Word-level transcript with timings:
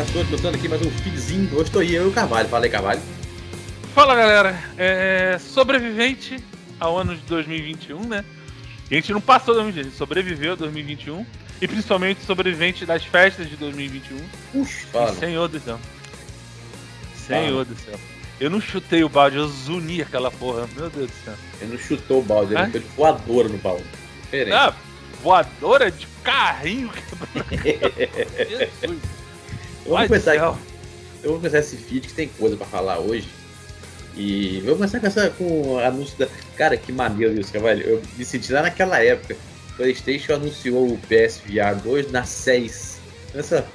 Fala, 0.00 0.04
estou 0.04 0.24
começando 0.24 0.54
aqui 0.54 0.68
mais 0.68 0.80
um 0.80 0.90
feedzinho. 0.90 1.50
Hoje 1.52 1.64
estou 1.64 1.82
aí, 1.82 1.94
eu 1.94 2.06
e 2.06 2.08
o 2.08 2.12
Carvalho. 2.12 2.48
Fala 2.48 2.64
aí, 2.64 2.70
Carvalho. 2.70 3.00
Fala, 3.94 4.14
galera. 4.14 4.58
É, 4.78 5.36
sobrevivente 5.38 6.42
ao 6.78 6.96
ano 6.96 7.14
de 7.14 7.20
2021, 7.22 8.08
né? 8.08 8.24
E 8.90 8.94
a 8.94 8.96
gente 8.96 9.12
não 9.12 9.20
passou 9.20 9.52
2020, 9.52 9.80
a 9.80 9.84
gente 9.88 9.98
sobreviveu 9.98 10.52
a 10.52 10.56
2021. 10.56 11.26
E 11.60 11.68
principalmente 11.68 12.24
sobrevivente 12.24 12.86
das 12.86 13.04
festas 13.04 13.46
de 13.50 13.56
2021. 13.56 14.16
Puxa, 14.52 14.86
fala. 14.90 15.14
Senhor 15.14 15.48
do 15.48 15.60
céu. 15.60 15.78
Senhor 17.26 17.64
do 17.66 17.76
céu. 17.76 18.00
Eu 18.40 18.48
não 18.48 18.60
chutei 18.60 19.04
o 19.04 19.08
balde, 19.08 19.36
eu 19.36 19.48
zuni 19.48 20.00
aquela 20.00 20.30
porra. 20.30 20.66
Meu 20.74 20.88
Deus 20.88 21.10
do 21.10 21.24
céu. 21.24 21.34
Ele 21.60 21.72
não 21.72 21.78
chutou 21.78 22.20
o 22.20 22.22
balde, 22.22 22.54
ele 22.54 22.70
foi 22.70 22.80
de 22.80 22.86
voadora 22.96 23.48
no 23.50 23.58
balde. 23.58 23.84
Diferente. 24.22 24.54
Ah, 24.54 24.72
voadora 25.22 25.90
de 25.90 26.06
carrinho. 26.24 26.90
Jesus. 28.80 29.19
Eu, 29.84 29.96
vou 29.96 30.06
começar, 30.06 30.34
eu 30.36 30.56
vou 31.24 31.34
começar 31.36 31.58
esse 31.58 31.76
feed 31.76 32.06
que 32.08 32.14
tem 32.14 32.28
coisa 32.28 32.56
pra 32.56 32.66
falar 32.66 32.98
hoje. 32.98 33.28
E 34.16 34.60
vou 34.64 34.74
começar 34.74 35.00
com, 35.00 35.06
essa, 35.06 35.30
com 35.30 35.74
o 35.74 35.78
anúncio 35.78 36.18
da. 36.18 36.26
Cara, 36.56 36.76
que 36.76 36.92
maneiro 36.92 37.38
isso, 37.38 37.52
Carvalho. 37.52 37.82
Eu 37.82 38.02
me 38.16 38.24
senti 38.24 38.52
lá 38.52 38.62
naquela 38.62 39.02
época. 39.02 39.36
PlayStation 39.76 40.34
anunciou 40.34 40.92
o 40.92 40.98
PSVR 40.98 41.76
2 41.82 42.10
na 42.10 42.24
6. 42.24 43.00
Nessa. 43.34 43.66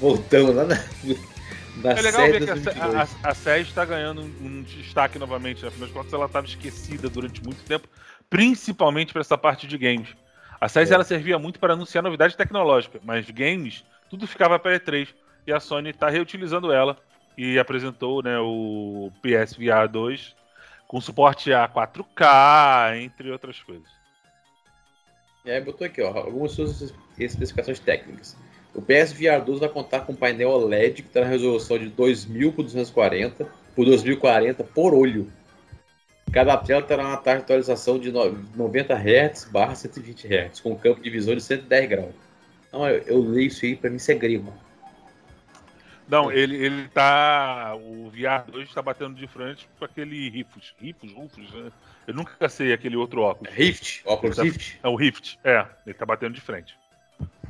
Voltamos 0.00 0.54
lá 0.54 0.64
na. 0.64 0.74
na 1.76 1.92
É 1.92 2.02
legal 2.02 2.26
6 2.26 2.32
ver 2.32 2.44
que 2.44 2.50
a, 2.50 2.54
2022. 2.54 2.94
a, 2.94 3.08
a 3.30 3.34
SES 3.34 3.68
está 3.68 3.84
ganhando 3.84 4.20
um, 4.22 4.46
um 4.46 4.62
destaque 4.62 5.18
novamente. 5.18 5.62
né? 5.62 5.68
Afinal 5.68 5.88
de 5.88 5.94
contas, 5.94 6.12
ela 6.12 6.26
estava 6.26 6.46
esquecida 6.46 7.08
durante 7.08 7.42
muito 7.42 7.62
tempo, 7.64 7.88
principalmente 8.28 9.12
para 9.12 9.22
essa 9.22 9.38
parte 9.38 9.66
de 9.66 9.78
games. 9.78 10.08
A 10.60 10.68
SES 10.68 10.90
É. 10.90 10.94
ela 10.94 11.04
servia 11.04 11.38
muito 11.38 11.60
para 11.60 11.74
anunciar 11.74 12.02
novidade 12.02 12.36
tecnológica, 12.36 12.98
mas 13.04 13.30
games, 13.30 13.84
tudo 14.10 14.26
ficava 14.26 14.58
para 14.58 14.78
E3. 14.78 15.08
E 15.48 15.52
a 15.52 15.58
Sony 15.58 15.88
está 15.88 16.10
reutilizando 16.10 16.70
ela 16.70 16.98
e 17.36 17.58
apresentou 17.58 18.22
né, 18.22 18.38
o 18.38 19.10
PSVR 19.22 19.88
2 19.90 20.36
com 20.86 21.00
suporte 21.00 21.50
a 21.54 21.66
4K, 21.66 23.02
entre 23.02 23.30
outras 23.30 23.58
coisas. 23.62 23.88
E 25.46 25.50
aí 25.50 25.58
botou 25.62 25.86
aqui, 25.86 26.02
ó, 26.02 26.08
algumas 26.08 26.52
suas 26.52 26.92
especificações 27.18 27.78
técnicas. 27.78 28.36
O 28.74 28.82
PSVR 28.82 29.42
2 29.42 29.60
vai 29.60 29.70
contar 29.70 30.00
com 30.00 30.14
painel 30.14 30.50
OLED 30.50 31.02
que 31.02 31.08
terá 31.08 31.24
resolução 31.24 31.78
de 31.78 31.88
2000 31.88 32.52
por 32.52 32.62
240 32.64 33.46
por 33.74 33.86
2040 33.86 34.62
por 34.64 34.92
olho. 34.92 35.32
Cada 36.30 36.58
tela 36.58 36.82
terá 36.82 37.06
uma 37.06 37.16
taxa 37.16 37.38
de 37.38 37.42
atualização 37.44 37.98
de 37.98 38.12
no- 38.12 38.38
90 38.54 38.94
Hz 38.94 39.46
barra 39.50 39.74
120 39.74 40.26
Hz, 40.26 40.60
com 40.60 40.76
campo 40.76 41.00
de 41.00 41.08
visão 41.08 41.34
de 41.34 41.40
110 41.40 41.88
graus. 41.88 42.14
Não, 42.70 42.86
eu, 42.86 42.98
eu 43.06 43.22
leio 43.22 43.46
isso 43.46 43.64
aí 43.64 43.74
pra 43.74 43.88
mim 43.88 43.96
isso 43.96 44.10
é 44.12 44.14
grego. 44.14 44.52
Não, 46.08 46.32
ele, 46.32 46.56
ele 46.56 46.88
tá. 46.88 47.74
O 47.76 48.10
VR 48.10 48.50
2 48.50 48.68
está 48.68 48.80
batendo 48.80 49.14
de 49.14 49.26
frente 49.26 49.68
com 49.78 49.84
aquele 49.84 50.30
Rifus. 50.30 50.74
Rifus, 50.80 51.12
Rufus, 51.12 51.52
né? 51.52 51.70
Eu 52.06 52.14
nunca 52.14 52.48
sei 52.48 52.72
aquele 52.72 52.96
outro 52.96 53.20
óculos. 53.20 53.52
Rift, 53.52 54.02
óculos 54.06 54.36
tá- 54.36 54.42
Rift. 54.42 54.78
É 54.82 54.88
o 54.88 54.96
Rift, 54.96 55.38
é, 55.44 55.66
ele 55.86 55.94
tá 55.94 56.06
batendo 56.06 56.34
de 56.34 56.40
frente. 56.40 56.74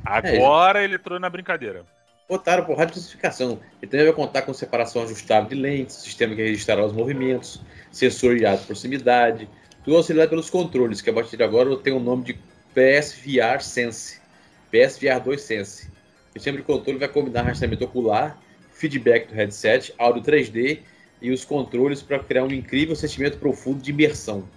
Agora 0.03 0.83
ele 0.83 0.95
entrou 0.95 1.19
na 1.19 1.29
brincadeira. 1.29 1.85
Botaram 2.27 2.63
por 2.65 2.77
rádio 2.77 2.93
de 2.93 2.99
classificação. 2.99 3.59
Ele 3.81 3.89
também 3.89 4.05
vai 4.05 4.15
contar 4.15 4.41
com 4.43 4.53
separação 4.53 5.03
ajustável 5.03 5.49
de 5.49 5.55
lentes, 5.55 5.95
sistema 5.95 6.35
que 6.35 6.43
registrará 6.43 6.85
os 6.85 6.93
movimentos, 6.93 7.61
sensor 7.91 8.37
de 8.37 8.45
alta 8.45 8.65
proximidade, 8.65 9.49
tudo 9.83 9.97
auxiliado 9.97 10.29
pelos 10.29 10.49
controles, 10.49 11.01
que 11.01 11.09
a 11.09 11.13
partir 11.13 11.37
de 11.37 11.43
agora 11.43 11.75
tem 11.77 11.91
o 11.93 11.99
nome 11.99 12.25
de 12.25 12.39
PSVR 12.73 13.61
Sense. 13.61 14.21
PSVR 14.69 15.19
2 15.23 15.41
Sense. 15.41 15.87
O 16.29 16.33
sistema 16.33 16.57
de 16.57 16.63
controle 16.63 16.99
vai 16.99 17.07
combinar 17.07 17.41
rastreamento 17.41 17.83
ocular, 17.83 18.37
feedback 18.79 19.27
do 19.27 19.35
headset, 19.35 19.93
áudio 19.97 20.23
3D 20.23 20.79
e 21.21 21.31
os 21.31 21.43
controles 21.43 22.01
para 22.01 22.19
criar 22.19 22.43
um 22.43 22.51
incrível 22.51 22.95
sentimento 22.95 23.37
profundo 23.37 23.81
de 23.81 23.91
imersão. 23.91 24.47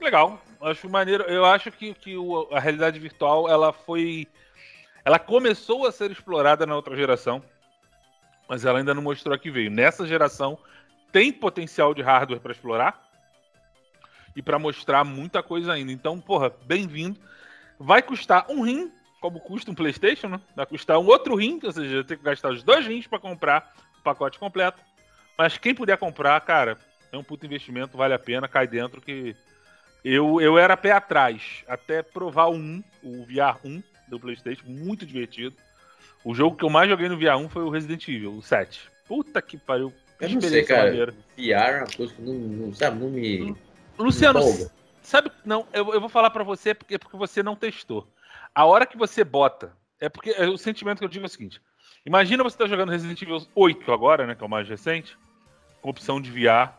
Legal, 0.00 0.42
acho 0.60 0.88
maneiro. 0.88 1.24
Eu 1.24 1.44
acho 1.44 1.70
que, 1.70 1.94
que 1.94 2.16
a 2.50 2.58
realidade 2.58 2.98
virtual 2.98 3.48
ela 3.48 3.72
foi. 3.72 4.26
Ela 5.04 5.18
começou 5.18 5.86
a 5.86 5.92
ser 5.92 6.10
explorada 6.10 6.66
na 6.66 6.74
outra 6.74 6.96
geração, 6.96 7.42
mas 8.48 8.64
ela 8.64 8.78
ainda 8.78 8.92
não 8.92 9.02
mostrou 9.02 9.38
que 9.38 9.50
veio. 9.50 9.70
Nessa 9.70 10.06
geração 10.06 10.58
tem 11.12 11.32
potencial 11.32 11.94
de 11.94 12.02
hardware 12.02 12.40
para 12.40 12.52
explorar 12.52 13.08
e 14.34 14.42
para 14.42 14.58
mostrar 14.58 15.04
muita 15.04 15.42
coisa 15.42 15.72
ainda. 15.72 15.92
Então, 15.92 16.20
porra, 16.20 16.52
bem-vindo. 16.66 17.18
Vai 17.78 18.02
custar 18.02 18.46
um 18.50 18.62
rim, 18.62 18.92
como 19.20 19.38
custa 19.38 19.70
um 19.70 19.74
PlayStation, 19.74 20.28
né? 20.28 20.40
Vai 20.56 20.66
custar 20.66 20.98
um 20.98 21.06
outro 21.06 21.34
rim, 21.36 21.60
ou 21.62 21.70
seja, 21.70 22.02
tem 22.02 22.16
que 22.16 22.24
gastar 22.24 22.50
os 22.50 22.62
dois 22.62 22.86
rins 22.86 23.06
para 23.06 23.18
comprar 23.18 23.72
o 23.98 24.02
pacote 24.02 24.38
completo. 24.38 24.80
Mas 25.36 25.58
quem 25.58 25.74
puder 25.74 25.98
comprar, 25.98 26.40
cara, 26.40 26.78
é 27.12 27.16
um 27.16 27.22
puto 27.22 27.46
investimento, 27.46 27.96
vale 27.96 28.14
a 28.14 28.18
pena, 28.18 28.48
cai 28.48 28.66
dentro 28.66 29.00
que 29.00 29.36
eu, 30.04 30.40
eu 30.40 30.58
era 30.58 30.76
pé 30.76 30.92
atrás, 30.92 31.62
até 31.68 32.02
provar 32.02 32.46
o 32.46 32.54
1, 32.54 32.84
o 33.02 33.24
VR 33.24 33.58
1 33.64 33.82
do 34.08 34.18
PlayStation, 34.18 34.64
muito 34.66 35.04
divertido. 35.04 35.54
O 36.24 36.34
jogo 36.34 36.56
que 36.56 36.64
eu 36.64 36.70
mais 36.70 36.88
joguei 36.88 37.08
no 37.08 37.18
VR 37.18 37.36
1 37.36 37.48
foi 37.48 37.62
o 37.62 37.70
Resident 37.70 38.08
Evil, 38.08 38.32
o 38.32 38.42
7. 38.42 38.80
Puta 39.06 39.42
que 39.42 39.58
pariu. 39.58 39.92
que 40.18 40.24
Eu 40.24 40.30
não 40.30 40.40
sei, 40.40 40.64
cara. 40.64 40.84
maneira. 40.84 41.12
VR 41.36 41.42
é 41.52 41.78
uma 41.78 41.96
coisa 41.96 42.14
que 42.14 42.22
não, 42.22 42.34
não, 42.34 42.74
sabe, 42.74 42.98
não 42.98 43.10
me. 43.10 43.54
Luciano, 43.98 44.40
sabe, 45.02 45.30
não, 45.44 45.66
eu, 45.72 45.92
eu 45.92 46.00
vou 46.00 46.08
falar 46.08 46.30
pra 46.30 46.42
você 46.42 46.74
porque, 46.74 46.98
porque 46.98 47.16
você 47.16 47.42
não 47.42 47.56
testou. 47.56 48.06
A 48.60 48.64
hora 48.66 48.84
que 48.84 48.98
você 48.98 49.24
bota, 49.24 49.72
é 49.98 50.06
porque 50.10 50.32
é, 50.32 50.46
o 50.46 50.58
sentimento 50.58 50.98
que 50.98 51.04
eu 51.04 51.08
digo 51.08 51.24
é 51.24 51.26
o 51.26 51.30
seguinte: 51.30 51.62
imagina 52.04 52.44
você 52.44 52.58
tá 52.58 52.66
jogando 52.66 52.90
Resident 52.90 53.22
Evil 53.22 53.40
8 53.54 53.90
agora, 53.90 54.26
né, 54.26 54.34
que 54.34 54.42
é 54.42 54.46
o 54.46 54.50
mais 54.50 54.68
recente, 54.68 55.16
com 55.80 55.88
opção 55.88 56.20
de 56.20 56.30
VR. 56.30 56.70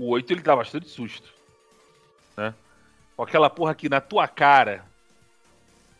O 0.00 0.08
8 0.08 0.32
ele 0.32 0.40
dá 0.40 0.56
bastante 0.56 0.88
susto, 0.88 1.30
né? 2.34 2.54
Com 3.14 3.24
aquela 3.24 3.50
porra 3.50 3.72
aqui 3.72 3.90
na 3.90 4.00
tua 4.00 4.26
cara 4.26 4.86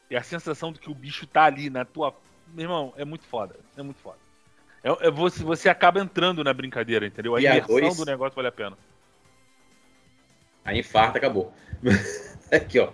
e 0.08 0.16
a 0.16 0.22
sensação 0.22 0.72
de 0.72 0.80
que 0.80 0.90
o 0.90 0.94
bicho 0.94 1.26
tá 1.26 1.44
ali 1.44 1.68
na 1.68 1.84
tua, 1.84 2.14
meu 2.46 2.64
irmão, 2.64 2.94
é 2.96 3.04
muito 3.04 3.26
foda, 3.26 3.54
é 3.76 3.82
muito 3.82 4.00
foda. 4.00 4.16
É, 4.82 5.08
é 5.08 5.10
você, 5.10 5.44
você 5.44 5.68
acaba 5.68 6.00
entrando 6.00 6.42
na 6.42 6.54
brincadeira, 6.54 7.04
entendeu? 7.04 7.36
A 7.36 7.38
VR 7.38 7.44
imersão 7.44 7.80
dois. 7.80 7.96
do 7.98 8.06
negócio 8.06 8.34
vale 8.34 8.48
a 8.48 8.52
pena. 8.52 8.78
Aí 10.64 10.78
infarta, 10.78 11.18
acabou. 11.18 11.52
Aqui, 12.50 12.78
ó. 12.78 12.90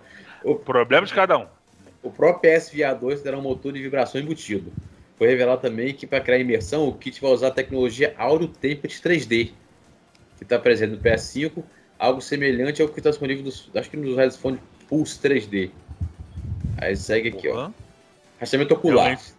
Problema 0.64 1.06
de 1.06 1.14
cada 1.14 1.38
um. 1.38 1.57
O 2.02 2.10
próprio 2.10 2.52
PSVR 2.52 2.94
2 2.98 3.22
terá 3.22 3.38
um 3.38 3.42
motor 3.42 3.72
de 3.72 3.82
vibração 3.82 4.20
embutido. 4.20 4.72
Foi 5.16 5.26
revelado 5.26 5.60
também 5.60 5.92
que 5.92 6.06
para 6.06 6.20
criar 6.20 6.38
imersão, 6.38 6.86
o 6.86 6.94
kit 6.94 7.20
vai 7.20 7.32
usar 7.32 7.48
a 7.48 7.50
tecnologia 7.50 8.14
Audio 8.16 8.46
Template 8.46 9.02
3D, 9.02 9.50
que 10.36 10.44
está 10.44 10.58
presente 10.58 10.92
no 10.92 10.98
PS5, 10.98 11.62
algo 11.98 12.20
semelhante 12.20 12.80
ao 12.80 12.88
que 12.88 13.00
está 13.00 13.10
disponível 13.10 13.44
nos, 13.44 13.68
acho 13.74 13.90
que 13.90 13.96
nos 13.96 14.16
headphones 14.16 14.60
Pulse 14.88 15.18
3D. 15.18 15.70
Aí 16.76 16.96
segue 16.96 17.30
aqui, 17.30 17.48
ó. 17.48 17.54
Porra. 17.54 17.74
Rastreamento 18.40 18.74
ocular. 18.74 19.06
Realmente, 19.06 19.34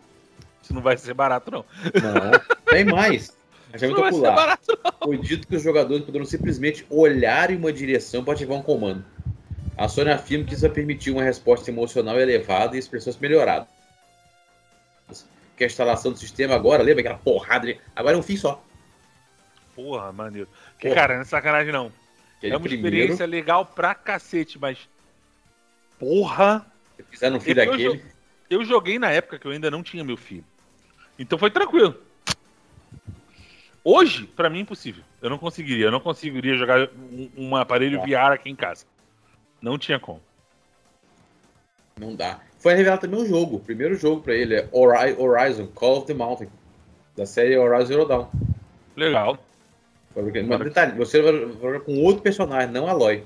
isso 0.62 0.74
não 0.74 0.82
vai 0.82 0.98
ser 0.98 1.14
barato, 1.14 1.50
não. 1.50 1.66
Não, 1.86 2.66
tem 2.66 2.84
mais. 2.84 3.34
Rastreamento 3.72 4.06
ocular. 4.06 4.36
barato. 4.36 4.80
Foi 5.02 5.18
dito 5.18 5.48
que 5.48 5.56
os 5.56 5.64
jogadores 5.64 6.04
poderão 6.04 6.26
simplesmente 6.26 6.86
olhar 6.90 7.50
em 7.50 7.56
uma 7.56 7.72
direção 7.72 8.24
para 8.24 8.34
ativar 8.34 8.58
um 8.58 8.62
comando. 8.62 9.06
A 9.80 9.88
Sony 9.88 10.12
afirma 10.12 10.44
que 10.44 10.54
isso 10.54 10.64
vai 10.64 10.72
permitir 10.72 11.10
uma 11.10 11.24
resposta 11.24 11.72
emocional 11.72 12.20
elevada 12.20 12.76
e 12.76 12.80
expressões 12.80 13.16
melhoradas. 13.18 13.68
Que 15.56 15.64
a 15.64 15.68
instalação 15.68 16.12
do 16.12 16.18
sistema 16.20 16.54
agora, 16.54 16.84
lembra 16.84 17.00
aquela 17.02 17.18
porrada? 17.18 17.66
de- 17.68 17.80
Agora 17.96 18.16
é 18.16 18.20
um 18.20 18.24
fim 18.24 18.36
só. 18.36 18.62
Porra, 19.74 20.12
maneiro. 20.12 20.50
Que, 20.78 20.90
Porra. 20.90 20.96
cara, 21.02 21.14
não 21.16 21.22
é 21.22 21.26
sacanagem, 21.26 21.72
não. 21.72 21.92
Aquele 22.38 22.54
é 22.54 22.58
uma 22.58 22.62
primeiro, 22.64 22.96
experiência 22.98 23.26
legal 23.26 23.66
pra 23.66 23.96
cacete, 23.96 24.60
mas. 24.60 24.78
Porra! 25.98 26.66
se 26.98 27.04
fizer 27.04 27.32
um 27.32 27.40
fim 27.40 27.52
Eu- 27.52 27.58
eu 27.64 27.66
daquele. 27.72 28.04
Eu 28.50 28.66
joguei 28.66 29.00
na 29.00 29.12
época 29.12 29.40
que 29.40 29.46
eu 29.48 29.52
ainda 29.52 29.72
não 29.72 29.82
tinha 29.82 30.04
meu 30.04 30.18
filho. 30.18 30.44
Então 31.18 31.38
foi 31.40 31.52
tranquilo. 31.52 31.96
Hoje, 33.84 34.26
pra 34.28 34.50
mim, 34.50 34.60
é 34.60 34.62
impossível. 34.62 35.04
Eu 35.22 35.30
não 35.30 35.38
conseguiria. 35.38 35.86
Eu 35.86 35.92
não 35.92 36.00
conseguiria 36.02 36.56
jogar 36.58 36.90
um, 36.90 37.30
um 37.38 37.56
aparelho 37.56 38.00
Tá. 38.00 38.06
VR 38.06 38.34
aqui 38.34 38.50
em 38.50 38.56
casa. 38.56 38.86
Não 39.62 39.78
tinha 39.78 40.00
como. 40.00 40.22
Não 42.00 42.16
dá. 42.16 42.40
Foi 42.60 42.74
revelado 42.74 43.02
também 43.02 43.20
um 43.22 43.26
jogo. 43.26 43.58
O 43.58 43.60
primeiro 43.60 43.96
jogo 43.96 44.22
pra 44.22 44.34
ele 44.34 44.56
é 44.56 44.68
Hori- 44.72 45.16
Horizon 45.18 45.68
Call 45.68 45.98
of 46.00 46.08
the 46.08 46.14
Mountain. 46.14 46.50
Da 47.16 47.26
série 47.26 47.58
Horizon 47.58 47.86
Zero 47.86 48.06
Dawn. 48.06 48.28
Legal. 48.96 49.38
Mas 50.16 50.60
detalhe, 50.64 50.98
você 50.98 51.22
vai 51.22 51.34
jogar 51.34 51.80
com 51.82 51.98
outro 52.04 52.22
personagem, 52.22 52.72
não 52.72 52.88
Aloy. 52.88 53.24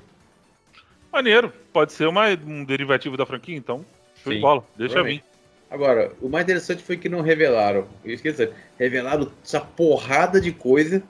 Maneiro. 1.12 1.52
Pode 1.72 1.92
ser 1.92 2.06
uma, 2.06 2.28
um 2.30 2.64
derivativo 2.64 3.16
da 3.16 3.24
franquia, 3.26 3.56
então. 3.56 3.84
Show 4.22 4.32
de 4.32 4.40
bola. 4.40 4.64
Deixa 4.76 5.02
vir. 5.02 5.22
Agora, 5.70 6.12
o 6.20 6.28
mais 6.28 6.44
interessante 6.44 6.82
foi 6.82 6.96
que 6.96 7.08
não 7.08 7.20
revelaram. 7.20 7.86
Eu 8.04 8.14
esqueci, 8.14 8.48
revelaram 8.78 9.30
essa 9.44 9.60
porrada 9.60 10.40
de 10.40 10.52
coisa, 10.52 11.02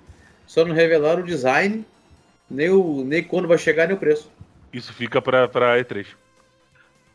só 0.46 0.64
não 0.64 0.74
revelaram 0.74 1.22
o 1.22 1.26
design, 1.26 1.84
nem, 2.50 2.70
o, 2.70 3.04
nem 3.04 3.22
quando 3.22 3.48
vai 3.48 3.58
chegar, 3.58 3.86
nem 3.86 3.96
o 3.96 4.00
preço. 4.00 4.30
Isso 4.74 4.92
fica 4.92 5.22
pra, 5.22 5.46
pra 5.46 5.78
E3. 5.78 6.04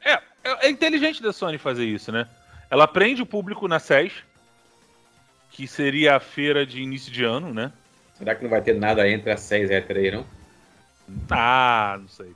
É, 0.04 0.14
é, 0.14 0.22
é 0.68 0.70
inteligente 0.70 1.22
da 1.22 1.34
Sony 1.34 1.58
fazer 1.58 1.84
isso, 1.84 2.10
né? 2.10 2.26
Ela 2.72 2.88
prende 2.88 3.22
o 3.22 3.26
público 3.26 3.68
na 3.68 3.80
SES 3.80 4.14
que 5.52 5.68
seria 5.68 6.16
a 6.16 6.20
feira 6.22 6.66
de 6.66 6.82
início 6.82 7.12
de 7.12 7.26
ano, 7.26 7.54
né? 7.54 7.74
Será 8.18 8.34
que 8.34 8.44
não 8.44 8.50
vai 8.50 8.62
ter 8.62 8.76
nada 8.76 9.08
entre 9.10 9.30
a 9.30 9.36
6 9.36 9.70
e 9.70 9.76
a 9.76 9.82
3, 9.82 10.14
não? 10.14 10.26
Ah, 11.30 11.98
não 12.00 12.08
sei. 12.08 12.34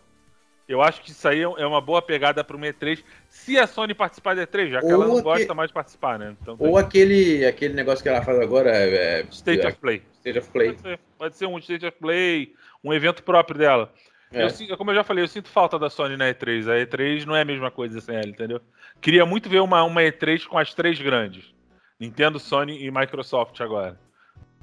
Eu 0.68 0.81
acho 0.81 1.02
que 1.02 1.12
isso 1.12 1.25
aí 1.25 1.42
é 1.42 1.66
uma 1.66 1.80
boa 1.80 2.02
pegada 2.02 2.44
para 2.44 2.58
o 2.58 2.60
E3, 2.60 3.02
se 3.30 3.58
a 3.58 3.68
Sony 3.68 3.94
participar 3.94 4.36
da 4.36 4.46
E3, 4.46 4.72
já 4.72 4.80
que 4.80 4.86
Ou 4.88 4.92
ela 4.92 5.06
não 5.06 5.18
aquele... 5.18 5.24
gosta 5.24 5.54
mais 5.54 5.70
de 5.70 5.74
participar, 5.74 6.20
né? 6.20 6.36
Então, 6.42 6.56
Ou 6.60 6.78
aquele, 6.78 7.46
aquele 7.46 7.74
negócio 7.74 8.04
que 8.04 8.10
ela 8.10 8.22
faz 8.22 8.40
agora. 8.40 8.72
É... 8.72 9.25
State 9.31 9.66
of 9.68 9.78
Play. 9.78 10.02
State 10.20 10.40
of 10.40 10.50
Play. 10.50 10.70
Pode 10.74 10.81
ser, 10.81 11.00
pode 11.18 11.38
ser 11.38 11.46
um 11.46 11.58
State 11.60 11.86
of 11.86 11.98
Play, 11.98 12.54
um 12.84 12.94
evento 12.94 13.24
próprio 13.24 13.58
dela. 13.58 13.94
É. 14.34 14.48
Eu, 14.70 14.78
como 14.78 14.90
eu 14.92 14.96
já 14.96 15.04
falei, 15.04 15.24
eu 15.24 15.28
sinto 15.28 15.48
falta 15.48 15.78
da 15.78 15.90
Sony 15.90 16.18
na 16.18 16.26
E3. 16.26 16.68
A 16.68 16.86
E3 16.86 17.26
não 17.26 17.36
é 17.36 17.42
a 17.42 17.46
mesma 17.46 17.70
coisa 17.70 18.02
sem 18.02 18.16
ela, 18.16 18.28
entendeu? 18.28 18.60
Queria 19.00 19.26
muito 19.26 19.48
ver 19.48 19.62
uma, 19.62 19.84
uma 19.84 20.02
E3 20.02 20.48
com 20.48 20.58
as 20.58 20.74
três 20.74 21.00
grandes: 21.00 21.54
Nintendo, 22.00 22.40
Sony 22.40 22.84
e 22.84 22.90
Microsoft 22.90 23.62
agora. 23.62 24.00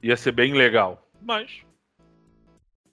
Ia 0.02 0.16
ser 0.16 0.32
bem 0.32 0.54
legal. 0.54 1.08
Mas 1.22 1.62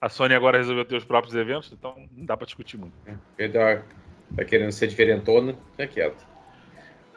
a 0.00 0.08
Sony 0.08 0.34
agora 0.34 0.58
resolveu 0.58 0.84
ter 0.84 0.96
os 0.96 1.04
próprios 1.04 1.34
eventos, 1.34 1.72
então 1.72 1.96
não 2.12 2.24
dá 2.24 2.36
pra 2.36 2.46
discutir 2.46 2.76
muito. 2.76 2.94
Ele 3.36 3.52
tá, 3.52 3.82
tá 4.36 4.44
querendo 4.44 4.70
ser 4.70 4.86
diferentona, 4.86 5.56
fica 5.72 5.86
quieto. 5.88 6.26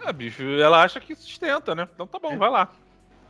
Ah, 0.04 0.12
bicho, 0.12 0.42
ela 0.44 0.84
acha 0.84 1.00
que 1.00 1.14
sustenta, 1.14 1.76
né? 1.76 1.88
Então 1.94 2.08
tá 2.08 2.18
bom, 2.18 2.32
é. 2.32 2.38
vai 2.38 2.50
lá. 2.50 2.74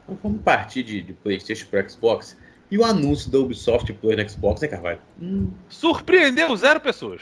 Então 0.04 0.18
vamos 0.24 0.42
partir 0.42 0.84
de, 0.84 1.02
de 1.02 1.14
PlayStation 1.14 1.68
pro 1.68 1.90
Xbox. 1.90 2.40
E 2.72 2.78
o 2.78 2.86
anúncio 2.86 3.30
da 3.30 3.38
Ubisoft 3.38 3.92
pro 3.94 4.30
Xbox, 4.30 4.62
né, 4.62 4.68
Carvalho? 4.70 5.02
Hum. 5.22 5.52
Surpreendeu 5.68 6.56
zero 6.56 6.80
pessoas. 6.80 7.22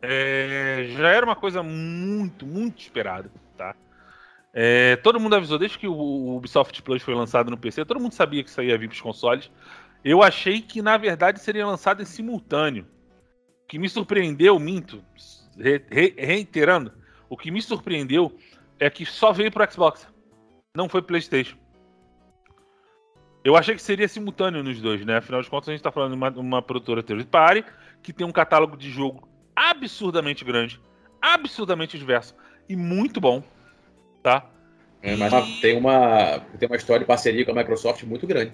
É, 0.00 0.86
já 0.96 1.10
era 1.10 1.26
uma 1.26 1.36
coisa 1.36 1.62
muito, 1.62 2.46
muito 2.46 2.80
esperada, 2.80 3.30
tá? 3.56 3.76
É, 4.54 4.96
todo 4.96 5.20
mundo 5.20 5.36
avisou, 5.36 5.58
desde 5.58 5.78
que 5.78 5.86
o 5.86 6.36
Ubisoft 6.36 6.82
Plus 6.82 7.02
foi 7.02 7.14
lançado 7.14 7.50
no 7.50 7.58
PC, 7.58 7.84
todo 7.84 8.00
mundo 8.00 8.14
sabia 8.14 8.42
que 8.42 8.48
isso 8.48 8.62
ia 8.62 8.78
vir 8.78 8.88
para 8.88 8.94
os 8.94 9.00
consoles. 9.00 9.50
Eu 10.02 10.22
achei 10.22 10.62
que, 10.62 10.80
na 10.80 10.96
verdade, 10.96 11.40
seria 11.40 11.66
lançado 11.66 12.00
em 12.00 12.06
simultâneo. 12.06 12.86
O 13.64 13.68
que 13.68 13.78
me 13.78 13.88
surpreendeu, 13.90 14.58
minto, 14.58 15.04
re, 15.58 15.84
re, 15.90 16.14
reiterando, 16.16 16.92
o 17.28 17.36
que 17.36 17.50
me 17.50 17.60
surpreendeu 17.60 18.34
é 18.80 18.88
que 18.88 19.04
só 19.04 19.32
veio 19.32 19.52
para 19.52 19.68
o 19.68 19.70
Xbox, 19.70 20.08
não 20.74 20.88
foi 20.88 21.02
PlayStation. 21.02 21.58
Eu 23.44 23.56
achei 23.56 23.74
que 23.74 23.82
seria 23.82 24.08
simultâneo 24.08 24.62
nos 24.62 24.80
dois, 24.80 25.04
né? 25.04 25.18
Afinal 25.18 25.40
de 25.42 25.48
contas, 25.48 25.68
a 25.68 25.72
gente 25.72 25.80
está 25.80 25.92
falando 25.92 26.12
de 26.12 26.16
uma, 26.16 26.30
uma 26.30 26.62
produtora 26.62 27.02
third 27.02 27.24
party 27.26 27.64
que 28.02 28.12
tem 28.12 28.26
um 28.26 28.32
catálogo 28.32 28.76
de 28.76 28.90
jogo 28.90 29.28
absurdamente 29.54 30.44
grande, 30.44 30.80
absurdamente 31.20 31.98
diverso 31.98 32.34
e 32.68 32.76
muito 32.76 33.20
bom, 33.20 33.42
tá? 34.22 34.46
É, 35.02 35.16
mas 35.16 35.32
e... 35.32 35.60
tem 35.60 35.76
uma 35.76 36.40
tem 36.58 36.68
uma 36.68 36.76
história 36.76 37.00
de 37.00 37.06
parceria 37.06 37.44
com 37.44 37.52
a 37.52 37.54
Microsoft 37.54 38.02
muito 38.04 38.26
grande. 38.26 38.52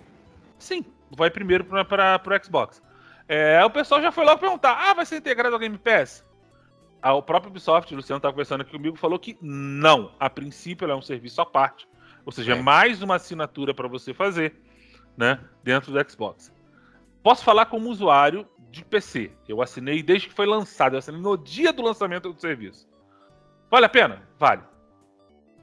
Sim, 0.58 0.84
vai 1.10 1.31
primeiro 1.31 1.64
para 1.64 2.20
o 2.25 2.44
Xbox. 2.44 2.82
É, 3.26 3.64
o 3.64 3.70
pessoal 3.70 4.02
já 4.02 4.12
foi 4.12 4.25
logo 4.25 4.40
perguntar: 4.40 4.72
ah, 4.78 4.94
vai 4.94 5.06
ser 5.06 5.16
integrado 5.16 5.54
ao 5.54 5.60
Game 5.60 5.78
Pass? 5.78 6.25
Ah, 7.02 7.14
o 7.14 7.22
próprio 7.22 7.50
Ubisoft, 7.50 7.92
o 7.92 7.96
Luciano 7.96 8.19
estava 8.19 8.32
conversando 8.32 8.62
aqui 8.62 8.70
comigo, 8.70 8.96
falou 8.96 9.19
que 9.19 9.36
não. 9.42 10.12
A 10.19 10.31
princípio, 10.31 10.90
é 10.90 10.94
um 10.94 11.02
serviço 11.02 11.40
à 11.40 11.46
parte. 11.46 11.86
Ou 12.25 12.32
seja, 12.32 12.52
é 12.52 12.62
mais 12.62 13.02
uma 13.02 13.16
assinatura 13.16 13.75
para 13.75 13.86
você 13.86 14.14
fazer 14.14 14.54
né, 15.16 15.40
dentro 15.62 15.93
do 15.93 16.11
Xbox. 16.11 16.52
Posso 17.22 17.44
falar 17.44 17.66
como 17.66 17.88
usuário 17.88 18.46
de 18.70 18.84
PC. 18.84 19.31
Eu 19.49 19.62
assinei 19.62 20.02
desde 20.02 20.28
que 20.28 20.34
foi 20.34 20.46
lançado. 20.46 20.94
Eu 20.94 20.99
assinei 20.99 21.20
no 21.20 21.37
dia 21.37 21.72
do 21.72 21.82
lançamento 21.82 22.32
do 22.32 22.40
serviço. 22.40 22.88
Vale 23.70 23.87
a 23.87 23.88
pena? 23.88 24.22
Vale. 24.38 24.62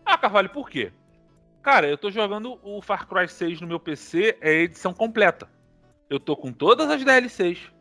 Ah, 0.05 0.17
Carvalho, 0.17 0.49
por 0.49 0.69
quê? 0.69 0.91
Cara, 1.61 1.87
eu 1.87 1.97
tô 1.97 2.09
jogando 2.09 2.59
o 2.63 2.81
Far 2.81 3.07
Cry 3.07 3.27
6 3.27 3.61
no 3.61 3.67
meu 3.67 3.79
PC, 3.79 4.37
é 4.41 4.51
edição 4.51 4.93
completa. 4.93 5.47
Eu 6.09 6.19
tô 6.19 6.35
com 6.35 6.51
todas 6.51 6.89
as 6.89 7.03
DLCs, 7.03 7.71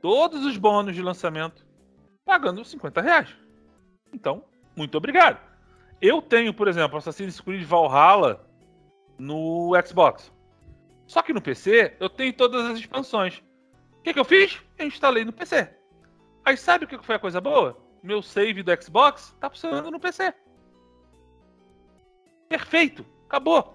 todos 0.00 0.44
os 0.46 0.56
bônus 0.56 0.94
de 0.94 1.02
lançamento, 1.02 1.66
pagando 2.24 2.64
50 2.64 3.00
reais. 3.02 3.28
Então, 4.12 4.44
muito 4.74 4.96
obrigado. 4.96 5.38
Eu 6.00 6.22
tenho, 6.22 6.52
por 6.52 6.66
exemplo, 6.66 6.96
Assassin's 6.96 7.40
Creed 7.40 7.64
Valhalla 7.64 8.44
no 9.18 9.72
Xbox. 9.86 10.32
Só 11.06 11.22
que 11.22 11.32
no 11.32 11.40
PC 11.40 11.96
eu 12.00 12.08
tenho 12.08 12.32
todas 12.32 12.64
as 12.66 12.78
expansões. 12.78 13.42
O 13.98 14.02
que, 14.02 14.12
que 14.12 14.20
eu 14.20 14.24
fiz? 14.24 14.60
Eu 14.78 14.86
instalei 14.86 15.24
no 15.24 15.32
PC. 15.32 15.68
Aí 16.44 16.56
sabe 16.56 16.84
o 16.84 16.88
que 16.88 16.98
foi 16.98 17.14
a 17.14 17.18
coisa 17.18 17.40
boa? 17.40 17.80
Meu 18.02 18.22
save 18.22 18.62
do 18.62 18.82
Xbox 18.82 19.34
tá 19.40 19.48
funcionando 19.48 19.90
no 19.90 20.00
PC. 20.00 20.34
Perfeito. 22.48 23.04
Acabou. 23.26 23.74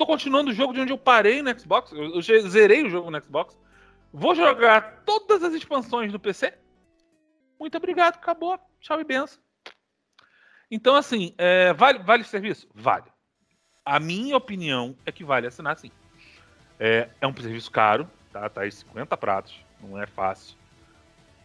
Tô 0.00 0.06
continuando 0.06 0.50
o 0.50 0.54
jogo 0.54 0.72
de 0.72 0.80
onde 0.80 0.92
eu 0.94 0.96
parei 0.96 1.42
no 1.42 1.60
Xbox. 1.60 1.92
Eu, 1.92 2.22
zerei 2.22 2.82
o 2.82 2.88
jogo 2.88 3.10
no 3.10 3.22
Xbox. 3.22 3.54
Vou 4.10 4.34
jogar 4.34 5.02
todas 5.04 5.44
as 5.44 5.52
expansões 5.52 6.10
do 6.10 6.18
PC. 6.18 6.56
Muito 7.58 7.76
obrigado. 7.76 8.14
Acabou. 8.14 8.58
Tchau 8.80 8.98
e 8.98 9.04
benção. 9.04 9.38
Então, 10.70 10.96
assim, 10.96 11.34
é, 11.36 11.74
vale, 11.74 11.98
vale 11.98 12.22
o 12.22 12.26
serviço? 12.26 12.66
Vale. 12.74 13.12
A 13.84 14.00
minha 14.00 14.38
opinião 14.38 14.96
é 15.04 15.12
que 15.12 15.22
vale 15.22 15.46
assinar 15.46 15.76
sim. 15.76 15.90
É, 16.82 17.10
é 17.20 17.26
um 17.26 17.36
serviço 17.36 17.70
caro, 17.70 18.08
tá? 18.32 18.48
Tá 18.48 18.62
aí 18.62 18.72
50 18.72 19.14
pratos. 19.18 19.54
Não 19.82 20.00
é 20.00 20.06
fácil. 20.06 20.56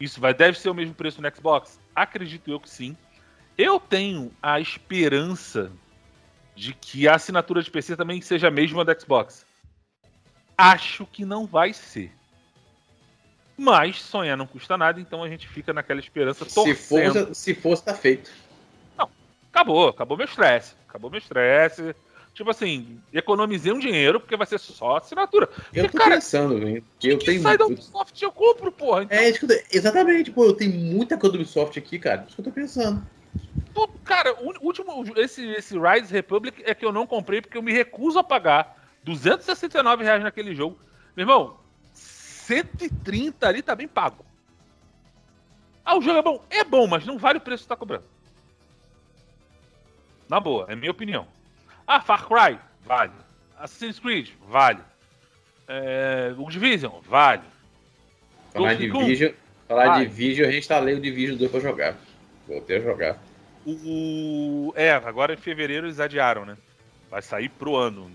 Isso 0.00 0.18
vai, 0.18 0.32
deve 0.32 0.58
ser 0.58 0.70
o 0.70 0.74
mesmo 0.74 0.94
preço 0.94 1.20
no 1.20 1.36
Xbox? 1.36 1.78
Acredito 1.94 2.50
eu 2.50 2.58
que 2.58 2.70
sim. 2.70 2.96
Eu 3.56 3.78
tenho 3.78 4.32
a 4.42 4.58
esperança 4.58 5.70
de 6.54 6.72
que 6.72 7.06
a 7.06 7.14
assinatura 7.14 7.62
de 7.62 7.70
PC 7.70 7.96
também 7.96 8.20
seja 8.22 8.48
a 8.48 8.50
mesma 8.50 8.82
da 8.82 8.98
Xbox. 8.98 9.44
Acho 10.56 11.04
que 11.04 11.24
não 11.26 11.46
vai 11.46 11.74
ser. 11.74 12.10
Mas 13.58 14.00
sonhar 14.00 14.36
não 14.36 14.46
custa 14.46 14.76
nada, 14.76 15.00
então 15.00 15.22
a 15.22 15.28
gente 15.28 15.46
fica 15.48 15.72
naquela 15.72 16.00
esperança 16.00 16.44
torcendo. 16.46 16.74
Se 16.76 16.88
fosse, 16.88 17.34
se 17.34 17.54
fosse 17.54 17.84
tá 17.84 17.94
feito. 17.94 18.30
Não, 18.96 19.08
acabou, 19.50 19.88
acabou 19.88 20.16
meu 20.16 20.26
estresse. 20.26 20.74
Acabou 20.88 21.10
meu 21.10 21.18
estresse. 21.18 21.94
Tipo 22.36 22.50
assim, 22.50 23.00
economizei 23.14 23.72
um 23.72 23.78
dinheiro 23.78 24.20
porque 24.20 24.36
vai 24.36 24.46
ser 24.46 24.58
só 24.58 24.98
assinatura. 24.98 25.48
Eu 25.72 25.84
porque, 25.84 25.96
tô 25.96 26.04
cara, 26.04 26.16
pensando, 26.16 26.58
velho. 26.58 26.84
Eu 27.02 27.18
tenho 27.18 27.40
sai 27.40 27.56
da 27.56 27.64
Ubisoft 27.64 28.22
eu 28.22 28.30
compro, 28.30 28.70
porra. 28.70 29.04
Então... 29.04 29.18
É, 29.18 29.32
exatamente, 29.72 30.30
pô, 30.30 30.44
eu 30.44 30.52
tenho 30.52 30.74
muita 30.74 31.16
coisa 31.16 31.32
do 31.32 31.40
Ubisoft 31.40 31.78
aqui, 31.78 31.98
cara. 31.98 32.26
Isso 32.26 32.36
que 32.36 32.42
eu 32.42 32.44
tô 32.44 32.52
pensando. 32.52 33.02
Cara, 34.04 34.34
o 34.34 34.52
último, 34.60 35.02
esse, 35.16 35.46
esse 35.52 35.78
Rise 35.78 36.12
Republic 36.12 36.62
é 36.66 36.74
que 36.74 36.84
eu 36.84 36.92
não 36.92 37.06
comprei 37.06 37.40
porque 37.40 37.56
eu 37.56 37.62
me 37.62 37.72
recuso 37.72 38.18
a 38.18 38.24
pagar 38.24 38.86
269 39.02 40.04
reais 40.04 40.22
naquele 40.22 40.54
jogo. 40.54 40.78
Meu 41.16 41.22
irmão, 41.22 41.56
130 41.94 43.48
ali 43.48 43.62
tá 43.62 43.74
bem 43.74 43.88
pago. 43.88 44.26
Ah, 45.82 45.96
o 45.96 46.02
jogo 46.02 46.18
é 46.18 46.22
bom? 46.22 46.44
É 46.50 46.62
bom, 46.62 46.86
mas 46.86 47.06
não 47.06 47.16
vale 47.16 47.38
o 47.38 47.40
preço 47.40 47.62
que 47.62 47.68
tá 47.70 47.76
cobrando. 47.76 48.04
Na 50.28 50.38
boa, 50.38 50.66
é 50.68 50.76
minha 50.76 50.90
opinião. 50.90 51.34
Ah, 51.86 52.00
Far 52.00 52.26
Cry? 52.26 52.58
Vale. 52.84 53.12
Assassin's 53.58 53.98
Creed? 53.98 54.30
Vale. 54.48 54.80
É, 55.68 56.34
o 56.36 56.48
Division? 56.48 56.92
Vale. 57.08 57.42
Falar 58.52 58.74
de 58.74 58.90
Division, 58.90 59.32
falar 59.68 59.86
vale. 59.86 60.06
de 60.06 60.10
Division, 60.10 60.46
eu 60.46 60.52
reinstalei 60.52 60.94
o 60.94 61.00
Division 61.00 61.36
2 61.36 61.50
pra 61.50 61.60
jogar. 61.60 61.96
Voltei 62.46 62.78
a 62.78 62.80
jogar. 62.80 63.18
O, 63.66 64.72
é, 64.76 64.92
agora 64.92 65.34
em 65.34 65.36
fevereiro 65.36 65.86
eles 65.86 65.98
adiaram, 65.98 66.44
né? 66.44 66.56
Vai 67.10 67.20
sair 67.20 67.48
pro 67.48 67.74
ano. 67.74 68.10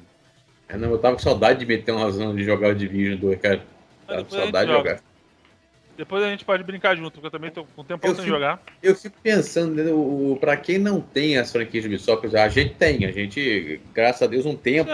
É, 0.70 0.78
não, 0.78 0.92
eu 0.92 0.98
tava 0.98 1.16
com 1.16 1.22
saudade 1.22 1.60
de 1.60 1.66
meter 1.66 1.92
uma 1.92 2.06
razão 2.06 2.34
de 2.34 2.44
jogar 2.44 2.70
o 2.70 2.76
Division 2.76 3.20
2, 3.20 3.42
cara. 3.42 3.62
Tava 4.08 4.24
com 4.24 4.32
saudade 4.32 4.72
de 4.72 4.78
jogar. 4.78 5.00
Depois 5.98 6.24
a 6.24 6.30
gente 6.30 6.46
pode 6.46 6.64
brincar 6.64 6.96
junto, 6.96 7.14
porque 7.14 7.28
eu 7.28 7.32
também 7.32 7.52
tô 7.52 7.64
com 7.76 7.84
tempo 7.84 8.16
sem 8.16 8.26
jogar. 8.26 8.62
Eu 8.82 8.96
fico 8.96 9.16
pensando, 9.22 9.76
né, 9.76 9.92
o, 9.92 10.38
pra 10.40 10.58
quem 10.58 10.78
não 10.78 11.02
tem 11.02 11.38
as 11.38 11.52
franquias 11.52 11.84
de 11.84 11.90
Ubisoft, 11.90 12.36
a 12.36 12.50
gente 12.50 12.76
tem, 12.76 13.06
a 13.06 13.12
gente, 13.12 13.82
graças 13.94 14.22
a 14.22 14.28
Deus, 14.28 14.46
um 14.46 14.56
tempo. 14.56 14.90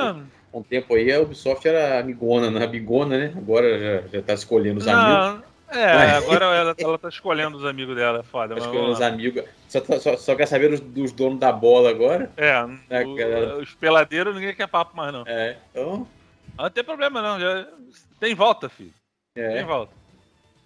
Um 0.53 0.63
tempo 0.63 0.95
aí 0.95 1.11
a 1.11 1.19
Ubisoft 1.19 1.67
era 1.67 1.99
amigona, 1.99 2.49
não 2.49 2.59
é 2.59 2.63
amigona, 2.63 3.17
né? 3.17 3.33
Agora 3.37 3.77
já, 3.77 4.07
já 4.07 4.21
tá 4.23 4.33
escolhendo 4.33 4.79
os 4.79 4.85
não, 4.85 4.93
amigos. 4.93 5.47
É, 5.69 5.93
Mas... 5.93 6.23
agora 6.23 6.45
ela, 6.45 6.75
ela 6.77 6.97
tá 6.97 7.09
escolhendo 7.09 7.57
os 7.57 7.65
amigos 7.65 7.95
dela, 7.95 8.19
é 8.19 8.23
foda. 8.23 8.55
Tá 8.55 8.61
escolhendo 8.61 8.91
os 8.91 9.01
amigos. 9.01 9.43
Só, 9.67 9.81
só, 9.99 10.17
só, 10.17 10.35
quer 10.35 10.45
saber 10.47 10.69
dos, 10.69 10.79
dos, 10.79 11.11
donos 11.11 11.39
da 11.39 11.51
bola 11.51 11.89
agora? 11.89 12.31
É, 12.37 12.65
né, 12.89 13.05
o, 13.05 13.59
os 13.59 13.75
peladeiros 13.75 14.33
ninguém 14.33 14.55
quer 14.55 14.67
papo 14.67 14.95
mais, 14.95 15.11
não. 15.11 15.23
É, 15.27 15.57
então. 15.69 16.07
Não 16.57 16.69
tem 16.69 16.83
problema, 16.83 17.21
não. 17.21 17.39
Já... 17.39 17.67
Tem 18.19 18.33
volta, 18.33 18.69
filho. 18.69 18.93
É. 19.35 19.55
Tem 19.55 19.65
volta. 19.65 19.93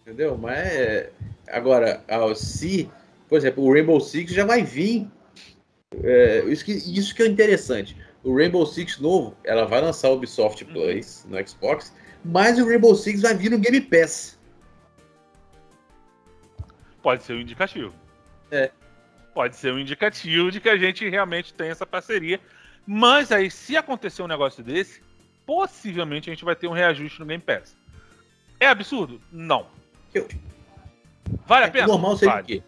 Entendeu? 0.01 0.37
Mas 0.37 0.57
é, 0.57 1.11
agora, 1.47 2.03
se, 2.35 2.89
por 3.29 3.37
exemplo, 3.37 3.63
o 3.63 3.71
Rainbow 3.71 3.99
Six 3.99 4.33
já 4.33 4.45
vai 4.45 4.63
vir. 4.63 5.07
É, 6.03 6.43
isso, 6.45 6.65
que, 6.65 6.71
isso 6.71 7.13
que 7.13 7.23
é 7.23 7.27
interessante. 7.27 7.95
O 8.23 8.35
Rainbow 8.35 8.65
Six 8.65 8.99
novo, 8.99 9.35
ela 9.43 9.65
vai 9.65 9.81
lançar 9.81 10.09
o 10.09 10.15
Ubisoft 10.15 10.63
uhum. 10.63 10.73
Plus 10.73 11.25
no 11.27 11.47
Xbox, 11.47 11.93
mas 12.23 12.59
o 12.59 12.65
Rainbow 12.65 12.95
Six 12.95 13.21
vai 13.21 13.35
vir 13.35 13.51
no 13.51 13.57
Game 13.57 13.81
Pass. 13.81 14.39
Pode 17.01 17.23
ser 17.23 17.33
um 17.33 17.41
indicativo. 17.41 17.93
É. 18.51 18.71
Pode 19.33 19.55
ser 19.55 19.73
um 19.73 19.79
indicativo 19.79 20.51
de 20.51 20.59
que 20.59 20.69
a 20.69 20.77
gente 20.77 21.07
realmente 21.09 21.53
tem 21.53 21.69
essa 21.69 21.85
parceria. 21.85 22.39
Mas 22.85 23.31
aí, 23.31 23.49
se 23.49 23.77
acontecer 23.77 24.21
um 24.21 24.27
negócio 24.27 24.63
desse, 24.63 25.01
possivelmente 25.45 26.29
a 26.29 26.33
gente 26.33 26.45
vai 26.45 26.55
ter 26.55 26.67
um 26.67 26.73
reajuste 26.73 27.19
no 27.19 27.25
Game 27.25 27.41
Pass. 27.41 27.75
É 28.59 28.67
absurdo? 28.67 29.19
Não. 29.31 29.67
Eu- 30.13 30.27
Vale 31.47 31.65
a 31.65 31.71
pena? 31.71 31.85
O 31.85 31.91
normal 31.91 32.17
seria 32.17 32.33
Vale. 32.33 32.43
o 32.43 32.47
quê? 32.47 32.63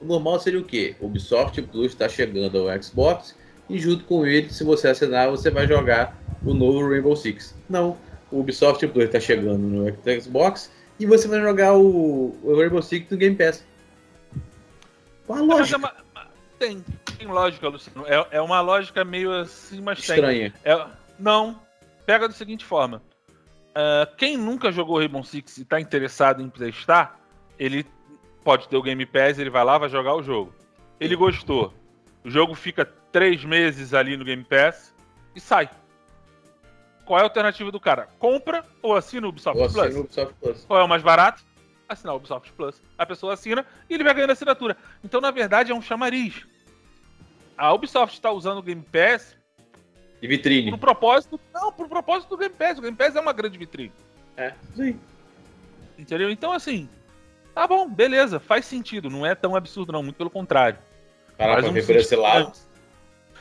O 0.00 0.04
normal 0.04 0.40
seria 0.40 0.60
o 0.60 0.64
quê? 0.64 0.96
O 1.00 1.06
Ubisoft 1.06 1.60
Plus 1.62 1.92
está 1.92 2.08
chegando 2.08 2.56
ao 2.68 2.82
Xbox 2.82 3.36
e 3.68 3.78
junto 3.78 4.04
com 4.04 4.24
ele, 4.24 4.48
se 4.50 4.62
você 4.64 4.88
assinar, 4.88 5.28
você 5.30 5.50
vai 5.50 5.66
jogar 5.66 6.16
o 6.44 6.54
novo 6.54 6.88
Rainbow 6.88 7.16
Six. 7.16 7.54
Não. 7.68 7.96
O 8.30 8.40
Ubisoft 8.40 8.86
Plus 8.88 9.06
está 9.06 9.18
chegando 9.18 9.58
no 9.58 10.20
Xbox 10.20 10.70
e 11.00 11.06
você 11.06 11.26
vai 11.26 11.40
jogar 11.40 11.74
o, 11.74 12.36
o 12.42 12.56
Rainbow 12.56 12.82
Six 12.82 13.10
no 13.10 13.16
Game 13.16 13.34
Pass. 13.36 13.64
Qual 15.26 15.38
a 15.40 15.42
Mas 15.42 15.50
é 15.56 15.58
lógica 15.60 15.78
uma- 15.78 15.94
tem, 16.58 16.84
tem 17.18 17.26
lógica, 17.26 17.68
Luciano. 17.68 18.04
É, 18.06 18.26
é 18.32 18.40
uma 18.40 18.60
lógica 18.60 19.04
meio 19.04 19.32
assim, 19.32 19.80
mas 19.80 20.04
tem. 20.06 20.16
estranha? 20.16 20.54
É- 20.64 20.86
não. 21.18 21.60
Pega 22.06 22.26
da 22.28 22.34
seguinte 22.34 22.64
forma. 22.64 23.02
Ah, 23.78 24.08
quem 24.16 24.36
nunca 24.36 24.72
jogou 24.72 24.98
Rainbow 24.98 25.22
Six 25.22 25.58
e 25.58 25.62
está 25.62 25.80
interessado 25.80 26.42
em 26.42 26.50
testar, 26.50 27.16
ele 27.56 27.86
pode 28.42 28.68
ter 28.68 28.76
o 28.76 28.82
Game 28.82 29.06
Pass, 29.06 29.38
ele 29.38 29.50
vai 29.50 29.64
lá, 29.64 29.78
vai 29.78 29.88
jogar 29.88 30.16
o 30.16 30.22
jogo. 30.22 30.52
Ele 30.98 31.14
gostou. 31.14 31.72
O 32.24 32.28
jogo 32.28 32.56
fica 32.56 32.84
três 33.12 33.44
meses 33.44 33.94
ali 33.94 34.16
no 34.16 34.24
Game 34.24 34.42
Pass 34.42 34.92
e 35.32 35.40
sai. 35.40 35.70
Qual 37.04 37.20
é 37.20 37.22
a 37.22 37.24
alternativa 37.24 37.70
do 37.70 37.78
cara? 37.78 38.08
Compra 38.18 38.64
ou 38.82 38.96
assina 38.96 39.28
o 39.28 39.30
Ubisoft 39.30 39.56
Plus? 39.56 39.78
assina 39.78 40.00
o 40.00 40.02
Ubisoft 40.02 40.34
Plus. 40.40 40.64
Qual 40.64 40.80
é 40.80 40.82
o 40.82 40.88
mais 40.88 41.02
barato? 41.04 41.44
Assinar 41.88 42.14
o 42.14 42.16
Ubisoft 42.16 42.52
Plus. 42.54 42.82
A 42.98 43.06
pessoa 43.06 43.34
assina 43.34 43.64
e 43.88 43.94
ele 43.94 44.02
vai 44.02 44.12
ganhando 44.12 44.32
assinatura. 44.32 44.76
Então, 45.04 45.20
na 45.20 45.30
verdade, 45.30 45.70
é 45.70 45.74
um 45.74 45.80
chamariz. 45.80 46.44
A 47.56 47.72
Ubisoft 47.72 48.16
está 48.16 48.32
usando 48.32 48.58
o 48.58 48.62
Game 48.62 48.82
Pass 48.82 49.37
De 50.20 50.26
vitrine. 50.26 50.70
pro 50.70 50.78
propósito. 50.78 51.40
Não, 51.52 51.72
pro 51.72 51.88
propósito 51.88 52.30
do 52.30 52.36
Game 52.36 52.54
Pass. 52.54 52.78
O 52.78 52.82
Game 52.82 52.96
Pass 52.96 53.14
é 53.14 53.20
uma 53.20 53.32
grande 53.32 53.58
vitrine. 53.58 53.92
É, 54.36 54.52
sim. 54.74 54.98
Entendeu? 55.98 56.30
Então, 56.30 56.52
assim. 56.52 56.88
Tá 57.54 57.66
bom, 57.66 57.88
beleza, 57.88 58.38
faz 58.38 58.66
sentido. 58.66 59.10
Não 59.10 59.26
é 59.26 59.34
tão 59.34 59.56
absurdo, 59.56 59.92
não. 59.92 60.02
Muito 60.02 60.16
pelo 60.16 60.30
contrário. 60.30 60.78
Faz 61.36 61.64
pra 61.64 61.70
um 61.70 61.84
por 61.84 61.96
esse 61.96 62.16
lado. 62.16 62.52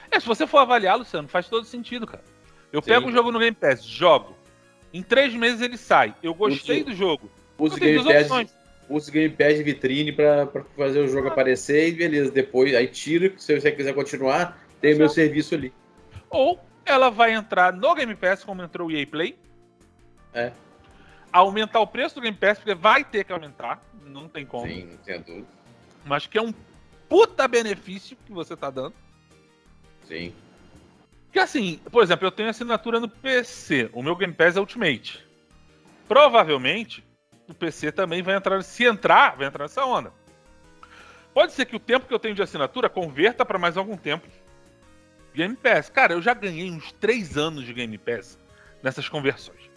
É, 0.09 0.19
se 0.19 0.25
você 0.25 0.47
for 0.47 0.59
avaliar, 0.59 0.97
Luciano, 0.97 1.27
faz 1.27 1.47
todo 1.47 1.65
sentido, 1.65 2.07
cara. 2.07 2.23
Eu 2.71 2.81
Sim. 2.81 2.89
pego 2.89 3.09
o 3.09 3.11
jogo 3.11 3.31
no 3.31 3.39
Game 3.39 3.55
Pass, 3.55 3.83
jogo. 3.83 4.35
Em 4.93 5.03
três 5.03 5.33
meses 5.33 5.61
ele 5.61 5.77
sai. 5.77 6.15
Eu 6.23 6.33
gostei 6.33 6.83
do 6.83 6.95
jogo. 6.95 7.29
Tenho 7.57 8.03
Game 8.03 8.27
Pass, 8.27 8.55
o 8.89 9.11
Game 9.11 9.35
Pass 9.35 9.57
de 9.57 9.63
vitrine 9.63 10.11
pra, 10.11 10.45
pra 10.45 10.63
fazer 10.75 10.99
o 10.99 11.07
jogo 11.07 11.27
aparecer 11.27 11.89
e 11.89 11.91
beleza. 11.91 12.31
Depois, 12.31 12.73
aí 12.73 12.87
tira, 12.87 13.33
se 13.37 13.59
você 13.59 13.71
quiser 13.71 13.93
continuar, 13.93 14.63
tem 14.79 14.93
o 14.93 14.97
meu 14.97 15.09
serviço 15.09 15.55
ali. 15.55 15.73
Ou 16.29 16.59
ela 16.87 17.09
vai 17.09 17.33
entrar 17.33 17.73
no 17.73 17.93
Game 17.93 18.15
Pass, 18.15 18.43
como 18.43 18.61
entrou 18.63 18.87
o 18.87 18.91
EA 18.91 19.05
Play. 19.05 19.37
É. 20.33 20.51
Aumentar 21.31 21.79
o 21.79 21.87
preço 21.87 22.15
do 22.15 22.21
Game 22.21 22.37
Pass, 22.37 22.57
porque 22.57 22.73
vai 22.73 23.03
ter 23.03 23.23
que 23.23 23.33
aumentar. 23.33 23.81
Não 24.05 24.27
tem 24.27 24.45
como. 24.45 24.67
Sim, 24.67 24.85
não 24.85 24.97
tenho 24.97 25.23
dúvida. 25.23 25.47
Mas 26.05 26.25
que 26.25 26.37
é 26.37 26.41
um 26.41 26.53
puta 27.09 27.47
benefício 27.47 28.17
que 28.25 28.31
você 28.31 28.55
tá 28.55 28.69
dando. 28.69 28.93
Sim. 30.05 30.33
Porque 31.25 31.39
assim, 31.39 31.79
por 31.91 32.01
exemplo, 32.01 32.25
eu 32.25 32.31
tenho 32.31 32.49
assinatura 32.49 32.99
no 32.99 33.09
PC. 33.09 33.89
O 33.93 34.01
meu 34.01 34.15
Game 34.15 34.33
Pass 34.33 34.55
é 34.55 34.59
Ultimate. 34.59 35.25
Provavelmente, 36.07 37.03
o 37.47 37.53
PC 37.53 37.91
também 37.91 38.21
vai 38.21 38.35
entrar. 38.35 38.63
Se 38.63 38.85
entrar, 38.85 39.35
vai 39.35 39.47
entrar 39.47 39.65
nessa 39.65 39.85
onda. 39.85 40.11
Pode 41.33 41.51
ser 41.51 41.65
que 41.65 41.75
o 41.75 41.79
tempo 41.79 42.07
que 42.07 42.13
eu 42.13 42.19
tenho 42.19 42.33
de 42.33 42.41
assinatura 42.41 42.89
converta 42.89 43.45
para 43.45 43.59
mais 43.59 43.77
algum 43.77 43.97
tempo. 43.97 44.27
Game 45.37 45.55
Pass. 45.55 45.87
Cara, 45.89 46.13
eu 46.13 46.21
já 46.21 46.33
ganhei 46.33 46.71
uns 46.71 46.91
3 46.93 47.37
anos 47.37 47.63
de 47.63 47.71
Game 47.71 47.95
Pass 47.99 48.39
nessas 48.81 49.07
conversões. 49.07 49.69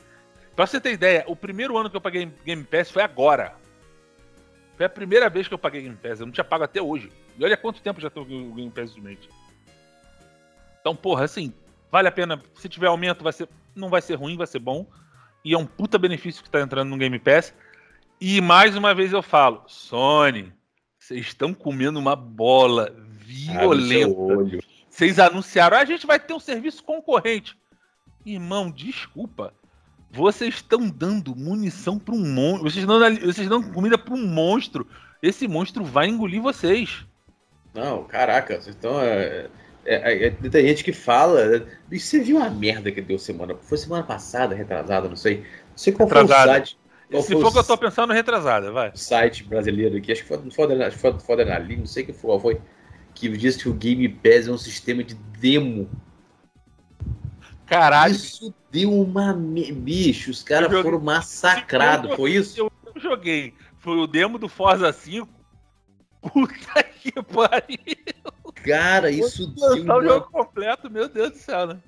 Pra 0.56 0.66
você 0.66 0.80
ter 0.80 0.92
ideia, 0.92 1.22
o 1.26 1.36
primeiro 1.36 1.76
ano 1.76 1.90
que 1.90 1.96
eu 1.96 2.00
paguei 2.00 2.32
Game 2.44 2.64
Pass 2.64 2.90
foi 2.90 3.02
agora. 3.02 3.54
Foi 4.76 4.86
a 4.86 4.88
primeira 4.88 5.28
vez 5.28 5.46
que 5.46 5.52
eu 5.52 5.58
paguei 5.58 5.82
Game 5.82 5.96
Pass. 5.96 6.18
Eu 6.18 6.26
não 6.26 6.32
tinha 6.32 6.44
pago 6.44 6.64
até 6.64 6.80
hoje. 6.80 7.12
E 7.38 7.44
olha 7.44 7.56
quanto 7.58 7.82
tempo 7.82 8.00
já 8.00 8.08
tem 8.08 8.22
o 8.22 8.54
Game 8.54 8.70
Pass 8.70 8.90
Ultimate. 8.90 9.28
Então, 10.80 10.96
porra, 10.96 11.24
assim, 11.24 11.52
vale 11.92 12.08
a 12.08 12.12
pena. 12.12 12.42
Se 12.54 12.66
tiver 12.66 12.86
aumento, 12.86 13.22
vai 13.22 13.32
ser, 13.34 13.46
não 13.74 13.90
vai 13.90 14.00
ser 14.00 14.14
ruim, 14.14 14.38
vai 14.38 14.46
ser 14.46 14.60
bom. 14.60 14.86
E 15.44 15.52
é 15.52 15.58
um 15.58 15.66
puta 15.66 15.98
benefício 15.98 16.42
que 16.42 16.48
tá 16.48 16.60
entrando 16.62 16.88
no 16.88 16.96
Game 16.96 17.18
Pass. 17.18 17.54
E 18.18 18.40
mais 18.40 18.76
uma 18.76 18.94
vez 18.94 19.12
eu 19.12 19.22
falo, 19.22 19.62
Sony, 19.66 20.52
vocês 20.98 21.26
estão 21.26 21.52
comendo 21.52 21.98
uma 21.98 22.16
bola 22.16 22.86
seu 22.86 23.54
violenta. 23.54 24.69
Vocês 25.00 25.18
anunciaram, 25.18 25.78
"Ah, 25.78 25.80
a 25.80 25.84
gente 25.86 26.06
vai 26.06 26.20
ter 26.20 26.34
um 26.34 26.38
serviço 26.38 26.84
concorrente. 26.84 27.56
Irmão, 28.26 28.70
desculpa. 28.70 29.54
Vocês 30.10 30.56
estão 30.56 30.90
dando 30.90 31.34
munição 31.34 31.98
para 31.98 32.14
um 32.14 32.22
monstro. 32.22 32.64
Vocês 32.70 32.82
estão 32.82 32.98
dando, 32.98 33.20
vocês 33.20 33.48
dão 33.48 33.62
comida 33.62 33.96
para 33.96 34.12
um 34.12 34.26
monstro. 34.26 34.86
Esse 35.22 35.48
monstro 35.48 35.82
vai 35.84 36.06
engolir 36.08 36.42
vocês. 36.42 37.06
Não, 37.72 38.04
caraca, 38.04 38.60
vocês 38.60 38.76
estão. 38.76 39.00
É, 39.00 39.48
é, 39.86 40.26
é, 40.26 40.30
tem 40.32 40.66
gente 40.68 40.84
que 40.84 40.92
fala. 40.92 41.66
E 41.90 41.98
você 41.98 42.20
viu 42.20 42.42
a 42.42 42.50
merda 42.50 42.92
que 42.92 43.00
deu 43.00 43.18
semana? 43.18 43.54
Foi 43.54 43.78
semana 43.78 44.02
passada, 44.02 44.54
retrasada, 44.54 45.08
não 45.08 45.16
sei. 45.16 45.38
Não 45.70 45.78
sei 45.78 45.94
qual 45.94 46.10
foi 46.10 46.18
o 46.18 46.20
Retrasada. 46.20 46.52
site. 46.52 46.78
Qual 47.10 47.22
Se 47.22 47.32
for 47.32 47.46
o 47.46 47.52
que 47.52 47.58
eu 47.58 47.64
tô 47.64 47.78
pensando, 47.78 48.12
retrasada, 48.12 48.70
vai. 48.70 48.92
site 48.94 49.44
brasileiro 49.44 49.96
aqui, 49.96 50.12
acho 50.12 50.22
que 50.22 50.28
foi, 50.28 50.36
não 50.36 50.50
foi, 50.50 50.82
acho 50.82 50.96
que 50.96 51.02
foi, 51.02 51.44
não 51.76 51.86
sei 51.86 52.04
que 52.04 52.12
foi, 52.12 52.38
foi, 52.38 52.60
que 53.20 53.28
diz 53.36 53.56
que 53.56 53.68
o 53.68 53.74
Game 53.74 54.08
Pass 54.08 54.48
é 54.48 54.50
um 54.50 54.58
sistema 54.58 55.04
de 55.04 55.14
demo. 55.14 55.88
Caralho. 57.66 58.14
Isso 58.14 58.52
deu 58.70 58.92
uma. 58.92 59.32
Bicho, 59.32 60.30
os 60.30 60.42
caras 60.42 60.68
joguei- 60.70 60.82
foram 60.82 61.00
massacrados, 61.04 62.14
foi 62.16 62.32
isso? 62.32 62.58
Eu 62.60 62.70
joguei. 63.00 63.54
Foi 63.78 63.96
o 63.96 64.06
demo 64.06 64.38
do 64.38 64.48
Forza 64.48 64.92
5. 64.92 65.28
Puta 66.20 66.82
que 66.82 67.12
pariu. 67.22 67.78
Cara, 68.64 69.10
isso 69.10 69.46
deu 69.54 69.68
Lançar 69.68 69.94
o 69.96 70.00
uma... 70.00 70.02
jogo 70.08 70.30
completo, 70.30 70.90
meu 70.90 71.08
Deus 71.08 71.30
do 71.30 71.38
céu, 71.38 71.66
né? 71.66 71.78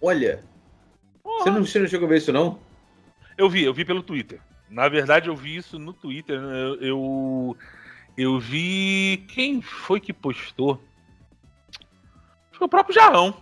Olha, 0.00 0.42
Porra. 1.22 1.44
você 1.44 1.50
não, 1.50 1.64
você 1.66 1.78
não 1.78 1.86
chegou 1.86 2.06
a 2.06 2.08
ver 2.08 2.18
isso, 2.18 2.32
não? 2.32 2.58
Eu 3.38 3.48
vi, 3.48 3.62
eu 3.62 3.72
vi 3.72 3.84
pelo 3.84 4.02
Twitter. 4.02 4.40
Na 4.68 4.88
verdade, 4.88 5.28
eu 5.28 5.36
vi 5.36 5.56
isso 5.56 5.78
no 5.78 5.92
Twitter. 5.92 6.40
né? 6.40 6.62
Eu, 6.62 6.74
eu, 6.80 7.56
eu 8.16 8.38
vi. 8.38 9.24
Quem 9.28 9.60
foi 9.60 10.00
que 10.00 10.12
postou? 10.12 10.82
Foi 12.52 12.66
o 12.66 12.70
próprio 12.70 12.94
Jarrão. 12.94 13.34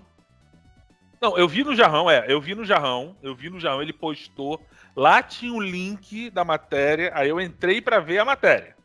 Não, 1.21 1.37
eu 1.37 1.49
vi 1.49 1.65
no 1.65 1.75
Jarrão, 1.75 2.09
é. 2.09 2.25
Eu 2.29 2.41
vi 2.41 2.55
no 2.55 2.65
Jarrão. 2.65 3.17
Eu 3.23 3.35
vi 3.35 3.51
no 3.51 3.59
Jarrão, 3.59 3.83
ele 3.83 3.93
postou. 3.93 4.65
Lá 4.95 5.23
tinha 5.23 5.53
o 5.53 5.61
link 5.61 6.31
da 6.31 6.45
matéria. 6.45 7.11
Aí 7.15 7.29
eu 7.29 7.41
entrei 7.41 7.81
pra 7.81 7.99
ver 7.99 8.19
a 8.19 8.25
matéria. 8.25 8.77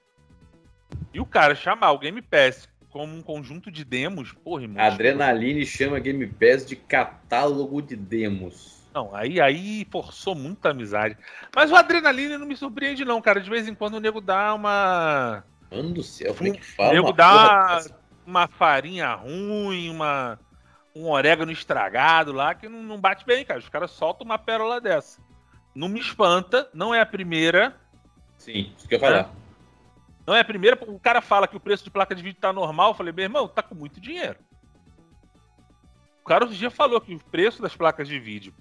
E 1.14 1.20
o 1.20 1.26
cara 1.26 1.54
chamar 1.54 1.92
o 1.92 2.00
Game 2.00 2.22
Pass 2.22 2.68
como 2.90 3.16
um 3.16 3.24
conjunto 3.24 3.72
de 3.72 3.84
demos, 3.84 4.32
porra, 4.32 4.64
irmão. 4.64 4.84
Adrenaline 4.84 5.66
chama 5.66 6.00
Game 6.00 6.26
Pass 6.28 6.66
de 6.66 6.76
catálogo 6.76 7.82
de 7.82 7.96
demos. 7.96 8.84
Não, 8.94 9.14
aí, 9.16 9.42
aí 9.42 9.88
forçou 9.92 10.36
muita 10.36 10.70
amizade. 10.70 11.18
Mas 11.56 11.72
o 11.72 11.76
Adrenaline 11.76 12.38
não 12.38 12.46
me 12.46 12.56
surpreende, 12.56 13.04
não, 13.04 13.20
cara. 13.20 13.42
De 13.42 13.50
vez 13.50 13.68
em 13.68 13.74
quando 13.74 13.96
o 13.96 14.00
nego 14.00 14.22
dá 14.22 14.54
uma. 14.54 15.44
Mano 15.74 15.92
do 15.92 16.04
céu, 16.04 16.36
como 16.36 16.50
é 16.50 16.52
que 16.54 16.64
fala? 16.64 16.94
nego 16.94 17.08
uma 17.08 17.14
dá 17.14 17.76
dessa? 17.76 18.00
uma 18.26 18.48
farinha 18.48 19.14
ruim, 19.16 19.90
uma, 19.90 20.40
um 20.96 21.10
orégano 21.10 21.52
estragado 21.52 22.32
lá 22.32 22.54
que 22.54 22.70
não, 22.70 22.84
não 22.84 23.00
bate 23.00 23.26
bem, 23.26 23.44
cara. 23.44 23.60
Os 23.60 23.70
caras 23.70 23.92
soltam 23.92 24.26
uma 24.26 24.38
pérola 24.38 24.80
dessa. 24.80 25.22
Não 25.74 25.90
me 25.90 26.00
espanta, 26.00 26.70
não 26.74 26.94
é 26.94 27.02
a 27.02 27.06
primeira. 27.06 27.76
Sim, 28.38 28.74
isso 28.78 28.88
que 28.88 28.96
eu 28.96 29.00
ia 29.00 29.06
falar. 29.06 29.32
Não 30.26 30.36
é 30.36 30.40
a 30.40 30.46
primeira. 30.46 30.78
O 30.88 31.00
cara 31.00 31.22
fala 31.22 31.48
que 31.48 31.58
o 31.58 31.60
preço 31.60 31.84
de 31.84 31.90
placa 31.90 32.16
de 32.16 32.22
vídeo 32.22 32.40
tá 32.40 32.54
normal. 32.54 32.92
Eu 32.92 32.96
falei, 32.96 33.12
meu 33.12 33.24
irmão, 33.24 33.48
tá 33.48 33.62
com 33.62 33.76
muito 33.76 34.00
dinheiro. 34.00 34.38
O 36.22 36.26
cara 36.26 36.46
outro 36.46 36.58
dia 36.58 36.70
falou 36.70 37.02
que 37.02 37.14
o 37.14 37.20
preço 37.20 37.62
das 37.62 37.76
placas 37.76 38.08
de 38.08 38.18
vídeo 38.20 38.54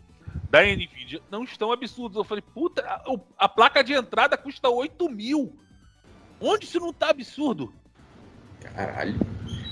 da 0.50 0.62
Nvidia 0.62 1.23
não 1.31 1.45
estão 1.45 1.71
absurdos. 1.71 2.16
Eu 2.16 2.25
falei, 2.25 2.42
puta, 2.42 2.83
a, 2.83 3.02
a 3.38 3.49
placa 3.49 3.85
de 3.85 3.92
entrada 3.92 4.37
custa 4.37 4.69
8 4.69 5.09
mil. 5.09 5.59
Onde 6.42 6.64
isso 6.64 6.80
não 6.80 6.92
tá 6.92 7.11
absurdo? 7.11 7.72
Caralho. 8.75 9.14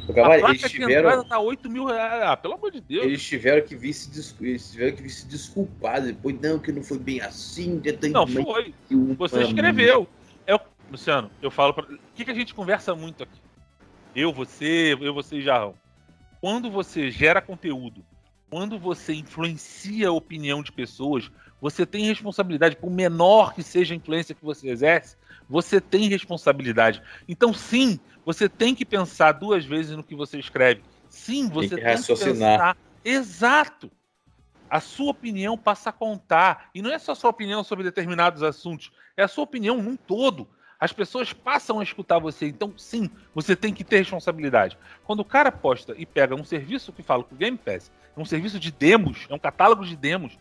O 0.09 0.13
A 0.13 0.15
Cavalo, 0.15 0.41
placa 0.41 0.49
eles 0.51 0.63
de 0.63 0.69
tiveram, 0.69 1.09
entrada 1.11 1.25
tá 1.29 1.39
8 1.39 1.71
mil 1.71 1.85
reais. 1.85 2.23
Ah, 2.25 2.37
pelo 2.37 2.55
amor 2.55 2.71
de 2.71 2.81
Deus. 2.81 3.05
eles 3.05 3.23
tiveram 3.23 3.67
que 3.67 3.77
vir 3.77 3.93
se, 3.93 4.11
des- 4.11 4.35
eles 4.41 4.71
tiveram 4.71 4.97
que 4.97 5.03
vir 5.03 5.11
se 5.11 5.27
desculpar 5.27 6.01
depois. 6.03 6.41
Não, 6.41 6.59
que 6.59 6.73
não 6.73 6.83
foi 6.83 6.99
bem 6.99 7.21
assim. 7.21 7.81
tem 7.81 8.11
Não, 8.11 8.27
foi. 8.27 8.75
Você 9.17 9.43
escreveu. 9.43 10.09
É 10.47 10.55
o- 10.55 10.61
Luciano, 10.91 11.31
eu 11.41 11.51
falo 11.51 11.73
pra... 11.73 11.85
O 11.85 11.99
que, 12.15 12.25
que 12.25 12.31
a 12.31 12.35
gente 12.35 12.53
conversa 12.55 12.95
muito 12.97 13.23
aqui? 13.23 13.41
Eu, 14.15 14.33
você, 14.33 14.97
eu, 15.01 15.15
você 15.15 15.37
e 15.37 15.43
Jarrão. 15.43 15.75
Quando 16.41 16.69
você 16.71 17.11
gera 17.11 17.41
conteúdo, 17.41 18.05
quando 18.51 18.79
você 18.79 19.15
influencia 19.15 20.09
a 20.09 20.13
opinião 20.13 20.63
de 20.63 20.73
pessoas, 20.73 21.31
você 21.61 21.87
tem 21.87 22.07
responsabilidade, 22.07 22.77
por 22.77 22.91
menor 22.91 23.55
que 23.55 23.63
seja 23.63 23.95
a 23.95 23.97
influência 23.97 24.35
que 24.35 24.45
você 24.45 24.69
exerce, 24.69 25.17
você 25.49 25.81
tem 25.81 26.09
responsabilidade. 26.09 27.01
Então, 27.29 27.55
sim, 27.55 28.01
você 28.27 28.49
tem 28.49 28.75
que 28.75 28.85
pensar 28.85 29.33
duas 29.33 29.65
vezes 29.65 29.97
no 29.97 30.03
que 30.03 30.15
você 30.15 30.39
escreve. 30.39 30.83
Sim, 31.09 31.49
você 31.49 31.77
que 31.77 31.83
tem 31.83 32.03
que, 32.03 32.15
pensar 32.17 32.77
Exato. 33.05 33.91
A 34.69 34.81
sua 34.81 35.11
opinião 35.11 35.57
passa 35.59 35.91
a 35.91 35.93
contar. 35.93 36.71
E 36.75 36.83
não 36.83 36.93
é 36.93 36.99
só 36.99 37.13
a 37.13 37.17
sua 37.17 37.31
opinião 37.31 37.65
sobre 37.65 37.85
determinados 37.85 38.43
assuntos, 38.43 38.93
é 39.17 39.23
a 39.23 39.29
sua 39.29 39.45
opinião 39.45 39.83
num 39.83 39.97
todo. 39.97 40.49
As 40.79 40.93
pessoas 40.93 41.33
passam 41.33 41.79
a 41.79 41.83
escutar 41.83 42.19
você. 42.19 42.47
Então, 42.47 42.73
sim, 42.77 43.11
você 43.35 43.55
tem 43.55 43.75
que 43.75 43.85
ter 43.85 43.99
responsabilidade. 43.99 44.79
Quando 45.05 45.21
o 45.21 45.25
cara 45.25 45.53
posta 45.53 45.95
e 45.97 46.07
pega 46.07 46.35
um 46.35 46.45
serviço 46.45 46.93
que 46.93 47.03
fala 47.03 47.23
com 47.23 47.35
o 47.35 47.39
Game 47.39 47.59
Pass, 47.59 47.91
é 48.17 48.21
um 48.21 48.25
serviço 48.25 48.59
de 48.59 48.71
demos, 48.71 49.27
é 49.29 49.35
um 49.35 49.39
catálogo 49.39 49.85
de 49.85 49.97
demos. 49.97 50.39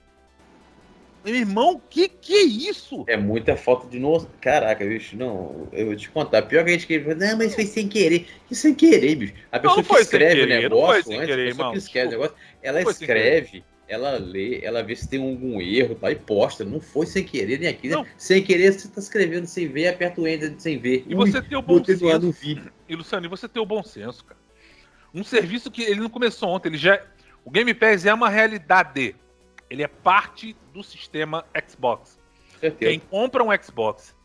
Meu 1.24 1.36
irmão, 1.36 1.82
que 1.90 2.08
que 2.08 2.34
é 2.34 2.44
isso? 2.44 3.04
É 3.08 3.18
muita 3.18 3.58
falta 3.58 3.88
de 3.88 4.00
noção. 4.00 4.30
Caraca, 4.40 4.86
bicho, 4.86 5.18
não, 5.18 5.68
eu 5.74 5.88
vou 5.88 5.96
te 5.96 6.10
contar. 6.10 6.44
Pior 6.44 6.64
que 6.64 6.70
a 6.70 6.74
gente 6.74 6.88
que 6.88 6.98
não, 6.98 7.38
mas 7.38 7.54
foi 7.54 7.66
sem 7.66 7.90
querer. 7.90 8.26
E 8.50 8.56
sem 8.56 8.74
querer, 8.74 9.16
bicho. 9.16 9.34
A 9.52 9.60
pessoa 9.60 9.82
não, 9.82 9.84
não 9.84 9.96
que 9.96 10.02
escreve 10.02 10.42
o 10.44 10.48
negócio, 10.48 11.14
antes, 11.14 11.26
querer, 11.28 11.34
a 11.34 11.36
pessoa 11.36 11.48
irmão. 11.48 11.72
que 11.74 11.78
escreve 11.78 12.08
o 12.08 12.12
negócio, 12.12 12.36
ela 12.62 12.82
escreve 12.82 13.64
ela 13.90 14.20
lê, 14.20 14.62
ela 14.64 14.84
vê 14.84 14.96
se 14.96 15.10
tem 15.10 15.20
algum 15.20 15.60
erro 15.60 15.96
tá, 15.96 16.12
e 16.12 16.16
posta. 16.16 16.64
Não 16.64 16.80
foi 16.80 17.08
sem 17.08 17.24
querer 17.24 17.60
nem 17.60 17.68
aqui. 17.68 17.90
Né? 17.90 18.06
Sem 18.16 18.44
querer, 18.44 18.72
você 18.72 18.88
tá 18.88 19.02
escrevendo 19.02 19.48
sem 19.48 19.68
ver, 19.68 19.88
aperta 19.88 20.22
o 20.22 20.28
enter 20.28 20.54
sem 20.60 20.78
ver. 20.78 21.04
E 21.08 21.16
você 21.16 21.42
tem 21.42 21.58
o 21.58 21.62
bom 21.62 21.84
senso. 21.84 22.06
E 22.88 22.96
Luciano, 22.96 23.26
e 23.26 23.30
você 23.30 23.50
tem 23.50 23.62
o 23.62 23.66
bom 23.66 23.84
senso, 23.84 24.24
cara. 24.24 24.40
Um 25.12 25.24
serviço 25.24 25.72
que 25.72 25.82
ele 25.82 26.00
não 26.00 26.10
começou 26.10 26.50
ontem, 26.50 26.70
ele 26.70 26.78
já. 26.78 27.02
O 27.50 27.52
Game 27.52 27.74
Pass 27.74 28.06
é 28.06 28.14
uma 28.14 28.30
realidade. 28.30 29.16
Ele 29.68 29.82
é 29.82 29.88
parte 29.88 30.56
do 30.72 30.84
sistema 30.84 31.44
Xbox. 31.68 32.20
Certeza. 32.60 32.92
Quem 32.92 33.00
compra 33.00 33.44
um 33.44 33.50
Xbox, 33.60 34.16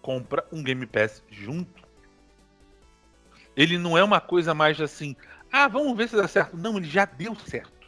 compra 0.00 0.46
um 0.50 0.62
Game 0.62 0.86
Pass 0.86 1.22
junto. 1.28 1.86
Ele 3.54 3.76
não 3.76 3.98
é 3.98 4.02
uma 4.02 4.18
coisa 4.20 4.54
mais 4.54 4.80
assim, 4.80 5.14
ah, 5.52 5.68
vamos 5.68 5.94
ver 5.94 6.08
se 6.08 6.16
dá 6.16 6.26
certo. 6.26 6.56
Não, 6.56 6.78
ele 6.78 6.88
já 6.88 7.04
deu 7.04 7.36
certo 7.36 7.80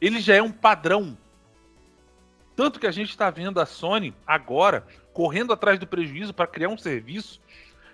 ele 0.00 0.20
já 0.20 0.34
é 0.34 0.42
um 0.42 0.52
padrão. 0.52 1.16
Tanto 2.54 2.80
que 2.80 2.86
a 2.86 2.90
gente 2.90 3.10
está 3.10 3.30
vendo 3.30 3.60
a 3.60 3.66
Sony 3.66 4.14
agora 4.26 4.86
correndo 5.12 5.52
atrás 5.52 5.78
do 5.78 5.86
prejuízo 5.86 6.32
para 6.32 6.46
criar 6.46 6.68
um 6.68 6.78
serviço 6.78 7.40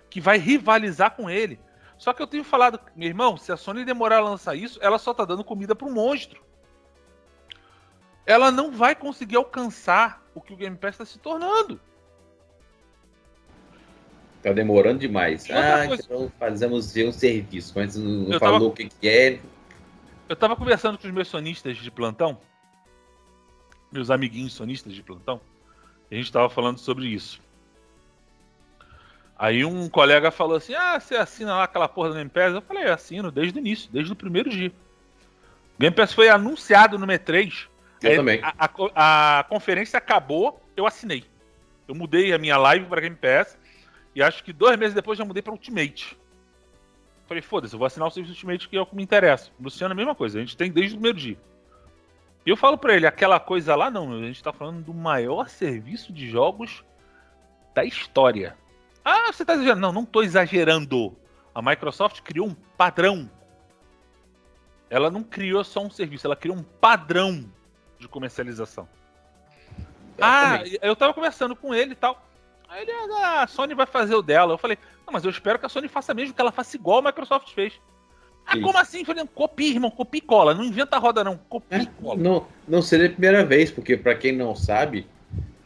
que 0.09 0.21
vai 0.21 0.37
rivalizar 0.37 1.11
com 1.11 1.29
ele. 1.29 1.59
Só 1.97 2.13
que 2.13 2.21
eu 2.21 2.27
tenho 2.27 2.43
falado, 2.43 2.79
meu 2.95 3.07
irmão, 3.07 3.37
se 3.37 3.51
a 3.51 3.57
Sony 3.57 3.85
demorar 3.85 4.17
a 4.17 4.23
lançar 4.23 4.55
isso, 4.55 4.79
ela 4.81 4.97
só 4.97 5.11
está 5.11 5.25
dando 5.25 5.43
comida 5.43 5.75
para 5.75 5.87
um 5.87 5.93
monstro. 5.93 6.41
Ela 8.25 8.51
não 8.51 8.71
vai 8.71 8.95
conseguir 8.95 9.35
alcançar 9.35 10.23
o 10.33 10.41
que 10.41 10.53
o 10.53 10.57
Game 10.57 10.77
Pass 10.77 10.95
está 10.95 11.05
se 11.05 11.19
tornando. 11.19 11.79
Tá 14.41 14.51
demorando 14.51 14.99
demais. 14.99 15.49
Ah, 15.49 15.87
coisa... 15.87 16.03
então 16.03 16.31
fazemos 16.37 16.95
um 16.97 17.11
serviço, 17.11 17.73
mas 17.75 17.95
não 17.95 18.39
falou 18.39 18.59
tava... 18.59 18.65
o 18.65 18.71
que, 18.71 18.89
que 18.89 19.07
é, 19.07 19.39
eu 20.33 20.35
tava 20.35 20.55
conversando 20.55 20.97
com 20.97 21.05
os 21.05 21.13
meus 21.13 21.27
sonistas 21.27 21.77
de 21.77 21.91
plantão, 21.91 22.39
meus 23.91 24.09
amiguinhos 24.09 24.53
sonistas 24.53 24.93
de 24.93 25.03
plantão, 25.03 25.39
e 26.09 26.15
a 26.15 26.17
gente 26.17 26.31
tava 26.31 26.49
falando 26.49 26.79
sobre 26.79 27.07
isso. 27.07 27.39
Aí 29.37 29.65
um 29.65 29.89
colega 29.89 30.31
falou 30.31 30.57
assim: 30.57 30.73
Ah, 30.73 30.99
você 30.99 31.15
assina 31.15 31.55
lá 31.55 31.63
aquela 31.63 31.87
porra 31.87 32.09
do 32.09 32.15
Game 32.15 32.29
Pass? 32.29 32.53
Eu 32.53 32.61
falei: 32.61 32.85
Assino 32.85 33.31
desde 33.31 33.57
o 33.57 33.59
início, 33.59 33.91
desde 33.91 34.11
o 34.11 34.15
primeiro 34.15 34.49
dia. 34.49 34.71
O 35.77 35.81
Game 35.81 35.95
Pass 35.95 36.13
foi 36.13 36.29
anunciado 36.29 36.97
no 36.97 37.07
M3. 37.07 37.67
Eu 38.01 38.17
também. 38.17 38.41
A, 38.43 38.53
a, 38.57 39.39
a, 39.39 39.43
conferência 39.45 39.97
acabou, 39.97 40.61
eu 40.75 40.85
assinei. 40.85 41.23
Eu 41.87 41.95
mudei 41.95 42.33
a 42.33 42.37
minha 42.37 42.57
live 42.57 42.85
para 42.85 43.01
Game 43.01 43.15
Pass 43.15 43.57
e 44.15 44.21
acho 44.21 44.43
que 44.43 44.53
dois 44.53 44.77
meses 44.77 44.93
depois 44.93 45.17
já 45.17 45.25
mudei 45.25 45.41
para 45.41 45.53
Ultimate. 45.53 46.17
Falei, 47.27 47.41
foda-se, 47.41 47.73
eu 47.73 47.79
vou 47.79 47.85
assinar 47.85 48.07
o 48.07 48.11
serviço 48.11 48.33
Ultimate 48.33 48.69
que 48.69 48.77
é 48.77 48.81
o 48.81 48.85
que 48.85 48.95
me 48.95 49.03
interessa. 49.03 49.49
Luciano, 49.59 49.93
a 49.93 49.95
mesma 49.95 50.13
coisa, 50.13 50.37
a 50.37 50.41
gente 50.41 50.55
tem 50.55 50.71
desde 50.71 50.93
o 50.93 50.97
primeiro 50.97 51.17
dia. 51.17 51.37
E 52.45 52.49
eu 52.49 52.57
falo 52.57 52.77
para 52.77 52.95
ele, 52.95 53.07
aquela 53.07 53.39
coisa 53.39 53.75
lá 53.75 53.89
não, 53.89 54.13
a 54.13 54.21
gente 54.21 54.43
tá 54.43 54.51
falando 54.51 54.83
do 54.83 54.93
maior 54.93 55.47
serviço 55.47 56.11
de 56.11 56.29
jogos 56.29 56.83
da 57.73 57.85
história. 57.85 58.55
Ah, 59.03 59.31
você 59.31 59.43
tá 59.43 59.53
exagerando. 59.53 59.81
Não, 59.81 59.91
não 59.91 60.05
tô 60.05 60.21
exagerando. 60.21 61.15
A 61.53 61.61
Microsoft 61.61 62.21
criou 62.21 62.47
um 62.47 62.55
padrão. 62.77 63.29
Ela 64.89 65.09
não 65.09 65.23
criou 65.23 65.63
só 65.63 65.83
um 65.83 65.89
serviço, 65.89 66.27
ela 66.27 66.35
criou 66.35 66.55
um 66.55 66.63
padrão 66.63 67.49
de 67.99 68.07
comercialização. 68.07 68.87
Eu 70.17 70.23
ah, 70.23 70.57
também. 70.59 70.77
eu 70.81 70.95
tava 70.95 71.13
conversando 71.13 71.55
com 71.55 71.73
ele 71.73 71.93
e 71.93 71.95
tal. 71.95 72.23
Aí 72.69 72.83
ele, 72.83 72.91
ah, 72.91 73.43
a 73.43 73.47
Sony 73.47 73.73
vai 73.73 73.85
fazer 73.85 74.15
o 74.15 74.21
dela. 74.21 74.53
Eu 74.53 74.57
falei, 74.57 74.77
não, 75.05 75.13
mas 75.13 75.23
eu 75.23 75.31
espero 75.31 75.57
que 75.59 75.65
a 75.65 75.69
Sony 75.69 75.87
faça 75.87 76.13
mesmo, 76.13 76.33
que 76.33 76.41
ela 76.41 76.51
faça 76.51 76.75
igual 76.75 76.99
a 76.99 77.01
Microsoft 77.03 77.53
fez. 77.53 77.73
Ah, 78.45 78.55
Isso. 78.55 78.65
como 78.65 78.77
assim? 78.77 78.99
Eu 78.99 79.05
falei, 79.05 79.25
copia, 79.33 79.69
irmão, 79.69 79.89
copia 79.89 80.19
e 80.19 80.21
cola. 80.21 80.53
Não 80.53 80.63
inventa 80.63 80.95
a 80.95 80.99
roda, 80.99 81.23
não. 81.23 81.37
Copia 81.37 81.79
e 81.79 81.81
é, 81.83 81.85
cola. 82.01 82.15
Não, 82.19 82.47
não 82.67 82.81
seria 82.81 83.07
a 83.07 83.11
primeira 83.11 83.45
vez, 83.45 83.71
porque 83.71 83.97
para 83.97 84.15
quem 84.15 84.31
não 84.31 84.55
sabe, 84.55 85.07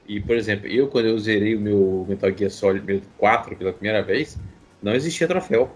e 0.07 0.19
por 0.19 0.35
exemplo, 0.35 0.67
eu 0.67 0.87
quando 0.87 1.05
eu 1.07 1.19
zerei 1.19 1.55
o 1.55 1.59
meu 1.59 2.05
Metal 2.07 2.31
Gear 2.35 2.51
Solid 2.51 3.01
4 3.17 3.55
pela 3.55 3.73
primeira 3.73 4.01
vez, 4.01 4.37
não 4.81 4.93
existia 4.93 5.27
troféu. 5.27 5.71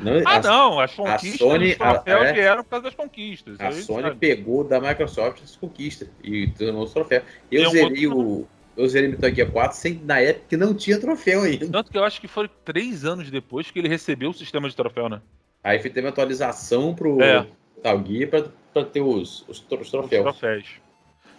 Não, 0.00 0.12
ah, 0.24 0.36
a, 0.36 0.40
não, 0.40 0.80
as 0.80 0.94
conquistas, 0.94 1.34
a 1.34 1.38
Sony, 1.38 1.70
os 1.70 1.76
troféus 1.76 2.22
a, 2.22 2.26
é, 2.26 2.32
vieram 2.32 2.64
por 2.64 2.70
causa 2.70 2.84
das 2.84 2.94
conquistas. 2.94 3.60
A 3.60 3.72
Sony 3.72 4.02
sabe. 4.02 4.16
pegou 4.16 4.64
da 4.64 4.80
Microsoft 4.80 5.42
as 5.42 5.56
conquistas 5.56 6.08
e 6.22 6.48
tornou 6.48 6.84
os 6.84 6.92
troféus. 6.92 7.24
Eu 7.50 7.70
zerei 7.70 8.06
outro... 8.06 8.20
o 8.20 8.48
eu 8.76 8.88
zerei 8.88 9.08
Metal 9.08 9.32
Gear 9.32 9.50
4 9.50 9.76
sem, 9.76 10.00
na 10.04 10.18
época 10.20 10.46
que 10.48 10.56
não 10.56 10.74
tinha 10.74 10.98
troféu 10.98 11.42
ainda. 11.42 11.68
Tanto 11.68 11.90
que 11.90 11.98
eu 11.98 12.04
acho 12.04 12.20
que 12.20 12.26
foi 12.26 12.48
três 12.64 13.04
anos 13.04 13.30
depois 13.30 13.70
que 13.70 13.78
ele 13.78 13.88
recebeu 13.88 14.30
o 14.30 14.34
sistema 14.34 14.68
de 14.68 14.74
troféu, 14.74 15.08
né? 15.08 15.20
Aí 15.62 15.78
teve 15.78 16.00
uma 16.00 16.08
atualização 16.08 16.94
pro 16.94 17.20
é. 17.22 17.46
Metal 17.76 18.04
Gear 18.04 18.30
pra, 18.30 18.44
pra 18.72 18.84
ter 18.84 19.00
os, 19.00 19.44
os, 19.48 19.58
os 19.58 19.90
troféus. 19.90 20.26
Os 20.26 20.38
troféus. 20.38 20.83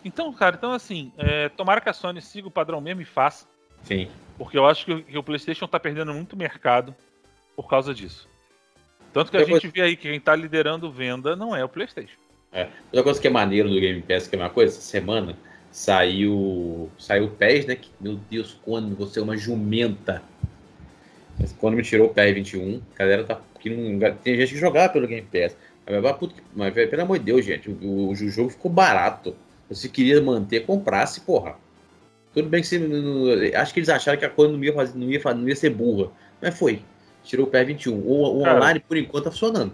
Então, 0.05 0.31
cara, 0.31 0.55
então 0.55 0.71
assim, 0.71 1.11
é, 1.17 1.49
tomara 1.49 1.81
que 1.81 1.89
a 1.89 1.93
Sony 1.93 2.21
siga 2.21 2.47
o 2.47 2.51
padrão 2.51 2.79
mesmo 2.79 3.01
e 3.01 3.05
faça. 3.05 3.45
Sim. 3.83 4.07
Porque 4.37 4.57
eu 4.57 4.65
acho 4.65 4.85
que, 4.85 5.01
que 5.03 5.17
o 5.17 5.23
PlayStation 5.23 5.67
tá 5.67 5.79
perdendo 5.79 6.13
muito 6.13 6.37
mercado 6.37 6.95
por 7.55 7.67
causa 7.67 7.93
disso. 7.93 8.29
Tanto 9.11 9.31
que 9.31 9.37
a 9.37 9.43
gente 9.43 9.67
vê 9.67 9.81
aí 9.81 9.95
que 9.97 10.09
quem 10.09 10.19
tá 10.19 10.35
liderando 10.35 10.91
venda 10.91 11.35
não 11.35 11.55
é 11.55 11.63
o 11.63 11.69
PlayStation. 11.69 12.19
É. 12.53 12.69
Outra 12.85 13.03
coisa 13.03 13.19
que 13.19 13.27
é 13.27 13.29
maneiro 13.29 13.67
do 13.67 13.79
Game 13.79 14.01
Pass, 14.01 14.27
que 14.27 14.35
é 14.35 14.39
uma 14.39 14.49
coisa, 14.49 14.77
essa 14.77 14.81
semana, 14.81 15.37
Saiu. 15.75 16.89
Saiu 16.97 17.25
o 17.25 17.29
PES, 17.29 17.65
né? 17.65 17.75
Que, 17.75 17.89
meu 17.99 18.17
Deus, 18.31 18.57
quando 18.63 18.95
você 18.95 19.19
é 19.19 19.21
uma 19.21 19.35
jumenta. 19.35 20.23
Mas 21.37 21.51
quando 21.51 21.75
me 21.75 21.83
tirou 21.83 22.07
o 22.07 22.13
PES 22.13 22.33
21, 22.33 22.81
a 22.93 22.97
galera 22.97 23.25
tá. 23.25 23.41
Que 23.59 23.69
não, 23.69 23.99
tem 24.15 24.37
gente 24.37 24.53
que 24.53 24.57
jogava 24.57 24.93
pelo 24.93 25.05
Game 25.05 25.27
Pass. 25.29 25.57
Mas, 25.85 26.17
puto, 26.17 26.33
mas 26.55 26.73
pelo 26.73 27.01
amor 27.01 27.19
de 27.19 27.25
Deus, 27.25 27.43
gente, 27.43 27.69
o, 27.69 27.73
o, 27.81 28.09
o 28.09 28.15
jogo 28.15 28.51
ficou 28.51 28.71
barato. 28.71 29.35
Se 29.71 29.89
queria 29.89 30.21
manter, 30.21 30.65
comprasse, 30.65 31.21
porra. 31.21 31.55
Tudo 32.33 32.49
bem 32.49 32.61
que 32.61 32.67
você. 32.67 33.53
acho 33.55 33.73
que 33.73 33.79
eles 33.79 33.89
acharam 33.89 34.19
que 34.19 34.25
a 34.25 34.29
coisa 34.29 34.53
não 34.53 34.63
ia, 34.63 34.73
fazer, 34.73 34.97
não 34.97 35.09
ia, 35.09 35.21
não 35.33 35.47
ia 35.47 35.55
ser 35.55 35.69
burra. 35.69 36.11
Mas 36.41 36.57
foi. 36.57 36.81
Tirou 37.23 37.47
o 37.47 37.49
PES 37.49 37.67
21. 37.67 37.93
O, 37.93 38.11
o 38.11 38.41
online, 38.41 38.79
por 38.79 38.97
enquanto, 38.97 39.23
tá 39.23 39.31
funcionando. 39.31 39.71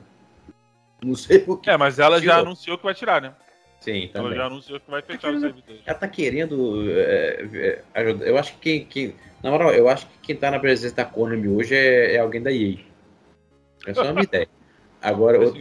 Não 1.04 1.16
sei 1.16 1.40
por 1.40 1.60
que. 1.60 1.70
É, 1.70 1.76
mas 1.76 2.00
ela 2.00 2.20
tirou. 2.20 2.36
já 2.36 2.42
anunciou 2.42 2.78
que 2.78 2.84
vai 2.84 2.94
tirar, 2.94 3.22
né? 3.22 3.34
Sim, 3.82 4.10
também. 4.14 4.28
Ela 4.28 4.36
já 4.36 4.46
anunciou 4.46 4.80
que 4.80 4.92
vai 4.92 5.02
fechar 5.02 5.34
o 5.34 5.40
servidor. 5.40 5.76
Ela 5.84 5.98
tá 5.98 6.08
querendo 6.08 6.84
é, 6.92 7.50
é, 7.52 7.84
ajudar. 7.96 8.28
Eu 8.28 8.38
acho 8.38 8.54
que 8.54 8.60
quem, 8.60 8.86
quem, 8.86 9.16
Na 9.42 9.50
moral, 9.50 9.74
eu 9.74 9.90
acho 9.90 10.06
que 10.06 10.20
quem 10.20 10.36
tá 10.36 10.52
na 10.52 10.60
presença 10.60 10.96
da 10.96 11.04
Konami 11.04 11.48
hoje 11.48 11.76
é, 11.76 12.14
é 12.14 12.20
alguém 12.20 12.42
da 12.42 12.52
EA. 12.52 12.78
É 13.88 13.94
só 13.94 14.12
uma 14.12 14.22
ideia. 14.24 14.48
Agora, 15.02 15.40
outro, 15.40 15.60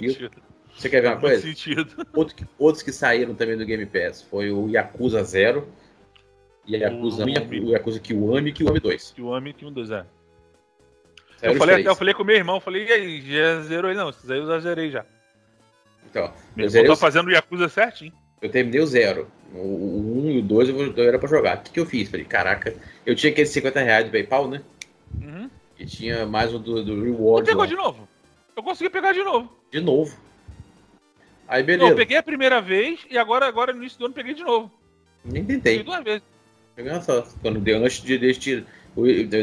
você 0.76 0.88
quer 0.88 1.02
ver 1.02 1.08
uma 1.08 1.20
coisa? 1.20 1.42
Sentido. 1.42 2.06
Outro, 2.14 2.36
outros 2.58 2.82
que 2.82 2.92
saíram 2.92 3.34
também 3.34 3.56
do 3.56 3.64
Game 3.64 3.86
Pass 3.86 4.22
foi 4.22 4.50
o 4.50 4.68
Yakuza 4.68 5.22
0 5.22 5.66
e 6.66 6.76
Yakuza 6.76 7.24
1, 7.24 7.66
o 7.66 7.70
Yakuza 7.70 7.98
Kiwami 7.98 8.50
e 8.50 8.52
Kiwami 8.52 8.80
2. 8.80 9.12
Kiwami 9.12 9.50
e 9.50 9.52
Kiwami 9.52 9.74
2, 9.74 9.90
é. 9.90 10.06
Eu 11.42 11.54
falei, 11.56 11.86
eu 11.86 11.96
falei 11.96 12.14
com 12.14 12.22
meu 12.22 12.36
irmão, 12.36 12.60
falei, 12.60 12.86
e 12.86 12.92
aí, 12.92 13.22
já 13.22 13.62
zerou 13.62 13.90
ele? 13.90 13.98
Não, 13.98 14.10
esses 14.10 14.30
aí 14.30 14.38
eu 14.38 14.46
já 14.46 14.58
zerei 14.60 14.90
já. 14.90 15.04
Então, 16.08 16.32
eu 16.56 16.68
zerei 16.68 16.88
tô 16.88 16.96
fazendo 16.96 17.28
o 17.28 17.32
Yakuza 17.32 17.68
certinho. 17.68 18.12
Eu 18.42 18.50
terminei 18.50 18.80
o 18.80 18.86
zero. 18.86 19.28
O 19.52 19.58
1 19.58 20.26
um 20.26 20.30
e 20.30 20.38
o 20.38 20.42
2 20.42 20.68
eu, 20.68 20.96
eu 20.96 21.04
era 21.04 21.18
pra 21.18 21.28
jogar. 21.28 21.58
O 21.58 21.60
que, 21.62 21.72
que 21.72 21.80
eu 21.80 21.86
fiz? 21.86 22.08
Falei, 22.08 22.24
caraca, 22.24 22.74
eu 23.04 23.14
tinha 23.14 23.32
aqueles 23.32 23.50
50 23.50 23.80
reais 23.80 24.04
do 24.04 24.10
PayPal, 24.10 24.48
né? 24.48 24.62
Uhum. 25.20 25.50
E 25.78 25.86
tinha 25.86 26.26
mais 26.26 26.54
o 26.54 26.58
do, 26.58 26.84
do 26.84 27.02
Reward. 27.02 27.46
Você 27.46 27.52
pegou 27.52 27.62
lá. 27.62 27.66
de 27.66 27.76
novo? 27.76 28.08
Eu 28.56 28.62
consegui 28.62 28.90
pegar 28.90 29.12
de 29.12 29.22
novo. 29.22 29.50
De 29.70 29.80
novo. 29.80 30.16
Aí 31.50 31.64
beleza. 31.64 31.84
Não, 31.84 31.90
eu 31.90 31.96
peguei 31.96 32.16
a 32.16 32.22
primeira 32.22 32.60
vez 32.60 33.00
e 33.10 33.18
agora, 33.18 33.44
agora 33.44 33.72
no 33.72 33.80
início 33.80 33.98
do 33.98 34.04
ano 34.04 34.14
peguei 34.14 34.34
de 34.34 34.44
novo. 34.44 34.70
Nem 35.24 35.44
tentei. 35.44 35.78
Peguei 35.78 35.82
duas 35.82 36.04
vezes. 36.04 36.22
Peguei 36.76 37.00
só. 37.00 37.26
Quando 37.42 37.58
deu 37.58 37.84
antes 37.84 38.00
de 38.00 38.34
tirar. 38.34 38.64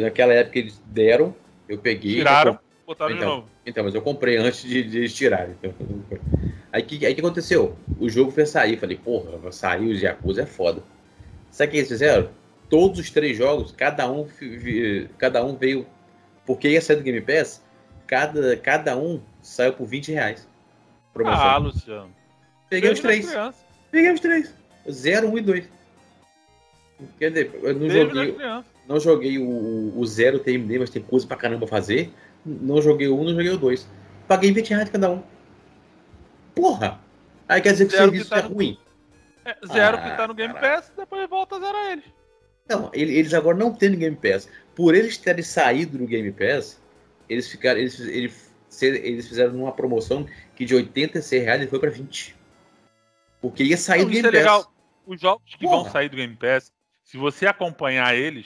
Naquela 0.01 0.33
época 0.33 0.57
eles 0.57 0.81
deram, 0.85 1.35
eu 1.67 1.77
peguei. 1.77 2.15
Tiraram, 2.15 2.57
botaram 2.85 3.13
então, 3.13 3.27
de 3.27 3.35
novo. 3.35 3.49
Então, 3.65 3.83
mas 3.83 3.93
eu 3.93 4.01
comprei 4.01 4.37
antes 4.37 4.61
de, 4.61 4.83
de 4.83 4.97
eles 4.99 5.13
tirarem. 5.13 5.53
Então, 5.61 5.73
Aí 6.71 6.81
que, 6.81 7.05
aí 7.05 7.13
que 7.13 7.19
aconteceu? 7.19 7.75
O 7.99 8.09
jogo 8.09 8.31
foi 8.31 8.45
sair. 8.45 8.77
Falei, 8.77 8.95
porra, 8.95 9.51
sair 9.51 9.89
os 9.89 10.01
Yakuza 10.01 10.43
é 10.43 10.45
foda. 10.45 10.81
Sabe 11.51 11.67
o 11.67 11.71
que 11.71 11.77
eles 11.77 11.89
fizeram? 11.89 12.29
Todos 12.69 12.99
os 12.99 13.09
três 13.09 13.37
jogos, 13.37 13.73
cada 13.73 14.09
um, 14.09 14.25
cada 15.17 15.43
um 15.43 15.57
veio. 15.57 15.85
Porque 16.45 16.69
ia 16.69 16.81
sair 16.81 16.95
do 16.95 17.03
Game 17.03 17.19
Pass, 17.19 17.61
cada, 18.05 18.55
cada 18.55 18.95
um 18.95 19.21
saiu 19.41 19.73
por 19.73 19.85
20 19.85 20.13
reais. 20.13 20.47
Promoção. 21.17 21.45
Ah, 21.45 21.57
Luciano. 21.57 22.15
Peguei 22.69 22.91
os 22.91 22.99
três. 22.99 23.33
Peguei 23.91 24.11
os 24.11 24.19
três. 24.19 24.53
Zero, 24.89 25.29
um 25.29 25.37
e 25.37 25.41
dois. 25.41 25.69
Quer 27.19 27.29
dizer, 27.29 27.51
eu 27.61 27.73
não 27.75 27.87
nas 27.87 27.93
joguei, 27.93 28.37
não 28.87 28.99
joguei 28.99 29.37
o, 29.37 29.93
o 29.97 30.05
zero, 30.05 30.39
terminei, 30.39 30.79
mas 30.79 30.89
tem 30.89 31.01
coisa 31.01 31.27
pra 31.27 31.37
caramba 31.37 31.67
fazer. 31.67 32.11
Não 32.45 32.81
joguei 32.81 33.07
o 33.07 33.19
um, 33.19 33.23
não 33.23 33.31
joguei 33.33 33.49
o 33.49 33.57
dois. 33.57 33.87
Paguei 34.27 34.51
20 34.51 34.69
reais 34.71 34.89
cada 34.89 35.11
um. 35.11 35.21
Porra! 36.55 36.99
Aí 37.47 37.61
quer 37.61 37.71
dizer 37.73 37.85
que 37.87 37.93
o 37.93 37.97
Zero 37.97 38.09
serviço 38.11 38.23
que 38.25 38.29
tá 38.31 38.39
é 38.39 38.43
no- 38.49 38.55
ruim. 38.55 38.77
É, 39.45 39.55
zero 39.71 39.97
Ah, 39.97 40.01
que 40.01 40.17
tá 40.17 40.27
no 40.27 40.33
Game 40.33 40.53
caralho. 40.53 40.75
Pass, 40.81 40.91
depois 40.97 41.29
volta 41.29 41.55
a 41.55 41.59
zerar 41.59 41.91
eles. 41.91 42.03
Não, 42.67 42.89
ele- 42.93 43.13
eles 43.17 43.33
agora 43.33 43.57
não 43.57 43.73
têm 43.73 43.89
no 43.89 43.97
Game 43.97 44.15
Pass. 44.17 44.49
Por 44.75 44.93
eles 44.93 45.17
terem 45.17 45.43
saído 45.43 45.97
do 45.97 46.05
Game 46.05 46.31
Pass, 46.31 46.81
eles 47.29 47.47
ficaram. 47.47 47.79
Eles, 47.79 47.99
eles, 47.99 48.53
eles 48.81 49.27
fizeram 49.27 49.55
uma 49.55 49.71
promoção 49.71 50.25
que 50.57 50.65
de 50.65 50.73
86 50.75 51.43
reais 51.43 51.61
ele 51.61 51.69
foi 51.69 51.79
pra 51.79 51.89
20. 51.89 52.35
Porque 53.39 53.63
ia 53.63 53.77
sair 53.77 53.99
Não, 53.99 54.05
do 54.07 54.11
isso 54.13 54.21
Game 54.23 54.35
é 54.35 54.43
Pass. 54.43 54.51
legal. 54.57 54.73
Os 55.05 55.21
jogos 55.21 55.55
que 55.55 55.63
Porra. 55.65 55.83
vão 55.83 55.91
sair 55.91 56.09
do 56.09 56.17
Game 56.17 56.35
Pass, 56.35 56.73
se 57.03 57.15
você 57.17 57.45
acompanhar 57.45 58.15
eles, 58.15 58.45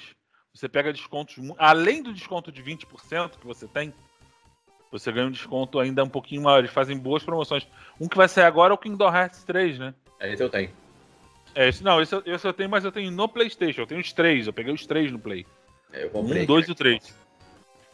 você 0.53 0.67
pega 0.69 0.91
descontos. 0.93 1.35
Além 1.57 2.03
do 2.03 2.13
desconto 2.13 2.51
de 2.51 2.61
20% 2.61 3.39
que 3.39 3.47
você 3.47 3.67
tem, 3.67 3.93
você 4.91 5.11
ganha 5.11 5.27
um 5.27 5.31
desconto 5.31 5.79
ainda 5.79 6.03
um 6.03 6.09
pouquinho 6.09 6.41
maior. 6.43 6.59
Eles 6.59 6.71
fazem 6.71 6.97
boas 6.97 7.23
promoções. 7.23 7.65
Um 7.99 8.07
que 8.07 8.17
vai 8.17 8.27
sair 8.27 8.43
agora 8.43 8.73
é 8.73 8.75
o 8.75 8.77
Kingdom 8.77 9.07
Hearts 9.15 9.43
3, 9.45 9.79
né? 9.79 9.93
Aí 10.19 10.35
eu 10.37 10.49
tenho. 10.49 10.69
É, 11.55 11.69
esse, 11.69 11.83
não, 11.83 12.01
esse, 12.01 12.13
eu- 12.13 12.23
esse 12.25 12.45
eu 12.45 12.53
tenho, 12.53 12.69
mas 12.69 12.83
eu 12.85 12.91
tenho 12.91 13.09
no 13.09 13.27
PlayStation. 13.27 13.81
Eu 13.81 13.87
tenho 13.87 14.01
os 14.01 14.11
três. 14.13 14.45
Eu 14.47 14.53
peguei 14.53 14.73
os 14.73 14.85
três 14.85 15.11
no 15.11 15.17
Play. 15.19 15.45
É, 15.93 16.03
Eu 16.03 16.09
comprei. 16.09 16.43
Um, 16.43 16.45
dois 16.45 16.67
e 16.67 16.71
o 16.71 16.75
três. 16.75 17.15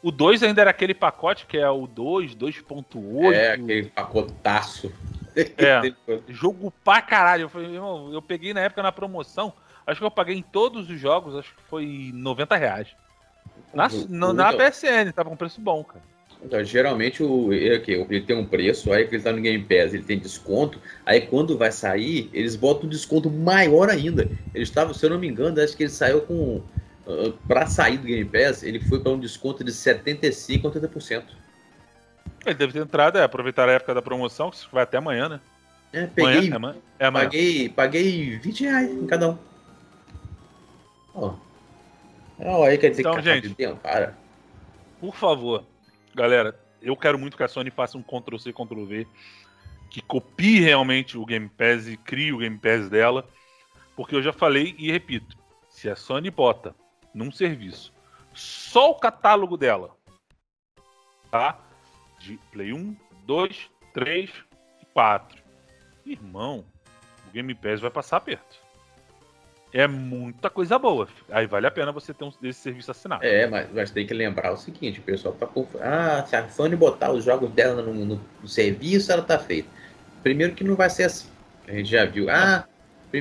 O 0.02 0.12
2 0.12 0.44
ainda 0.44 0.62
era 0.62 0.70
aquele 0.70 0.94
pacote 0.94 1.46
que 1.46 1.58
é 1.58 1.70
o 1.70 1.88
2, 1.88 2.36
2.8. 2.36 3.34
É, 3.34 3.52
aquele 3.54 3.84
pacotaço. 3.90 4.92
É. 5.36 5.82
Jogo 6.30 6.72
pra 6.84 7.02
caralho. 7.02 7.44
Eu, 7.44 7.50
falei, 7.50 7.74
irmão, 7.74 8.12
eu 8.14 8.22
peguei 8.22 8.54
na 8.54 8.62
época 8.62 8.84
na 8.84 8.92
promoção. 8.92 9.52
Acho 9.86 10.00
que 10.00 10.06
eu 10.06 10.12
paguei 10.12 10.36
em 10.36 10.42
todos 10.44 10.90
os 10.90 11.00
jogos, 11.00 11.36
acho 11.36 11.54
que 11.56 11.62
foi 11.70 12.12
90 12.14 12.56
reais. 12.58 12.88
Na, 13.74 13.88
no- 14.10 14.34
na 14.34 14.50
Então, 14.54 14.58
PSN, 14.60 15.12
tava 15.14 15.30
com 15.30 15.36
preço 15.36 15.62
bom, 15.62 15.84
cara. 15.84 16.04
então, 16.44 16.64
geralmente 16.64 17.24
o, 17.24 17.52
ele, 17.54 17.76
aqui, 17.76 17.94
ele 17.94 18.22
tem 18.22 18.36
um 18.36 18.46
preço, 18.46 18.92
aí 18.92 19.08
que 19.08 19.16
ele 19.16 19.24
tá 19.24 19.32
no 19.32 19.42
Game 19.42 19.64
Pass, 19.64 19.94
ele 19.94 20.04
tem 20.04 20.20
desconto. 20.20 20.80
Aí 21.06 21.22
quando 21.22 21.58
vai 21.58 21.72
sair, 21.72 22.30
eles 22.34 22.56
botam 22.56 22.86
um 22.86 22.90
desconto 22.90 23.30
maior 23.32 23.90
ainda. 23.90 24.30
Ele 24.54 24.64
estava, 24.64 24.94
se 24.94 25.06
eu 25.06 25.10
não 25.10 25.18
me 25.20 25.28
engano, 25.28 25.60
acho 25.62 25.76
que 25.76 25.84
ele 25.84 25.90
saiu 25.90 26.22
com. 26.22 26.62
Uh, 27.08 27.32
pra 27.48 27.66
sair 27.66 27.98
do 27.98 28.04
Game 28.06 28.26
Pass, 28.26 28.64
ele 28.64 28.82
foi 28.82 29.00
para 29.00 29.14
um 29.14 29.20
desconto 29.20 29.64
de 29.64 29.72
75% 29.72 30.66
a 30.66 30.72
80%. 30.72 31.24
Ele 32.46 32.56
deve 32.56 32.74
ter 32.74 32.80
entrado, 32.80 33.18
é, 33.18 33.24
aproveitar 33.24 33.70
a 33.70 33.72
época 33.72 33.94
da 33.94 34.02
promoção, 34.02 34.52
que 34.52 34.58
vai 34.74 34.84
até 34.84 34.98
amanhã, 34.98 35.30
né? 35.30 35.40
É, 35.94 36.06
peguei, 36.06 36.52
Amanhã, 36.52 36.52
é 36.52 36.56
amanhã. 36.56 36.76
É 37.00 37.06
amanhã. 37.06 37.26
paguei, 37.26 37.70
paguei 37.70 38.38
20 38.40 38.64
reais 38.66 38.92
em 38.92 39.08
cada 39.08 39.30
um. 39.30 39.38
Ó. 41.16 41.34
Ó, 42.40 42.66
aí 42.66 42.78
quer 42.78 42.90
dizer 42.90 43.02
Então, 43.04 43.16
que 43.16 43.22
gente. 43.22 43.56
Tempo, 43.56 43.78
para. 43.78 44.14
Por 45.00 45.16
favor, 45.16 45.64
galera, 46.14 46.60
eu 46.82 46.96
quero 46.98 47.18
muito 47.18 47.38
que 47.38 47.44
a 47.44 47.48
Sony 47.48 47.72
faça 47.72 47.98
um 47.98 48.04
Ctrl-C, 48.04 48.52
Ctrl-V, 48.52 49.08
que 49.90 50.02
copie 50.02 50.60
realmente 50.60 51.18
o 51.18 51.26
Game 51.26 51.48
Pass 51.48 51.88
e 51.88 51.96
crie 51.96 52.34
o 52.34 52.40
Game 52.40 52.58
Pass 52.58 52.90
dela, 52.90 53.26
porque 53.96 54.14
eu 54.14 54.22
já 54.22 54.34
falei 54.34 54.76
e 54.78 54.92
repito, 54.92 55.38
se 55.70 55.90
a 55.90 55.96
Sony 55.96 56.30
bota 56.30 56.76
num 57.18 57.32
serviço 57.32 57.92
só 58.34 58.92
o 58.92 58.96
catálogo 58.96 59.58
dela, 59.58 59.96
tá? 61.32 61.58
De 62.20 62.38
Play 62.52 62.72
1, 62.72 62.96
2, 63.26 63.70
3 63.94 64.30
e 64.82 64.86
4. 64.94 65.42
Irmão, 66.06 66.64
o 67.28 67.32
Game 67.32 67.54
Pass 67.56 67.82
vai 67.82 67.90
passar 67.90 68.18
aperto. 68.18 68.58
É 69.74 69.86
muita 69.88 70.50
coisa 70.50 70.78
boa. 70.80 71.08
Aí 71.30 71.46
vale 71.48 71.68
a 71.68 71.72
pena 71.72 71.92
você 71.92 72.14
ter 72.14 72.24
um 72.24 72.32
desse 72.40 72.62
serviço 72.62 72.92
assinado. 72.92 73.26
É, 73.26 73.48
mas, 73.48 73.68
mas 73.74 73.92
tem 73.92 74.06
que 74.06 74.14
lembrar 74.14 74.54
o 74.54 74.58
seguinte, 74.58 75.00
o 75.00 75.04
pessoal 75.04 75.34
tá 75.34 75.46
confu- 75.48 75.80
Ah, 75.82 76.24
se 76.28 76.36
a 76.36 76.48
Sony 76.50 76.76
botar 76.76 77.12
os 77.12 77.24
jogos 77.26 77.50
dela 77.52 77.82
no, 77.82 77.94
no- 77.94 78.22
no 78.42 78.48
serviço, 78.48 79.12
ela 79.12 79.24
tá 79.24 79.38
feita. 79.40 79.68
Primeiro 80.24 80.54
que 80.54 80.64
não 80.64 80.76
vai 80.76 80.90
ser 80.90 81.04
assim. 81.06 81.30
A 81.68 81.72
gente 81.72 81.90
já 81.90 82.06
viu. 82.06 82.30
Ah, 82.30 82.66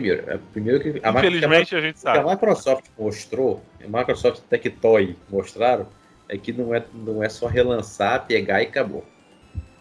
primeiro, 0.00 0.30
é, 0.30 0.38
primeiro 0.52 0.80
que 0.80 1.00
a, 1.02 1.10
Infelizmente 1.10 1.74
a 1.76 1.80
gente 1.80 1.96
o 1.96 2.00
que 2.02 2.08
a 2.08 2.14
sabe. 2.14 2.30
Microsoft 2.30 2.84
mostrou, 2.98 3.62
a 3.82 3.98
Microsoft 3.98 4.42
Tectoy 4.48 5.16
mostraram, 5.30 5.86
é 6.28 6.36
que 6.36 6.52
não 6.52 6.74
é, 6.74 6.84
não 6.92 7.22
é 7.22 7.28
só 7.28 7.46
relançar, 7.46 8.26
pegar 8.26 8.62
e 8.62 8.66
acabou. 8.66 9.04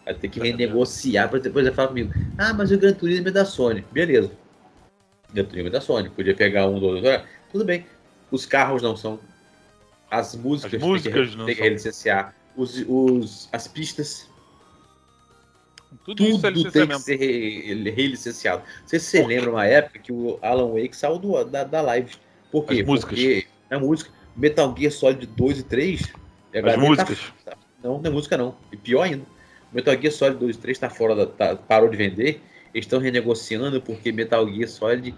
Vai 0.06 0.13
ter 0.13 0.28
que 0.30 0.39
renegociar 0.39 1.30
para 1.30 1.39
depois 1.39 1.65
ele 1.65 1.75
falar 1.75 1.88
comigo. 1.88 2.13
Ah, 2.38 2.54
mas 2.54 2.71
o 2.71 2.78
Gran 2.78 2.93
Turismo 2.93 3.28
é 3.28 3.32
da 3.32 3.43
Sony. 3.43 3.84
Beleza. 3.91 4.32
Gran 5.34 5.45
Turismo 5.45 5.67
é 5.69 5.71
da 5.71 5.82
Sony. 5.82 6.10
Podia 6.10 6.36
pegar 6.36 6.67
um 6.67 6.80
do 6.80 6.86
outro. 6.86 7.10
Ah, 7.10 7.23
Tudo 7.51 7.65
bem. 7.65 7.86
Os 8.30 8.45
carros 8.45 8.84
não 8.84 8.95
são. 8.95 9.19
As 10.12 10.36
músicas, 10.36 10.75
As 10.75 10.88
músicas 10.88 11.30
tem 11.30 11.38
não 11.38 11.45
que, 11.45 11.45
tem 11.45 11.56
que 11.56 11.56
são. 11.56 11.63
relicenciar. 11.63 12.36
Os, 12.56 12.86
os, 12.88 13.49
as 13.51 13.67
pistas, 13.67 14.30
Tudo, 16.03 16.23
isso 16.23 16.45
é 16.47 16.51
tudo 16.51 16.71
tem 16.71 16.88
que 16.88 16.99
ser 16.99 17.15
re- 17.17 17.91
relicenciado. 17.91 18.63
Não 18.81 18.88
sei 18.88 18.99
se 18.99 19.05
você 19.08 19.25
lembra 19.25 19.49
uma 19.51 19.65
época 19.65 19.99
que 19.99 20.12
o 20.12 20.38
Alan 20.41 20.71
Wake 20.73 20.95
saiu 20.95 21.17
do- 21.17 21.43
da, 21.45 21.63
da 21.63 21.81
live. 21.81 22.12
Por 22.51 22.65
quê? 22.65 22.81
As 22.81 22.86
músicas. 22.86 23.19
Porque 23.19 23.45
a 23.69 23.79
música 23.79 24.12
Metal 24.36 24.75
Gear 24.77 24.91
Solid 24.91 25.25
2 25.25 25.60
e 25.60 25.63
3. 25.63 26.13
e 26.53 26.58
agora 26.58 26.73
As 26.75 26.79
músicas. 26.81 27.19
Tá, 27.43 27.58
não, 27.84 27.99
não 27.99 28.10
é 28.10 28.13
música 28.13 28.38
não. 28.38 28.55
E 28.71 28.77
pior 28.77 29.03
ainda. 29.03 29.25
Metal 29.71 29.93
Gear 29.99 30.12
Solid 30.13 30.38
2 30.39 30.55
e 30.55 30.60
3 30.60 30.79
tá 30.79 30.89
fora 30.89 31.15
da, 31.15 31.25
tá- 31.25 31.55
parou 31.55 31.89
de 31.89 31.97
vender. 31.97 32.41
Eles 32.73 32.86
estão 32.86 32.99
renegociando 32.99 33.81
porque 33.81 34.12
Metal 34.12 34.47
Gear 34.53 34.67
Solid 34.69 35.15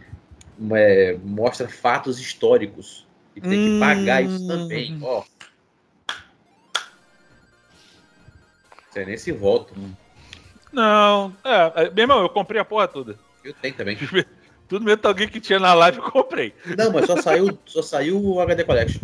é, 0.74 1.18
mostra 1.24 1.68
fatos 1.68 2.20
históricos. 2.20 3.06
E 3.36 3.42
tem 3.42 3.52
que 3.74 3.80
pagar 3.80 4.24
isso 4.24 4.44
Hum. 4.44 4.48
também. 4.48 4.98
Ó. 5.02 5.24
Você 8.90 9.06
nem 9.06 9.18
se 9.18 9.32
volta. 9.32 9.74
Não, 10.78 11.36
é, 11.44 11.86
é, 11.86 11.90
meu 11.90 12.04
irmão, 12.04 12.22
eu 12.22 12.30
comprei 12.30 12.62
a 12.62 12.66
porra 12.66 12.88
toda. 12.88 13.18
Eu 13.44 13.52
tenho 13.52 13.74
também. 13.74 13.98
Tudo 14.70 14.86
Metal 14.86 15.18
Gear 15.18 15.32
que 15.32 15.40
tinha 15.42 15.58
na 15.58 15.74
live 15.74 15.98
eu 15.98 16.04
comprei. 16.12 16.54
Não, 16.78 16.92
mas 16.92 17.08
só 17.08 17.20
saiu, 17.20 17.58
só 17.66 17.82
saiu 17.82 18.24
o 18.24 18.40
HD 18.40 18.64
Collection. 18.64 19.02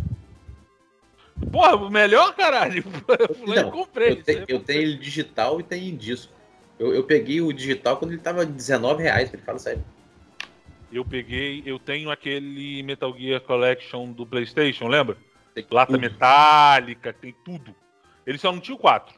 Porra, 1.52 1.76
o 1.76 1.90
melhor, 1.90 2.36
caralho. 2.36 2.84
Eu 3.56 3.64
Não, 3.64 3.72
comprei. 3.72 4.12
Eu, 4.12 4.24
te- 4.24 4.44
eu 4.48 4.60
tenho 4.60 4.82
ele 4.84 4.98
digital 4.98 5.60
e 5.60 5.64
tenho 5.64 5.86
em 5.90 5.96
disco. 5.96 6.32
Eu, 6.78 6.94
eu 6.94 7.04
peguei 7.04 7.42
o 7.42 7.52
digital 7.52 7.98
quando 7.98 8.12
ele 8.12 8.22
tava 8.22 8.46
19 8.46 9.02
reais, 9.02 9.34
ele 9.34 9.42
fala 9.42 9.58
sério. 9.58 9.84
Eu 10.92 11.04
peguei, 11.04 11.64
eu 11.66 11.80
tenho 11.80 12.12
aquele 12.12 12.84
Metal 12.84 13.12
Gear 13.18 13.42
Collection 13.42 14.12
do 14.12 14.28
PlayStation, 14.28 14.88
lembra? 14.88 15.18
Tem 15.56 15.66
Lata 15.72 15.94
tudo. 15.94 16.02
metálica, 16.02 17.12
tem 17.14 17.34
tudo. 17.44 17.76
Ele 18.28 18.38
só 18.38 18.52
não 18.52 18.60
tinha 18.60 18.76
o 18.76 18.80
4. 18.80 19.16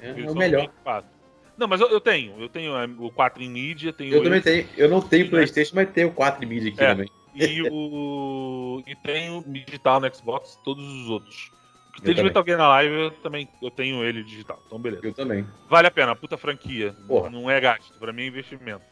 É, 0.00 0.10
é 0.10 0.30
o 0.30 0.34
melhor. 0.34 0.60
tem 0.62 0.68
o 0.68 0.82
4. 0.82 1.17
Não, 1.58 1.66
mas 1.66 1.80
eu, 1.80 1.88
eu 1.88 2.00
tenho. 2.00 2.40
Eu 2.40 2.48
tenho 2.48 2.76
é, 2.76 2.86
o 2.98 3.10
4 3.10 3.42
em 3.42 3.50
mídia, 3.50 3.92
tenho 3.92 4.14
Eu 4.14 4.22
também 4.22 4.38
esse, 4.38 4.48
tenho. 4.50 4.68
Eu 4.76 4.88
não 4.88 5.00
tenho 5.02 5.24
Sim, 5.24 5.30
Playstation, 5.30 5.74
mas 5.74 5.90
tenho 5.90 6.12
4 6.12 6.46
mídia 6.46 6.70
aqui 6.70 6.80
É. 6.82 6.88
também. 6.88 7.08
e 7.34 7.62
o. 7.70 8.82
e 8.86 8.94
tenho 8.96 9.42
digital 9.46 10.00
no 10.00 10.14
Xbox, 10.14 10.56
todos 10.64 10.84
os 10.84 11.10
outros. 11.10 11.50
O 11.88 11.92
que 11.94 12.02
tem 12.02 12.14
de 12.14 12.20
também. 12.20 12.24
Metal 12.30 12.44
Gear 12.46 12.58
na 12.58 12.68
live, 12.68 12.94
eu 12.94 13.10
também 13.10 13.48
eu 13.60 13.70
tenho 13.72 14.04
ele 14.04 14.22
digital. 14.22 14.62
Então, 14.66 14.78
beleza. 14.78 15.04
Eu 15.04 15.12
também. 15.12 15.44
Vale 15.68 15.88
a 15.88 15.90
pena, 15.90 16.14
puta 16.14 16.36
franquia. 16.38 16.94
Porra. 17.08 17.28
Não 17.28 17.50
é 17.50 17.60
gasto, 17.60 17.92
pra 17.98 18.12
mim 18.12 18.22
é 18.22 18.26
investimento. 18.28 18.84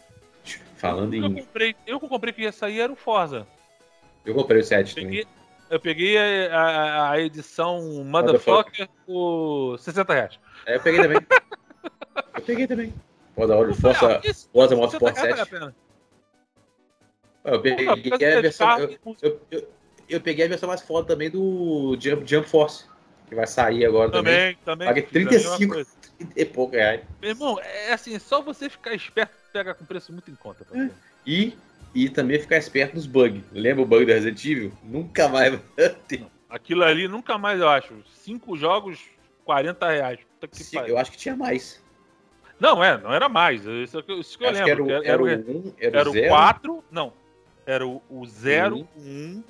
Falando 0.77 1.13
O 1.13 1.17
eu 1.17 1.25
em. 1.27 1.35
comprei, 1.35 1.75
eu 1.87 1.99
que 2.01 2.05
eu 2.05 2.09
comprei 2.09 2.33
que 2.33 2.43
ia 2.43 2.53
sair 2.53 2.81
era 2.81 2.93
o 2.93 2.97
Forza. 2.97 3.47
Eu 4.25 4.35
comprei 4.35 4.61
o 4.61 4.65
7 4.65 4.93
também. 4.95 5.09
Peguei, 5.11 5.27
eu 5.71 5.81
peguei 5.81 6.19
a, 6.19 6.57
a- 6.59 7.11
a 7.13 7.21
edição 7.21 7.81
Motherfucker 8.05 8.89
por 9.07 9.79
60 9.79 10.13
reais. 10.13 10.39
É, 10.67 10.77
eu 10.77 10.81
peguei 10.81 11.01
também. 11.01 11.19
eu 12.35 12.43
peguei 12.43 12.67
também. 12.67 12.95
Pô, 13.35 13.47
da 13.47 13.57
hora, 13.57 13.71
Ah, 13.71 13.75
Forza 13.75 14.21
60 14.23 14.77
Motorsport 14.77 15.15
reais 15.15 15.31
vale 15.31 15.33
a 15.33 15.37
7. 15.45 15.51
pena. 15.51 15.77
Eu 17.45 17.61
peguei 17.61 17.87
Porra, 17.87 17.97
a 17.97 18.03
de 18.03 18.41
versão. 18.43 18.81
Eu, 19.23 19.69
eu, 20.09 20.21
peguei 20.21 20.45
a 20.47 20.49
versão 20.49 20.69
mais 20.69 20.83
foda 20.83 21.07
também 21.07 21.31
do 21.31 21.97
Jump, 22.01 22.27
Jump 22.27 22.49
Force. 22.49 22.85
Que 23.29 23.35
vai 23.35 23.47
sair 23.47 23.85
agora 23.85 24.11
também. 24.11 24.35
Também, 24.35 24.59
também. 24.65 24.87
Paguei 24.89 25.03
fiz 25.03 25.27
a 25.27 25.31
mesma 25.31 25.57
35. 25.59 25.75
coisa. 25.75 25.91
E 26.35 26.45
pouco 26.45 26.75
reais. 26.75 27.03
Meu 27.21 27.31
irmão, 27.31 27.61
é 27.61 27.93
assim, 27.93 28.19
só 28.19 28.41
você 28.41 28.71
ficar 28.71 28.95
esperto 28.95 29.35
pega 29.53 29.75
com 29.75 29.85
preço 29.85 30.13
muito 30.13 30.31
em 30.31 30.35
conta. 30.35 30.63
É. 30.63 30.65
parceiro. 30.65 30.95
E, 31.27 31.57
e 31.95 32.09
também 32.09 32.39
ficar 32.39 32.57
esperto 32.59 32.95
nos 32.95 33.07
bugs. 33.07 33.43
Lembra 33.53 33.83
o 33.83 33.87
bug 33.87 34.05
do 34.05 34.13
Resident 34.13 34.45
Evil? 34.45 34.73
Nunca 34.83 35.29
mais 35.29 35.53
vai 35.77 35.91
ter. 36.09 36.27
Aquilo 36.49 36.85
ali 36.85 37.09
nunca 37.09 37.39
mais 37.39 37.61
eu 37.61 37.69
acho. 37.69 37.95
Cinco 38.15 38.57
jogos, 38.57 39.01
40 39.45 39.89
reais. 39.91 40.21
Eu 40.87 40.99
acho 40.99 41.11
que 41.13 41.17
tinha 41.19 41.37
mais. 41.37 41.83
Não, 42.59 42.83
é, 42.83 42.97
não 42.99 43.13
era 43.13 43.29
mais. 43.29 43.65
Isso, 43.65 44.03
que 44.03 44.13
eu- 44.13 44.21
isso 44.21 44.39
que 44.39 44.45
eu 44.45 44.49
acho 44.51 44.65
que 44.65 44.71
era 44.71 44.83
lembro. 44.83 44.87
o, 44.87 44.97
era, 44.97 45.07
era 45.07 45.23
o 45.23 45.27
1, 45.27 45.75
era, 45.79 45.99
era 46.01 46.09
o 46.09 46.13
o 46.13 46.15
0, 46.15 46.29
4. 46.29 46.85
Não. 46.91 47.13
Era 47.67 47.87
o, 47.87 48.03
o 48.09 48.27
0, 48.27 48.77
Um. 48.97 49.43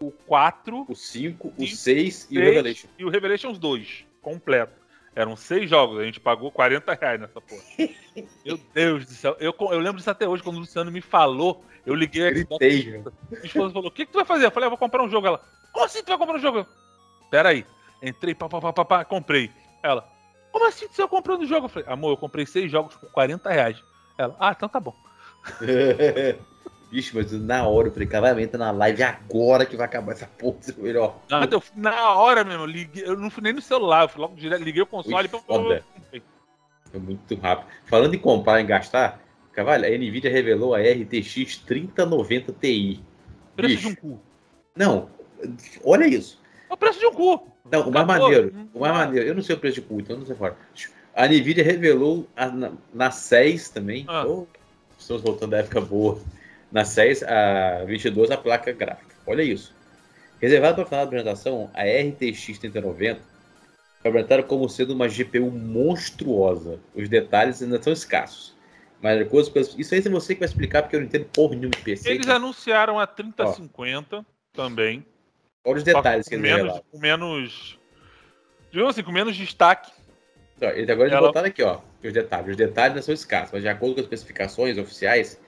o 0.00 0.04
1, 0.04 0.06
o 0.08 0.10
4 0.12 0.86
o 0.88 0.94
5, 0.94 1.48
o 1.48 1.60
Cinco, 1.66 1.76
6 1.76 2.28
e 2.30 2.38
o. 2.38 2.40
Revelation. 2.42 2.88
e 2.98 3.04
o 3.04 3.08
Revelations 3.08 3.58
2, 3.58 4.04
completo. 4.22 4.78
Eram 5.16 5.34
seis 5.34 5.68
jogos, 5.68 5.98
a 5.98 6.04
gente 6.04 6.20
pagou 6.20 6.48
40 6.52 6.94
reais 6.94 7.20
nessa 7.20 7.40
porra. 7.40 7.62
Meu 8.44 8.56
Deus 8.72 9.04
do 9.04 9.10
céu. 9.10 9.36
Eu, 9.40 9.52
eu 9.58 9.78
lembro 9.80 9.96
disso 9.96 10.10
até 10.10 10.28
hoje, 10.28 10.44
quando 10.44 10.56
o 10.56 10.60
Luciano 10.60 10.92
me 10.92 11.00
falou, 11.00 11.64
eu 11.84 11.92
liguei 11.92 12.28
aqui. 12.28 12.44
Gritei. 12.44 13.02
Minha 13.30 13.44
esposa 13.44 13.72
falou: 13.72 13.88
O 13.88 13.90
que, 13.90 14.06
que 14.06 14.12
tu 14.12 14.16
vai 14.16 14.24
fazer? 14.24 14.46
Eu 14.46 14.50
falei: 14.52 14.66
Eu 14.66 14.70
vou 14.70 14.78
comprar 14.78 15.02
um 15.02 15.08
jogo. 15.10 15.26
Ela: 15.26 15.40
Como 15.72 15.84
assim 15.84 16.04
tu 16.04 16.08
vai 16.08 16.18
comprar 16.18 16.36
um 16.36 16.40
jogo? 16.40 16.58
Eu, 16.58 16.66
Pera 17.30 17.48
aí. 17.48 17.66
Entrei, 18.00 18.32
pá, 18.32 18.48
pá, 18.48 18.60
pá, 18.60 18.72
pá, 18.72 18.84
pá, 18.84 19.04
comprei. 19.04 19.50
Ela: 19.82 20.08
Como 20.52 20.66
assim 20.66 20.86
você 20.88 21.06
comprando 21.06 21.46
jogo? 21.46 21.66
Eu 21.66 21.70
falei: 21.70 21.88
Amor, 21.88 22.10
eu 22.10 22.16
comprei 22.16 22.46
seis 22.46 22.70
jogos 22.70 22.94
por 22.96 23.10
40 23.10 23.50
reais. 23.50 23.82
Ela: 24.16 24.36
Ah, 24.38 24.52
então 24.56 24.68
tá 24.68 24.80
bom. 24.80 24.94
Bicho, 26.90 27.14
mas 27.14 27.30
na 27.32 27.66
hora 27.66 27.88
eu 27.88 27.92
falei, 27.92 28.08
cara, 28.08 28.42
entra 28.42 28.56
na 28.56 28.70
live 28.70 29.02
agora 29.02 29.66
que 29.66 29.76
vai 29.76 29.84
acabar 29.84 30.12
essa 30.12 30.26
porra, 30.26 30.56
seu 30.62 30.82
melhor. 30.82 31.20
Não, 31.28 31.44
eu 31.44 31.62
na 31.76 32.14
hora 32.14 32.42
mesmo, 32.44 32.62
eu, 32.62 32.66
liguei, 32.66 33.04
eu 33.04 33.14
não 33.14 33.28
fui 33.28 33.42
nem 33.42 33.52
no 33.52 33.60
celular, 33.60 34.04
eu 34.04 34.08
fui 34.08 34.22
logo 34.22 34.34
direto, 34.34 34.62
liguei 34.62 34.80
o 34.80 34.86
console 34.86 35.28
Foi 35.28 35.82
e. 36.14 36.22
Foi 36.90 37.00
muito 37.00 37.34
rápido. 37.34 37.68
Falando 37.84 38.14
em 38.14 38.18
comprar 38.18 38.60
e 38.60 38.64
gastar, 38.64 39.20
Cavalho, 39.52 39.84
a 39.84 39.90
Nvidia 39.90 40.30
revelou 40.30 40.74
a 40.74 40.80
RTX 40.80 41.58
3090 41.58 42.52
Ti. 42.54 43.04
Preço 43.54 43.74
Bicho. 43.74 43.88
de 43.88 43.88
um 43.88 43.94
cu. 43.94 44.20
Não, 44.74 45.10
olha 45.84 46.06
isso. 46.06 46.40
É 46.68 46.74
o 46.74 46.76
preço 46.76 46.98
de 46.98 47.06
um 47.06 47.12
cu. 47.12 47.48
Não, 47.70 47.88
o 47.88 47.92
mais 47.92 48.04
Acabou. 48.08 48.22
maneiro, 48.28 48.68
o 48.74 48.80
mais 48.80 48.94
maneiro, 48.94 49.28
eu 49.28 49.34
não 49.34 49.42
sei 49.42 49.54
o 49.54 49.58
preço 49.58 49.76
de 49.76 49.82
cu, 49.82 50.00
então 50.00 50.16
não 50.16 50.26
sei 50.26 50.36
fora. 50.36 50.56
A 51.14 51.26
Nvidia 51.26 51.64
revelou 51.64 52.26
a- 52.36 52.46
na, 52.48 52.72
na 52.94 53.10
6 53.10 53.68
também. 53.70 54.04
Ah. 54.08 54.24
Oh, 54.26 54.46
estamos 54.98 55.22
voltando 55.22 55.50
da 55.50 55.58
época 55.58 55.80
boa. 55.80 56.20
Na 56.70 56.84
6, 56.84 57.22
a 57.22 57.84
22, 57.86 58.30
a 58.30 58.36
placa 58.36 58.72
gráfica. 58.72 59.14
Olha 59.26 59.42
isso. 59.42 59.74
Reservado 60.40 60.76
para 60.76 60.84
o 60.84 60.86
final 60.86 61.00
da 61.04 61.06
apresentação, 61.08 61.70
a 61.74 61.82
RTX 61.82 62.58
3090 62.58 63.20
foi 64.00 64.10
apresentada 64.10 64.42
como 64.44 64.68
sendo 64.68 64.92
uma 64.94 65.08
GPU 65.08 65.50
monstruosa. 65.50 66.78
Os 66.94 67.08
detalhes 67.08 67.60
ainda 67.62 67.82
são 67.82 67.92
escassos. 67.92 68.54
Mas 69.02 69.26
coisas, 69.28 69.50
coisas- 69.52 69.74
isso 69.78 69.94
aí 69.94 70.00
é 70.04 70.08
você 70.08 70.34
que 70.34 70.40
vai 70.40 70.48
explicar, 70.48 70.82
porque 70.82 70.96
eu 70.96 71.00
não 71.00 71.06
entendo 71.06 71.24
porra 71.26 71.54
nenhuma 71.54 71.70
de 71.70 71.78
PC. 71.82 72.10
Eles 72.10 72.26
cara. 72.26 72.36
anunciaram 72.38 72.98
a 72.98 73.06
3050 73.06 74.24
também. 74.52 75.04
Olha 75.68 75.78
os 75.78 75.84
detalhes 75.84 76.28
que 76.28 76.34
eles 76.34 76.42
menos, 76.42 76.80
com 76.90 76.98
menos. 76.98 77.78
Digamos 78.70 78.94
assim, 78.94 79.02
com 79.02 79.12
menos 79.12 79.36
destaque. 79.36 79.90
Ó, 80.60 80.66
Eles 80.66 80.88
agora 80.90 81.08
eles 81.08 81.16
Ela- 81.16 81.26
botaram 81.28 81.46
aqui, 81.48 81.62
ó, 81.62 81.80
os 82.02 82.12
detalhes. 82.12 82.50
Os 82.50 82.56
detalhes 82.56 83.04
são 83.04 83.14
escassos, 83.14 83.52
mas 83.52 83.62
de 83.62 83.68
acordo 83.68 83.94
com 83.94 84.00
as 84.00 84.04
especificações 84.06 84.76
oficiais, 84.78 85.40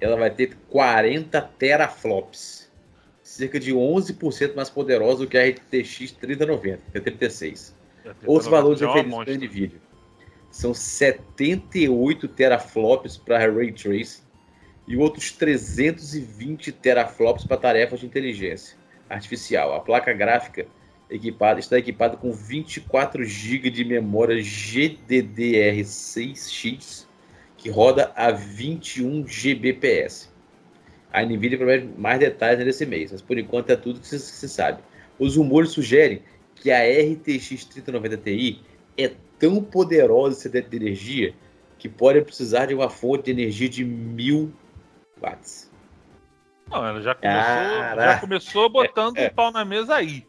ela 0.00 0.16
vai 0.16 0.30
ter 0.30 0.54
40 0.70 1.40
teraflops, 1.58 2.70
cerca 3.22 3.58
de 3.58 3.72
11% 3.72 4.54
mais 4.54 4.70
poderosa 4.70 5.20
do 5.20 5.26
que 5.26 5.36
a 5.38 5.44
RTX 5.48 6.12
3090, 6.12 6.80
que 6.92 6.98
é 6.98 7.00
36. 7.00 7.74
Outros 8.26 8.50
valores 8.50 8.80
é 8.82 8.86
referidos 8.86 9.10
monstra. 9.10 9.34
pela 9.34 9.46
NVIDIA 9.46 9.78
são 10.50 10.72
78 10.72 12.28
teraflops 12.28 13.16
para 13.16 13.38
Ray 13.50 13.72
Tracing 13.72 14.22
e 14.86 14.96
outros 14.96 15.32
320 15.32 16.70
teraflops 16.70 17.44
para 17.44 17.56
tarefas 17.56 18.00
de 18.00 18.06
inteligência 18.06 18.76
artificial. 19.14 19.74
A 19.74 19.80
placa 19.80 20.12
gráfica 20.12 20.66
equipada, 21.08 21.60
está 21.60 21.78
equipada 21.78 22.16
com 22.16 22.32
24 22.32 23.24
GB 23.24 23.70
de 23.70 23.84
memória 23.84 24.36
GDDR6X 24.36 27.06
que 27.56 27.70
roda 27.70 28.12
a 28.16 28.30
21 28.30 29.22
Gbps. 29.22 30.32
A 31.12 31.24
NVIDIA 31.24 31.56
promete 31.56 31.88
mais 31.96 32.18
detalhes 32.18 32.64
nesse 32.64 32.84
mês, 32.84 33.12
mas 33.12 33.22
por 33.22 33.38
enquanto 33.38 33.70
é 33.70 33.76
tudo 33.76 34.00
que 34.00 34.08
se, 34.08 34.18
se 34.18 34.48
sabe. 34.48 34.82
Os 35.18 35.36
rumores 35.36 35.70
sugerem 35.70 36.22
que 36.56 36.70
a 36.70 36.82
RTX 36.82 37.64
3090 37.66 38.16
Ti 38.18 38.60
é 38.98 39.12
tão 39.38 39.62
poderosa 39.62 40.48
de 40.48 40.76
energia 40.76 41.34
que 41.78 41.88
pode 41.88 42.20
precisar 42.22 42.66
de 42.66 42.74
uma 42.74 42.90
fonte 42.90 43.24
de 43.24 43.30
energia 43.30 43.68
de 43.68 43.84
1000 43.84 44.52
watts. 45.20 45.70
Não, 46.70 46.86
ela 46.86 47.00
já 47.02 47.14
começou, 47.14 47.42
Caraca. 47.80 48.12
já 48.12 48.20
começou 48.20 48.68
botando 48.70 49.18
o 49.18 49.34
pau 49.34 49.50
na 49.52 49.64
mesa 49.64 49.96
aí. 49.96 50.26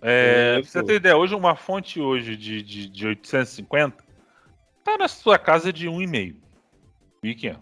É, 0.00 0.56
É, 0.58 0.60
pra 0.60 0.70
você 0.70 0.82
ter 0.84 0.94
ideia, 0.94 1.16
hoje 1.16 1.34
uma 1.34 1.56
fonte 1.56 2.00
hoje 2.00 2.36
de, 2.36 2.62
de, 2.62 2.88
de 2.88 3.06
850 3.06 4.04
tá 4.84 4.96
na 4.96 5.08
sua 5.08 5.38
casa 5.38 5.72
de 5.72 5.88
1,5. 5.88 6.36
1.500. 7.24 7.58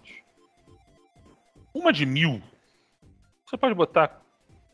Uma 1.74 1.92
de 1.92 2.06
mil, 2.06 2.42
você 3.44 3.56
pode 3.56 3.74
botar 3.74 4.22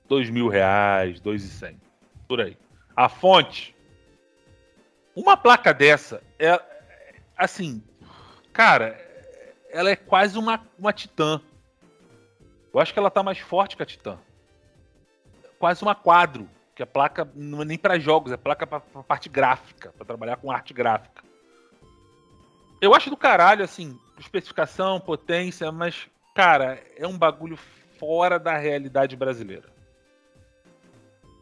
dois 0.09 0.29
mil 0.29 0.49
reais, 0.49 1.21
dois 1.21 1.45
e 1.45 1.49
cem, 1.49 1.81
por 2.29 2.41
aí. 2.41 2.57
A 2.95 3.09
fonte, 3.09 3.75
uma 5.15 5.37
placa 5.37 5.73
dessa 5.73 6.23
é 6.39 6.61
assim, 7.37 7.83
cara, 8.53 8.99
ela 9.71 9.91
é 9.91 9.97
quase 9.97 10.39
uma, 10.39 10.65
uma 10.79 10.93
titã. 10.93 11.41
Eu 12.73 12.81
acho 12.81 12.93
que 12.93 12.99
ela 12.99 13.11
tá 13.11 13.23
mais 13.23 13.39
forte 13.39 13.77
que 13.77 13.83
a 13.83 13.87
Titã. 13.87 14.19
Quase 15.59 15.83
uma 15.83 15.95
quadro, 15.95 16.49
que 16.75 16.83
a 16.83 16.87
placa 16.87 17.31
não 17.35 17.63
é 17.63 17.65
nem 17.65 17.79
para 17.79 17.99
jogos, 17.99 18.33
é 18.33 18.37
placa 18.37 18.67
para 18.67 18.81
parte 18.81 19.29
gráfica, 19.29 19.93
para 19.93 20.07
trabalhar 20.07 20.37
com 20.37 20.51
arte 20.51 20.73
gráfica. 20.73 21.23
Eu 22.81 22.95
acho 22.95 23.11
do 23.11 23.17
caralho, 23.17 23.65
assim, 23.65 23.99
especificação, 24.19 24.99
potência, 25.01 25.71
mas, 25.71 26.09
cara, 26.35 26.83
é 26.97 27.07
um 27.07 27.17
bagulho 27.17 27.57
fora 27.99 28.39
da 28.39 28.57
realidade 28.57 29.15
brasileira. 29.15 29.71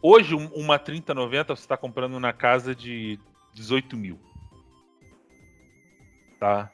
Hoje, 0.03 0.35
um- 0.35 0.49
uma 0.49 0.79
3090 0.79 1.55
você 1.55 1.62
está 1.62 1.77
comprando 1.77 2.19
na 2.19 2.33
casa 2.33 2.75
de 2.75 3.19
18 3.55 3.97
mil. 3.97 4.19
Tá? 6.38 6.71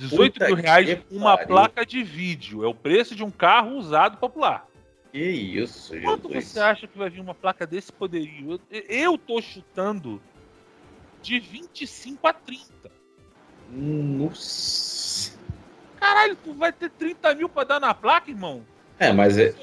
18 0.00 0.32
Puta 0.32 0.46
mil 0.46 0.54
reais 0.56 0.98
uma 1.10 1.36
pariu. 1.36 1.48
placa 1.48 1.86
de 1.86 2.02
vídeo. 2.02 2.64
É 2.64 2.66
o 2.68 2.74
preço 2.74 3.14
de 3.14 3.22
um 3.22 3.30
carro 3.30 3.76
usado 3.76 4.16
popular. 4.18 4.66
Que 5.12 5.18
isso, 5.18 5.92
Quanto 6.02 6.28
Jesus. 6.28 6.44
você 6.52 6.60
acha 6.60 6.86
que 6.86 6.96
vai 6.96 7.10
vir 7.10 7.20
uma 7.20 7.34
placa 7.34 7.66
desse 7.66 7.92
poderio? 7.92 8.60
Eu, 8.70 8.80
eu 8.88 9.18
tô 9.18 9.40
chutando 9.42 10.22
de 11.20 11.38
25 11.40 12.26
a 12.26 12.32
30. 12.32 12.90
Nossa. 13.70 15.38
Caralho, 15.98 16.36
tu 16.36 16.54
vai 16.54 16.72
ter 16.72 16.90
30 16.90 17.34
mil 17.34 17.48
pra 17.48 17.64
dar 17.64 17.80
na 17.80 17.92
placa, 17.92 18.30
irmão? 18.30 18.64
É, 18.98 19.12
mas, 19.12 19.38
é, 19.38 19.54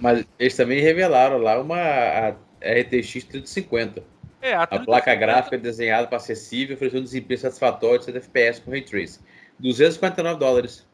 mas 0.00 0.24
eles 0.38 0.56
também 0.56 0.80
revelaram 0.80 1.38
lá 1.38 1.60
uma 1.60 1.76
a 1.76 2.28
RTX 2.62 3.24
3050. 3.24 4.02
É, 4.40 4.54
A 4.54 4.66
30, 4.66 4.84
placa 4.84 5.10
50, 5.10 5.16
gráfica 5.26 5.58
desenhada 5.58 6.06
para 6.06 6.16
acessível, 6.16 6.76
oferecendo 6.76 7.00
um 7.00 7.04
desempenho 7.04 7.40
satisfatório 7.40 7.98
de 7.98 8.04
60 8.06 8.24
FPS 8.26 8.60
com 8.60 8.70
Ray 8.70 8.82
Tracing. 8.82 9.20
249 9.58 10.38
dólares. 10.38 10.86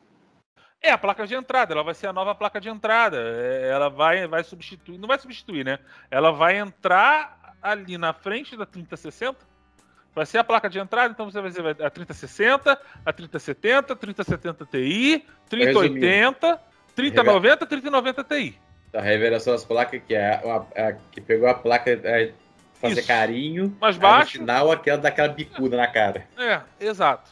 É 0.83 0.91
a 0.91 0.97
placa 0.99 1.27
de 1.27 1.35
entrada, 1.35 1.75
ela 1.75 1.83
vai 1.83 1.93
ser 1.95 2.07
a 2.07 2.13
nova 2.13 2.35
placa 2.35 2.59
de 2.61 2.69
entrada. 2.71 3.19
É, 3.19 3.69
Ela 3.71 3.91
vai, 3.91 4.27
vai 4.27 4.43
substituir, 4.43 4.97
não 4.99 5.07
vai 5.09 5.19
substituir, 5.19 5.63
né? 5.65 5.79
Ela 6.11 6.31
vai 6.33 6.57
entrar 6.57 7.55
ali 7.61 7.99
na 7.99 8.15
frente 8.15 8.57
da 8.57 8.65
3060. 8.65 9.37
Vai 10.15 10.25
ser 10.27 10.39
a 10.39 10.45
placa 10.45 10.69
de 10.71 10.79
entrada, 10.79 11.13
então 11.13 11.31
você 11.31 11.41
vai 11.41 11.51
ver 11.51 11.85
a 11.85 11.91
3060, 11.91 12.81
a 13.05 13.13
3070, 13.13 13.95
3070 13.95 14.65
Ti, 14.67 15.25
3080, 15.51 16.61
3090, 16.97 17.67
3090 17.67 18.25
Ti. 18.25 18.59
A 18.93 19.01
revelação 19.01 19.53
das 19.53 19.65
placas, 19.65 20.03
que 20.05 20.15
é 20.15 20.35
a, 20.35 20.89
a- 20.89 20.93
que 21.13 21.21
pegou 21.21 21.47
a 21.49 21.55
placa 21.55 21.91
é, 21.91 22.33
fazer 22.81 23.01
Isso. 23.01 23.07
carinho, 23.07 23.77
Mais 23.81 23.97
aí 23.97 24.01
baixo. 24.03 24.39
no 24.39 24.45
final 24.47 24.73
aquela 24.73 24.99
daquela 24.99 25.29
bicuda 25.29 25.77
na 25.77 25.87
cara. 25.87 26.27
É, 26.39 26.61
exato. 26.81 27.31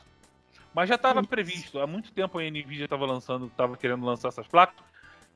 Mas 0.78 0.88
já 0.88 0.94
estava 0.94 1.24
previsto. 1.24 1.80
Há 1.80 1.88
muito 1.88 2.12
tempo 2.12 2.38
a 2.38 2.42
Nvidia 2.42 2.84
estava 2.84 3.04
lançando, 3.04 3.46
estava 3.46 3.76
querendo 3.76 4.06
lançar 4.06 4.28
essas 4.28 4.46
placas. 4.46 4.76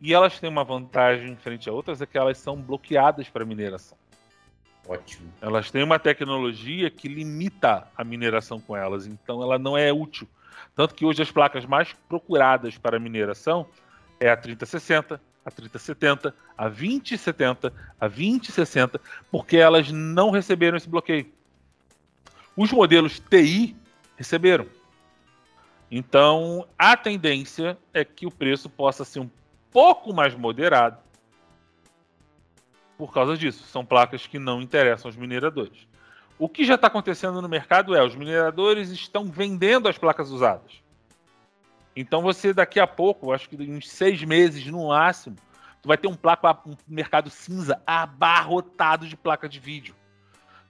E 0.00 0.14
elas 0.14 0.38
têm 0.38 0.48
uma 0.48 0.62
vantagem 0.62 1.34
frente 1.34 1.68
a 1.68 1.72
outras, 1.72 2.00
é 2.00 2.06
que 2.06 2.16
elas 2.16 2.38
são 2.38 2.62
bloqueadas 2.62 3.28
para 3.28 3.44
mineração. 3.44 3.98
Ótimo. 4.86 5.32
Elas 5.40 5.68
têm 5.68 5.82
uma 5.82 5.98
tecnologia 5.98 6.88
que 6.90 7.08
limita 7.08 7.88
a 7.96 8.04
mineração 8.04 8.60
com 8.60 8.76
elas, 8.76 9.04
então 9.04 9.42
ela 9.42 9.58
não 9.58 9.76
é 9.76 9.92
útil. 9.92 10.28
Tanto 10.76 10.94
que 10.94 11.04
hoje 11.04 11.20
as 11.20 11.32
placas 11.32 11.66
mais 11.66 11.92
procuradas 12.08 12.78
para 12.78 13.00
mineração 13.00 13.66
é 14.20 14.30
a 14.30 14.36
3060, 14.36 15.20
a 15.44 15.50
3070, 15.50 16.32
a 16.56 16.68
2070, 16.68 17.72
a 18.00 18.06
2060, 18.06 19.00
porque 19.28 19.56
elas 19.56 19.90
não 19.90 20.30
receberam 20.30 20.76
esse 20.76 20.88
bloqueio. 20.88 21.26
Os 22.56 22.70
modelos 22.70 23.18
TI 23.18 23.74
receberam. 24.16 24.81
Então, 25.94 26.66
a 26.78 26.96
tendência 26.96 27.76
é 27.92 28.02
que 28.02 28.24
o 28.24 28.30
preço 28.30 28.70
possa 28.70 29.04
ser 29.04 29.20
um 29.20 29.28
pouco 29.70 30.10
mais 30.10 30.34
moderado 30.34 30.96
por 32.96 33.12
causa 33.12 33.36
disso. 33.36 33.64
São 33.64 33.84
placas 33.84 34.26
que 34.26 34.38
não 34.38 34.62
interessam 34.62 35.10
aos 35.10 35.16
mineradores. 35.16 35.86
O 36.38 36.48
que 36.48 36.64
já 36.64 36.76
está 36.76 36.86
acontecendo 36.86 37.42
no 37.42 37.48
mercado 37.48 37.94
é 37.94 38.02
os 38.02 38.16
mineradores 38.16 38.88
estão 38.88 39.26
vendendo 39.26 39.86
as 39.86 39.98
placas 39.98 40.30
usadas. 40.30 40.82
Então 41.94 42.22
você 42.22 42.54
daqui 42.54 42.80
a 42.80 42.86
pouco, 42.86 43.30
acho 43.30 43.50
que 43.50 43.56
uns 43.56 43.90
seis 43.90 44.24
meses 44.24 44.64
no 44.64 44.88
máximo, 44.88 45.36
tu 45.82 45.88
vai 45.88 45.98
ter 45.98 46.08
um, 46.08 46.16
placa, 46.16 46.58
um 46.66 46.74
mercado 46.88 47.28
cinza 47.28 47.82
abarrotado 47.86 49.06
de 49.06 49.14
placa 49.14 49.46
de 49.46 49.60
vídeo. 49.60 49.94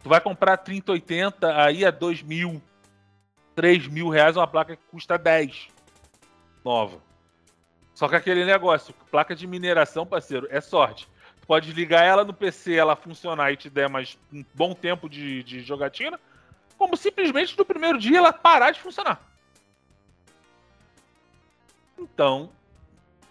Tu 0.02 0.08
vai 0.08 0.20
comprar 0.20 0.56
3080, 0.56 1.62
aí 1.62 1.84
é 1.84 1.92
2 1.92 2.22
mil, 2.22 2.60
3 3.54 3.88
mil 3.88 4.08
reais 4.08 4.36
uma 4.36 4.46
placa 4.46 4.76
que 4.76 4.82
custa 4.90 5.18
10. 5.18 5.68
Nova. 6.64 7.00
Só 7.94 8.08
que 8.08 8.16
aquele 8.16 8.44
negócio, 8.44 8.94
placa 9.10 9.34
de 9.34 9.46
mineração, 9.46 10.06
parceiro, 10.06 10.46
é 10.50 10.60
sorte. 10.60 11.08
Tu 11.40 11.46
pode 11.46 11.72
ligar 11.72 12.04
ela 12.04 12.24
no 12.24 12.32
PC, 12.32 12.74
ela 12.74 12.96
funcionar 12.96 13.52
e 13.52 13.56
te 13.56 13.68
der 13.68 13.88
mais 13.88 14.18
um 14.32 14.44
bom 14.54 14.74
tempo 14.74 15.08
de, 15.08 15.42
de 15.42 15.60
jogatina, 15.60 16.18
como 16.78 16.96
simplesmente 16.96 17.56
no 17.56 17.64
primeiro 17.64 17.98
dia 17.98 18.18
ela 18.18 18.32
parar 18.32 18.70
de 18.70 18.80
funcionar. 18.80 19.20
Então, 21.98 22.50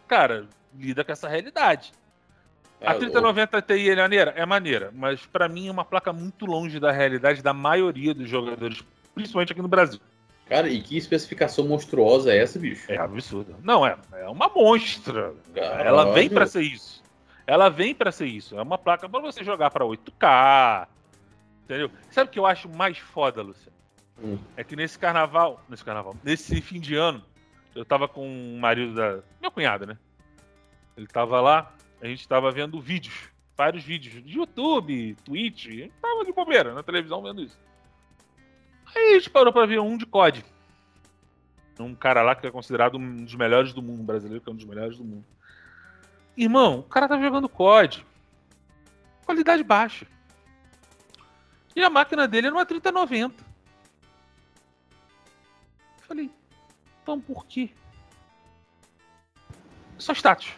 cara, 0.08 0.48
lida 0.74 1.04
com 1.04 1.12
essa 1.12 1.28
realidade. 1.28 1.92
A 2.80 2.96
3090 2.96 3.58
é, 3.58 3.62
Ti 3.62 3.90
é 3.90 3.96
maneira? 3.96 4.32
É 4.36 4.46
maneira, 4.46 4.92
mas 4.94 5.26
para 5.26 5.48
mim 5.48 5.68
é 5.68 5.72
uma 5.72 5.86
placa 5.86 6.12
muito 6.12 6.46
longe 6.46 6.80
da 6.80 6.92
realidade 6.92 7.42
da 7.44 7.54
maioria 7.54 8.14
dos 8.14 8.28
jogadores, 8.28 8.84
principalmente 9.14 9.52
aqui 9.52 9.62
no 9.62 9.68
Brasil. 9.68 10.00
Cara, 10.52 10.68
e 10.68 10.82
que 10.82 10.98
especificação 10.98 11.66
monstruosa 11.66 12.34
é 12.34 12.40
essa, 12.40 12.60
bicho? 12.60 12.92
É 12.92 12.98
absurdo. 12.98 13.56
Não, 13.64 13.88
é, 13.88 13.98
é 14.12 14.28
uma 14.28 14.50
monstra. 14.50 15.34
Caralho. 15.56 15.88
Ela 15.88 16.12
vem 16.12 16.30
para 16.30 16.46
ser 16.46 16.62
isso. 16.64 17.02
Ela 17.48 17.70
vem 17.70 17.96
para 17.96 18.12
ser 18.12 18.26
isso. 18.26 18.60
É 18.60 18.62
uma 18.62 18.78
placa 18.78 19.08
para 19.08 19.22
você 19.22 19.46
jogar 19.46 19.72
para 19.72 19.86
8K. 19.86 20.90
Entendeu? 21.64 21.90
Sabe 22.10 22.30
o 22.30 22.34
que 22.34 22.38
eu 22.38 22.46
acho 22.46 22.68
mais 22.68 22.98
foda, 22.98 23.42
Luciano? 23.42 23.78
Hum. 24.22 24.38
É 24.58 24.62
que 24.62 24.76
nesse 24.76 25.00
carnaval, 25.00 25.64
nesse 25.70 25.86
carnaval, 25.86 26.18
nesse 26.22 26.60
fim 26.60 26.82
de 26.82 26.96
ano, 26.96 27.24
eu 27.74 27.86
tava 27.86 28.10
com 28.10 28.28
o 28.28 28.60
marido 28.60 28.94
da 28.94 29.20
minha 29.40 29.52
cunhada, 29.52 29.86
né? 29.86 29.98
Ele 30.98 31.08
tava 31.08 31.40
lá, 31.40 31.74
a 32.02 32.08
gente 32.08 32.28
tava 32.28 32.52
vendo 32.52 32.82
vídeos, 32.82 33.30
vários 33.56 33.86
vídeos 33.86 34.22
de 34.22 34.38
YouTube, 34.38 35.16
Twitch, 35.24 35.68
a 35.68 35.72
gente 35.72 35.94
tava 36.02 36.26
de 36.26 36.34
bobeira 36.34 36.74
na 36.74 36.84
televisão 36.84 37.24
vendo 37.24 37.42
isso. 37.42 37.58
Aí 38.96 39.12
a 39.12 39.14
gente 39.14 39.30
parou 39.30 39.54
pra 39.54 39.66
ver 39.66 39.80
um 39.80 39.98
de 39.98 40.06
COD. 40.06 40.46
Um 41.80 41.96
cara 41.96 42.22
lá 42.22 42.36
que 42.36 42.46
é 42.46 42.52
considerado 42.52 42.98
um 42.98 43.24
dos 43.24 43.36
melhores 43.36 43.74
do 43.74 43.82
mundo, 43.82 44.02
um 44.02 44.06
brasileiro 44.06 44.44
que 44.44 44.50
é 44.50 44.54
um 44.54 44.56
dos 44.56 44.66
melhores 44.66 44.98
do 44.98 45.04
mundo. 45.04 45.26
Irmão, 46.38 46.80
o 46.80 46.84
cara 46.84 47.08
tá 47.08 47.20
jogando 47.20 47.50
COD. 47.50 48.06
Qualidade 49.26 49.64
baixa. 49.64 50.06
E 51.76 51.84
a 51.84 51.90
máquina 51.90 52.28
dele 52.28 52.48
era 52.48 52.56
uma 52.56 52.66
3090. 52.66 53.44
Falei, 56.02 56.30
então 57.02 57.20
por 57.20 57.46
quê? 57.46 57.70
Só 59.98 60.14
status. 60.14 60.54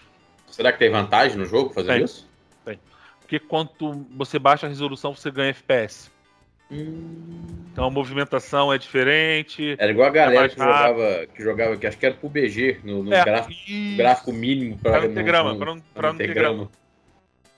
Será 0.48 0.72
que 0.72 0.80
tem 0.80 0.92
vantagem 0.92 1.38
no 1.38 1.46
jogo 1.46 1.74
fazer 1.74 1.94
tem, 1.94 2.04
isso? 2.04 2.30
Tem. 2.64 2.80
Porque 3.20 3.40
quanto 3.40 4.06
você 4.12 4.40
baixa 4.40 4.66
a 4.66 4.70
resolução, 4.70 5.16
você 5.16 5.30
ganha 5.30 5.50
FPS. 5.50 6.12
Hum... 6.74 7.24
Então 7.74 7.86
a 7.86 7.90
movimentação 7.90 8.72
é 8.72 8.78
diferente. 8.78 9.76
Era 9.80 9.92
igual 9.92 10.08
a 10.08 10.12
galera 10.12 10.46
é 10.46 10.50
que, 10.50 10.58
jogava, 10.60 11.28
que 11.34 11.44
jogava, 11.44 11.78
que 11.78 11.88
acho 11.88 11.98
que 11.98 12.06
era 12.06 12.14
pro 12.14 12.30
BG, 12.30 12.82
no, 12.84 13.02
no 13.04 13.12
é, 13.12 13.26
gráfico, 13.26 13.62
gráfico, 13.98 14.32
mínimo. 14.32 14.78
Para 14.78 15.02
não 15.02 15.14
ter 15.14 15.24
grama. 15.24 15.56
Para 15.58 15.66
não, 15.74 15.82
pra 15.82 16.12
não 16.12 16.18
ter 16.18 16.34
grama. 16.36 16.70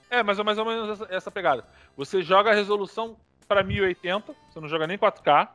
É, 0.09 0.23
mais 0.23 0.39
ou, 0.39 0.45
mais 0.45 0.57
ou 0.57 0.65
menos 0.65 0.89
essa, 1.01 1.13
essa 1.13 1.31
pegada. 1.31 1.65
Você 1.97 2.21
joga 2.21 2.51
a 2.51 2.53
resolução 2.53 3.17
para 3.45 3.61
1080, 3.61 4.33
você 4.49 4.59
não 4.61 4.69
joga 4.69 4.87
nem 4.87 4.97
4K. 4.97 5.49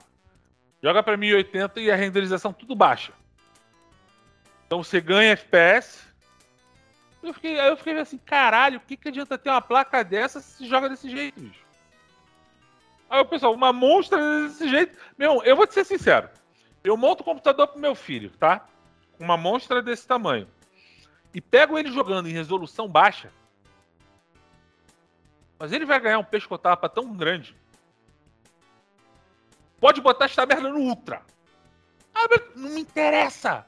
Joga 0.83 1.03
para 1.03 1.17
1080 1.17 1.81
e 1.81 1.91
a 1.91 1.97
renderização 1.97 2.53
tudo 2.53 2.75
baixa. 2.75 3.13
Então 4.67 4.83
você 4.83 5.01
ganha 5.01 5.33
FPS, 5.33 6.01
eu 7.23 7.33
fiquei, 7.33 7.59
aí 7.59 7.69
eu 7.69 7.77
fiquei 7.79 7.99
assim, 7.99 8.19
caralho, 8.19 8.79
o 8.79 8.81
que, 8.81 8.97
que 8.97 9.09
adianta 9.09 9.39
ter 9.39 9.51
uma 9.51 9.61
placa 9.61 10.03
dessa 10.03 10.41
se 10.41 10.67
joga 10.67 10.89
desse 10.89 11.11
jeito, 11.11 11.41
bicho? 11.41 11.70
Aí 13.11 13.21
o 13.21 13.25
pessoal, 13.25 13.53
uma 13.53 13.73
monstra 13.73 14.47
desse 14.47 14.69
jeito. 14.69 14.97
Meu, 15.19 15.43
eu 15.43 15.57
vou 15.57 15.67
te 15.67 15.75
ser 15.75 15.85
sincero. 15.85 16.31
Eu 16.85 16.97
monto 16.97 17.23
o 17.23 17.25
computador 17.25 17.67
pro 17.67 17.81
meu 17.81 17.95
filho, 17.97 18.31
tá? 18.39 18.65
Uma 19.19 19.37
monstra 19.37 19.83
desse 19.83 20.07
tamanho. 20.07 20.49
E 21.35 21.41
pego 21.41 21.77
ele 21.77 21.91
jogando 21.91 22.29
em 22.29 22.33
resolução 22.33 22.89
baixa. 22.89 23.33
Mas 25.59 25.73
ele 25.73 25.85
vai 25.85 25.99
ganhar 25.99 26.21
um 26.21 26.25
pescotapa 26.25 26.89
tão 26.89 27.13
grande. 27.13 27.57
Pode 29.81 30.01
botar 30.01 30.27
esta 30.27 30.47
merda 30.47 30.71
no 30.71 30.79
Ultra. 30.79 31.23
Ah, 32.15 32.27
não 32.55 32.71
me 32.71 32.81
interessa. 32.81 33.67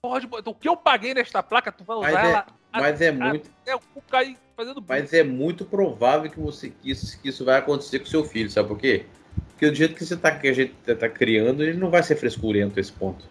Pode 0.00 0.26
botar. 0.28 0.50
O 0.50 0.54
que 0.54 0.68
eu 0.68 0.76
paguei 0.76 1.12
nesta 1.12 1.42
placa, 1.42 1.72
tu 1.72 1.82
vai 1.82 1.96
usar 1.96 2.24
é, 2.24 2.30
ela 2.30 2.46
mas 2.72 3.00
é 3.00 3.10
muito. 3.10 3.50
É, 3.66 3.76
cair 4.08 4.38
fazendo 4.56 4.82
Mas 4.88 5.12
é 5.12 5.22
muito 5.22 5.64
provável 5.64 6.30
que, 6.30 6.40
você, 6.40 6.70
que, 6.70 6.90
isso, 6.90 7.20
que 7.20 7.28
isso 7.28 7.44
vai 7.44 7.58
acontecer 7.58 7.98
com 7.98 8.06
seu 8.06 8.24
filho, 8.24 8.50
sabe 8.50 8.68
por 8.68 8.78
quê? 8.78 9.04
Porque 9.50 9.70
do 9.70 9.76
jeito 9.76 9.94
que 9.94 10.04
você 10.04 10.16
tá, 10.16 10.36
que 10.36 10.48
a 10.48 10.52
gente 10.52 10.72
tá 10.72 11.08
criando, 11.08 11.62
ele 11.62 11.78
não 11.78 11.90
vai 11.90 12.02
ser 12.02 12.16
frescurento 12.16 12.80
esse 12.80 12.92
ponto. 12.92 13.24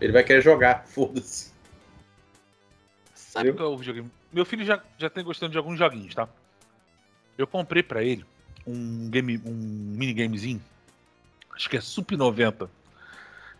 Ele 0.00 0.12
vai 0.12 0.24
querer 0.24 0.42
jogar, 0.42 0.84
foda-se. 0.90 1.52
Sabe 3.14 3.52
qual 3.52 3.70
é 3.70 3.74
o 3.74 3.78
videogame? 3.78 4.10
Meu 4.32 4.44
filho 4.44 4.64
já, 4.64 4.82
já 4.98 5.08
tem 5.08 5.22
gostando 5.22 5.52
de 5.52 5.58
alguns 5.58 5.78
joguinhos, 5.78 6.14
tá? 6.14 6.28
Eu 7.38 7.46
comprei 7.46 7.82
para 7.82 8.02
ele 8.02 8.24
um 8.66 9.08
game, 9.08 9.40
um 9.44 9.52
minigamezinho. 9.52 10.62
Acho 11.54 11.70
que 11.70 11.76
é 11.76 11.80
Sup 11.80 12.12
90. 12.12 12.68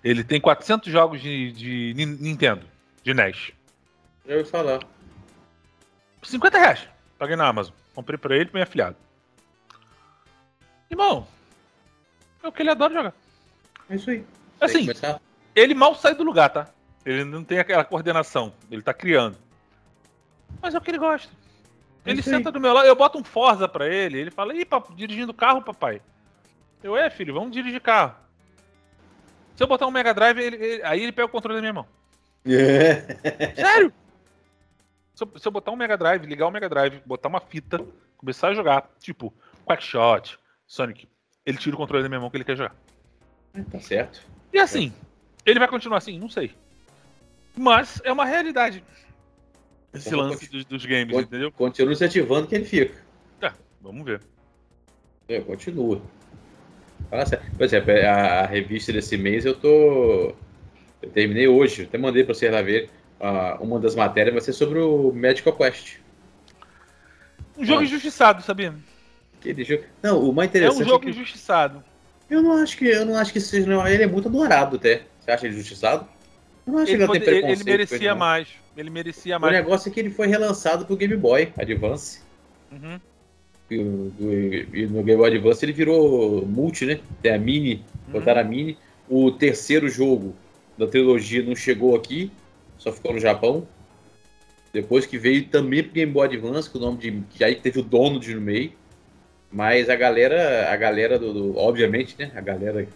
Ele 0.03 0.25
tem 0.25 0.41
400 0.41 0.93
jogos 0.93 1.21
de, 1.21 1.53
de 1.53 1.95
Nintendo, 1.95 2.67
de 3.03 3.15
NES. 3.15 3.53
Eu 4.25 4.39
ia 4.39 4.45
falar. 4.45 4.81
50 6.23 6.59
reais. 6.59 6.96
Paguei 7.19 7.37
na 7.37 7.49
Amazon. 7.49 7.75
Comprei 7.95 8.19
pra 8.19 8.35
ele 8.35 8.45
e 8.45 8.47
pro 8.47 8.55
meu 8.55 8.63
afilhado. 8.63 8.97
Irmão, 10.91 11.27
é 12.43 12.49
o 12.49 12.53
que 12.53 12.63
ele 12.63 12.71
adora 12.71 12.95
jogar. 12.95 13.15
É 13.89 13.97
isso 13.97 14.11
aí. 14.11 14.25
Assim, 14.61 14.89
ele 15.55 15.75
mal 15.75 15.95
sai 15.95 16.15
do 16.15 16.23
lugar, 16.23 16.51
tá? 16.51 16.69
Ele 17.05 17.25
não 17.25 17.45
tem 17.45 17.59
aquela 17.59 17.85
coordenação. 17.85 18.53
Ele 18.71 18.83
tá 18.83 18.93
criando. 18.93 19.37
Mas 20.61 20.75
é 20.75 20.79
o 20.79 20.81
que 20.81 20.91
ele 20.91 20.99
gosta. 20.99 21.33
É 22.05 22.11
ele 22.11 22.23
senta 22.23 22.53
do 22.53 22.61
meu 22.61 22.73
lado, 22.73 22.87
eu 22.87 22.95
boto 22.95 23.19
um 23.19 23.25
Forza 23.25 23.67
pra 23.67 23.89
ele, 23.89 24.19
ele 24.19 24.31
fala, 24.31 24.55
ih, 24.55 24.65
papo, 24.65 24.95
dirigindo 24.95 25.35
carro, 25.35 25.61
papai. 25.61 26.01
Eu, 26.83 26.97
é, 26.97 27.11
filho, 27.11 27.35
vamos 27.35 27.51
dirigir 27.51 27.81
carro. 27.81 28.15
Se 29.57 29.63
eu 29.63 29.67
botar 29.67 29.87
um 29.87 29.91
Mega 29.91 30.15
Drive, 30.15 30.39
ele, 30.39 30.57
ele, 30.57 30.83
aí 30.85 31.03
ele 31.03 31.13
pega 31.13 31.27
o 31.27 31.31
controle 31.31 31.57
da 31.57 31.61
minha 31.61 31.73
mão. 31.73 31.87
É. 32.47 33.55
Sério? 33.57 33.93
Se 35.17 35.25
eu, 35.25 35.33
se 35.39 35.49
eu, 35.49 35.51
botar 35.51 35.71
um 35.71 35.77
Mega 35.77 35.97
Drive, 35.97 36.27
ligar 36.27 36.47
o 36.47 36.51
Mega 36.51 36.69
Drive, 36.69 37.01
botar 37.07 37.31
uma 37.31 37.41
fita, 37.41 37.83
começar 38.19 38.49
a 38.49 38.55
jogar, 38.55 38.95
tipo, 39.01 39.33
Quackshot, 39.67 40.39
Sonic, 40.67 41.09
ele 41.47 41.57
tira 41.57 41.75
o 41.75 41.79
controle 41.79 42.03
da 42.03 42.09
minha 42.11 42.21
mão 42.21 42.29
que 42.29 42.37
ele 42.37 42.45
quer 42.45 42.55
jogar. 42.55 42.77
Tá 43.73 43.81
certo. 43.81 44.21
E 44.53 44.59
assim, 44.59 44.93
ele 45.47 45.59
vai 45.59 45.69
continuar 45.69 45.97
assim? 45.97 46.19
Não 46.19 46.29
sei. 46.29 46.53
Mas 47.57 47.99
é 48.05 48.13
uma 48.13 48.27
realidade. 48.27 48.85
Esse 49.95 50.09
então, 50.09 50.21
lance 50.21 50.51
dos, 50.51 50.67
dos, 50.67 50.85
games, 50.85 51.07
continua, 51.07 51.23
entendeu? 51.23 51.53
Continua 51.53 51.93
incentivando 51.95 52.47
que 52.47 52.55
ele 52.55 52.67
fica. 52.67 53.03
Tá, 53.41 53.55
vamos 53.81 54.05
ver. 54.05 54.21
É, 55.31 55.41
continua. 55.41 56.03
Fala 57.09 57.25
sério. 57.25 57.51
Por 57.57 57.65
exemplo, 57.65 57.91
a, 57.91 58.41
a, 58.41 58.47
revista 58.47 58.93
desse 58.93 59.17
mês 59.17 59.47
eu 59.47 59.59
tô. 59.59 60.35
Eu 61.01 61.11
terminei 61.15 61.49
hoje, 61.49 61.85
até 61.85 61.97
mandei 61.97 62.23
pra 62.23 62.35
você 62.35 62.51
lá 62.51 62.61
ver 62.61 62.91
uh, 63.21 63.63
uma 63.63 63.79
das 63.79 63.95
matérias 63.95 64.35
vai 64.35 64.43
ser 64.43 64.53
sobre 64.53 64.79
o 64.79 65.13
Medical 65.13 65.53
Quest. 65.53 65.99
Um 67.57 67.65
jogo 67.65 67.81
ah. 67.81 67.85
injustiçado, 67.85 68.43
sabia? 68.43 68.75
Aquele 69.39 69.65
jogo... 69.65 69.85
Não, 70.03 70.29
o 70.29 70.33
mais 70.33 70.51
interessante. 70.51 70.81
É 70.81 70.85
um 70.85 70.89
jogo 70.89 71.05
é 71.05 71.13
que... 71.13 71.19
injustiçado. 71.19 71.83
Eu 72.29 72.43
não 72.43 72.53
acho 72.53 72.77
que 72.77 72.87
eu 72.87 73.07
não 73.07 73.17
acho 73.17 73.33
que 73.33 73.41
seja. 73.41 73.67
Não. 73.67 73.87
Ele 73.87 74.03
é 74.03 74.07
muito 74.07 74.29
adorado 74.29 74.77
até. 74.77 75.03
Você 75.21 75.31
acha 75.31 75.47
ele 75.47 75.55
injustiçado? 75.55 76.07
Eu 76.67 76.73
não 76.73 76.81
acho 76.81 76.93
ele 76.93 77.07
que 77.07 77.17
ele, 77.17 77.25
pode... 77.25 77.53
ele 77.53 77.65
merecia 77.65 78.11
ele, 78.11 78.15
mais. 78.15 78.49
Ele 78.77 78.91
merecia 78.91 79.39
mais. 79.39 79.55
O 79.55 79.57
negócio 79.57 79.89
é 79.89 79.93
que 79.93 80.01
ele 80.01 80.11
foi 80.11 80.27
relançado 80.27 80.85
pro 80.85 80.97
Game 80.97 81.17
Boy 81.17 81.53
Advance. 81.57 82.21
Uhum. 82.73 83.01
E, 83.71 84.67
e, 84.73 84.87
no 84.87 85.03
Game 85.03 85.17
Boy 85.17 85.31
Advance 85.31 85.65
ele 85.65 85.73
virou 85.73 86.45
multi, 86.45 86.85
né? 86.85 87.01
Tem 87.23 87.33
a 87.33 87.39
mini, 87.39 87.85
uhum. 88.07 88.13
botaram 88.13 88.41
a 88.41 88.45
mini. 88.45 88.77
O 89.09 89.31
terceiro 89.31 89.89
jogo 89.89 90.35
da 90.77 90.87
trilogia 90.87 91.45
não 91.45 91.55
chegou 91.55 91.95
aqui 91.95 92.31
só 92.87 92.93
ficou 92.93 93.13
no 93.13 93.19
Japão. 93.19 93.67
Depois 94.73 95.07
que 95.07 95.19
veio 95.19 95.49
também 95.49 95.83
pro 95.83 95.93
Game 95.93 96.13
Boy 96.13 96.27
Advance, 96.27 96.71
com 96.71 96.79
o 96.79 96.81
nome 96.81 96.99
de. 96.99 97.23
que 97.31 97.43
aí 97.43 97.57
teve 97.57 97.81
o 97.81 97.83
dono 97.83 98.21
de 98.21 98.35
no 98.35 98.41
meio. 98.41 98.73
Mas 99.51 99.89
a 99.89 99.97
galera, 99.97 100.71
a 100.71 100.77
galera 100.77 101.19
do, 101.19 101.33
do, 101.33 101.59
Obviamente, 101.59 102.17
né? 102.19 102.31
A 102.35 102.41
galera. 102.41 102.87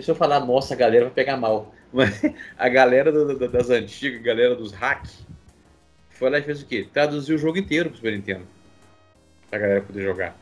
Se 0.00 0.10
eu 0.10 0.14
falar 0.14 0.40
nossa, 0.40 0.74
a 0.74 0.76
galera 0.76 1.04
vai 1.04 1.14
pegar 1.14 1.36
mal. 1.36 1.74
Mas 1.92 2.22
a 2.56 2.68
galera 2.68 3.10
do, 3.12 3.36
do, 3.36 3.48
das 3.48 3.68
antigas, 3.68 4.20
a 4.20 4.24
galera 4.24 4.54
dos 4.54 4.72
hacks, 4.72 5.26
foi 6.10 6.30
lá 6.30 6.38
e 6.38 6.42
fez 6.42 6.62
o 6.62 6.66
quê? 6.66 6.86
Traduziu 6.92 7.36
o 7.36 7.38
jogo 7.38 7.58
inteiro 7.58 7.90
pro 7.90 7.96
Super 7.96 8.12
Nintendo. 8.12 8.46
Pra 9.48 9.58
galera 9.58 9.82
poder 9.82 10.02
jogar. 10.02 10.36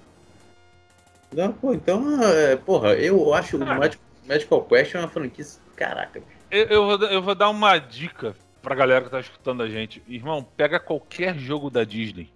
Não, 1.33 1.53
pô, 1.53 1.75
então, 1.75 2.23
é, 2.23 2.57
porra, 2.57 2.95
eu 2.95 3.33
acho 3.35 3.57
o 3.57 3.61
Magical, 3.61 4.01
Magical 4.27 4.65
Quest 4.65 4.95
é 4.95 4.99
uma 4.99 5.09
franquia. 5.09 5.45
Caraca, 5.77 6.21
bicho. 6.21 6.38
Eu, 6.51 6.65
eu, 6.67 6.87
vou, 6.87 7.09
eu 7.09 7.23
vou 7.23 7.35
dar 7.35 7.51
uma 7.51 7.79
dica 7.79 8.35
pra 8.63 8.75
galera 8.75 9.05
que 9.05 9.11
tá 9.11 9.21
escutando 9.21 9.63
a 9.63 9.69
gente. 9.69 10.03
Irmão, 10.09 10.47
pega 10.57 10.81
qualquer 10.81 11.39
jogo 11.39 11.71
da 11.71 11.85
Disney. 11.85 12.31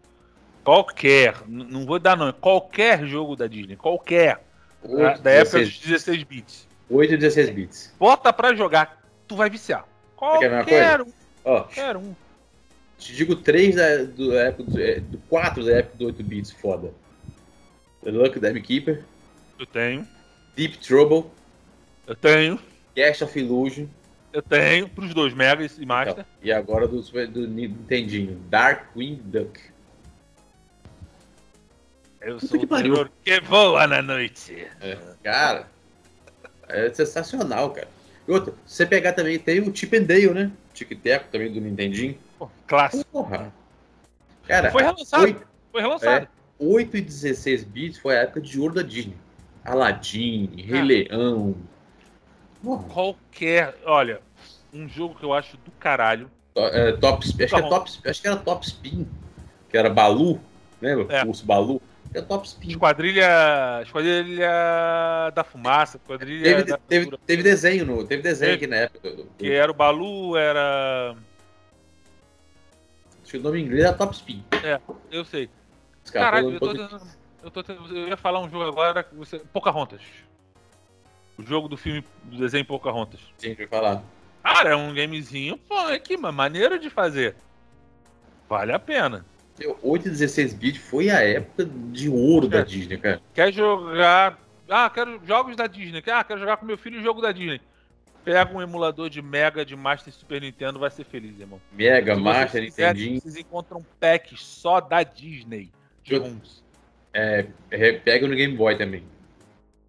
Qualquer, 0.64 1.36
não 1.48 1.84
vou 1.84 1.98
dar 1.98 2.16
nome, 2.16 2.32
qualquer 2.34 3.04
jogo 3.04 3.34
da 3.34 3.46
Disney, 3.46 3.76
qualquer. 3.76 4.44
8, 4.84 4.96
da, 4.96 5.14
da 5.14 5.30
época 5.30 5.58
dos 5.60 5.78
16 5.78 6.22
bits. 6.24 6.68
8 6.88 7.14
e 7.14 7.16
16 7.16 7.50
bits. 7.50 7.94
Bota 7.98 8.32
pra 8.32 8.54
jogar, 8.54 9.02
tu 9.26 9.34
vai 9.34 9.50
viciar. 9.50 9.84
Qualquer 10.14 11.00
um. 11.00 11.12
Ó, 11.44 11.62
qualquer 11.62 11.96
um. 11.96 12.14
Te 12.96 13.12
digo 13.12 13.34
3 13.34 13.74
da, 13.74 14.04
do, 14.04 14.36
época 14.36 14.70
do, 14.70 14.80
é, 14.80 15.00
do 15.00 15.18
4 15.28 15.64
da 15.64 15.72
época 15.78 15.96
do 15.98 16.06
8 16.06 16.22
bits, 16.22 16.52
foda. 16.52 16.92
The 18.04 18.10
Luck 18.10 18.38
Dam 18.38 18.60
Keeper. 18.60 19.04
Eu 19.58 19.66
tenho. 19.66 20.06
Deep 20.54 20.78
Trouble. 20.78 21.28
Eu 22.06 22.14
tenho. 22.14 22.58
Cash 22.94 23.22
of 23.22 23.36
Illusion. 23.38 23.86
Eu 24.32 24.40
tenho, 24.42 24.88
pros 24.88 25.12
dois, 25.12 25.34
Mega 25.34 25.64
e 25.64 25.86
Master. 25.86 26.12
Então, 26.12 26.24
e 26.42 26.50
agora 26.50 26.88
do, 26.88 27.02
do 27.02 27.46
Nintendinho, 27.46 28.36
Darkwing 28.48 29.20
Duck. 29.24 29.60
Eu 32.20 32.36
Puta 32.36 32.46
sou 32.46 32.58
que 32.60 32.90
o 32.90 33.10
que 33.24 33.40
voa 33.40 33.86
na 33.86 34.00
noite. 34.00 34.66
É, 34.80 34.96
cara, 35.22 35.68
é 36.68 36.88
sensacional, 36.90 37.70
cara. 37.70 37.88
E 38.26 38.32
outra, 38.32 38.54
se 38.64 38.76
você 38.76 38.86
pegar 38.86 39.12
também, 39.12 39.38
tem 39.38 39.60
o 39.60 39.74
Chip 39.74 39.96
and 39.96 40.04
Dale, 40.04 40.32
né? 40.32 40.52
Tic 40.72 40.98
Teco 41.00 41.26
também 41.30 41.52
do 41.52 41.60
Nintendinho. 41.60 42.16
Pô, 42.38 42.48
clássico. 42.66 43.04
Porra. 43.10 43.52
Cara, 44.46 44.70
foi 44.70 44.82
relançado. 44.82 45.24
8, 45.24 45.46
foi 45.70 45.80
relançado. 45.80 46.24
É, 46.26 46.28
8 46.58 46.96
e 46.96 47.00
16 47.00 47.64
bits 47.64 47.98
foi 47.98 48.16
a 48.16 48.20
época 48.20 48.40
de 48.40 48.58
ouro 48.58 48.74
da 48.74 48.82
Disney. 48.82 49.16
Aladdin, 49.64 50.50
Rei 50.56 51.08
ah. 51.10 51.52
Leão. 52.64 52.82
Qualquer. 52.84 53.76
Olha, 53.84 54.20
um 54.72 54.88
jogo 54.88 55.14
que 55.14 55.24
eu 55.24 55.32
acho 55.32 55.56
do 55.58 55.70
caralho. 55.72 56.30
É, 56.54 56.92
top, 56.92 57.26
acho, 57.26 57.36
que 57.36 57.42
é 57.42 57.46
top, 57.46 57.90
acho 58.04 58.20
que 58.20 58.28
era 58.28 58.36
Top 58.36 58.66
Spin, 58.66 59.08
que 59.70 59.76
era 59.76 59.88
Balu, 59.88 60.38
lembra? 60.82 61.06
É. 61.16 61.24
O 61.24 61.32
Balu. 61.44 61.80
É 62.14 62.20
Top 62.20 62.46
Spin. 62.46 62.68
Esquadrilha. 62.68 63.80
Esquadrilha 63.82 64.50
da 65.34 65.42
Fumaça, 65.42 65.96
Esquadrilha. 65.96 66.44
Teve, 66.44 66.64
da 66.64 66.76
teve, 66.76 67.18
teve, 67.26 67.42
desenho, 67.42 67.86
no, 67.86 68.06
teve 68.06 68.22
desenho 68.22 68.52
teve, 68.52 68.64
aqui 68.64 68.66
na 68.66 68.76
época. 68.76 69.10
Do, 69.10 69.24
que 69.38 69.50
era 69.50 69.70
o 69.70 69.74
Balu, 69.74 70.36
era. 70.36 71.16
Acho 73.22 73.32
que 73.32 73.38
o 73.38 73.42
nome 73.42 73.60
em 73.60 73.64
inglês 73.64 73.84
era 73.84 73.94
Top 73.94 74.14
Spin. 74.14 74.44
É, 74.62 74.78
eu 75.10 75.24
sei. 75.24 75.48
Caralho, 76.12 76.52
eu 76.52 76.60
tô, 76.60 76.72
eu, 77.44 77.50
tô, 77.50 77.72
eu 77.94 78.08
ia 78.08 78.16
falar 78.16 78.40
um 78.40 78.50
jogo 78.50 78.64
agora. 78.64 79.06
Você, 79.14 79.38
Pocahontas. 79.38 80.02
O 81.42 81.46
jogo 81.46 81.68
do 81.68 81.76
filme 81.76 82.04
do 82.24 82.38
desenho 82.38 82.64
Pocahontas. 82.64 83.20
Sim, 83.36 83.54
vai 83.54 83.66
falar. 83.66 84.02
Cara, 84.42 84.70
é 84.70 84.76
um 84.76 84.94
gamezinho, 84.94 85.56
pô, 85.56 85.76
aqui, 85.78 86.16
uma 86.16 86.30
maneira 86.30 86.78
de 86.78 86.88
fazer. 86.88 87.34
Vale 88.48 88.72
a 88.72 88.78
pena. 88.78 89.24
8 89.82 90.06
e 90.06 90.10
16 90.10 90.54
bits 90.54 90.80
foi 90.80 91.10
a 91.10 91.20
época 91.20 91.64
de 91.64 92.08
ouro 92.08 92.46
é. 92.46 92.50
da 92.50 92.62
Disney, 92.62 92.98
cara. 92.98 93.20
Quer 93.34 93.52
jogar. 93.52 94.38
Ah, 94.68 94.88
quero 94.88 95.20
jogos 95.26 95.56
da 95.56 95.66
Disney. 95.66 96.02
Ah, 96.06 96.24
quero 96.24 96.40
jogar 96.40 96.56
com 96.56 96.66
meu 96.66 96.78
filho 96.78 97.00
o 97.00 97.02
jogo 97.02 97.20
da 97.20 97.32
Disney. 97.32 97.60
Pega 98.24 98.56
um 98.56 98.62
emulador 98.62 99.10
de 99.10 99.20
Mega, 99.20 99.64
de 99.64 99.74
Master 99.74 100.12
e 100.12 100.16
Super 100.16 100.40
Nintendo, 100.40 100.78
vai 100.78 100.90
ser 100.90 101.04
feliz, 101.04 101.38
irmão. 101.40 101.60
Mega, 101.72 102.14
Master, 102.14 102.62
Nintendo. 102.62 103.20
Vocês 103.20 103.36
encontram 103.36 103.84
packs 103.98 104.40
só 104.40 104.80
da 104.80 105.02
Disney. 105.02 105.70
De 106.04 106.16
ROMs. 106.16 106.62
É, 107.12 107.46
pega 108.04 108.28
no 108.28 108.34
Game 108.34 108.56
Boy 108.56 108.76
também. 108.78 109.02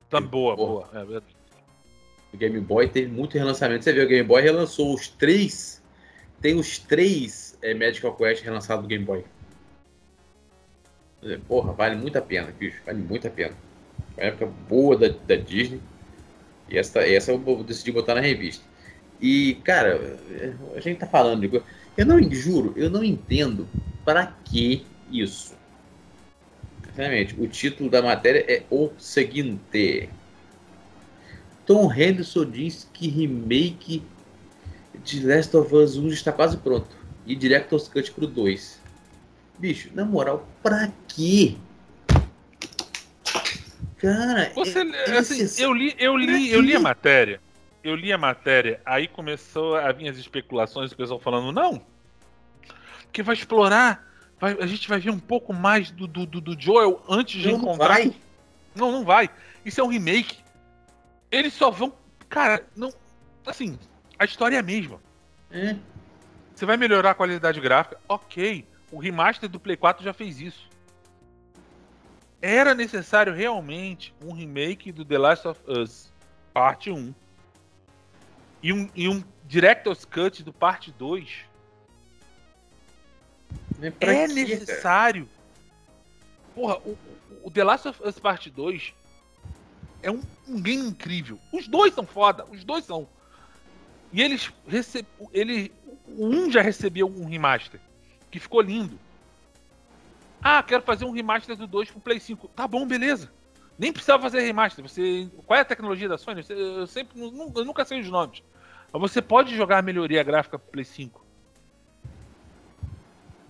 Tá 0.10 0.20
boa, 0.20 0.56
boa. 0.56 0.90
É 0.94 1.06
verdade. 1.06 1.33
O 2.34 2.38
Game 2.38 2.60
Boy 2.60 2.88
teve 2.88 3.08
muito 3.08 3.38
relançamento. 3.38 3.84
Você 3.84 3.94
vê, 3.94 4.04
o 4.04 4.08
Game 4.08 4.28
Boy 4.28 4.42
relançou 4.42 4.94
os 4.94 5.08
três. 5.08 5.82
Tem 6.42 6.56
os 6.56 6.80
três 6.80 7.58
é, 7.62 7.74
Magical 7.74 8.16
Quest 8.16 8.44
relançados 8.44 8.84
no 8.84 8.90
Game 8.90 9.06
Boy. 9.06 9.24
Porra, 11.48 11.72
vale 11.74 11.96
muito 11.96 12.18
a 12.18 12.22
pena, 12.22 12.52
bicho. 12.52 12.82
Vale 12.86 13.02
muito 13.02 13.28
a 13.28 13.32
pena. 13.32 13.54
Uma 14.18 14.26
época 14.26 14.48
boa 14.68 14.98
da, 14.98 15.08
da 15.10 15.36
Disney. 15.36 15.80
E 16.70 16.78
essa, 16.78 17.08
essa 17.08 17.32
eu 17.32 17.64
decidi 17.64 17.92
botar 17.92 18.16
na 18.16 18.22
revista. 18.22 18.64
E, 19.22 19.56
cara, 19.64 20.18
a 20.76 20.80
gente 20.80 21.00
tá 21.00 21.08
falando 21.08 21.42
de 21.42 21.50
coisa. 21.50 21.66
Eu 21.96 22.06
não 22.06 22.22
juro, 22.32 22.74
eu 22.76 22.90
não 22.90 23.04
entendo 23.04 23.68
para 24.04 24.26
que 24.44 24.86
isso. 25.12 25.56
Sinceramente, 26.88 27.40
o 27.40 27.48
título 27.48 27.90
da 27.90 28.02
matéria 28.02 28.44
é 28.52 28.64
o 28.70 28.90
seguinte. 28.98 30.10
Tom 31.66 31.92
Henderson 31.92 32.46
diz 32.46 32.90
que 32.94 33.08
remake 33.08 34.04
de 35.04 35.26
Last 35.26 35.56
of 35.56 35.74
Us 35.74 35.98
1 35.98 36.08
está 36.10 36.32
quase 36.32 36.58
pronto. 36.58 36.96
E 37.26 37.36
Director's 37.36 37.88
Cut 37.88 38.12
pro 38.12 38.28
2. 38.28 38.82
Bicho, 39.58 39.90
na 39.94 40.04
moral, 40.04 40.48
pra 40.62 40.92
quê? 41.08 41.56
Cara, 43.98 44.52
Você, 44.56 44.80
é, 44.80 45.18
assim, 45.18 45.64
eu 45.64 45.74
li, 45.74 45.96
eu 45.98 46.18
li, 46.18 46.52
eu 46.52 46.60
li 46.60 46.76
a 46.76 46.80
matéria. 46.80 47.40
Eu 47.82 47.96
li 47.96 48.12
a 48.12 48.18
matéria, 48.18 48.82
aí 48.86 49.08
começou 49.08 49.76
a 49.76 49.92
vir 49.92 50.10
as 50.10 50.18
especulações, 50.18 50.92
o 50.92 50.96
pessoal 50.96 51.20
falando, 51.20 51.52
não, 51.52 51.82
que 53.12 53.22
vai 53.22 53.36
explorar, 53.36 54.08
vai, 54.40 54.58
a 54.60 54.66
gente 54.66 54.88
vai 54.88 55.00
ver 55.00 55.12
um 55.12 55.20
pouco 55.20 55.54
mais 55.54 55.92
do, 55.92 56.08
do, 56.08 56.26
do 56.26 56.60
Joel 56.60 57.02
antes 57.10 57.42
de 57.42 57.50
não, 57.50 57.58
encontrar. 57.58 57.88
Não 57.88 57.96
vai. 57.96 58.16
Não, 58.76 58.92
não 58.92 59.04
vai. 59.04 59.30
Isso 59.66 59.80
é 59.80 59.84
um 59.84 59.88
remake. 59.88 60.43
Eles 61.34 61.54
só 61.56 61.72
vão. 61.72 61.92
Cara, 62.30 62.64
não. 62.76 62.94
Assim, 63.44 63.78
a 64.20 64.24
história 64.24 64.56
é 64.56 64.60
a 64.60 64.64
mesma. 64.64 65.02
É. 65.50 65.76
Você 66.54 66.64
vai 66.64 66.78
melhorar 66.78 67.10
a 67.10 67.16
qualidade 67.16 67.60
gráfica? 67.60 68.00
Ok. 68.08 68.68
O 68.92 69.00
remaster 69.00 69.50
do 69.50 69.60
Play 69.60 69.76
4 69.76 70.04
já 70.04 70.14
fez 70.14 70.40
isso. 70.40 70.70
Era 72.40 72.76
necessário 72.76 73.34
realmente 73.34 74.14
um 74.24 74.32
remake 74.32 74.92
do 74.92 75.04
The 75.04 75.18
Last 75.18 75.48
of 75.48 75.60
Us, 75.68 76.14
parte 76.54 76.92
1. 76.92 77.12
E 78.62 78.72
um, 78.72 78.88
e 78.94 79.10
um 79.10 79.24
Director's 79.46 80.06
Cut 80.06 80.44
do 80.44 80.54
parte 80.54 80.92
2. 80.92 81.46
É 84.00 84.28
necessário. 84.28 85.28
Porra, 86.54 86.78
o, 86.86 86.96
o 87.44 87.50
The 87.50 87.64
Last 87.64 87.88
of 87.88 88.04
Us 88.04 88.20
Parte 88.20 88.52
2 88.52 88.94
é 90.04 90.12
um, 90.12 90.22
um, 90.48 90.62
game 90.62 90.86
incrível. 90.86 91.40
Os 91.52 91.68
dois 91.68 91.94
são 91.94 92.06
foda, 92.06 92.46
os 92.52 92.64
dois 92.64 92.86
são. 92.86 93.08
E 94.12 94.22
eles 94.22 94.52
receb... 94.68 95.08
ele 95.32 95.72
o 96.08 96.28
um 96.28 96.52
já 96.52 96.62
recebeu 96.62 97.08
um 97.08 97.26
remaster 97.26 97.80
que 98.30 98.40
ficou 98.40 98.62
lindo. 98.62 99.00
Ah, 100.42 100.62
quero 100.62 100.84
fazer 100.84 101.06
um 101.06 101.12
remaster 101.12 101.56
do 101.56 101.66
2 101.66 101.90
pro 101.90 102.02
Play 102.02 102.20
5. 102.20 102.50
Tá 102.50 102.68
bom, 102.68 102.86
beleza. 102.86 103.32
Nem 103.80 103.94
precisava 103.94 104.22
fazer 104.22 104.42
remaster. 104.42 104.84
Você, 104.84 105.30
qual 105.48 105.58
é 105.58 105.62
a 105.62 105.66
tecnologia 105.66 106.10
da 106.10 106.18
Sony? 106.18 106.44
Eu 106.50 106.86
sempre 106.86 107.20
eu 107.20 107.66
nunca 107.66 107.86
sei 107.86 108.02
os 108.02 108.10
nomes. 108.10 108.44
Mas 108.92 109.02
você 109.02 109.22
pode 109.22 109.56
jogar 109.56 109.80
a 109.80 109.82
melhoria 109.82 110.22
gráfica 110.22 110.60
pro 110.60 110.72
Play 110.72 110.86
5 110.86 111.26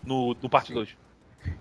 no, 0.05 0.37
no 0.41 0.49
parte 0.49 0.71
2. 0.71 0.95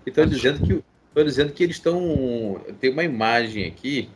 Estou 0.05 0.25
dizendo 0.25 0.65
que 0.65 0.83
dizendo 1.23 1.53
que 1.53 1.63
eles 1.63 1.75
estão 1.75 2.61
tem 2.79 2.91
uma 2.91 3.03
imagem 3.03 3.65
aqui 3.65 4.09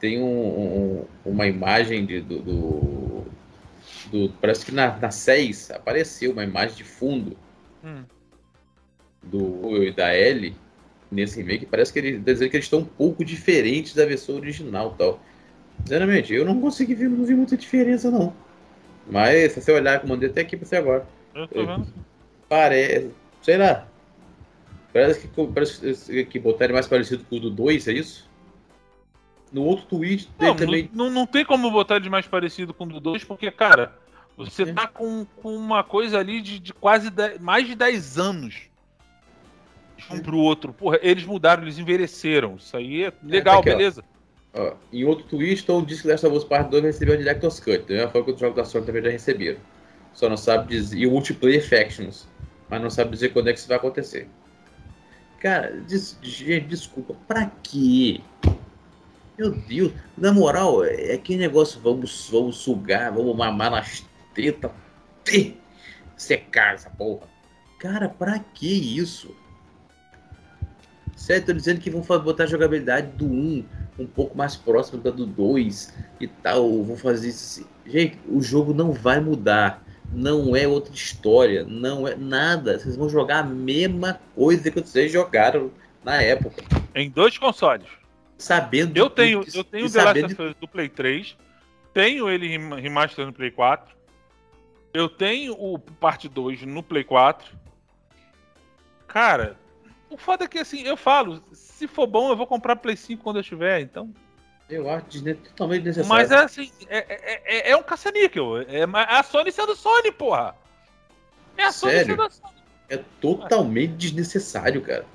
tem 0.00 0.22
um, 0.22 0.26
um, 0.26 1.04
uma 1.24 1.46
imagem 1.46 2.04
de, 2.04 2.20
do, 2.20 2.40
do, 2.40 3.24
do, 4.10 4.32
parece 4.40 4.64
que 4.64 4.72
na, 4.72 4.96
na 4.96 5.10
6 5.10 5.70
apareceu 5.70 6.32
uma 6.32 6.44
imagem 6.44 6.76
de 6.76 6.84
fundo 6.84 7.36
hum. 7.84 8.02
do 9.22 9.92
da 9.92 10.12
L 10.12 10.54
nesse 11.10 11.40
remake. 11.40 11.66
Parece 11.66 11.92
que 11.92 11.98
eles, 11.98 12.24
dizendo 12.24 12.50
que 12.50 12.56
eles 12.56 12.66
estão 12.66 12.80
um 12.80 12.84
pouco 12.84 13.24
diferentes 13.24 13.94
da 13.94 14.04
versão 14.04 14.36
original 14.36 14.94
tal. 14.98 15.20
Sinceramente, 15.82 16.32
eu 16.34 16.44
não 16.44 16.60
consegui 16.60 16.94
ver, 16.94 17.08
não 17.08 17.24
vi 17.24 17.34
muita 17.34 17.56
diferença 17.56 18.10
não. 18.10 18.34
Mas 19.08 19.52
se 19.52 19.60
você 19.60 19.72
olhar, 19.72 20.02
eu 20.02 20.08
mandei 20.08 20.28
até 20.28 20.40
aqui 20.40 20.56
para 20.56 20.66
você 20.66 20.76
agora. 20.76 21.06
Eu 21.34 21.46
tô 21.46 21.64
vendo. 21.64 21.86
Parece, 22.48 23.10
sei 23.42 23.56
lá. 23.56 23.86
Parece 24.92 25.20
que, 25.20 25.46
parece 25.48 26.24
que 26.24 26.38
botaram 26.38 26.74
mais 26.74 26.86
parecido 26.86 27.24
com 27.24 27.36
o 27.36 27.40
do 27.40 27.50
2, 27.50 27.88
é 27.88 27.92
isso? 27.92 28.28
No 29.52 29.62
outro 29.62 29.86
tweet 29.86 30.28
não, 30.38 30.54
também. 30.54 30.90
Não, 30.92 31.10
não 31.10 31.26
tem 31.26 31.44
como 31.44 31.70
botar 31.70 31.98
de 31.98 32.10
mais 32.10 32.26
parecido 32.26 32.74
com 32.74 32.84
o 32.84 32.88
do 32.88 33.00
2, 33.00 33.24
porque, 33.24 33.50
cara, 33.50 33.96
você 34.36 34.64
é. 34.64 34.72
tá 34.72 34.86
com, 34.86 35.24
com 35.42 35.56
uma 35.56 35.82
coisa 35.84 36.18
ali 36.18 36.40
de, 36.40 36.58
de 36.58 36.72
quase 36.72 37.10
dez, 37.10 37.40
mais 37.40 37.66
de 37.66 37.74
10 37.74 38.18
anos. 38.18 38.54
Um 40.10 40.20
pro 40.20 40.36
outro. 40.36 40.72
Porra, 40.72 40.98
eles 41.00 41.24
mudaram, 41.24 41.62
eles 41.62 41.78
envelheceram. 41.78 42.56
Isso 42.56 42.76
aí 42.76 43.04
é 43.04 43.12
legal, 43.22 43.60
é, 43.60 43.62
tá 43.62 43.70
aqui, 43.70 43.70
beleza. 43.70 44.04
Ó. 44.12 44.16
Ó, 44.56 44.74
em 44.92 45.04
outro 45.04 45.26
tweet, 45.26 45.64
Tom 45.64 45.84
disse 45.84 46.02
que 46.02 46.08
Last 46.08 46.26
of 46.26 46.36
Us 46.36 46.44
Part 46.44 46.70
2 46.70 46.82
recebeu 46.82 47.14
a 47.14 47.16
Director's 47.18 47.60
Cut. 47.60 47.80
Da 47.80 47.94
mesma 47.94 48.10
forma 48.10 48.26
que 48.26 48.32
os 48.32 48.40
jogos 48.40 48.56
da 48.56 48.64
Sony 48.64 48.86
também 48.86 49.02
já 49.02 49.10
receberam. 49.10 49.58
Só 50.14 50.28
não 50.28 50.36
sabe 50.36 50.68
dizer. 50.68 50.96
E 50.96 51.06
o 51.06 51.10
Multiplayer 51.10 51.66
Factions. 51.66 52.26
Mas 52.68 52.80
não 52.80 52.90
sabe 52.90 53.10
dizer 53.10 53.30
quando 53.30 53.48
é 53.48 53.52
que 53.52 53.58
isso 53.58 53.68
vai 53.68 53.76
acontecer. 53.76 54.28
Cara, 55.40 55.72
des, 55.82 56.18
gente, 56.22 56.66
desculpa. 56.68 57.14
Pra 57.28 57.50
quê? 57.62 58.20
Meu 59.38 59.50
Deus, 59.50 59.92
na 60.16 60.32
moral, 60.32 60.84
é 60.84 61.16
que 61.18 61.36
negócio, 61.36 61.80
vamos, 61.80 62.28
vamos 62.30 62.56
sugar, 62.56 63.12
vamos 63.12 63.36
mamar 63.36 63.70
nas 63.70 64.04
tetas, 64.34 64.70
secar 66.16 66.74
essa 66.74 66.88
porra. 66.88 67.28
Cara, 67.78 68.08
pra 68.08 68.38
que 68.38 68.98
isso? 68.98 69.34
Sério, 71.14 71.46
tô 71.46 71.52
dizendo 71.52 71.80
que 71.80 71.90
vão 71.90 72.02
botar 72.20 72.44
a 72.44 72.46
jogabilidade 72.46 73.08
do 73.12 73.26
1 73.26 73.64
um 73.98 74.06
pouco 74.06 74.36
mais 74.36 74.56
próxima 74.56 75.02
da 75.02 75.10
do 75.10 75.26
2 75.26 75.94
e 76.20 76.26
tal. 76.26 76.82
Vão 76.82 76.96
fazer 76.96 77.28
isso. 77.28 77.60
Assim. 77.60 77.68
Gente, 77.90 78.18
o 78.28 78.42
jogo 78.42 78.72
não 78.74 78.92
vai 78.92 79.20
mudar. 79.20 79.82
Não 80.12 80.54
é 80.54 80.68
outra 80.68 80.94
história. 80.94 81.64
Não 81.64 82.06
é 82.06 82.14
nada. 82.14 82.78
Vocês 82.78 82.96
vão 82.96 83.08
jogar 83.08 83.40
a 83.40 83.42
mesma 83.42 84.20
coisa 84.34 84.70
que 84.70 84.80
vocês 84.80 85.10
jogaram 85.10 85.70
na 86.04 86.22
época. 86.22 86.62
Em 86.94 87.10
dois 87.10 87.36
consoles. 87.38 87.86
Sabendo. 88.38 88.96
Eu 88.96 89.08
tenho, 89.08 89.44
eu 89.54 89.64
tenho 89.64 89.86
o 89.86 89.90
The 89.90 90.04
Last 90.04 90.24
of 90.24 90.42
Us 90.42 90.54
do 90.60 90.68
Play 90.68 90.88
3. 90.88 91.36
Tenho 91.94 92.28
ele 92.28 92.48
remaster 92.80 93.24
no 93.24 93.32
Play 93.32 93.50
4. 93.50 93.96
Eu 94.92 95.08
tenho 95.08 95.54
o 95.54 95.78
parte 95.78 96.28
2 96.28 96.62
no 96.62 96.82
Play 96.82 97.04
4. 97.04 97.56
Cara, 99.06 99.56
o 100.10 100.16
foda 100.16 100.44
é 100.44 100.48
que 100.48 100.58
assim, 100.58 100.82
eu 100.82 100.96
falo, 100.96 101.42
se 101.52 101.86
for 101.86 102.06
bom, 102.06 102.30
eu 102.30 102.36
vou 102.36 102.46
comprar 102.46 102.76
Play 102.76 102.96
5 102.96 103.22
quando 103.22 103.38
eu 103.38 103.42
tiver, 103.42 103.80
então. 103.80 104.12
Eu 104.68 104.90
acho 104.90 105.22
totalmente 105.22 105.84
necessário. 105.84 106.08
Mas 106.08 106.30
é 106.30 106.36
assim, 106.36 106.72
é, 106.88 106.98
é, 106.98 107.42
é, 107.44 107.70
é 107.70 107.76
um 107.76 107.82
caça-níquel. 107.82 108.58
É 108.62 108.82
a 108.92 109.22
Sony 109.22 109.52
sendo 109.52 109.76
Sony, 109.76 110.10
porra. 110.10 110.56
É 111.56 111.64
a 111.64 111.72
Sony 111.72 111.92
Sério? 111.92 112.10
sendo 112.10 112.22
a 112.22 112.30
Sony. 112.30 112.54
É 112.88 112.96
totalmente 113.20 113.92
desnecessário, 113.92 114.82
cara. 114.82 115.06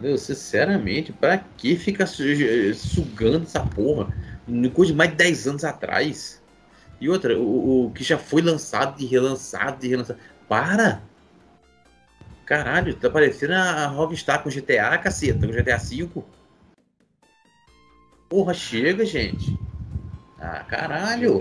Entendeu? 0.00 0.16
Sinceramente, 0.16 1.12
pra 1.12 1.36
que 1.36 1.76
ficar 1.76 2.06
sugando 2.06 3.42
essa 3.42 3.60
porra? 3.60 4.10
Coisa 4.72 4.92
de 4.92 4.96
mais 4.96 5.10
de 5.10 5.16
10 5.16 5.46
anos 5.46 5.62
atrás. 5.62 6.42
E 6.98 7.06
outra, 7.06 7.38
o, 7.38 7.86
o 7.86 7.90
que 7.90 8.02
já 8.02 8.16
foi 8.16 8.40
lançado 8.40 8.98
e 8.98 9.04
relançado 9.04 9.84
e 9.84 9.88
relançado. 9.90 10.18
Para! 10.48 11.02
Caralho, 12.46 12.94
tá 12.96 13.10
parecendo 13.10 13.52
a 13.52 13.86
Rockstar 13.88 14.42
com 14.42 14.48
GTA, 14.48 14.96
caceta, 14.96 15.46
com 15.46 15.52
GTA 15.52 15.76
V. 15.76 16.08
Porra, 18.30 18.54
chega, 18.54 19.04
gente. 19.04 19.54
Ah, 20.40 20.64
caralho. 20.66 21.40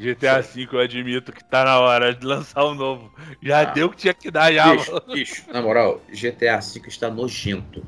GTA, 0.00 0.40
V 0.40 0.68
eu 0.72 0.80
admito 0.80 1.30
que 1.30 1.44
tá 1.44 1.64
na 1.64 1.78
hora 1.78 2.14
de 2.14 2.24
lançar 2.24 2.64
um 2.64 2.74
novo. 2.74 3.12
Já 3.42 3.60
ah, 3.60 3.64
deu 3.66 3.86
o 3.86 3.90
que 3.90 3.98
tinha 3.98 4.14
que 4.14 4.30
dar 4.30 4.52
já. 4.52 4.74
Bicho, 4.74 5.00
bicho, 5.12 5.44
na 5.52 5.60
moral, 5.60 6.00
GTA 6.08 6.58
V 6.58 6.80
está 6.88 7.10
nojento. 7.10 7.84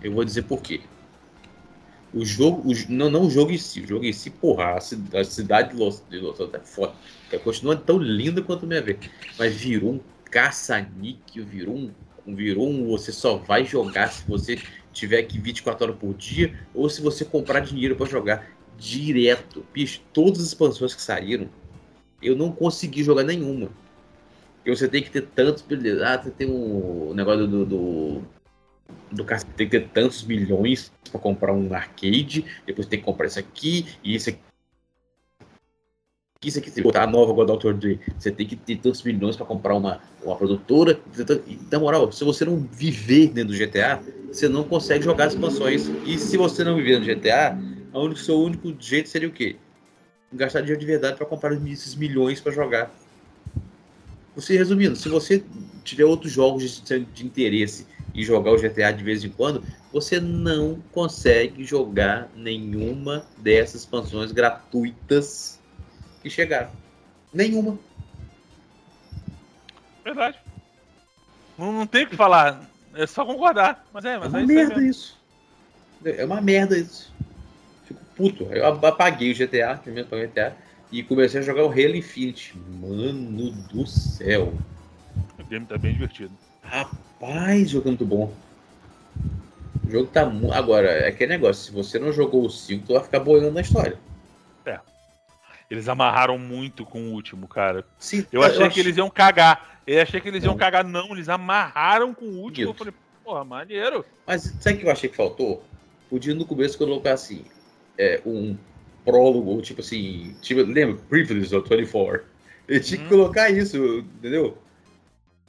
Eu 0.00 0.12
vou 0.12 0.24
dizer 0.24 0.42
por 0.44 0.62
quê. 0.62 0.80
O 2.14 2.24
jogo, 2.24 2.70
o, 2.70 2.74
não, 2.88 3.10
não 3.10 3.26
o 3.26 3.30
jogo 3.30 3.50
em 3.50 3.58
si, 3.58 3.80
o 3.80 3.86
jogo 3.86 4.04
em 4.04 4.12
si, 4.12 4.30
porra, 4.30 4.76
a, 4.76 4.80
cidade 5.24 5.70
de 5.70 5.76
Los, 5.76 6.02
de 6.08 6.18
Los 6.18 6.40
Angeles 6.40 6.54
é 6.54 6.66
foda. 6.66 6.94
Continua 7.44 7.76
tão 7.76 7.98
linda 7.98 8.40
quanto 8.40 8.66
minha 8.66 8.80
vez. 8.80 8.98
Mas 9.38 9.54
virou 9.56 9.94
um 9.94 10.00
caça-níquel, 10.30 11.44
virou 11.44 11.76
um, 11.76 11.90
virou 12.26 12.68
um. 12.68 12.86
Você 12.88 13.12
só 13.12 13.36
vai 13.36 13.64
jogar 13.64 14.08
se 14.08 14.24
você 14.26 14.58
tiver 14.92 15.18
aqui 15.18 15.38
24 15.38 15.84
horas 15.84 15.96
por 15.98 16.14
dia, 16.14 16.54
ou 16.74 16.88
se 16.88 17.02
você 17.02 17.24
comprar 17.24 17.60
dinheiro 17.60 17.94
para 17.94 18.06
jogar 18.06 18.57
direto. 18.78 19.64
Bicho, 19.72 20.00
todas 20.12 20.40
as 20.40 20.48
expansões 20.48 20.94
que 20.94 21.02
saíram, 21.02 21.48
eu 22.22 22.36
não 22.36 22.52
consegui 22.52 23.02
jogar 23.02 23.24
nenhuma. 23.24 23.68
Porque 24.56 24.74
você 24.74 24.88
tem 24.88 25.02
que 25.02 25.10
ter 25.10 25.22
tantos. 25.22 25.64
Ah, 26.04 26.16
você 26.16 26.30
tem 26.30 26.48
um 26.48 27.12
negócio 27.14 27.46
do, 27.46 27.66
do 27.66 28.22
do 29.10 29.24
tem 29.56 29.68
que 29.68 29.78
ter 29.78 29.88
tantos 29.88 30.22
milhões 30.22 30.92
para 31.10 31.20
comprar 31.20 31.52
um 31.52 31.72
arcade, 31.74 32.44
depois 32.66 32.86
tem 32.86 32.98
que 32.98 33.04
comprar 33.04 33.26
isso 33.26 33.38
aqui 33.38 33.86
e 34.02 34.14
isso 34.14 34.30
aqui 34.30 34.40
isso 36.44 36.60
aqui, 36.60 36.70
se 36.70 36.80
botar 36.80 37.02
a 37.02 37.06
nova 37.06 37.32
God 37.32 37.48
Doctor 37.48 37.74
Dre, 37.74 37.98
você 38.16 38.30
tem 38.30 38.46
que 38.46 38.54
ter 38.54 38.76
tantos 38.76 39.02
milhões 39.02 39.34
para 39.34 39.44
comprar 39.44 39.74
uma, 39.74 40.00
uma 40.22 40.36
produtora. 40.36 41.00
Na 41.68 41.80
moral, 41.80 42.12
se 42.12 42.22
você 42.22 42.44
não 42.44 42.58
viver 42.58 43.26
dentro 43.30 43.52
do 43.52 43.58
GTA, 43.58 44.00
você 44.30 44.48
não 44.48 44.62
consegue 44.62 45.04
jogar 45.04 45.24
as 45.24 45.32
expansões. 45.32 45.90
E 46.06 46.16
se 46.16 46.36
você 46.36 46.62
não 46.62 46.76
viver 46.76 47.00
no 47.00 47.04
GTA, 47.04 47.58
o 47.92 48.16
seu 48.16 48.40
único 48.40 48.74
jeito 48.78 49.08
seria 49.08 49.28
o 49.28 49.32
quê? 49.32 49.56
Gastar 50.32 50.60
dinheiro 50.60 50.80
de 50.80 50.86
verdade 50.86 51.16
para 51.16 51.26
comprar 51.26 51.52
esses 51.66 51.94
milhões 51.94 52.40
para 52.40 52.52
jogar. 52.52 52.90
Você 54.34 54.56
resumindo, 54.56 54.94
se 54.94 55.08
você 55.08 55.42
tiver 55.82 56.04
outros 56.04 56.30
jogos 56.32 56.82
de, 56.82 57.00
de 57.00 57.26
interesse 57.26 57.86
e 58.14 58.22
jogar 58.22 58.52
o 58.52 58.56
GTA 58.56 58.92
de 58.92 59.02
vez 59.02 59.24
em 59.24 59.30
quando, 59.30 59.64
você 59.92 60.20
não 60.20 60.80
consegue 60.92 61.64
jogar 61.64 62.28
nenhuma 62.36 63.24
dessas 63.38 63.82
expansões 63.82 64.32
gratuitas 64.32 65.58
que 66.22 66.28
chegaram. 66.28 66.70
Nenhuma. 67.32 67.78
Verdade. 70.04 70.38
Não, 71.56 71.72
não 71.72 71.86
tem 71.86 72.04
o 72.04 72.08
que 72.08 72.16
falar. 72.16 72.68
É 72.94 73.06
só 73.06 73.24
concordar. 73.24 73.86
Mas 73.92 74.04
é, 74.04 74.18
mas 74.18 74.32
é 74.32 74.38
uma 74.38 74.42
é 74.42 74.46
merda 74.46 74.82
isso. 74.82 75.18
É 76.04 76.24
uma 76.24 76.40
merda 76.40 76.78
isso. 76.78 77.12
Puto. 78.18 78.44
Eu 78.52 78.66
apaguei 78.66 79.32
o 79.32 79.34
GTA, 79.34 79.80
primeiro 79.82 80.08
o 80.14 80.20
GTA, 80.20 80.54
e 80.92 81.02
comecei 81.02 81.40
a 81.40 81.42
jogar 81.42 81.64
o 81.64 81.70
Halo 81.70 81.96
Infinite. 81.96 82.54
Mano 82.80 83.52
do 83.72 83.86
céu. 83.86 84.52
O 85.38 85.44
game 85.44 85.64
tá 85.64 85.78
bem 85.78 85.94
divertido. 85.94 86.32
Rapaz, 86.62 87.70
jogo 87.70 87.88
é 87.88 87.90
muito 87.92 88.04
bom. 88.04 88.34
O 89.86 89.90
jogo 89.90 90.08
tá 90.08 90.26
muito. 90.26 90.52
Agora, 90.52 90.88
é 90.88 91.08
aquele 91.08 91.30
negócio: 91.30 91.64
se 91.64 91.72
você 91.72 91.98
não 91.98 92.12
jogou 92.12 92.44
o 92.44 92.50
5, 92.50 92.86
tu 92.86 92.92
vai 92.92 93.02
ficar 93.02 93.20
boiando 93.20 93.52
na 93.52 93.62
história. 93.62 93.96
Eles 95.70 95.86
amarraram 95.86 96.38
muito 96.38 96.84
com 96.84 96.98
o 97.02 97.12
último, 97.12 97.46
cara. 97.46 97.84
Sim, 97.98 98.24
eu 98.32 98.42
achei 98.42 98.64
eu 98.64 98.70
que 98.70 98.80
eles 98.80 98.96
iam 98.96 99.10
cagar. 99.10 99.80
Eu 99.86 100.00
achei 100.00 100.20
que 100.20 100.28
eles 100.28 100.42
iam 100.42 100.52
não. 100.52 100.58
cagar, 100.58 100.84
não. 100.84 101.12
Eles 101.12 101.28
amarraram 101.28 102.14
com 102.14 102.24
o 102.24 102.38
último. 102.40 102.70
Isso. 102.70 102.70
Eu 102.70 102.74
falei, 102.74 102.94
porra, 103.22 103.44
maneiro. 103.44 104.04
Mas 104.26 104.54
sabe 104.60 104.76
o 104.76 104.80
que 104.80 104.86
eu 104.86 104.90
achei 104.90 105.10
que 105.10 105.16
faltou? 105.16 105.62
Podia 106.08 106.34
no 106.34 106.46
começo 106.46 106.78
colocar 106.78 107.12
assim, 107.12 107.44
é, 107.98 108.20
um 108.24 108.56
prólogo, 109.04 109.60
tipo 109.60 109.80
assim, 109.80 110.34
tipo, 110.40 110.62
lembra? 110.62 110.96
Privilege 111.08 111.54
of 111.54 111.68
24. 111.68 112.22
Ele 112.68 112.80
tinha 112.80 113.00
hum. 113.00 113.08
que 113.08 113.14
uhum. 113.14 113.20
colocar 113.20 113.50
isso, 113.50 113.76
entendeu? 114.18 114.56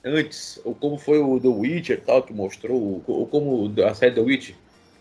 Antes, 0.03 0.59
ou 0.63 0.73
como 0.73 0.97
foi 0.97 1.19
o 1.19 1.39
The 1.39 1.47
Witcher 1.47 2.01
tal, 2.01 2.23
que 2.23 2.33
mostrou, 2.33 3.03
ou 3.05 3.27
como 3.27 3.71
a 3.83 3.93
série 3.93 4.15
The 4.15 4.21
Witcher, 4.21 4.55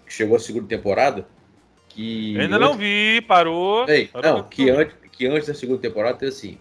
que 0.05 0.13
chegou 0.13 0.37
a 0.37 0.41
segunda 0.41 0.67
temporada, 0.67 1.25
que... 1.89 2.35
Eu 2.35 2.43
ainda 2.43 2.59
não 2.59 2.77
vi, 2.77 3.21
parou. 3.27 3.89
Ei, 3.89 4.09
parou 4.09 4.39
não, 4.39 4.43
que 4.43 4.69
antes, 4.69 4.97
que 5.13 5.27
antes 5.27 5.47
da 5.47 5.55
segunda 5.55 5.81
temporada 5.81 6.19
tem 6.19 6.29
assim. 6.29 6.59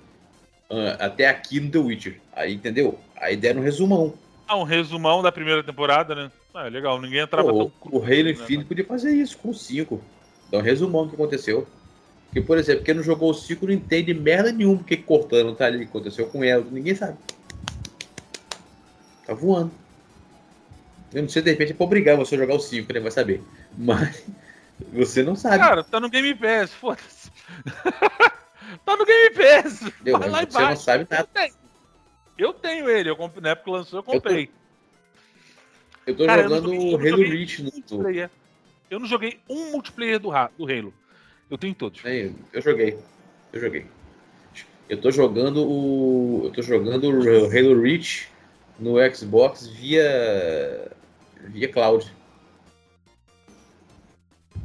Uh, 0.70 1.00
até 1.00 1.28
aqui 1.28 1.60
no 1.60 1.72
The 1.72 1.80
Witcher. 1.80 2.20
Aí, 2.34 2.54
entendeu? 2.54 3.00
Aí 3.16 3.36
deram 3.36 3.62
um 3.62 3.64
resumão. 3.64 4.14
Ah, 4.48 4.56
um 4.56 4.64
resumão 4.64 5.24
da 5.24 5.32
primeira 5.32 5.64
temporada, 5.64 6.14
né? 6.14 6.32
Ah, 6.54 6.64
legal, 6.64 7.02
ninguém 7.02 7.22
entrava 7.22 7.50
Pô, 7.50 7.66
tão 7.66 7.92
O 7.92 8.04
Halo 8.04 8.24
né, 8.24 8.32
Infinite 8.32 8.68
podia 8.68 8.86
fazer 8.86 9.12
isso 9.12 9.38
com 9.38 9.50
o 9.50 9.54
5. 10.48 10.52
Dar 10.52 10.58
um 10.58 10.62
resumão 10.62 11.04
do 11.04 11.10
que 11.10 11.16
aconteceu. 11.16 11.68
Porque, 12.26 12.41
por 12.41 12.58
exemplo, 12.58 12.84
quem 12.84 12.93
não 12.93 13.04
jogou 13.04 13.32
o 13.32 13.34
5 13.34 13.66
não 13.66 13.74
entende 13.74 14.14
merda 14.14 14.52
nenhuma 14.52 14.78
porque 14.78 14.98
cortando 14.98 15.56
tá 15.56 15.66
ali, 15.66 15.84
aconteceu 15.84 16.28
com 16.28 16.43
ela, 16.43 16.66
ninguém 16.70 16.93
sabe. 16.93 17.18
Tá 19.26 19.34
voando. 19.34 19.72
Eu 21.14 21.22
não 21.22 21.30
sei, 21.30 21.41
de 21.41 21.52
repente 21.52 21.72
é 21.72 21.76
pra 21.76 21.86
obrigar 21.86 22.18
você 22.18 22.36
a 22.36 22.38
jogar 22.38 22.56
o 22.56 22.60
5, 22.60 22.91
né? 22.93 23.00
Vai 23.00 23.12
saber. 23.12 23.41
Mas 23.78 24.26
você 24.91 25.24
não 25.24 25.36
sabe. 25.36 25.58
Cara, 25.58 25.84
tá 25.84 26.00
no 26.00 26.10
Game 26.10 26.36
Pass, 26.36 26.72
foda-se. 26.74 27.32
Tá 28.84 28.98
no 28.98 29.06
Game 29.06 29.34
Pass. 29.34 29.91
Deu, 30.02 30.20
Vai 30.20 30.30
lá 30.30 30.39
você 30.39 30.45
embaixo. 30.50 30.70
não 30.70 30.76
sabe 30.76 31.08
nada. 31.10 31.22
Eu 31.24 31.28
tenho, 31.34 31.54
eu 32.38 32.54
tenho 32.54 32.89
ele. 32.89 33.10
Eu 33.10 33.16
comprei, 33.16 33.41
na 33.41 33.50
época 33.50 33.66
que 33.66 33.72
lançou, 33.72 34.00
eu 34.00 34.04
comprei. 34.04 34.52
Eu 36.06 36.16
tô, 36.16 36.24
eu 36.24 36.26
tô 36.26 36.26
Cara, 36.26 36.43
jogando 36.43 36.74
o 36.74 36.95
Halo 36.95 37.24
Reach 37.24 37.64
no 37.64 37.72
multiplayer. 37.72 38.30
Eu 38.90 39.00
não 39.00 39.08
joguei 39.08 39.40
um 39.50 39.72
multiplayer 39.72 40.20
do, 40.20 40.30
do 40.30 40.72
Halo. 40.72 40.94
Eu 41.50 41.58
tenho 41.58 41.74
todos. 41.74 42.04
É, 42.06 42.32
eu 42.54 42.62
joguei. 42.62 42.98
Eu 43.52 43.62
joguei. 43.62 43.86
Eu 44.90 45.02
tô 45.02 45.12
jogando 45.12 45.68
o. 45.68 46.42
Eu 46.46 46.52
tô 46.52 46.62
jogando 46.62 47.10
o 47.10 47.46
Halo 47.46 47.82
Reach 47.82 48.30
no 48.80 48.96
Xbox 49.14 49.68
via. 49.68 50.92
via 51.46 51.68
cloud. 51.72 52.12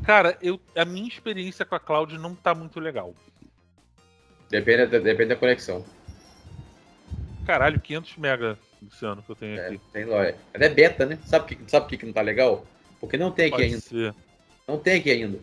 Cara, 0.05 0.37
eu, 0.43 0.61
a 0.77 0.85
minha 0.85 1.09
experiência 1.09 1.65
com 1.65 1.75
a 1.75 1.81
cloud 1.81 2.19
não 2.19 2.35
tá 2.35 2.55
muito 2.55 2.81
legal. 2.81 3.15
Depende, 4.51 4.87
depende 4.99 5.31
da 5.31 5.37
conexão. 5.37 5.85
Caralho, 7.47 7.81
500 7.81 8.17
mega, 8.17 8.59
Luciano, 8.81 9.23
que 9.23 9.31
eu 9.31 9.37
tenho 9.37 9.59
é, 9.59 9.67
aqui. 9.69 9.81
Tem. 9.93 10.07
Mas 10.07 10.35
é 10.55 10.69
beta, 10.69 11.07
né? 11.07 11.19
Sabe 11.25 11.55
que 11.55 11.71
sabe 11.71 11.97
que 11.97 12.07
não 12.07 12.13
tá 12.13 12.21
legal? 12.21 12.65
Porque 13.03 13.17
não 13.17 13.33
tem 13.33 13.47
aqui 13.47 13.57
Pode 13.57 13.65
ainda. 13.65 13.81
Ser. 13.81 14.15
Não 14.67 14.79
tem 14.79 15.01
aqui 15.01 15.11
ainda. 15.11 15.41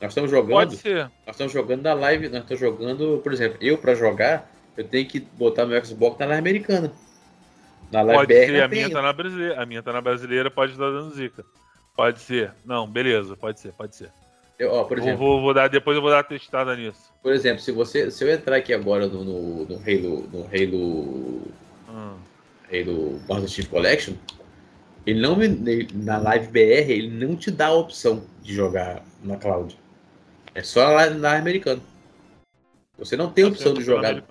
Nós 0.00 0.12
estamos 0.12 0.30
jogando. 0.30 0.52
Pode 0.52 0.76
ser. 0.76 1.10
Nós 1.26 1.34
estamos 1.34 1.52
jogando 1.52 1.82
na 1.82 1.94
live. 1.94 2.28
Nós 2.28 2.42
estamos 2.42 2.60
jogando, 2.60 3.20
por 3.24 3.32
exemplo, 3.32 3.58
eu 3.60 3.76
para 3.76 3.92
jogar, 3.96 4.48
eu 4.76 4.84
tenho 4.84 5.08
que 5.08 5.18
botar 5.18 5.66
meu 5.66 5.84
Xbox 5.84 6.16
na 6.20 6.26
live 6.26 6.38
americana. 6.38 6.92
Na 7.90 8.02
live 8.02 8.18
pode 8.18 8.28
BR, 8.28 8.46
ser, 8.52 8.62
a 8.62 8.68
minha, 8.68 8.88
tá 8.88 9.02
na 9.02 9.12
brasileira, 9.12 9.62
a 9.62 9.66
minha 9.66 9.82
tá 9.82 9.92
na 9.92 10.00
brasileira, 10.00 10.48
pode 10.48 10.72
estar 10.72 10.90
dando 10.90 11.12
zica. 11.12 11.44
Pode 11.96 12.20
ser. 12.20 12.54
Não, 12.64 12.86
beleza, 12.86 13.36
pode 13.36 13.58
ser, 13.58 13.72
pode 13.72 13.96
ser. 13.96 14.12
Eu, 14.56 14.72
ó, 14.72 14.84
por 14.84 14.98
exemplo, 14.98 15.18
vou, 15.18 15.40
vou, 15.40 15.52
dar, 15.52 15.68
depois 15.68 15.96
eu 15.96 16.00
vou 16.00 16.10
dar 16.10 16.18
uma 16.18 16.24
testada 16.24 16.76
nisso. 16.76 17.12
Por 17.20 17.32
exemplo, 17.32 17.60
se 17.60 17.72
você 17.72 18.12
se 18.12 18.24
eu 18.24 18.30
entrar 18.30 18.56
aqui 18.56 18.72
agora 18.72 19.08
no, 19.08 19.24
no, 19.24 19.64
no 19.66 19.74
Halo 19.76 20.28
no 20.32 20.44
Halo 20.46 21.42
hum. 21.88 22.16
Halo 22.72 23.20
Master 23.28 23.48
Chief 23.48 23.68
Collection, 23.68 24.14
Ele 25.06 25.20
não 25.20 25.40
ele, 25.40 25.88
na 25.94 26.18
Live 26.18 26.48
BR 26.48 26.90
ele 26.90 27.08
não 27.08 27.36
te 27.36 27.50
dá 27.50 27.68
a 27.68 27.74
opção 27.74 28.24
de 28.42 28.52
jogar 28.52 29.02
na 29.22 29.36
cloud. 29.36 29.78
É 30.54 30.62
só 30.62 30.90
lá 30.90 31.08
na 31.10 31.36
americana. 31.36 31.80
Você 32.98 33.16
não 33.16 33.30
tem 33.30 33.44
a 33.44 33.48
opção 33.48 33.72
de 33.74 33.82
jogar. 33.82 34.22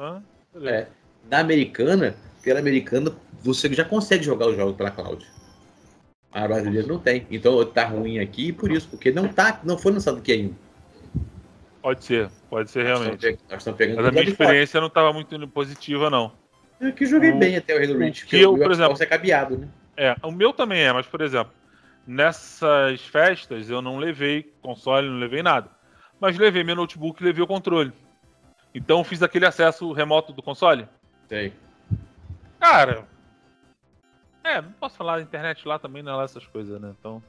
É, 0.63 0.88
na 1.30 1.39
americana, 1.39 2.15
pela 2.43 2.59
americana, 2.59 3.11
você 3.41 3.71
já 3.73 3.86
consegue 3.86 4.23
jogar 4.23 4.47
os 4.47 4.55
jogos 4.55 4.76
pela 4.76 4.91
cloud. 4.91 5.26
A 6.32 6.47
brasileira 6.47 6.88
não 6.88 6.99
tem. 6.99 7.26
Então 7.32 7.63
tá 7.65 7.86
ruim 7.86 8.19
aqui 8.19 8.51
por 8.51 8.69
isso, 8.69 8.89
porque 8.89 9.11
não 9.11 9.30
tá, 9.30 9.61
não 9.63 9.78
foi 9.78 9.93
lançado 9.93 10.17
aqui 10.17 10.34
ainda. 10.34 10.55
Pode 11.82 12.03
ser, 12.03 12.30
pode 12.49 12.69
ser 12.69 12.84
realmente. 12.84 13.38
Nós 13.49 13.59
estamos 13.59 13.78
pegando 13.78 13.97
Mas 13.97 14.07
a 14.07 14.11
minha 14.11 14.23
experiência 14.23 14.82
não 14.82 14.88
estava 14.88 15.13
muito 15.13 15.47
positiva, 15.47 16.09
não. 16.09 16.32
Eu 16.82 16.91
que 16.91 17.05
joguei 17.05 17.32
o, 17.32 17.38
bem 17.38 17.55
até 17.55 17.73
o 17.73 17.78
Halo 17.78 17.99
Reach, 17.99 18.26
que 18.26 18.41
eu, 18.41 18.57
por 18.57 18.71
exemplo, 18.71 18.97
é 18.99 19.05
cabeado, 19.05 19.57
né? 19.57 19.67
É, 19.98 20.16
o 20.22 20.32
meu 20.32 20.52
também 20.52 20.82
é, 20.82 20.91
mas 20.91 21.06
por 21.06 21.22
exemplo, 21.22 21.54
nessas 22.06 23.02
festas 23.02 23.70
eu 23.70 23.82
não 23.82 23.98
levei 23.98 24.43
console, 24.62 25.10
não 25.10 25.18
levei 25.18 25.41
nada. 25.41 25.70
Mas 26.20 26.38
levei 26.38 26.64
meu 26.64 26.76
notebook 26.76 27.22
e 27.22 27.26
levei 27.26 27.43
o 27.43 27.48
controle. 27.48 27.91
Então 28.74 29.04
fiz 29.04 29.24
aquele 29.24 29.46
acesso 29.46 29.91
remoto 29.91 30.34
do 30.34 30.41
console. 30.41 30.88
Sei. 31.30 31.54
Cara. 32.60 33.08
É, 34.43 34.62
não 34.62 34.72
posso 34.74 34.98
falar 34.98 35.18
da 35.18 35.24
internet 35.24 35.68
lá 35.68 35.80
também, 35.80 36.04
não 36.04 36.14
é 36.14 36.16
lá 36.18 36.24
essas 36.24 36.46
coisas, 36.46 36.80
né? 36.80 36.93
Então. 37.00 37.24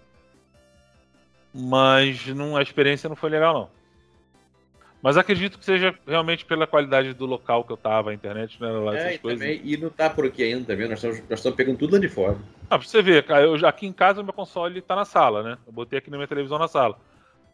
Mas 1.54 2.26
não, 2.26 2.56
a 2.56 2.62
experiência 2.62 3.08
não 3.08 3.16
foi 3.16 3.30
legal, 3.30 3.54
não. 3.54 3.70
Mas 5.06 5.16
acredito 5.16 5.56
que 5.56 5.64
seja 5.64 5.94
realmente 6.04 6.44
pela 6.44 6.66
qualidade 6.66 7.14
do 7.14 7.26
local 7.26 7.62
que 7.62 7.70
eu 7.70 7.76
tava, 7.76 8.10
a 8.10 8.14
internet 8.14 8.58
era 8.60 8.80
lá 8.80 8.96
essas 8.96 9.06
é, 9.06 9.14
e 9.14 9.18
coisas. 9.20 9.38
Também, 9.38 9.60
e 9.62 9.76
não 9.76 9.88
tá 9.88 10.10
por 10.10 10.26
aqui 10.26 10.42
ainda 10.42 10.64
também, 10.64 10.88
nós 10.88 10.98
estamos, 10.98 11.20
nós 11.30 11.38
estamos 11.38 11.56
pegando 11.56 11.78
tudo 11.78 11.92
lá 11.92 12.00
de 12.00 12.08
fora. 12.08 12.36
Ah, 12.68 12.76
pra 12.76 12.88
você 12.88 13.00
ver, 13.00 13.24
cara, 13.24 13.44
eu, 13.44 13.54
aqui 13.68 13.86
em 13.86 13.92
casa 13.92 14.20
meu 14.20 14.32
console 14.32 14.82
tá 14.82 14.96
na 14.96 15.04
sala, 15.04 15.44
né? 15.44 15.58
Eu 15.64 15.72
botei 15.72 16.00
aqui 16.00 16.10
na 16.10 16.16
minha 16.16 16.26
televisão 16.26 16.58
na 16.58 16.66
sala. 16.66 16.98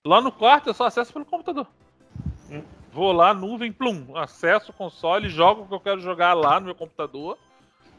Lá 0.03 0.19
no 0.19 0.33
quarto 0.33 0.71
eu 0.71 0.73
só 0.73 0.87
acesso 0.87 1.13
pelo 1.13 1.27
computador. 1.27 1.67
Hum. 2.51 2.63
Vou 2.91 3.13
lá, 3.13 3.35
nuvem, 3.35 3.71
plum, 3.71 4.17
acesso 4.17 4.71
o 4.71 4.75
console, 4.75 5.29
jogo 5.29 5.65
o 5.65 5.69
que 5.69 5.75
eu 5.75 5.81
quero 5.81 6.01
jogar 6.01 6.33
lá 6.33 6.59
no 6.59 6.65
meu 6.65 6.75
computador, 6.75 7.37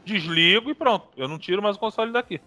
desligo 0.04 0.68
e 0.68 0.74
pronto. 0.74 1.10
Eu 1.16 1.28
não 1.28 1.38
tiro 1.38 1.62
mais 1.62 1.76
o 1.76 1.78
console 1.78 2.10
daqui. 2.10 2.40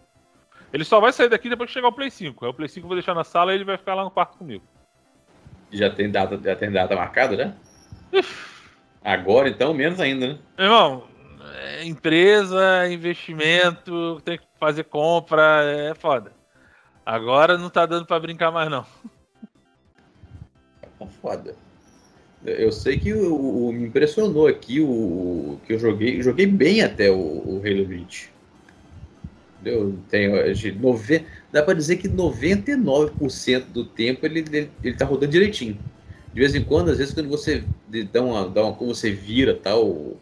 Ele 0.73 0.83
só 0.83 0.99
vai 0.99 1.13
sair 1.13 1.29
daqui 1.29 1.47
depois 1.47 1.69
que 1.69 1.73
chegar 1.73 1.87
o 1.87 1.93
Play 1.93 2.11
5. 2.11 2.43
Aí 2.43 2.51
o 2.51 2.53
Play 2.53 2.67
5 2.67 2.83
eu 2.83 2.89
vou 2.89 2.97
deixar 2.97 3.15
na 3.15 3.23
sala 3.23 3.53
e 3.53 3.55
ele 3.55 3.63
vai 3.63 3.77
ficar 3.77 3.95
lá 3.95 4.03
no 4.03 4.11
quarto 4.11 4.37
comigo. 4.37 4.65
Já 5.71 5.89
tem 5.89 6.09
data, 6.09 6.39
já 6.41 6.55
tem 6.55 6.71
data 6.71 6.95
marcada, 6.95 7.35
né? 7.35 7.53
Agora, 9.03 9.49
então, 9.49 9.73
menos 9.73 9.99
ainda, 9.99 10.27
né? 10.27 10.37
Irmão, 10.57 11.03
é 11.55 11.85
empresa, 11.85 12.87
investimento, 12.89 14.21
tem 14.23 14.37
que 14.37 14.45
fazer 14.59 14.83
compra, 14.83 15.63
é 15.63 15.95
foda. 15.95 16.31
Agora 17.05 17.57
não 17.57 17.69
tá 17.69 17.85
dando 17.85 18.05
para 18.05 18.19
brincar 18.19 18.51
mais, 18.51 18.69
não. 18.69 18.85
Tá 20.99 21.05
foda. 21.21 21.55
Eu 22.45 22.71
sei 22.71 22.99
que 22.99 23.13
o, 23.13 23.67
o, 23.67 23.73
me 23.73 23.87
impressionou 23.87 24.47
aqui 24.47 24.79
o, 24.79 25.59
que 25.65 25.73
eu 25.73 25.79
joguei, 25.79 26.21
joguei 26.21 26.45
bem 26.45 26.81
até 26.81 27.09
o, 27.09 27.15
o 27.15 27.61
Halo 27.65 27.85
Reach. 27.85 28.31
Eu 29.65 29.97
tenho 30.09 30.53
de 30.53 30.71
nove, 30.71 31.25
dá 31.51 31.63
para 31.63 31.73
dizer 31.73 31.97
que 31.97 32.09
99% 32.09 33.65
do 33.65 33.85
tempo 33.85 34.25
ele, 34.25 34.39
ele, 34.39 34.71
ele 34.83 34.95
tá 34.95 35.05
rodando 35.05 35.31
direitinho. 35.31 35.77
De 36.33 36.39
vez 36.39 36.53
em 36.53 36.63
quando, 36.63 36.91
às 36.91 36.97
vezes 36.97 37.13
quando 37.13 37.29
você 37.29 37.63
dá 38.11 38.21
uma, 38.21 38.49
dá 38.49 38.63
uma 38.63 38.73
como 38.73 38.93
você 38.93 39.11
vira 39.11 39.55
tal 39.55 39.85
ou, 39.85 40.21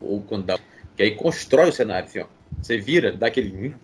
ou 0.00 0.22
quando 0.22 0.46
dá, 0.46 0.58
que 0.96 1.02
aí 1.02 1.14
constrói 1.14 1.68
o 1.68 1.72
cenário 1.72 2.08
assim, 2.08 2.20
ó. 2.20 2.26
Você 2.60 2.78
vira, 2.78 3.12
dá 3.12 3.28
aquele, 3.28 3.74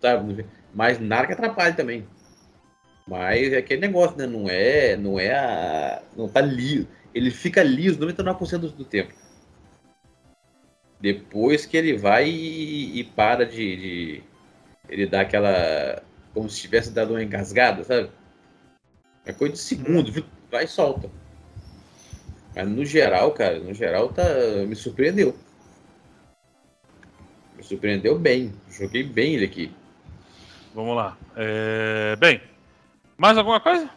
sabe? 0.00 0.44
Mas 0.74 0.98
nada 0.98 1.26
que 1.26 1.32
atrapalhe 1.32 1.74
também. 1.74 2.06
Mas 3.06 3.52
é 3.52 3.58
aquele 3.58 3.80
negócio, 3.80 4.16
né? 4.16 4.26
Não 4.26 4.48
é, 4.48 4.96
não 4.96 5.20
é 5.20 5.32
a, 5.32 6.02
não 6.16 6.28
tá 6.28 6.40
liso. 6.40 6.88
Ele 7.14 7.30
fica 7.30 7.62
liso 7.62 8.00
99% 8.00 8.58
do, 8.58 8.70
do 8.70 8.84
tempo. 8.84 9.14
Depois 11.00 11.64
que 11.64 11.76
ele 11.76 11.96
vai 11.96 12.28
e, 12.28 12.98
e 12.98 13.04
para 13.04 13.46
de, 13.46 13.76
de, 13.76 14.22
Ele 14.88 15.06
dá 15.06 15.22
aquela. 15.22 16.02
Como 16.32 16.48
se 16.48 16.60
tivesse 16.60 16.92
dado 16.92 17.10
uma 17.10 17.22
engasgada, 17.22 17.82
sabe? 17.84 18.10
É 19.24 19.32
coisa 19.32 19.54
de 19.54 19.60
segundo, 19.60 20.12
viu? 20.12 20.24
vai 20.50 20.64
e 20.64 20.68
solta. 20.68 21.10
Mas 22.54 22.68
no 22.68 22.84
geral, 22.84 23.32
cara, 23.32 23.58
no 23.58 23.74
geral 23.74 24.08
tá. 24.08 24.24
Me 24.66 24.74
surpreendeu. 24.74 25.36
Me 27.56 27.62
surpreendeu 27.62 28.18
bem. 28.18 28.52
Joguei 28.70 29.02
bem 29.02 29.34
ele 29.34 29.44
aqui. 29.44 29.72
Vamos 30.74 30.96
lá. 30.96 31.16
É... 31.36 32.16
Bem, 32.16 32.40
mais 33.16 33.36
alguma 33.36 33.60
coisa? 33.60 33.88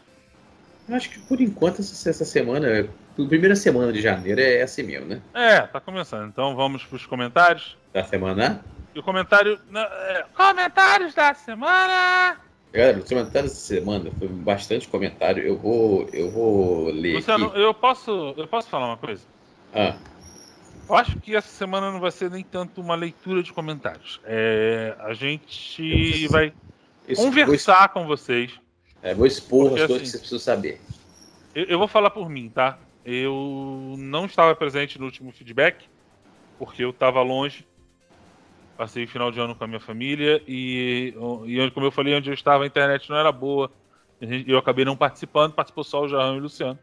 Acho 0.89 1.09
que 1.09 1.19
por 1.19 1.39
enquanto 1.39 1.79
essa, 1.81 2.25
semana, 2.25 2.89
primeira 3.15 3.55
semana 3.55 3.93
de 3.93 4.01
janeiro 4.01 4.41
é 4.41 4.61
assim 4.61 4.83
mesmo, 4.83 5.07
né? 5.07 5.21
É, 5.33 5.61
tá 5.61 5.79
começando. 5.79 6.27
Então 6.27 6.55
vamos 6.55 6.83
para 6.83 6.95
os 6.95 7.05
comentários. 7.05 7.77
Da 7.93 8.03
semana? 8.03 8.63
E 8.93 8.99
o 8.99 9.03
comentário. 9.03 9.59
É, 9.75 10.25
comentários 10.35 11.13
da 11.13 11.33
semana! 11.33 12.37
Galera, 12.71 12.99
os 12.99 13.09
comentários 13.09 13.53
da 13.53 13.59
semana 13.59 14.11
foi 14.17 14.27
bastante 14.27 14.87
comentário. 14.87 15.43
Eu 15.43 15.57
vou, 15.57 16.07
eu 16.13 16.29
vou 16.29 16.89
ler. 16.91 17.15
Luciano, 17.15 17.47
aqui. 17.47 17.59
eu 17.59 17.73
posso, 17.73 18.33
eu 18.37 18.47
posso 18.47 18.69
falar 18.69 18.87
uma 18.87 18.97
coisa? 18.97 19.23
Ah. 19.73 19.95
Eu 20.87 20.95
acho 20.95 21.19
que 21.19 21.35
essa 21.35 21.49
semana 21.49 21.91
não 21.91 21.99
vai 21.99 22.11
ser 22.11 22.31
nem 22.31 22.43
tanto 22.43 22.81
uma 22.81 22.95
leitura 22.95 23.43
de 23.43 23.53
comentários. 23.53 24.19
É, 24.23 24.95
a 24.99 25.13
gente 25.13 26.27
vai 26.27 26.53
conversar 27.15 27.89
com 27.89 28.05
vocês 28.07 28.59
é, 29.01 29.13
vou 29.13 29.25
expor 29.25 29.69
Porque, 29.69 29.81
as 29.81 29.87
coisas 29.87 29.95
assim, 29.95 30.11
que 30.11 30.11
você 30.11 30.17
precisa 30.19 30.39
saber. 30.39 30.81
Eu, 31.55 31.63
eu, 31.65 31.79
vou 31.79 31.87
falar 31.87 32.09
por 32.09 32.29
mim, 32.29 32.49
tá? 32.49 32.77
Eu 33.05 33.95
não 33.97 34.25
estava 34.25 34.53
presente 34.55 34.99
no 34.99 35.05
último 35.05 35.31
feedback, 35.31 35.85
porque 36.57 36.83
eu 36.83 36.89
estava 36.89 37.21
longe. 37.21 37.65
Passei 38.79 39.03
o 39.03 39.07
final 39.09 39.29
de 39.29 39.37
ano 39.41 39.53
com 39.53 39.61
a 39.65 39.67
minha 39.67 39.81
família 39.81 40.41
e, 40.47 41.13
e, 41.45 41.71
como 41.71 41.85
eu 41.85 41.91
falei, 41.91 42.15
onde 42.15 42.29
eu 42.29 42.33
estava 42.33 42.63
a 42.63 42.65
internet 42.65 43.09
não 43.09 43.17
era 43.17 43.29
boa. 43.29 43.69
Eu 44.47 44.57
acabei 44.57 44.85
não 44.85 44.95
participando, 44.95 45.51
participou 45.51 45.83
só 45.83 46.03
o 46.03 46.07
Jarrão 46.07 46.35
e 46.35 46.39
o 46.39 46.43
Luciano. 46.43 46.79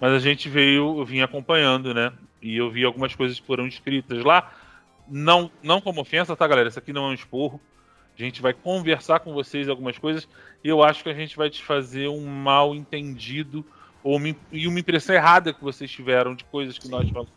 Mas 0.00 0.10
a 0.10 0.18
gente 0.18 0.48
veio, 0.48 0.98
eu 0.98 1.04
vim 1.04 1.20
acompanhando, 1.20 1.92
né? 1.92 2.14
E 2.40 2.56
eu 2.56 2.70
vi 2.70 2.82
algumas 2.82 3.14
coisas 3.14 3.38
que 3.38 3.46
foram 3.46 3.66
escritas 3.66 4.24
lá. 4.24 4.54
Não, 5.06 5.50
não 5.62 5.82
como 5.82 6.00
ofensa, 6.00 6.34
tá, 6.34 6.46
galera? 6.46 6.70
Isso 6.70 6.78
aqui 6.78 6.94
não 6.94 7.04
é 7.04 7.08
um 7.08 7.12
esporro. 7.12 7.60
A 8.18 8.22
gente 8.22 8.40
vai 8.40 8.54
conversar 8.54 9.20
com 9.20 9.34
vocês 9.34 9.68
algumas 9.68 9.98
coisas 9.98 10.26
e 10.64 10.68
eu 10.70 10.82
acho 10.82 11.02
que 11.02 11.10
a 11.10 11.14
gente 11.14 11.36
vai 11.36 11.50
te 11.50 11.62
fazer 11.62 12.08
um 12.08 12.24
mal 12.24 12.74
entendido 12.74 13.62
ou 14.02 14.16
uma, 14.16 14.34
e 14.50 14.66
uma 14.66 14.80
impressão 14.80 15.14
errada 15.14 15.52
que 15.52 15.62
vocês 15.62 15.90
tiveram 15.90 16.34
de 16.34 16.44
coisas 16.44 16.78
que 16.78 16.86
Sim. 16.86 16.90
nós 16.90 17.06
falamos. 17.10 17.32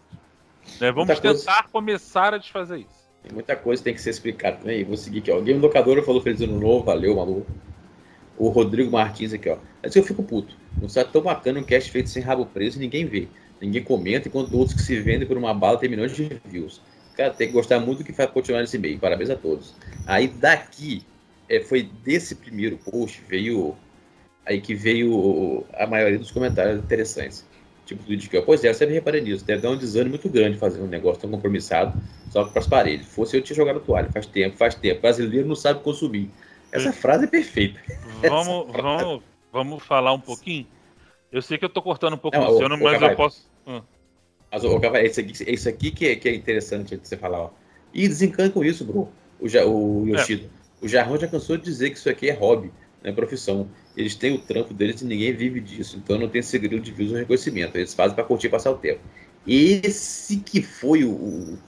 Né? 0.79 0.93
Vamos 0.93 1.07
muita 1.07 1.21
tentar 1.21 1.55
coisa... 1.55 1.69
começar 1.73 2.33
a 2.33 2.37
desfazer 2.37 2.77
isso. 2.79 3.04
Tem 3.25 3.33
muita 3.33 3.55
coisa 3.55 3.81
que 3.81 3.85
tem 3.85 3.93
que 3.95 4.01
ser 4.01 4.11
explicada 4.11 4.57
também. 4.57 4.83
Vou 4.83 4.95
seguir 4.95 5.19
aqui, 5.19 5.31
ó. 5.31 5.39
O 5.39 5.41
Game 5.41 5.59
Locador 5.59 6.01
falou 6.03 6.21
feliz 6.21 6.41
ano 6.41 6.59
novo, 6.59 6.85
valeu, 6.85 7.15
maluco. 7.15 7.51
O 8.37 8.49
Rodrigo 8.49 8.91
Martins 8.91 9.33
aqui, 9.33 9.49
ó. 9.49 9.57
Mas 9.81 9.95
eu 9.95 10.03
fico 10.03 10.21
puto. 10.21 10.55
Não 10.77 10.85
está 10.85 11.03
tão 11.03 11.23
bacana 11.23 11.59
um 11.59 11.63
cast 11.63 11.89
feito 11.89 12.09
sem 12.09 12.21
rabo 12.21 12.45
preso 12.45 12.77
e 12.77 12.81
ninguém 12.81 13.05
vê. 13.05 13.27
Ninguém 13.59 13.83
comenta, 13.83 14.27
enquanto 14.27 14.55
outros 14.55 14.75
que 14.75 14.83
se 14.83 14.99
vendem 14.99 15.27
por 15.27 15.37
uma 15.37 15.53
bala 15.53 15.79
tem 15.79 15.89
milhões 15.89 16.15
de 16.15 16.39
views. 16.45 16.81
Cara, 17.15 17.33
tem 17.33 17.47
que 17.47 17.53
gostar 17.53 17.79
muito 17.79 17.99
do 17.99 18.03
que 18.03 18.11
vai 18.11 18.27
continuar 18.27 18.61
nesse 18.61 18.77
meio. 18.77 18.99
Parabéns 18.99 19.31
a 19.31 19.35
todos. 19.35 19.73
Aí 20.05 20.27
daqui, 20.27 21.03
é, 21.49 21.61
foi 21.61 21.89
desse 22.03 22.35
primeiro 22.35 22.77
post, 22.77 23.23
veio. 23.27 23.75
Aí 24.45 24.61
que 24.61 24.75
veio 24.75 25.65
a 25.73 25.87
maioria 25.87 26.19
dos 26.19 26.29
comentários 26.29 26.77
interessantes. 26.77 27.43
Tipo, 27.85 28.03
do 28.03 28.17
que, 28.17 28.41
pois 28.41 28.63
é, 28.63 28.69
eu 28.69 28.73
sempre 28.73 28.95
reparei 28.95 29.21
nisso. 29.21 29.45
Deve 29.45 29.61
dar 29.61 29.69
um 29.69 29.77
desânimo 29.77 30.11
muito 30.11 30.27
grande 30.27 30.57
fazer 30.57 30.81
um 30.81 30.87
negócio 30.87 31.21
tão 31.21 31.29
compromissado 31.29 32.01
só 32.31 32.43
para 32.43 32.59
as 32.59 32.67
paredes. 32.67 33.07
Fosse 33.07 33.37
eu 33.37 33.41
tinha 33.41 33.55
jogado 33.55 33.79
toalha, 33.79 34.11
faz 34.11 34.25
tempo, 34.25 34.57
faz 34.57 34.73
tempo. 34.73 34.97
O 34.97 35.01
brasileiro 35.01 35.47
não 35.47 35.55
sabe 35.55 35.81
consumir. 35.81 36.31
Essa 36.71 36.91
frase 36.91 37.25
é 37.25 37.27
perfeita. 37.27 37.79
Vamos, 38.27 38.73
vamos, 38.73 39.23
vamos 39.51 39.83
falar 39.83 40.13
um 40.13 40.19
pouquinho. 40.19 40.65
Eu 41.31 41.41
sei 41.41 41.57
que 41.57 41.65
eu 41.65 41.69
tô 41.69 41.81
cortando 41.81 42.13
um 42.13 42.17
pouco 42.17 42.37
o 42.37 42.51
Luciano, 42.51 42.77
mas 42.77 43.01
eu 43.01 43.15
posso. 43.15 43.47
Hum. 43.67 43.81
Mas, 44.51 44.63
ô, 44.63 44.79
é 44.79 45.05
isso 45.05 45.19
aqui, 45.19 45.43
é 45.45 45.53
isso 45.53 45.69
aqui 45.69 45.91
que, 45.91 46.07
é, 46.07 46.15
que 46.15 46.29
é 46.29 46.33
interessante 46.33 46.97
de 46.97 47.07
você 47.07 47.17
falar, 47.17 47.39
ó. 47.39 47.49
E 47.93 48.07
desencana 48.07 48.49
com 48.49 48.63
isso, 48.63 48.83
bro. 48.85 49.09
O, 49.39 50.01
o 50.01 50.07
Yoshida. 50.07 50.45
É. 50.45 50.85
O 50.85 50.87
Jarrão 50.87 51.17
já 51.19 51.27
cansou 51.27 51.57
de 51.57 51.63
dizer 51.63 51.89
que 51.89 51.97
isso 51.97 52.09
aqui 52.09 52.29
é 52.29 52.33
hobby, 52.33 52.71
não 53.05 53.11
é 53.11 53.15
profissão. 53.15 53.69
Eles 53.95 54.15
têm 54.15 54.33
o 54.33 54.39
trampo 54.39 54.73
deles 54.73 55.01
e 55.01 55.05
ninguém 55.05 55.33
vive 55.33 55.59
disso. 55.61 55.97
Então 55.97 56.17
não 56.17 56.27
tem 56.27 56.41
segredo 56.41 56.79
de 56.81 56.91
views 56.91 57.11
ou 57.11 57.17
reconhecimento. 57.17 57.77
Eles 57.77 57.93
fazem 57.93 58.15
para 58.15 58.23
curtir 58.23 58.47
e 58.47 58.49
passar 58.49 58.71
o 58.71 58.77
tempo. 58.77 59.01
Esse 59.47 60.37
que 60.37 60.61
foi 60.61 61.03
o, 61.03 61.11
o, 61.11 61.59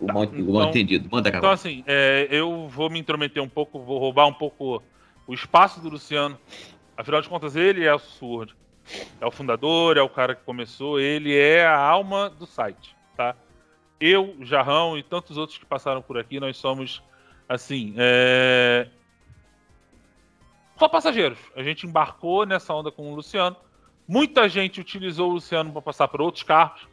o, 0.00 0.06
tá, 0.06 0.12
mal, 0.12 0.24
então, 0.24 0.44
mal, 0.52 0.68
entendido. 0.68 1.08
Manda, 1.10 1.28
Então, 1.28 1.50
assim, 1.50 1.82
é, 1.86 2.28
eu 2.30 2.68
vou 2.68 2.88
me 2.88 2.98
intrometer 2.98 3.42
um 3.42 3.48
pouco, 3.48 3.80
vou 3.80 3.98
roubar 3.98 4.26
um 4.26 4.32
pouco 4.32 4.82
o 5.26 5.34
espaço 5.34 5.80
do 5.80 5.88
Luciano. 5.88 6.38
Afinal 6.96 7.20
de 7.20 7.28
contas, 7.28 7.56
ele 7.56 7.84
é 7.84 7.94
o 7.94 7.98
surdo 7.98 8.54
é 9.18 9.24
o 9.24 9.30
fundador, 9.30 9.96
é 9.96 10.02
o 10.02 10.10
cara 10.10 10.34
que 10.34 10.44
começou, 10.44 11.00
ele 11.00 11.34
é 11.34 11.64
a 11.64 11.74
alma 11.74 12.28
do 12.28 12.44
site, 12.44 12.94
tá? 13.16 13.34
Eu, 13.98 14.36
Jarrão 14.42 14.98
e 14.98 15.02
tantos 15.02 15.38
outros 15.38 15.56
que 15.56 15.64
passaram 15.64 16.02
por 16.02 16.18
aqui, 16.18 16.38
nós 16.38 16.58
somos 16.58 17.02
Assim, 17.48 17.94
é... 17.96 18.88
só 20.76 20.88
passageiros. 20.88 21.38
A 21.54 21.62
gente 21.62 21.86
embarcou 21.86 22.44
nessa 22.44 22.74
onda 22.74 22.90
com 22.90 23.12
o 23.12 23.14
Luciano. 23.14 23.56
Muita 24.06 24.48
gente 24.48 24.80
utilizou 24.80 25.30
o 25.30 25.34
Luciano 25.34 25.72
para 25.72 25.82
passar 25.82 26.08
por 26.08 26.20
outros 26.20 26.42
carros, 26.42 26.86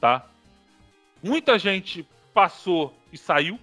tá? 0.00 0.26
Muita 1.22 1.58
gente 1.58 2.06
passou 2.32 2.94
e 3.12 3.18
saiu. 3.18 3.58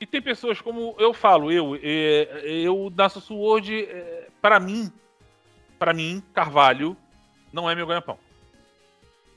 E 0.00 0.06
tem 0.06 0.22
pessoas 0.22 0.60
como 0.60 0.96
eu 0.98 1.12
falo, 1.12 1.52
eu, 1.52 1.78
é, 1.82 2.40
eu 2.44 2.88
da 2.88 3.08
Sussurro 3.08 3.60
é, 3.70 4.28
para 4.40 4.58
mim, 4.58 4.90
para 5.78 5.92
mim, 5.92 6.22
Carvalho 6.32 6.96
não 7.52 7.68
é 7.68 7.74
meu 7.74 7.86
ganha-pão. 7.86 8.18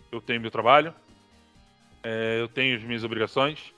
Eu 0.10 0.22
tenho 0.22 0.40
meu 0.40 0.50
trabalho, 0.50 0.94
é, 2.02 2.40
eu 2.40 2.48
tenho 2.48 2.78
as 2.78 2.84
minhas 2.84 3.04
obrigações. 3.04 3.74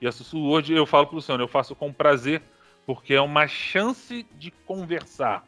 E 0.00 0.06
a 0.06 0.10
hoje 0.34 0.72
eu 0.72 0.86
falo 0.86 1.06
pro 1.06 1.16
Luciano, 1.16 1.42
eu 1.42 1.48
faço 1.48 1.74
com 1.74 1.92
prazer, 1.92 2.42
porque 2.86 3.14
é 3.14 3.20
uma 3.20 3.46
chance 3.46 4.26
de 4.38 4.50
conversar 4.50 5.46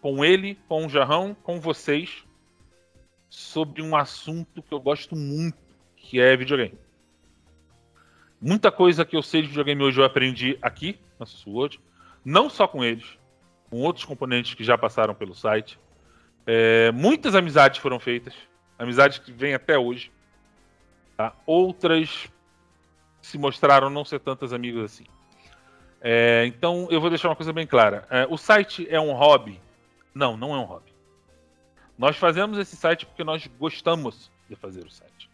com 0.00 0.24
ele, 0.24 0.58
com 0.68 0.86
o 0.86 0.88
Jarrão, 0.88 1.36
com 1.42 1.60
vocês, 1.60 2.24
sobre 3.28 3.82
um 3.82 3.94
assunto 3.94 4.62
que 4.62 4.72
eu 4.72 4.80
gosto 4.80 5.14
muito, 5.14 5.58
que 5.96 6.20
é 6.20 6.36
videogame. 6.36 6.78
Muita 8.40 8.70
coisa 8.70 9.04
que 9.04 9.16
eu 9.16 9.22
sei 9.22 9.42
de 9.42 9.48
videogame 9.48 9.82
hoje 9.82 10.00
eu 10.00 10.04
aprendi 10.04 10.58
aqui 10.62 10.98
na 11.18 11.26
Sword, 11.26 11.80
não 12.24 12.48
só 12.48 12.68
com 12.68 12.84
eles, 12.84 13.18
com 13.68 13.80
outros 13.80 14.04
componentes 14.04 14.54
que 14.54 14.64
já 14.64 14.78
passaram 14.78 15.14
pelo 15.14 15.34
site. 15.34 15.78
É, 16.46 16.90
muitas 16.92 17.34
amizades 17.34 17.80
foram 17.80 17.98
feitas, 17.98 18.34
amizades 18.78 19.18
que 19.18 19.32
vêm 19.32 19.54
até 19.54 19.76
hoje. 19.76 20.10
Tá? 21.16 21.34
Outras 21.44 22.28
se 23.20 23.36
mostraram 23.36 23.90
não 23.90 24.04
ser 24.04 24.20
tantas 24.20 24.52
amigas 24.52 24.84
assim. 24.84 25.04
É, 26.00 26.44
então 26.46 26.86
eu 26.90 27.00
vou 27.00 27.10
deixar 27.10 27.28
uma 27.28 27.36
coisa 27.36 27.52
bem 27.52 27.66
clara: 27.66 28.06
é, 28.10 28.26
o 28.28 28.36
site 28.36 28.86
é 28.88 29.00
um 29.00 29.12
hobby? 29.12 29.60
Não, 30.14 30.36
não 30.36 30.54
é 30.54 30.58
um 30.58 30.64
hobby. 30.64 30.92
Nós 31.96 32.16
fazemos 32.16 32.58
esse 32.58 32.76
site 32.76 33.04
porque 33.04 33.24
nós 33.24 33.46
gostamos 33.58 34.30
de 34.48 34.54
fazer 34.54 34.86
o 34.86 34.90
site. 34.90 35.28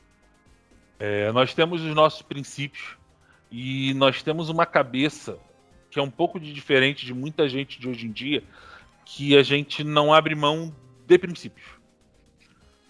É, 0.98 1.30
nós 1.32 1.52
temos 1.52 1.82
os 1.82 1.94
nossos 1.94 2.22
princípios 2.22 2.96
e 3.50 3.92
nós 3.94 4.22
temos 4.22 4.48
uma 4.48 4.64
cabeça 4.64 5.38
que 5.90 5.98
é 6.00 6.02
um 6.02 6.10
pouco 6.10 6.40
de 6.40 6.52
diferente 6.52 7.06
de 7.06 7.14
muita 7.14 7.48
gente 7.48 7.78
de 7.78 7.88
hoje 7.88 8.06
em 8.06 8.10
dia, 8.10 8.42
que 9.04 9.36
a 9.36 9.44
gente 9.44 9.84
não 9.84 10.12
abre 10.12 10.34
mão 10.34 10.74
de 11.06 11.18
princípios. 11.18 11.64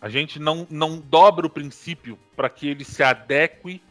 A 0.01 0.09
gente 0.09 0.39
não, 0.39 0.66
não 0.70 0.99
dobra 1.01 1.47
o 1.47 1.51
princípio 1.51 2.18
para 2.35 2.49
que 2.49 2.66
ele 2.66 2.83
se 2.83 3.03
adeque 3.03 3.83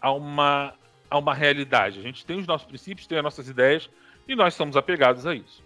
a 0.00 0.10
uma, 0.10 0.74
a 1.10 1.18
uma 1.18 1.34
realidade. 1.34 1.98
A 1.98 2.02
gente 2.02 2.24
tem 2.24 2.38
os 2.38 2.46
nossos 2.46 2.66
princípios, 2.66 3.06
tem 3.06 3.18
as 3.18 3.24
nossas 3.24 3.48
ideias 3.48 3.88
e 4.26 4.34
nós 4.34 4.54
somos 4.54 4.76
apegados 4.76 5.26
a 5.26 5.34
isso. 5.34 5.62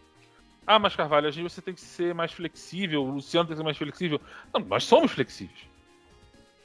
Ah, 0.66 0.78
mas 0.78 0.94
Carvalho, 0.94 1.26
a 1.26 1.30
gente 1.30 1.50
você 1.50 1.62
tem 1.62 1.74
que 1.74 1.80
ser 1.80 2.14
mais 2.14 2.32
flexível, 2.32 3.02
o 3.02 3.10
Luciano 3.10 3.46
tem 3.46 3.54
que 3.54 3.58
ser 3.58 3.64
mais 3.64 3.76
flexível. 3.76 4.20
Não, 4.52 4.60
nós 4.60 4.84
somos 4.84 5.10
flexíveis. 5.12 5.58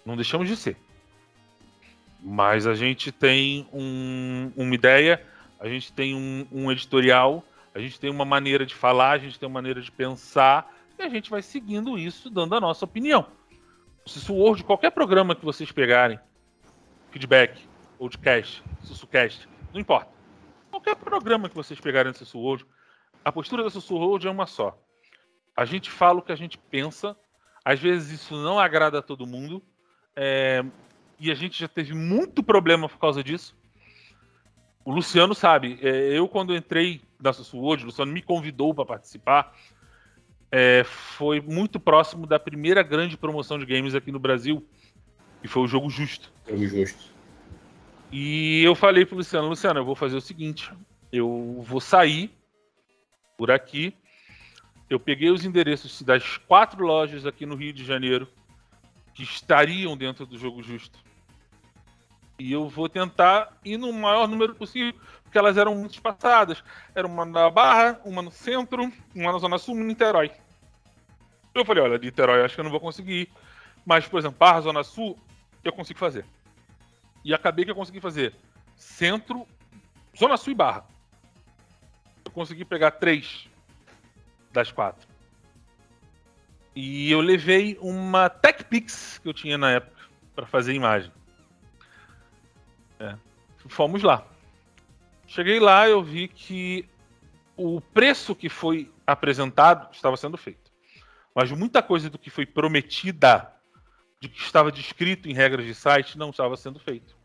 Não 0.06 0.16
deixamos 0.16 0.48
de 0.48 0.56
ser. 0.56 0.78
Mas 2.22 2.68
a 2.68 2.76
gente 2.76 3.12
tem 3.12 3.68
um, 3.74 4.52
uma 4.56 4.76
ideia, 4.76 5.26
a 5.60 5.68
gente 5.68 5.92
tem 5.92 6.14
um, 6.14 6.46
um, 6.52 6.72
editorial, 6.72 7.44
a 7.74 7.80
gente 7.80 8.00
tem 8.00 8.10
uma 8.10 8.26
maneira 8.26 8.66
de 8.66 8.76
falar, 8.76 9.12
a 9.12 9.18
gente 9.18 9.40
tem 9.40 9.48
uma 9.48 9.54
maneira 9.54 9.82
de 9.82 9.92
pensar, 9.92 10.72
e 10.98 11.04
a 11.04 11.10
gente 11.10 11.30
vai 11.30 11.42
seguindo 11.42 11.98
isso, 11.98 12.30
dando 12.30 12.56
a 12.56 12.62
nossa 12.62 12.86
opinião. 12.86 13.26
Se 14.06 14.32
o 14.32 14.56
de 14.56 14.64
qualquer 14.64 14.92
programa 14.92 15.36
que 15.36 15.44
vocês 15.44 15.72
pegarem, 15.72 16.20
feedback, 17.12 17.60
podcast, 17.98 18.64
sussucast, 18.82 19.48
não 19.74 19.80
importa. 19.80 20.12
Qualquer 20.70 20.96
programa 20.96 21.50
que 21.50 21.56
vocês 21.56 21.80
pegarem 21.80 22.12
no 22.12 22.18
Sussurro 22.18 22.66
a 23.26 23.32
postura 23.32 23.64
da 23.64 23.72
Sussurro 23.72 24.20
é 24.24 24.30
uma 24.30 24.46
só. 24.46 24.80
A 25.58 25.66
gente 25.66 25.90
fala 25.90 26.20
o 26.20 26.22
que 26.22 26.32
a 26.32 26.36
gente 26.36 26.60
pensa, 26.60 27.18
às 27.64 27.80
vezes 27.80 28.22
isso 28.22 28.36
não 28.36 28.60
agrada 28.60 29.00
a 29.00 29.02
todo 29.02 29.26
mundo, 29.26 29.64
é, 30.16 30.64
e 31.20 31.32
a 31.32 31.34
gente 31.34 31.60
já 31.60 31.68
teve 31.68 31.96
muito 31.96 32.44
problema 32.44 32.88
por 32.88 33.00
causa 33.00 33.24
disso. 33.24 33.58
O 34.84 34.92
Luciano 34.92 35.34
sabe, 35.34 35.80
é, 35.82 36.16
eu 36.16 36.28
quando 36.28 36.56
entrei 36.56 37.02
na 37.20 37.34
Sussurro 37.34 37.70
o 37.70 37.86
Luciano 37.86 38.12
me 38.12 38.22
convidou 38.22 38.76
para 38.76 38.86
participar. 38.86 39.56
É, 40.52 40.84
foi 40.84 41.42
muito 41.42 41.80
próximo 41.80 42.28
da 42.28 42.38
primeira 42.38 42.84
grande 42.84 43.18
promoção 43.18 43.58
de 43.58 43.66
games 43.66 43.96
aqui 43.96 44.12
no 44.12 44.20
Brasil, 44.20 44.64
que 45.42 45.48
foi 45.48 45.64
o 45.64 45.68
Jogo 45.68 45.90
Justo. 45.90 46.32
Jogo 46.48 46.68
Justo. 46.68 47.15
E 48.18 48.64
eu 48.64 48.74
falei 48.76 49.06
pro 49.06 49.18
Luciano, 49.18 49.50
Luciano, 49.50 49.82
eu 49.82 49.84
vou 49.84 49.94
fazer 49.94 50.16
o 50.16 50.22
seguinte, 50.22 50.72
eu 51.12 51.62
vou 51.68 51.82
sair 51.82 52.32
por 53.38 53.52
aqui. 53.52 53.94
Eu 54.90 55.02
peguei 55.02 55.30
os 55.30 55.44
endereços 55.44 56.02
das 56.02 56.38
quatro 56.38 56.86
lojas 56.86 57.26
aqui 57.26 57.46
no 57.46 57.58
Rio 57.58 57.74
de 57.74 57.84
Janeiro 57.84 58.26
que 59.14 59.22
estariam 59.22 59.98
dentro 59.98 60.26
do 60.26 60.38
jogo 60.38 60.64
justo. 60.64 60.98
E 62.40 62.54
eu 62.54 62.70
vou 62.70 62.88
tentar 62.88 63.52
ir 63.66 63.76
no 63.76 63.92
maior 63.92 64.30
número 64.30 64.56
possível, 64.56 64.98
porque 65.22 65.38
elas 65.38 65.58
eram 65.58 65.76
muito 65.76 65.96
espaçadas. 65.96 66.64
Era 66.96 67.06
uma 67.06 67.26
na 67.26 67.50
Barra, 67.50 68.00
uma 68.06 68.22
no 68.22 68.32
centro, 68.32 68.94
uma 69.14 69.34
na 69.34 69.40
Zona 69.40 69.58
Sul, 69.58 69.76
uma 69.76 69.84
em 69.84 69.88
Niterói. 69.88 70.32
Eu 71.54 71.66
falei, 71.66 71.84
olha, 71.84 71.98
Niterói 71.98 72.46
acho 72.46 72.56
que 72.56 72.62
eu 72.62 72.64
não 72.64 72.72
vou 72.72 72.80
conseguir. 72.80 73.28
Mas, 73.86 74.08
por 74.08 74.20
exemplo, 74.20 74.38
Barra, 74.40 74.62
Zona 74.62 74.86
Sul, 74.86 75.20
eu 75.66 75.74
consigo 75.74 76.00
fazer. 76.00 76.26
E 77.26 77.34
acabei 77.34 77.66
que 77.66 77.72
eu 77.72 77.76
consegui 77.76 78.00
fazer 78.00 78.36
centro, 78.76 79.48
Zona 80.16 80.38
Sul 80.38 80.54
e 80.54 80.56
Barra. 80.56 80.86
Eu 82.24 82.32
consegui 82.32 82.64
pegar 82.64 82.92
três 82.92 83.50
das 84.54 84.72
quatro. 84.72 85.08
E 86.76 87.10
eu 87.10 87.22
levei 87.22 87.80
uma 87.82 88.30
TechPix 88.30 89.18
que 89.18 89.28
eu 89.28 89.34
tinha 89.34 89.58
na 89.58 89.72
época 89.72 90.04
para 90.36 90.46
fazer 90.46 90.74
imagem. 90.74 91.12
É. 93.00 93.18
Fomos 93.70 94.04
lá. 94.04 94.24
Cheguei 95.26 95.60
lá, 95.60 95.90
eu 95.90 96.04
vi 96.04 96.28
que 96.28 96.88
o 97.58 97.82
preço 97.82 98.36
que 98.36 98.50
foi 98.50 98.94
apresentado 99.08 99.92
estava 99.92 100.16
sendo 100.16 100.38
feito. 100.38 100.72
Mas 101.34 101.52
muita 101.52 101.82
coisa 101.82 102.08
do 102.08 102.20
que 102.20 102.30
foi 102.30 102.46
prometida, 102.46 103.52
de 104.20 104.30
que 104.30 104.40
estava 104.42 104.72
descrito 104.72 105.30
em 105.30 105.34
regras 105.34 105.66
de 105.66 105.76
site, 105.76 106.18
não 106.18 106.30
estava 106.30 106.56
sendo 106.58 106.80
feito. 106.80 107.16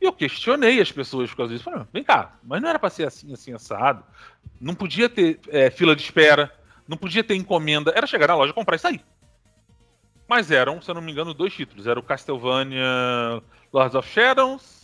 E 0.00 0.04
eu 0.04 0.12
questionei 0.12 0.80
as 0.80 0.92
pessoas 0.92 1.30
por 1.30 1.38
causa 1.38 1.52
disso. 1.52 1.64
Falei, 1.64 1.84
vem 1.92 2.04
cá, 2.04 2.38
mas 2.42 2.62
não 2.62 2.68
era 2.68 2.78
para 2.78 2.90
ser 2.90 3.06
assim, 3.06 3.32
assim, 3.32 3.52
assado? 3.52 4.04
Não 4.60 4.74
podia 4.74 5.08
ter 5.08 5.40
é, 5.48 5.70
fila 5.70 5.94
de 5.94 6.02
espera, 6.02 6.52
não 6.86 6.96
podia 6.96 7.24
ter 7.24 7.34
encomenda, 7.34 7.92
era 7.94 8.06
chegar 8.06 8.28
na 8.28 8.36
loja, 8.36 8.52
comprar 8.52 8.76
e 8.76 8.78
sair. 8.78 9.04
Mas 10.28 10.50
eram, 10.50 10.80
se 10.80 10.90
eu 10.90 10.94
não 10.94 11.02
me 11.02 11.10
engano, 11.10 11.32
dois 11.32 11.54
títulos. 11.54 11.86
Era 11.86 11.98
o 11.98 12.02
Castlevania 12.02 13.42
Lords 13.72 13.94
of 13.94 14.08
Shadows. 14.08 14.77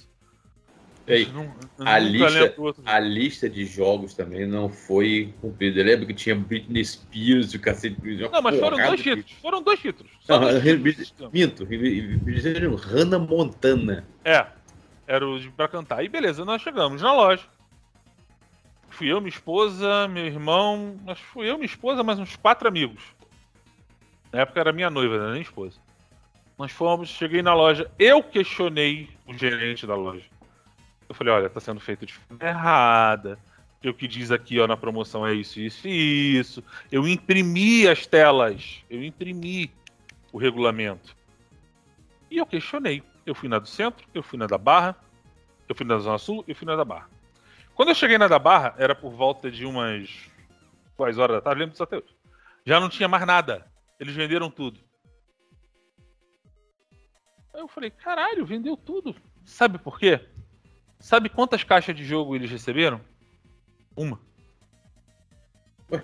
Ei, 1.07 1.27
não, 1.27 1.55
a, 1.81 1.99
lista, 1.99 2.55
a 2.87 2.99
lista 2.99 3.51
de 3.51 3.67
jogos 3.67 4.15
também 4.15 4.47
não 4.47 4.71
foi 4.71 5.35
cumprida. 5.41 5.81
Eu 5.81 5.85
lembro 5.85 6.07
que 6.07 6.15
tinha 6.15 6.35
Britney 6.35 6.83
Spears 6.83 7.53
e 7.53 7.57
o 7.57 7.61
cacete. 7.61 7.99
Não, 8.33 8.41
mas 8.41 8.59
foram 8.59 8.79
dois 8.79 9.03
títulos. 9.03 9.33
Foram 9.33 9.63
dois 9.63 9.81
títulos. 9.81 10.13
Não, 10.27 10.41
dois 10.41 10.63
títulos. 10.97 11.33
Minto, 11.33 11.67
Hannah 12.77 13.19
Montana. 13.19 14.07
É, 14.25 14.47
era 15.07 15.27
o 15.29 15.53
pra 15.53 15.69
cantar. 15.69 16.03
E 16.03 16.09
beleza, 16.09 16.43
nós 16.45 16.63
chegamos 16.63 17.03
na 17.03 17.13
loja. 17.13 17.45
Fui 18.89 19.09
eu, 19.13 19.21
minha 19.21 19.29
esposa, 19.29 20.09
meu 20.09 20.25
irmão. 20.25 20.97
Mas 21.05 21.19
fui 21.19 21.51
eu, 21.51 21.57
minha 21.57 21.67
esposa, 21.67 22.03
mais 22.03 22.19
uns 22.19 22.35
quatro 22.37 22.67
amigos. 22.67 23.03
Na 24.33 24.41
época 24.41 24.59
era 24.59 24.73
minha 24.73 24.89
noiva, 24.89 25.19
não 25.19 25.25
era 25.25 25.33
nem 25.35 25.43
esposa. 25.43 25.79
Nós 26.59 26.73
fomos, 26.73 27.09
cheguei 27.09 27.43
na 27.43 27.53
loja. 27.55 27.91
Eu 27.99 28.23
questionei 28.23 29.11
o 29.27 29.37
gerente 29.37 29.87
da 29.87 29.97
loja. 29.97 30.25
Eu 31.09 31.15
falei, 31.15 31.33
olha, 31.33 31.51
tá 31.51 31.61
sendo 31.61 31.81
feito 31.81 32.07
de 32.07 32.15
forma 32.15 32.45
errada. 32.45 33.39
O 33.85 33.93
que 33.93 34.09
diz 34.09 34.31
aqui 34.31 34.59
ó, 34.59 34.67
na 34.67 34.79
promoção 34.79 35.27
é 35.27 35.35
isso, 35.35 35.61
isso 35.61 35.87
e 35.87 36.39
isso. 36.39 36.65
Eu 36.91 37.07
imprimi 37.07 37.87
as 37.87 38.07
telas. 38.07 38.83
Eu 38.89 39.05
imprimi 39.05 39.71
o 40.33 40.39
regulamento. 40.39 41.15
E 42.31 42.39
eu 42.39 42.47
questionei. 42.47 43.03
Eu 43.27 43.35
fui 43.35 43.49
na 43.49 43.59
do 43.59 43.69
centro, 43.69 44.07
eu 44.15 44.23
fui 44.23 44.39
na 44.39 44.47
da 44.47 44.59
Barra, 44.59 44.97
eu 45.69 45.75
fui 45.75 45.87
na 45.87 45.99
Zona 45.99 46.19
Sul, 46.19 46.45
eu 46.49 46.55
fui 46.55 46.67
na 46.67 46.77
da 46.77 46.85
Barra. 46.85 47.09
Quando 47.75 47.91
eu 47.91 47.95
cheguei 47.95 48.19
na 48.19 48.29
da 48.29 48.39
Barra, 48.39 48.75
era 48.79 48.95
por 48.95 49.13
volta 49.13 49.51
de 49.51 49.67
umas 49.67 50.31
quais 50.97 51.19
horas 51.19 51.37
da 51.37 51.43
tarde, 51.43 51.61
lembro 51.61 51.73
disso 51.73 51.83
até 51.83 51.97
hoje. 51.97 52.15
Já 52.65 52.81
não 52.81 52.89
tinha 52.89 53.09
mais 53.09 53.27
nada. 53.27 53.71
Eles 54.01 54.15
venderam 54.15 54.51
tudo. 54.51 54.81
Aí 57.53 57.61
eu 57.61 57.69
falei, 57.69 57.91
caralho, 57.91 58.45
vendeu 58.45 58.77
tudo. 58.77 59.15
Sabe 59.45 59.79
por 59.79 59.99
quê? 59.99 60.21
Sabe 61.05 61.29
quantas 61.29 61.63
caixas 61.63 61.95
de 61.95 62.03
jogo 62.03 62.35
eles 62.35 62.51
receberam? 62.51 62.99
Uma. 63.95 64.19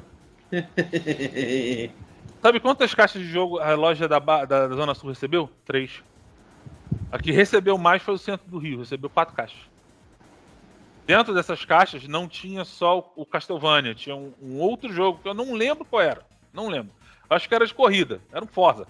Sabe 2.43 2.61
quantas 2.61 2.95
caixas 2.95 3.23
de 3.23 3.29
jogo 3.29 3.59
a 3.59 3.75
loja 3.75 4.07
da, 4.07 4.19
da, 4.19 4.45
da 4.45 4.69
Zona 4.69 4.95
Sul 4.95 5.09
recebeu? 5.09 5.49
Três. 5.65 6.05
A 7.11 7.19
que 7.19 7.33
recebeu 7.33 7.79
mais 7.79 8.03
foi 8.03 8.13
o 8.13 8.19
centro 8.19 8.47
do 8.47 8.59
Rio, 8.59 8.81
recebeu 8.81 9.09
quatro 9.09 9.35
caixas. 9.35 9.61
dentro 11.07 11.33
dessas 11.33 11.65
caixas 11.65 12.07
não 12.07 12.29
tinha 12.29 12.63
só 12.63 13.11
o 13.17 13.25
Castlevania, 13.25 13.95
tinha 13.95 14.15
um, 14.15 14.35
um, 14.39 14.59
outro 14.59 14.93
jogo 14.93 15.19
que 15.23 15.29
eu 15.31 15.33
não 15.33 15.55
lembro 15.55 15.87
qual 15.87 16.03
era. 16.03 16.21
Não 16.53 16.69
lembro. 16.69 16.93
Acho 17.31 17.49
que 17.49 17.55
era 17.55 17.67
de 17.67 17.73
corrida, 17.73 18.21
era 18.31 18.45
um 18.45 18.49
Forza. 18.49 18.87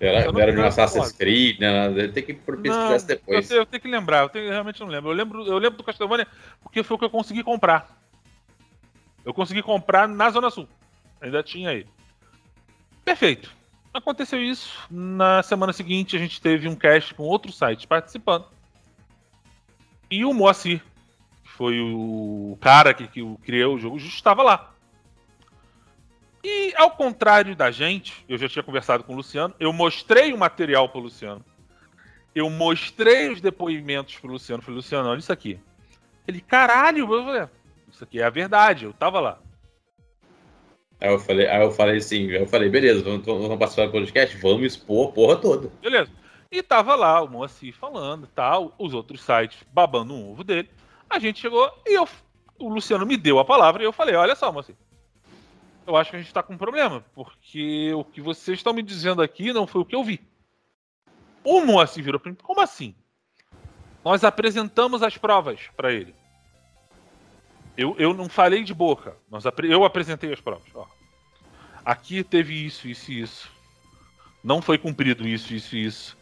Era, 0.00 0.30
não 0.30 0.40
era 0.40 0.52
de 0.52 0.58
um 0.58 0.64
Assassin's 0.64 1.12
Creed, 1.12 1.58
né? 1.60 2.08
Tem 2.08 2.22
que 2.22 2.34
pesquisar 2.34 2.96
isso 2.96 3.06
depois. 3.06 3.50
Eu, 3.50 3.58
eu, 3.58 3.66
tenho 3.66 3.80
que 3.80 3.88
lembrar, 3.88 4.22
eu, 4.22 4.28
tenho, 4.28 4.46
eu, 4.46 4.50
realmente 4.50 4.80
não 4.80 4.88
lembro. 4.88 5.10
Eu, 5.10 5.14
lembro. 5.14 5.46
eu 5.46 5.58
lembro 5.58 5.78
do 5.78 5.84
Castlevania 5.84 6.26
porque 6.62 6.82
foi 6.82 6.94
o 6.96 6.98
que 6.98 7.04
eu 7.04 7.10
consegui 7.10 7.42
comprar. 7.42 7.88
Eu 9.24 9.32
consegui 9.32 9.62
comprar 9.62 10.08
na 10.08 10.30
Zona 10.30 10.50
Sul. 10.50 10.68
Ainda 11.20 11.42
tinha 11.42 11.72
ele. 11.72 11.88
Perfeito. 13.04 13.50
Aconteceu 13.92 14.42
isso. 14.42 14.76
Na 14.90 15.42
semana 15.42 15.72
seguinte, 15.72 16.16
a 16.16 16.18
gente 16.18 16.40
teve 16.40 16.68
um 16.68 16.74
cast 16.74 17.14
com 17.14 17.22
outros 17.22 17.56
sites 17.56 17.86
participando. 17.86 18.46
E 20.10 20.24
o 20.24 20.34
Moacir, 20.34 20.82
que 21.42 21.50
foi 21.50 21.80
o 21.80 22.58
cara 22.60 22.92
que, 22.92 23.06
que 23.08 23.22
criou 23.42 23.76
o 23.76 23.78
jogo, 23.78 23.96
estava 23.96 24.42
lá. 24.42 24.73
E 26.44 26.74
ao 26.76 26.90
contrário 26.90 27.56
da 27.56 27.70
gente, 27.70 28.22
eu 28.28 28.36
já 28.36 28.46
tinha 28.46 28.62
conversado 28.62 29.02
com 29.02 29.14
o 29.14 29.16
Luciano, 29.16 29.54
eu 29.58 29.72
mostrei 29.72 30.30
o 30.30 30.36
material 30.36 30.90
para 30.90 30.98
o 30.98 31.04
Luciano. 31.04 31.42
Eu 32.34 32.50
mostrei 32.50 33.30
os 33.30 33.40
depoimentos 33.40 34.16
para 34.16 34.28
o 34.28 34.32
Luciano. 34.32 34.62
Falei, 34.62 34.76
Luciano, 34.76 35.08
olha 35.08 35.18
isso 35.18 35.32
aqui. 35.32 35.58
Ele, 36.28 36.42
caralho, 36.42 37.08
isso 37.90 38.04
aqui 38.04 38.20
é 38.20 38.24
a 38.24 38.30
verdade, 38.30 38.84
eu 38.84 38.92
tava 38.92 39.20
lá. 39.20 39.38
Aí 41.00 41.10
eu 41.10 41.18
falei, 41.18 41.48
aí 41.48 41.62
eu 41.62 41.70
falei 41.70 41.96
assim, 41.96 42.26
eu 42.30 42.46
falei, 42.46 42.68
beleza, 42.68 43.02
vamos, 43.02 43.24
vamos 43.24 43.58
passar 43.58 43.88
o 43.88 43.90
podcast, 43.90 44.36
vamos 44.36 44.66
expor 44.66 45.08
a 45.08 45.12
porra 45.12 45.36
toda. 45.36 45.70
Beleza. 45.80 46.10
E 46.50 46.62
tava 46.62 46.94
lá 46.94 47.22
o 47.22 47.28
Moacir 47.28 47.74
falando 47.74 48.26
tal, 48.26 48.74
os 48.78 48.92
outros 48.92 49.22
sites 49.22 49.58
babando 49.72 50.12
um 50.12 50.30
ovo 50.30 50.44
dele. 50.44 50.68
A 51.08 51.18
gente 51.18 51.40
chegou 51.40 51.70
e 51.86 51.94
eu, 51.94 52.06
o 52.58 52.68
Luciano 52.68 53.06
me 53.06 53.16
deu 53.16 53.38
a 53.38 53.44
palavra 53.44 53.82
e 53.82 53.86
eu 53.86 53.92
falei, 53.92 54.14
olha 54.14 54.34
só, 54.34 54.52
Moacir, 54.52 54.74
eu 55.86 55.96
acho 55.96 56.10
que 56.10 56.16
a 56.16 56.18
gente 56.18 56.28
está 56.28 56.42
com 56.42 56.54
um 56.54 56.58
problema, 56.58 57.04
porque 57.14 57.92
o 57.94 58.04
que 58.04 58.20
vocês 58.20 58.58
estão 58.58 58.72
me 58.72 58.82
dizendo 58.82 59.22
aqui 59.22 59.52
não 59.52 59.66
foi 59.66 59.82
o 59.82 59.84
que 59.84 59.94
eu 59.94 60.04
vi. 60.04 60.20
O 61.42 61.60
Moacir 61.60 62.02
virou 62.02 62.18
para 62.18 62.30
mim, 62.30 62.38
como 62.42 62.60
assim? 62.60 62.94
Nós 64.04 64.24
apresentamos 64.24 65.02
as 65.02 65.16
provas 65.16 65.60
para 65.76 65.92
ele. 65.92 66.14
Eu, 67.76 67.96
eu 67.98 68.14
não 68.14 68.28
falei 68.28 68.62
de 68.62 68.72
boca, 68.72 69.16
nós, 69.30 69.44
eu 69.64 69.84
apresentei 69.84 70.32
as 70.32 70.40
provas. 70.40 70.68
Ó. 70.74 70.86
Aqui 71.84 72.22
teve 72.22 72.64
isso, 72.64 72.88
isso 72.88 73.10
e 73.12 73.20
isso. 73.20 73.50
Não 74.42 74.62
foi 74.62 74.78
cumprido 74.78 75.26
isso, 75.26 75.52
isso 75.54 75.76
e 75.76 75.84
isso. 75.84 76.16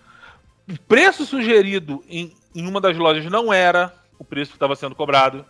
O 0.68 0.78
preço 0.78 1.26
sugerido 1.26 2.02
em, 2.08 2.34
em 2.54 2.66
uma 2.66 2.80
das 2.80 2.96
lojas 2.96 3.24
não 3.30 3.52
era 3.52 3.94
o 4.18 4.24
preço 4.24 4.52
que 4.52 4.56
estava 4.56 4.76
sendo 4.76 4.94
cobrado. 4.94 5.44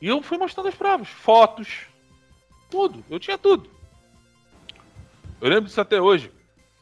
E 0.00 0.08
eu 0.08 0.22
fui 0.22 0.38
mostrando 0.38 0.68
as 0.68 0.74
provas, 0.74 1.08
fotos, 1.08 1.86
tudo. 2.70 3.04
Eu 3.10 3.18
tinha 3.18 3.36
tudo. 3.36 3.68
Eu 5.40 5.48
lembro 5.48 5.66
disso 5.66 5.80
até 5.80 6.00
hoje. 6.00 6.30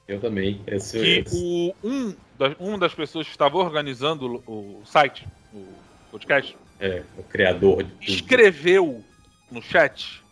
Eu 0.07 0.21
também. 0.21 0.62
Esse, 0.66 0.99
que 0.99 1.19
esse... 1.21 1.37
O, 1.37 1.75
um, 1.87 2.14
das, 2.39 2.57
um 2.59 2.79
das 2.79 2.95
pessoas 2.95 3.27
que 3.27 3.33
estava 3.33 3.57
organizando 3.59 4.43
o, 4.47 4.81
o 4.81 4.87
site, 4.87 5.27
o 5.53 5.66
podcast, 6.11 6.57
é, 6.81 7.03
o 7.16 7.23
criador 7.23 7.83
de 7.83 7.91
tudo. 7.91 8.03
escreveu 8.03 9.05
no 9.51 9.61
chat. 9.61 10.23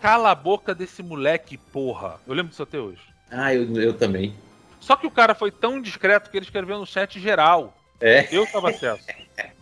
Cala 0.00 0.30
a 0.30 0.34
boca 0.34 0.74
desse 0.74 1.02
moleque, 1.02 1.56
porra. 1.56 2.20
Eu 2.26 2.34
lembro 2.34 2.50
disso 2.50 2.62
até 2.62 2.78
hoje. 2.78 3.00
Ah, 3.30 3.54
eu, 3.54 3.74
eu 3.80 3.94
também. 3.94 4.34
Só 4.80 4.96
que 4.96 5.06
o 5.06 5.10
cara 5.10 5.34
foi 5.34 5.50
tão 5.50 5.80
discreto 5.80 6.30
que 6.30 6.36
ele 6.36 6.44
escreveu 6.44 6.78
no 6.78 6.86
chat 6.86 7.18
geral. 7.18 7.76
É. 8.00 8.28
Eu 8.34 8.46
tava 8.46 8.70
acesso. 8.70 9.04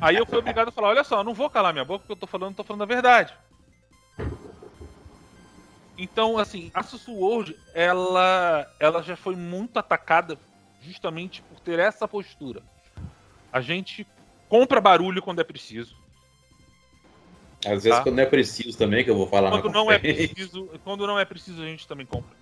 Aí 0.00 0.16
eu 0.16 0.26
fui 0.26 0.38
obrigado 0.38 0.68
a 0.68 0.72
falar: 0.72 0.88
olha 0.88 1.04
só, 1.04 1.22
não 1.22 1.34
vou 1.34 1.48
calar 1.50 1.72
minha 1.72 1.84
boca 1.84 2.00
porque 2.00 2.12
eu 2.12 2.16
tô 2.16 2.26
falando, 2.26 2.56
tô 2.56 2.64
falando 2.64 2.82
a 2.82 2.86
verdade. 2.86 3.34
Então, 5.96 6.38
assim, 6.38 6.72
a 6.74 6.82
Sussu 6.82 7.12
World, 7.12 7.56
ela, 7.72 8.68
ela 8.80 9.02
já 9.02 9.16
foi 9.16 9.36
muito 9.36 9.78
atacada 9.78 10.36
justamente 10.80 11.40
por 11.42 11.60
ter 11.60 11.78
essa 11.78 12.08
postura. 12.08 12.62
A 13.52 13.60
gente 13.60 14.06
compra 14.48 14.80
barulho 14.80 15.22
quando 15.22 15.40
é 15.40 15.44
preciso. 15.44 15.96
Às 17.64 17.84
vezes 17.84 17.90
tá? 17.90 18.02
quando 18.02 18.16
não 18.16 18.22
é 18.24 18.26
preciso 18.26 18.76
também, 18.76 19.04
que 19.04 19.10
eu 19.10 19.16
vou 19.16 19.26
falar 19.26 19.50
quando 19.50 19.72
não 19.72 19.90
é 19.90 19.98
preciso 19.98 20.68
Quando 20.82 21.06
não 21.06 21.18
é 21.18 21.24
preciso, 21.24 21.62
a 21.62 21.66
gente 21.66 21.86
também 21.86 22.04
compra. 22.04 22.36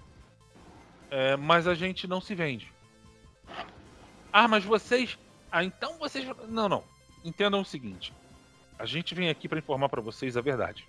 É, 1.11 1.37
mas 1.37 1.69
a 1.69 1.75
gente 1.75 2.09
não 2.09 2.21
se 2.21 2.35
vende. 2.35 2.73
Ah, 4.33 4.49
mas 4.49 4.65
vocês. 4.65 5.19
Ah, 5.51 5.63
então 5.63 5.99
vocês. 5.99 6.27
Não, 6.49 6.71
não 6.71 6.93
entendam 7.25 7.61
o 7.61 7.65
seguinte: 7.65 8.13
a 8.79 8.87
gente 8.87 9.15
vem 9.15 9.29
aqui 9.29 9.49
para 9.49 9.59
informar 9.59 9.89
para 9.89 10.01
vocês 10.01 10.37
a 10.37 10.41
verdade. 10.41 10.87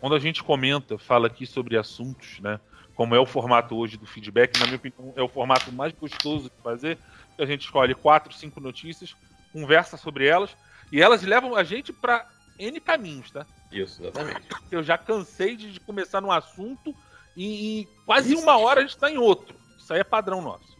Quando 0.00 0.16
a 0.16 0.18
gente 0.18 0.42
comenta, 0.42 0.98
fala 0.98 1.28
aqui 1.28 1.46
sobre 1.46 1.76
assuntos, 1.76 2.40
né? 2.40 2.58
Como 2.94 3.14
é 3.14 3.20
o 3.20 3.26
formato 3.26 3.76
hoje 3.76 3.96
do 3.96 4.06
feedback, 4.06 4.58
na 4.58 4.66
minha 4.66 4.76
opinião, 4.76 5.12
é 5.16 5.22
o 5.22 5.28
formato 5.28 5.72
mais 5.72 5.92
gostoso 5.92 6.50
de 6.50 6.62
fazer. 6.62 6.98
A 7.38 7.46
gente 7.46 7.62
escolhe 7.62 7.94
quatro, 7.94 8.34
cinco 8.34 8.60
notícias, 8.60 9.16
conversa 9.52 9.96
sobre 9.96 10.26
elas 10.26 10.56
e 10.90 11.00
elas 11.00 11.22
levam 11.22 11.56
a 11.56 11.64
gente 11.64 11.92
para 11.92 12.28
N 12.58 12.78
caminhos, 12.80 13.30
tá? 13.30 13.46
Isso, 13.70 14.02
exatamente. 14.02 14.42
Eu 14.70 14.82
já 14.82 14.98
cansei 14.98 15.56
de 15.56 15.80
começar 15.80 16.20
num 16.20 16.30
assunto 16.30 16.94
e, 17.36 17.80
e 17.80 17.88
quase 18.04 18.34
Isso. 18.34 18.42
uma 18.42 18.58
hora 18.58 18.80
a 18.80 18.82
gente 18.82 18.94
está 18.94 19.10
em 19.10 19.18
outro. 19.18 19.56
Isso 19.78 19.92
aí 19.92 20.00
é 20.00 20.04
padrão 20.04 20.42
nosso. 20.42 20.76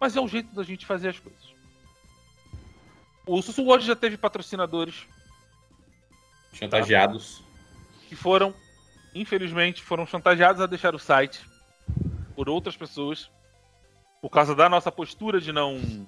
Mas 0.00 0.16
é 0.16 0.20
o 0.20 0.28
jeito 0.28 0.54
da 0.54 0.62
gente 0.62 0.86
fazer 0.86 1.10
as 1.10 1.18
coisas. 1.18 1.51
O 3.26 3.40
Sussu 3.40 3.62
World 3.62 3.86
já 3.86 3.94
teve 3.94 4.16
patrocinadores. 4.16 5.06
Chantageados. 6.52 7.38
Tá? 7.38 7.44
Que 8.08 8.16
foram, 8.16 8.54
infelizmente, 9.14 9.82
foram 9.82 10.06
chantageados 10.06 10.60
a 10.60 10.66
deixar 10.66 10.94
o 10.94 10.98
site 10.98 11.40
por 12.34 12.48
outras 12.48 12.76
pessoas. 12.76 13.30
Por 14.20 14.30
causa 14.30 14.54
da 14.54 14.68
nossa 14.68 14.90
postura 14.90 15.40
de 15.40 15.52
não. 15.52 16.06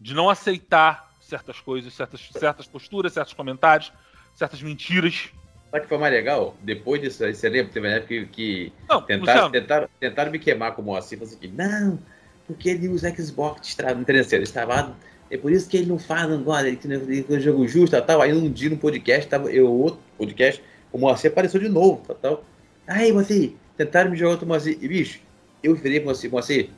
de 0.00 0.14
não 0.14 0.30
aceitar 0.30 1.10
certas 1.20 1.60
coisas, 1.60 1.92
certas, 1.92 2.28
certas 2.32 2.66
posturas, 2.66 3.12
certos 3.12 3.34
comentários, 3.34 3.92
certas 4.34 4.62
mentiras. 4.62 5.30
Sabe 5.70 5.82
que 5.82 5.88
foi 5.88 5.98
mais 5.98 6.12
legal? 6.12 6.56
Depois 6.62 7.00
disso 7.00 7.24
aí, 7.24 7.34
você 7.34 7.48
lembra? 7.48 7.72
Teve 7.72 7.86
uma 7.86 7.94
época 7.94 8.08
que, 8.08 8.26
que 8.26 8.72
não, 8.88 9.02
tentaram, 9.02 9.50
tentaram, 9.50 9.88
tentaram, 10.00 10.32
me 10.32 10.38
queimar 10.38 10.74
como 10.74 10.96
assim, 10.96 11.22
assim, 11.22 11.46
não, 11.48 11.98
porque 12.46 12.70
ele 12.70 12.88
usa 12.88 13.14
Xbox, 13.14 13.76
não 13.78 14.00
entendeu? 14.00 14.26
Ele 14.32 14.42
estava 14.42 14.96
é 15.30 15.36
por 15.36 15.52
isso 15.52 15.68
que 15.68 15.76
ele 15.76 15.86
não 15.86 15.98
faz, 15.98 16.28
não 16.28 16.42
gosta, 16.42 16.66
ele 16.66 16.76
tem 16.76 17.24
um 17.28 17.40
jogo 17.40 17.66
justo, 17.68 17.92
tal, 17.92 18.02
tal. 18.02 18.22
Aí 18.22 18.32
um 18.32 18.50
dia 18.50 18.68
no 18.68 18.76
podcast, 18.76 19.28
tava, 19.28 19.50
eu, 19.50 19.70
outro 19.70 20.00
podcast, 20.18 20.62
o 20.92 20.98
Moacir 20.98 21.30
apareceu 21.30 21.60
de 21.60 21.68
novo, 21.68 22.02
tal, 22.04 22.16
tal. 22.16 22.44
Aí, 22.86 23.12
Moacir, 23.12 23.52
tentaram 23.76 24.10
me 24.10 24.16
jogar 24.16 24.32
outro 24.32 24.46
Moacir. 24.46 24.76
E, 24.80 24.88
bicho, 24.88 25.20
eu 25.62 25.76
virei 25.76 26.00
pro 26.00 26.06
Moacir, 26.06 26.30
Moacir, 26.30 26.70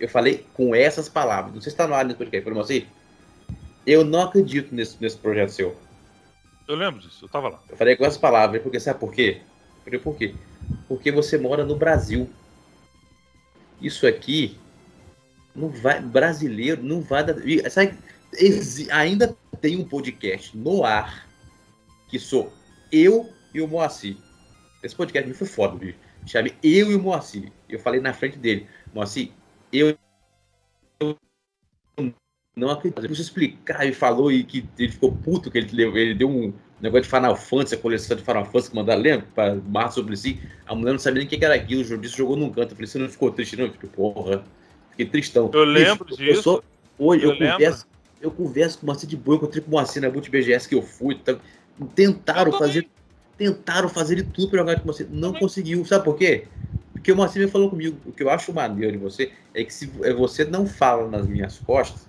eu 0.00 0.08
falei 0.08 0.44
com 0.54 0.74
essas 0.74 1.08
palavras. 1.08 1.54
Não 1.54 1.60
sei 1.60 1.70
se 1.70 1.76
tá 1.76 1.86
no 1.86 1.94
ar 1.94 2.04
nesse 2.04 2.18
podcast, 2.18 2.42
falei, 2.42 2.58
Moacir, 2.58 2.86
eu 3.86 4.04
não 4.04 4.22
acredito 4.22 4.74
nesse, 4.74 4.96
nesse 5.00 5.16
projeto 5.16 5.50
seu. 5.50 5.76
Eu 6.66 6.74
lembro 6.74 7.00
disso, 7.00 7.24
eu 7.24 7.28
tava 7.28 7.48
lá. 7.48 7.62
Eu 7.68 7.76
falei 7.76 7.94
com 7.94 8.04
essas 8.04 8.18
palavras, 8.18 8.60
porque 8.60 8.80
sabe 8.80 8.98
por 8.98 9.12
quê? 9.12 9.40
Eu 9.78 9.84
falei, 9.84 10.00
por 10.00 10.16
quê? 10.16 10.34
Porque 10.88 11.12
você 11.12 11.38
mora 11.38 11.64
no 11.64 11.76
Brasil. 11.76 12.28
Isso 13.80 14.04
aqui 14.04 14.56
não 15.54 15.68
vai, 15.68 16.00
brasileiro 16.00 16.82
não 16.82 17.00
vai 17.00 17.24
dar. 17.24 17.36
Sabe, 17.70 17.98
ainda 18.90 19.36
tem 19.60 19.76
um 19.76 19.84
podcast 19.84 20.56
no 20.56 20.84
ar 20.84 21.28
que 22.08 22.18
sou 22.18 22.52
eu 22.90 23.30
e 23.52 23.60
o 23.60 23.68
Moacir. 23.68 24.16
Esse 24.82 24.94
podcast 24.94 25.28
me 25.28 25.34
foi 25.34 25.46
foda, 25.46 25.76
bicho. 25.76 25.98
Chame 26.26 26.54
eu 26.62 26.90
e 26.90 26.94
o 26.94 27.00
Moacir. 27.00 27.52
Eu 27.68 27.78
falei 27.78 28.00
na 28.00 28.12
frente 28.12 28.38
dele, 28.38 28.66
Moacir, 28.92 29.30
eu, 29.72 29.96
não 32.56 32.70
acredito. 32.70 33.04
Eu 33.04 33.12
explicar. 33.12 33.84
Ele 33.84 33.92
falou 33.92 34.30
e 34.30 34.44
que 34.44 34.68
ele 34.78 34.92
ficou 34.92 35.12
puto, 35.12 35.50
que 35.50 35.58
ele, 35.58 35.82
ele 35.82 36.14
deu 36.14 36.28
um 36.28 36.52
negócio 36.80 37.04
de 37.04 37.08
Final 37.10 37.36
Fantasy, 37.36 37.74
a 37.74 37.78
coleção 37.78 38.16
de 38.16 38.22
Final 38.22 38.44
Fantasy 38.44 38.70
que 38.70 38.76
mandaram, 38.76 39.02
lembra? 39.02 39.26
Para 39.34 39.54
Março 39.56 39.96
sobre 39.96 40.16
si. 40.16 40.40
A 40.66 40.74
mulher 40.74 40.92
não 40.92 40.98
sabia 40.98 41.18
nem 41.18 41.26
o 41.26 41.28
que 41.28 41.44
era 41.44 41.54
aquilo. 41.54 41.82
O 41.82 41.84
jogo 41.84 42.04
jogou 42.06 42.36
num 42.36 42.50
canto. 42.50 42.72
Eu 42.72 42.76
falei, 42.76 42.86
você 42.86 42.98
não 42.98 43.08
ficou 43.08 43.30
triste, 43.32 43.56
não? 43.56 43.66
Eu 43.66 43.72
fiquei, 43.72 43.88
porra. 43.88 44.44
Fiquei 44.94 45.06
tristão. 45.06 45.50
Eu 45.52 45.64
lembro 45.64 46.04
Bicho, 46.04 46.16
disso. 46.16 46.38
Eu 46.38 46.42
sou, 46.42 46.64
hoje 46.96 47.24
eu, 47.24 47.32
eu 47.32 47.38
converso, 47.38 47.86
eu 48.20 48.30
converso 48.30 48.78
com 48.78 48.84
o 48.84 48.86
Moacir 48.86 49.08
de 49.08 49.16
boa, 49.16 49.36
encontrei 49.36 49.60
com 49.60 49.68
o 49.68 49.70
Moacir 49.72 50.00
na 50.00 50.08
Boot 50.08 50.30
BGS 50.30 50.68
que 50.68 50.74
eu 50.74 50.82
fui. 50.82 51.16
Tá, 51.16 51.36
tentaram 51.94 52.52
fazer. 52.52 52.88
Tentaram 53.36 53.88
fazer 53.88 54.14
de 54.14 54.22
tudo 54.22 54.48
para 54.48 54.60
jogar 54.60 54.78
com 54.78 54.86
você. 54.86 55.04
Não 55.10 55.28
também. 55.28 55.40
conseguiu. 55.40 55.84
Sabe 55.84 56.04
por 56.04 56.16
quê? 56.16 56.46
Porque 56.92 57.10
o 57.10 57.16
Moacir 57.16 57.42
me 57.42 57.50
falou 57.50 57.68
comigo. 57.68 57.98
O 58.06 58.12
que 58.12 58.22
eu 58.22 58.30
acho 58.30 58.52
maneiro 58.52 58.92
de 58.92 58.98
você 58.98 59.32
é 59.52 59.64
que 59.64 59.74
se 59.74 59.90
é, 60.04 60.12
você 60.12 60.44
não 60.44 60.66
fala 60.66 61.08
nas 61.08 61.26
minhas 61.26 61.58
costas, 61.58 62.06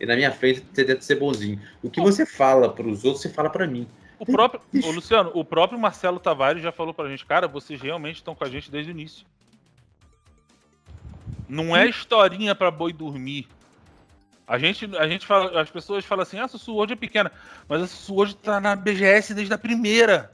e 0.00 0.04
na 0.04 0.16
minha 0.16 0.32
frente 0.32 0.64
você 0.72 0.84
deve 0.84 1.02
ser 1.02 1.14
bonzinho. 1.14 1.60
O 1.80 1.88
que 1.88 2.00
você 2.00 2.26
fala 2.26 2.68
para 2.68 2.86
os 2.86 3.04
outros, 3.04 3.22
você 3.22 3.28
fala 3.28 3.48
para 3.48 3.66
mim. 3.66 3.86
O 4.18 4.26
próprio, 4.26 4.60
o 4.84 4.90
Luciano, 4.90 5.30
o 5.32 5.44
próprio 5.44 5.78
Marcelo 5.78 6.18
Tavares 6.18 6.62
já 6.62 6.72
falou 6.72 6.92
pra 6.92 7.08
gente, 7.08 7.24
cara, 7.24 7.46
vocês 7.46 7.80
realmente 7.80 8.16
estão 8.16 8.34
com 8.34 8.44
a 8.44 8.48
gente 8.50 8.70
desde 8.70 8.90
o 8.90 8.92
início. 8.92 9.24
Não 11.50 11.76
é 11.76 11.88
historinha 11.88 12.54
para 12.54 12.70
boi 12.70 12.92
dormir. 12.92 13.48
A 14.46 14.56
gente, 14.56 14.84
a 14.96 15.08
gente 15.08 15.26
fala, 15.26 15.60
as 15.60 15.70
pessoas 15.70 16.04
falam 16.04 16.22
assim, 16.22 16.38
ah, 16.38 16.44
a 16.44 16.48
Sword 16.48 16.92
é 16.92 16.96
pequena, 16.96 17.30
mas 17.68 17.82
a 17.82 17.86
Sword 17.86 18.36
tá 18.36 18.60
na 18.60 18.74
BGS 18.76 19.34
desde 19.34 19.52
a 19.52 19.58
primeira. 19.58 20.32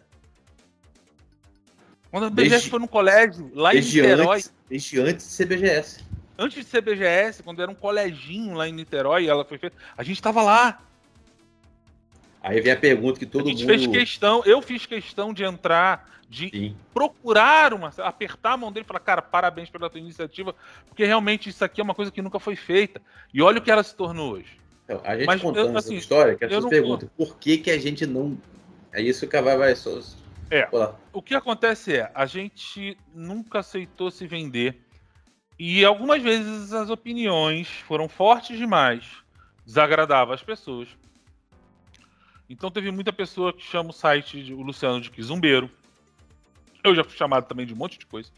Quando 2.11 2.27
a 2.27 2.31
BGS 2.31 2.51
desde, 2.51 2.71
foi 2.71 2.79
no 2.81 2.89
colégio, 2.89 3.51
lá 3.55 3.75
em 3.75 3.81
Niterói. 3.81 4.37
Antes, 4.37 4.53
desde 4.69 5.01
antes 5.01 5.27
de 5.27 5.33
ser 5.33 5.47
BGS. 5.47 6.05
Antes 6.39 6.65
de 6.65 6.71
ser 6.71 6.81
BGS, 6.83 7.43
quando 7.43 7.63
era 7.63 7.71
um 7.71 7.75
coleginho 7.75 8.55
lá 8.55 8.69
em 8.69 8.73
Niterói, 8.73 9.27
ela 9.27 9.45
foi 9.45 9.59
feita. 9.59 9.77
A 9.97 10.03
gente 10.03 10.21
tava 10.21 10.43
lá. 10.43 10.83
Aí 12.47 12.61
vem 12.61 12.73
a 12.73 12.77
pergunta 12.77 13.19
que 13.19 13.27
todo 13.27 13.41
mundo. 13.41 13.49
A 13.49 13.51
gente 13.51 13.67
mundo... 13.67 13.93
fez 13.93 14.09
questão, 14.09 14.41
eu 14.47 14.63
fiz 14.63 14.87
questão 14.87 15.35
de 15.35 15.43
entrar, 15.43 16.09
de 16.31 16.49
Sim. 16.49 16.77
procurar 16.95 17.75
uma. 17.75 17.93
apertar 17.99 18.53
a 18.53 18.57
mão 18.57 18.71
dele 18.71 18.85
e 18.85 18.87
falar, 18.87 19.01
cara, 19.01 19.21
parabéns 19.21 19.69
pela 19.69 19.91
tua 19.91 19.99
iniciativa, 19.99 20.55
porque 20.87 21.05
realmente 21.05 21.49
isso 21.49 21.65
aqui 21.65 21.81
é 21.81 21.85
uma 21.85 21.95
coisa 21.95 22.13
que 22.13 22.23
nunca 22.23 22.39
foi 22.39 22.55
feita. 22.55 23.03
E 23.35 23.43
olha 23.43 23.59
o 23.59 23.61
que 23.61 23.69
ela 23.69 23.83
se 23.83 23.97
tornou 23.97 24.35
hoje. 24.35 24.61
Então, 24.85 25.01
a 25.03 25.17
gente 25.17 25.27
Mas, 25.27 25.43
contando 25.43 25.73
eu, 25.73 25.77
assim, 25.77 25.97
essa 25.97 26.01
história, 26.05 26.37
que 26.37 26.45
as 26.45 26.51
pessoas 26.51 26.71
perguntam 26.71 27.11
por 27.17 27.37
que, 27.37 27.59
que 27.59 27.71
a 27.71 27.79
gente 27.79 28.07
não. 28.07 28.39
É 28.93 29.03
isso 29.03 29.27
que 29.27 29.37
a 29.37 29.43
vai, 29.43 29.59
vai 29.59 29.75
só. 29.75 29.99
É. 30.49 30.69
O 31.13 31.21
que 31.21 31.35
acontece 31.35 31.97
é, 31.97 32.13
a 32.15 32.27
gente 32.27 32.97
nunca 33.13 33.59
aceitou 33.59 34.09
se 34.09 34.25
vender. 34.25 34.81
E 35.59 35.85
algumas 35.85 36.23
vezes 36.23 36.73
as 36.73 36.91
opiniões 36.91 37.67
foram 37.89 38.09
fortes 38.09 38.57
demais, 38.57 39.05
desagradavam 39.65 40.33
as 40.33 40.45
pessoas. 40.45 40.89
Então 42.49 42.71
teve 42.71 42.91
muita 42.91 43.13
pessoa 43.13 43.53
que 43.53 43.63
chama 43.63 43.91
o 43.91 43.93
site 43.93 44.43
de, 44.43 44.55
o 44.55 44.63
Luciano 44.63 45.01
de 45.01 45.11
Kizumbeiro. 45.11 45.69
Eu 46.83 46.95
já 46.95 47.03
fui 47.03 47.17
chamado 47.17 47.47
também 47.47 47.67
de 47.67 47.75
um 47.75 47.77
monte 47.77 47.99
de 47.99 48.07
coisa. 48.07 48.31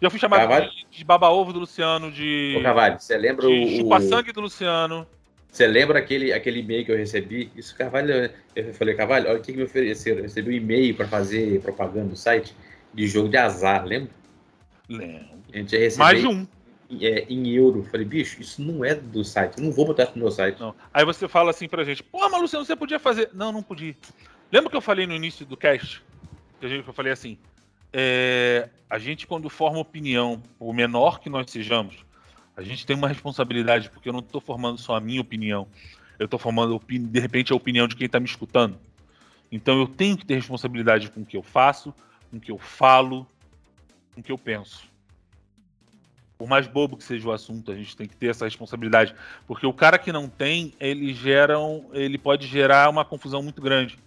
Já 0.00 0.08
fui 0.08 0.18
chamado 0.18 0.70
de, 0.70 0.86
de 0.90 1.04
baba-ovo 1.04 1.52
do 1.52 1.60
Luciano, 1.60 2.10
de. 2.10 2.56
Ô, 2.58 2.62
Carvalho, 2.62 2.98
você 2.98 3.18
lembra 3.18 3.46
de 3.46 3.52
o. 3.52 3.76
Chupa-sangue 3.78 4.32
do 4.32 4.40
Luciano. 4.40 5.06
Você 5.50 5.66
lembra 5.66 5.98
aquele, 5.98 6.32
aquele 6.32 6.60
e-mail 6.60 6.84
que 6.84 6.92
eu 6.92 6.96
recebi? 6.96 7.50
Isso, 7.56 7.76
Carvalho, 7.76 8.30
eu 8.54 8.72
falei, 8.72 8.94
Carvalho, 8.94 9.28
olha 9.28 9.38
o 9.38 9.42
que, 9.42 9.52
que 9.52 9.58
me 9.58 9.64
ofereceram. 9.64 10.18
Eu 10.18 10.22
recebi 10.22 10.50
um 10.50 10.52
e-mail 10.52 10.94
para 10.94 11.08
fazer 11.08 11.60
propaganda 11.60 12.10
no 12.10 12.16
site 12.16 12.54
de 12.94 13.06
jogo 13.06 13.28
de 13.28 13.36
azar, 13.36 13.84
lembra? 13.84 14.10
Lembro. 14.88 15.26
A 15.52 15.56
gente 15.58 15.72
ia 15.72 15.80
receber 15.80 16.04
Mais 16.04 16.20
de 16.20 16.26
um. 16.26 16.46
É, 17.00 17.24
em 17.28 17.48
euro. 17.48 17.84
Falei, 17.84 18.06
bicho, 18.06 18.40
isso 18.40 18.60
não 18.60 18.84
é 18.84 18.94
do 18.94 19.24
site. 19.24 19.58
Eu 19.58 19.64
não 19.64 19.72
vou 19.72 19.86
botar 19.86 20.04
isso 20.04 20.12
no 20.16 20.22
meu 20.22 20.30
site. 20.30 20.58
Não. 20.58 20.74
Aí 20.92 21.04
você 21.04 21.28
fala 21.28 21.50
assim 21.50 21.68
pra 21.68 21.84
gente, 21.84 22.02
pô, 22.02 22.28
mas 22.28 22.40
Luciano, 22.40 22.64
você 22.64 22.74
podia 22.74 22.98
fazer. 22.98 23.30
Não, 23.32 23.52
não 23.52 23.62
podia. 23.62 23.94
Lembra 24.50 24.70
que 24.70 24.76
eu 24.76 24.80
falei 24.80 25.06
no 25.06 25.14
início 25.14 25.46
do 25.46 25.56
cast? 25.56 26.02
Que 26.58 26.66
eu 26.66 26.92
falei 26.92 27.12
assim, 27.12 27.38
é, 27.92 28.68
a 28.88 28.98
gente 28.98 29.26
quando 29.26 29.48
forma 29.48 29.78
opinião, 29.78 30.42
o 30.58 30.72
menor 30.72 31.20
que 31.20 31.30
nós 31.30 31.50
sejamos, 31.50 32.04
a 32.56 32.62
gente 32.62 32.84
tem 32.84 32.96
uma 32.96 33.08
responsabilidade, 33.08 33.88
porque 33.90 34.08
eu 34.08 34.12
não 34.12 34.20
estou 34.20 34.40
formando 34.40 34.78
só 34.78 34.96
a 34.96 35.00
minha 35.00 35.20
opinião, 35.20 35.68
eu 36.18 36.24
estou 36.24 36.38
formando, 36.38 36.80
de 36.88 37.20
repente, 37.20 37.52
a 37.52 37.56
opinião 37.56 37.86
de 37.86 37.96
quem 37.96 38.06
está 38.06 38.18
me 38.18 38.26
escutando. 38.26 38.78
Então 39.50 39.78
eu 39.78 39.86
tenho 39.86 40.16
que 40.16 40.26
ter 40.26 40.34
responsabilidade 40.34 41.10
com 41.10 41.20
o 41.20 41.24
que 41.24 41.36
eu 41.36 41.42
faço, 41.42 41.94
com 42.30 42.36
o 42.36 42.40
que 42.40 42.50
eu 42.50 42.58
falo, 42.58 43.26
com 44.14 44.20
o 44.20 44.22
que 44.22 44.30
eu 44.30 44.38
penso. 44.38 44.89
Por 46.40 46.48
mais 46.48 46.66
bobo 46.66 46.96
que 46.96 47.04
seja 47.04 47.28
o 47.28 47.32
assunto, 47.32 47.70
a 47.70 47.74
gente 47.74 47.94
tem 47.94 48.08
que 48.08 48.16
ter 48.16 48.28
essa 48.28 48.46
responsabilidade, 48.46 49.14
porque 49.46 49.66
o 49.66 49.74
cara 49.74 49.98
que 49.98 50.10
não 50.10 50.26
tem, 50.26 50.72
ele 50.80 51.12
gera, 51.12 51.60
um, 51.60 51.84
ele 51.92 52.16
pode 52.16 52.46
gerar 52.46 52.88
uma 52.88 53.04
confusão 53.04 53.42
muito 53.42 53.60
grande. 53.60 53.98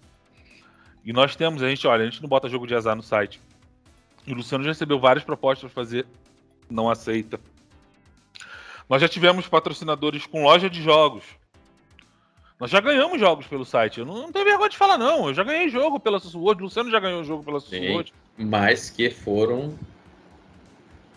E 1.05 1.13
nós 1.13 1.35
temos, 1.35 1.61
a 1.61 1.69
gente, 1.69 1.85
olha, 1.85 2.01
a 2.01 2.05
gente 2.05 2.23
não 2.23 2.27
bota 2.27 2.49
jogo 2.49 2.65
de 2.65 2.73
azar 2.73 2.95
no 2.95 3.03
site. 3.03 3.39
E 4.25 4.33
o 4.33 4.35
Luciano 4.35 4.63
já 4.63 4.71
recebeu 4.71 4.99
várias 4.99 5.23
propostas 5.23 5.71
para 5.71 5.83
fazer, 5.83 6.07
não 6.67 6.89
aceita. 6.89 7.39
Nós 8.89 8.99
já 8.99 9.07
tivemos 9.07 9.47
patrocinadores 9.47 10.25
com 10.25 10.43
loja 10.43 10.67
de 10.67 10.81
jogos. 10.81 11.25
Nós 12.59 12.71
já 12.71 12.81
ganhamos 12.81 13.19
jogos 13.19 13.45
pelo 13.45 13.63
site. 13.63 13.99
Eu 13.99 14.07
não, 14.07 14.15
não 14.15 14.31
tenho 14.31 14.45
vergonha 14.45 14.69
de 14.69 14.77
falar, 14.77 14.97
não. 14.97 15.27
Eu 15.27 15.35
já 15.35 15.43
ganhei 15.43 15.69
jogo 15.69 15.99
pela 15.99 16.19
Sussurrod. 16.19 16.61
O 16.61 16.65
Luciano 16.65 16.89
já 16.89 16.99
ganhou 16.99 17.23
jogo 17.23 17.43
pela 17.43 17.59
Sussurrod. 17.59 18.11
Mas 18.39 18.89
que 18.89 19.11
foram 19.11 19.77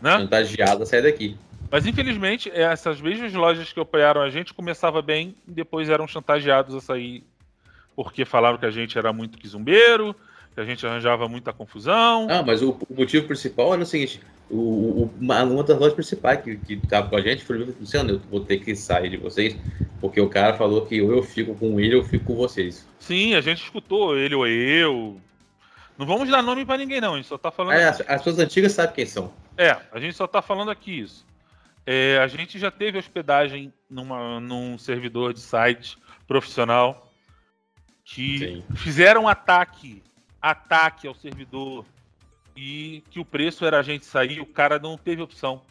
né? 0.01 0.18
chantageados 0.18 0.82
a 0.82 0.86
sair 0.86 1.03
daqui. 1.03 1.36
Mas 1.70 1.86
infelizmente, 1.86 2.51
essas 2.53 3.01
mesmas 3.01 3.32
lojas 3.32 3.72
que 3.72 3.80
apoiaram 3.80 4.22
a 4.22 4.30
gente 4.30 4.55
começava 4.55 5.03
bem 5.03 5.34
e 5.47 5.51
depois 5.51 5.88
eram 5.88 6.07
chantageados 6.07 6.74
a 6.74 6.80
sair 6.80 7.24
porque 7.97 8.24
falaram 8.26 8.59
que 8.59 8.66
a 8.66 8.70
gente 8.70 8.97
era 8.99 9.12
muito 9.12 9.38
quizumbeiro, 9.38 10.14
que 10.55 10.61
a 10.61 10.64
gente 10.64 10.86
arranjava 10.86 11.26
muita 11.28 11.53
confusão. 11.53 12.28
Ah, 12.30 12.42
mas 12.47 12.62
o, 12.62 12.78
o 12.88 12.94
motivo 12.94 13.26
principal 13.26 13.72
era 13.72 13.82
o 13.82 13.86
seguinte: 13.86 14.20
o, 14.51 14.57
o, 14.57 15.14
uma, 15.18 15.42
uma 15.42 15.64
das 15.64 15.78
lojas 15.78 15.94
principais 15.94 16.42
que, 16.42 16.57
que 16.59 16.76
tava 16.76 17.09
com 17.09 17.16
a 17.16 17.20
gente 17.22 17.42
falou, 17.42 17.66
Luciano, 17.80 18.11
eu 18.11 18.20
vou 18.30 18.40
ter 18.40 18.59
que 18.59 18.76
sair 18.76 19.09
de 19.09 19.16
vocês, 19.16 19.57
porque 20.01 20.20
o 20.20 20.28
cara 20.28 20.55
falou 20.55 20.84
que 20.84 21.01
ou 21.01 21.11
eu 21.11 21.22
fico 21.22 21.55
com 21.55 21.80
ele 21.80 21.97
ou 21.97 22.03
eu 22.03 22.09
fico 22.09 22.26
com 22.26 22.36
vocês. 22.36 22.86
Sim, 22.99 23.34
a 23.34 23.40
gente 23.40 23.64
escutou 23.64 24.16
ele 24.16 24.34
ou 24.34 24.47
eu. 24.47 25.18
Não 25.99 26.07
vamos 26.07 26.28
dar 26.28 26.42
nome 26.42 26.66
para 26.66 26.76
ninguém, 26.76 27.01
não, 27.01 27.14
a 27.14 27.16
gente 27.16 27.28
só 27.28 27.38
tá 27.38 27.51
falando. 27.51 27.78
É, 27.78 27.84
as, 27.84 28.01
as 28.03 28.18
pessoas 28.18 28.38
antigas 28.38 28.72
sabem 28.72 28.94
quem 28.94 29.07
são. 29.07 29.32
É, 29.57 29.77
a 29.91 29.99
gente 29.99 30.15
só 30.15 30.27
tá 30.27 30.43
falando 30.43 30.71
aqui 30.71 31.01
isso. 31.01 31.27
É, 31.85 32.19
a 32.19 32.27
gente 32.27 32.59
já 32.59 32.71
teve 32.71 32.99
hospedagem 32.99 33.73
numa, 33.89 34.41
num 34.41 34.77
servidor 34.77 35.33
de 35.33 35.41
site 35.41 35.97
profissional 36.27 37.11
que 38.05 38.39
Sim. 38.39 38.65
fizeram 38.77 39.23
um 39.25 39.29
ataque 39.29 40.03
ataque 40.41 41.07
ao 41.07 41.15
servidor 41.15 41.85
e 42.57 43.03
que 43.11 43.19
o 43.19 43.25
preço 43.25 43.65
era 43.65 43.79
a 43.79 43.83
gente 43.83 44.07
sair, 44.07 44.41
o 44.41 44.47
cara 44.47 44.79
não 44.79 44.97
teve 44.97 45.23
opção. 45.23 45.63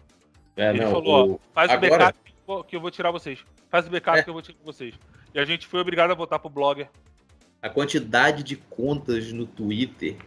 É, 0.55 0.69
Ele 0.69 0.83
não, 0.83 0.91
falou, 0.91 1.29
o... 1.29 1.33
ó, 1.35 1.39
faz 1.53 1.71
Agora... 1.71 1.93
o 1.93 1.97
backup 1.97 2.69
que 2.69 2.75
eu 2.75 2.81
vou 2.81 2.91
tirar 2.91 3.11
vocês. 3.11 3.39
Faz 3.69 3.87
o 3.87 3.89
backup 3.89 4.19
é. 4.19 4.23
que 4.23 4.29
eu 4.29 4.33
vou 4.33 4.41
tirar 4.41 4.57
vocês. 4.63 4.95
E 5.33 5.39
a 5.39 5.45
gente 5.45 5.67
foi 5.67 5.79
obrigado 5.81 6.11
a 6.11 6.15
votar 6.15 6.39
pro 6.39 6.49
blogger. 6.49 6.89
A 7.61 7.69
quantidade 7.69 8.43
de 8.43 8.55
contas 8.55 9.31
no 9.31 9.45
Twitter 9.45 10.17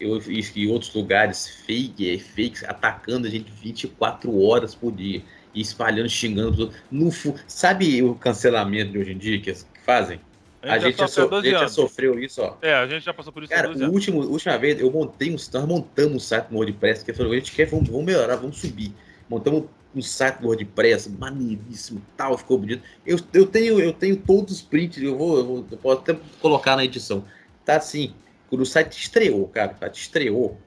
eu, 0.00 0.20
e 0.28 0.68
outros 0.68 0.94
lugares, 0.94 1.48
fake, 1.66 2.18
fake, 2.18 2.64
atacando 2.66 3.26
a 3.26 3.30
gente 3.30 3.50
24 3.50 4.42
horas 4.42 4.74
por 4.74 4.92
dia. 4.92 5.22
E 5.54 5.60
espalhando, 5.60 6.08
xingando. 6.08 6.72
No, 6.90 7.10
sabe 7.46 8.02
o 8.02 8.14
cancelamento 8.14 8.92
de 8.92 8.98
hoje 8.98 9.12
em 9.12 9.18
dia 9.18 9.40
que 9.40 9.54
fazem? 9.84 10.20
A 10.62 10.78
gente, 10.78 10.96
já, 10.96 11.06
so, 11.06 11.34
a 11.34 11.42
gente 11.42 11.50
já, 11.50 11.68
sofreu 11.68 12.18
isso, 12.18 12.40
ó. 12.40 12.56
É, 12.62 12.74
a 12.74 12.86
gente 12.86 13.04
já 13.04 13.12
passou 13.12 13.32
por 13.32 13.42
isso 13.42 13.52
Cara, 13.52 13.70
o 13.70 13.92
último, 13.92 14.22
última 14.22 14.56
vez 14.56 14.80
eu 14.80 14.90
montei 14.90 15.30
um. 15.30 15.36
Nós 15.52 15.66
montamos 15.66 16.16
um 16.16 16.18
site 16.18 16.50
no 16.50 16.56
WordPress, 16.56 17.04
que 17.04 17.12
falou, 17.12 17.32
a 17.32 17.36
gente 17.36 17.52
quer, 17.52 17.66
vamos, 17.66 17.88
vamos 17.88 18.04
melhorar, 18.04 18.36
vamos 18.36 18.58
subir. 18.58 18.92
Montamos 19.28 19.64
um 19.94 20.00
site 20.00 20.40
no 20.40 20.48
WordPress, 20.48 21.10
maneiríssimo, 21.10 22.00
tal, 22.16 22.36
ficou 22.38 22.58
bonito. 22.58 22.82
Eu, 23.06 23.18
eu, 23.32 23.46
tenho, 23.46 23.78
eu 23.78 23.92
tenho 23.92 24.16
todos 24.16 24.54
os 24.54 24.62
prints, 24.62 25.02
eu 25.02 25.16
vou, 25.16 25.38
eu 25.38 25.44
vou 25.44 25.66
eu 25.70 25.78
posso 25.78 26.00
até 26.00 26.16
colocar 26.40 26.76
na 26.76 26.84
edição. 26.84 27.24
Tá 27.64 27.76
assim, 27.76 28.14
quando 28.48 28.62
o 28.62 28.66
site 28.66 28.98
estreou, 28.98 29.48
cara, 29.48 29.72
o 29.72 29.78
site 29.78 30.00
estreou. 30.00 30.58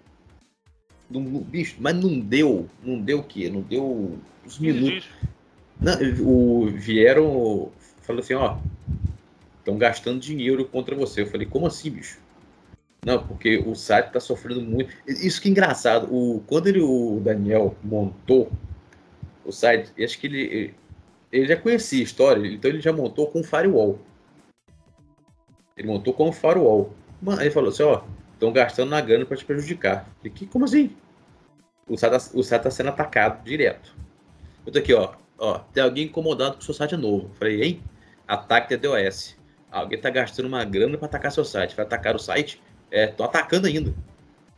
Não, 1.10 1.22
bicho, 1.24 1.78
mas 1.80 1.96
não 1.96 2.20
deu, 2.20 2.68
não 2.84 3.00
deu 3.00 3.20
o 3.20 3.24
quê? 3.24 3.50
Não 3.50 3.62
deu 3.62 4.20
os 4.46 4.60
minutos. 4.60 5.10
Não, 5.80 5.94
o, 6.26 6.68
vieram, 6.72 7.72
falou 8.02 8.22
assim, 8.22 8.34
ó, 8.34 8.58
estão 9.60 9.78
gastando 9.78 10.20
dinheiro 10.20 10.66
contra 10.66 10.96
você. 10.96 11.22
Eu 11.22 11.28
falei, 11.28 11.46
como 11.46 11.68
assim, 11.68 11.92
bicho? 11.92 12.20
Não, 13.06 13.26
porque 13.26 13.58
o 13.58 13.76
site 13.76 14.08
está 14.08 14.20
sofrendo 14.20 14.62
muito. 14.62 14.94
Isso 15.08 15.42
que 15.42 15.48
é 15.48 15.52
engraçado. 15.52 16.14
O, 16.14 16.42
quando 16.48 16.68
ele, 16.68 16.82
o 16.82 17.22
Daniel 17.24 17.76
montou 17.84 18.52
o 19.46 19.52
site, 19.52 19.92
acho 20.04 20.20
que 20.20 20.28
ele, 20.28 20.74
ele 21.32 21.48
já 21.48 21.56
conhecia 21.56 22.02
a 22.02 22.04
história, 22.04 22.46
então 22.48 22.70
ele 22.70 22.82
já 22.82 22.92
montou 22.92 23.28
com 23.28 23.44
firewall. 23.44 24.00
Ele 25.78 25.88
montou 25.88 26.14
com 26.14 26.32
firewall. 26.32 26.94
Mano, 27.22 27.42
ele 27.42 27.52
falou 27.52 27.70
assim, 27.70 27.84
ó, 27.84 28.04
estão 28.34 28.52
gastando 28.52 28.90
na 28.90 29.02
grana 29.02 29.26
para 29.26 29.38
te 29.38 29.46
prejudicar. 29.46 30.08
Eu 30.24 30.32
falei, 30.32 30.50
como 30.52 30.66
assim? 30.66 30.96
O 31.88 31.98
site, 31.98 32.14
está 32.36 32.58
o 32.58 32.60
tá 32.60 32.72
sendo 32.72 32.90
atacado 32.90 33.44
direto. 33.44 33.96
Eu 34.66 34.72
tô 34.72 34.80
aqui, 34.80 34.94
ó, 34.94 35.14
ó, 35.38 35.60
tem 35.60 35.84
alguém 35.84 36.06
incomodado 36.06 36.56
com 36.56 36.62
o 36.62 36.64
seu 36.64 36.74
site 36.74 36.96
novo. 36.96 37.28
Eu 37.28 37.36
falei, 37.36 37.64
hein? 37.64 37.84
Ataque 38.28 38.76
DDoS. 38.76 39.38
Alguém 39.72 40.00
tá 40.00 40.10
gastando 40.10 40.48
uma 40.48 40.64
grana 40.64 40.98
para 40.98 41.08
atacar 41.08 41.32
seu 41.32 41.46
site. 41.46 41.76
Vai 41.76 41.86
atacar 41.86 42.16
o 42.16 42.20
site? 42.20 42.62
É, 42.92 43.08
tô 43.08 43.24
atacando 43.24 43.68
ainda. 43.68 43.94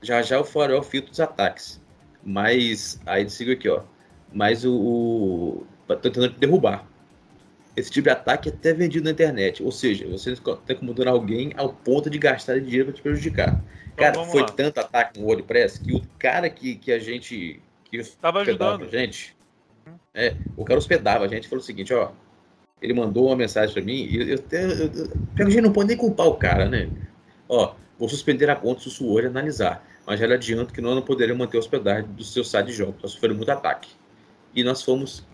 Já 0.02 0.22
já 0.22 0.40
o 0.40 0.44
farol 0.44 0.82
filtro 0.82 1.12
dos 1.12 1.20
ataques. 1.20 1.82
Mas, 2.24 3.00
aí 3.06 3.30
sigo 3.30 3.52
aqui, 3.52 3.70
ó. 3.70 3.84
Mas 4.34 4.66
o, 4.66 4.74
o. 4.74 5.68
Tô 5.88 5.96
tentando 5.96 6.30
derrubar. 6.30 6.88
Esse 7.80 7.90
tipo 7.90 8.04
de 8.04 8.10
ataque 8.10 8.50
é 8.50 8.52
até 8.52 8.74
vendido 8.74 9.06
na 9.06 9.12
internet. 9.12 9.64
Ou 9.64 9.72
seja, 9.72 10.06
você 10.08 10.34
está 10.34 10.58
incomodando 10.70 11.08
alguém 11.08 11.54
ao 11.56 11.72
ponto 11.72 12.10
de 12.10 12.18
gastar 12.18 12.60
dinheiro 12.60 12.86
para 12.86 12.96
te 12.96 13.02
prejudicar. 13.02 13.64
Então, 13.94 14.14
cara, 14.14 14.26
foi 14.26 14.42
lá. 14.42 14.48
tanto 14.48 14.80
ataque 14.80 15.20
no 15.20 15.26
WordPress 15.26 15.80
que 15.80 15.96
o 15.96 16.02
cara 16.18 16.50
que, 16.50 16.76
que 16.76 16.92
a 16.92 17.00
gente. 17.00 17.62
Que 17.86 17.98
Estava 17.98 18.42
ajudando. 18.42 18.84
A 18.84 18.88
gente. 18.88 19.36
É, 20.14 20.36
o 20.58 20.66
cara 20.66 20.78
hospedava 20.78 21.24
a 21.24 21.28
gente 21.28 21.48
falou 21.48 21.62
o 21.62 21.66
seguinte: 21.66 21.94
ó, 21.94 22.12
ele 22.82 22.94
mandou 22.94 23.28
uma 23.28 23.36
mensagem 23.36 23.74
para 23.74 23.84
mim, 23.84 24.08
e 24.10 24.18
eu, 24.18 24.28
eu, 24.28 24.70
eu, 25.38 25.46
a 25.46 25.50
gente 25.50 25.62
não 25.62 25.72
pode 25.72 25.88
nem 25.88 25.98
culpar 25.98 26.28
o 26.28 26.36
cara, 26.36 26.68
né? 26.68 26.90
Ó, 27.48 27.76
vou 27.98 28.10
suspender 28.10 28.50
a 28.50 28.56
conta 28.56 28.82
se 28.82 28.88
o 28.90 28.92
senhor 28.92 29.26
analisar, 29.26 29.86
mas 30.06 30.20
já 30.20 30.28
lhe 30.28 30.34
adianto 30.34 30.74
que 30.74 30.82
nós 30.82 30.96
não 30.96 31.02
poderemos 31.02 31.40
manter 31.40 31.58
a 31.58 31.60
hospedagem 31.60 32.10
do 32.12 32.24
seu 32.24 32.44
site 32.44 32.68
de 32.68 32.74
jogos, 32.74 33.02
nós 33.02 33.12
sofremos 33.12 33.38
muito 33.38 33.50
ataque. 33.50 33.90
E 34.54 34.64
nós 34.64 34.82
fomos 34.82 35.26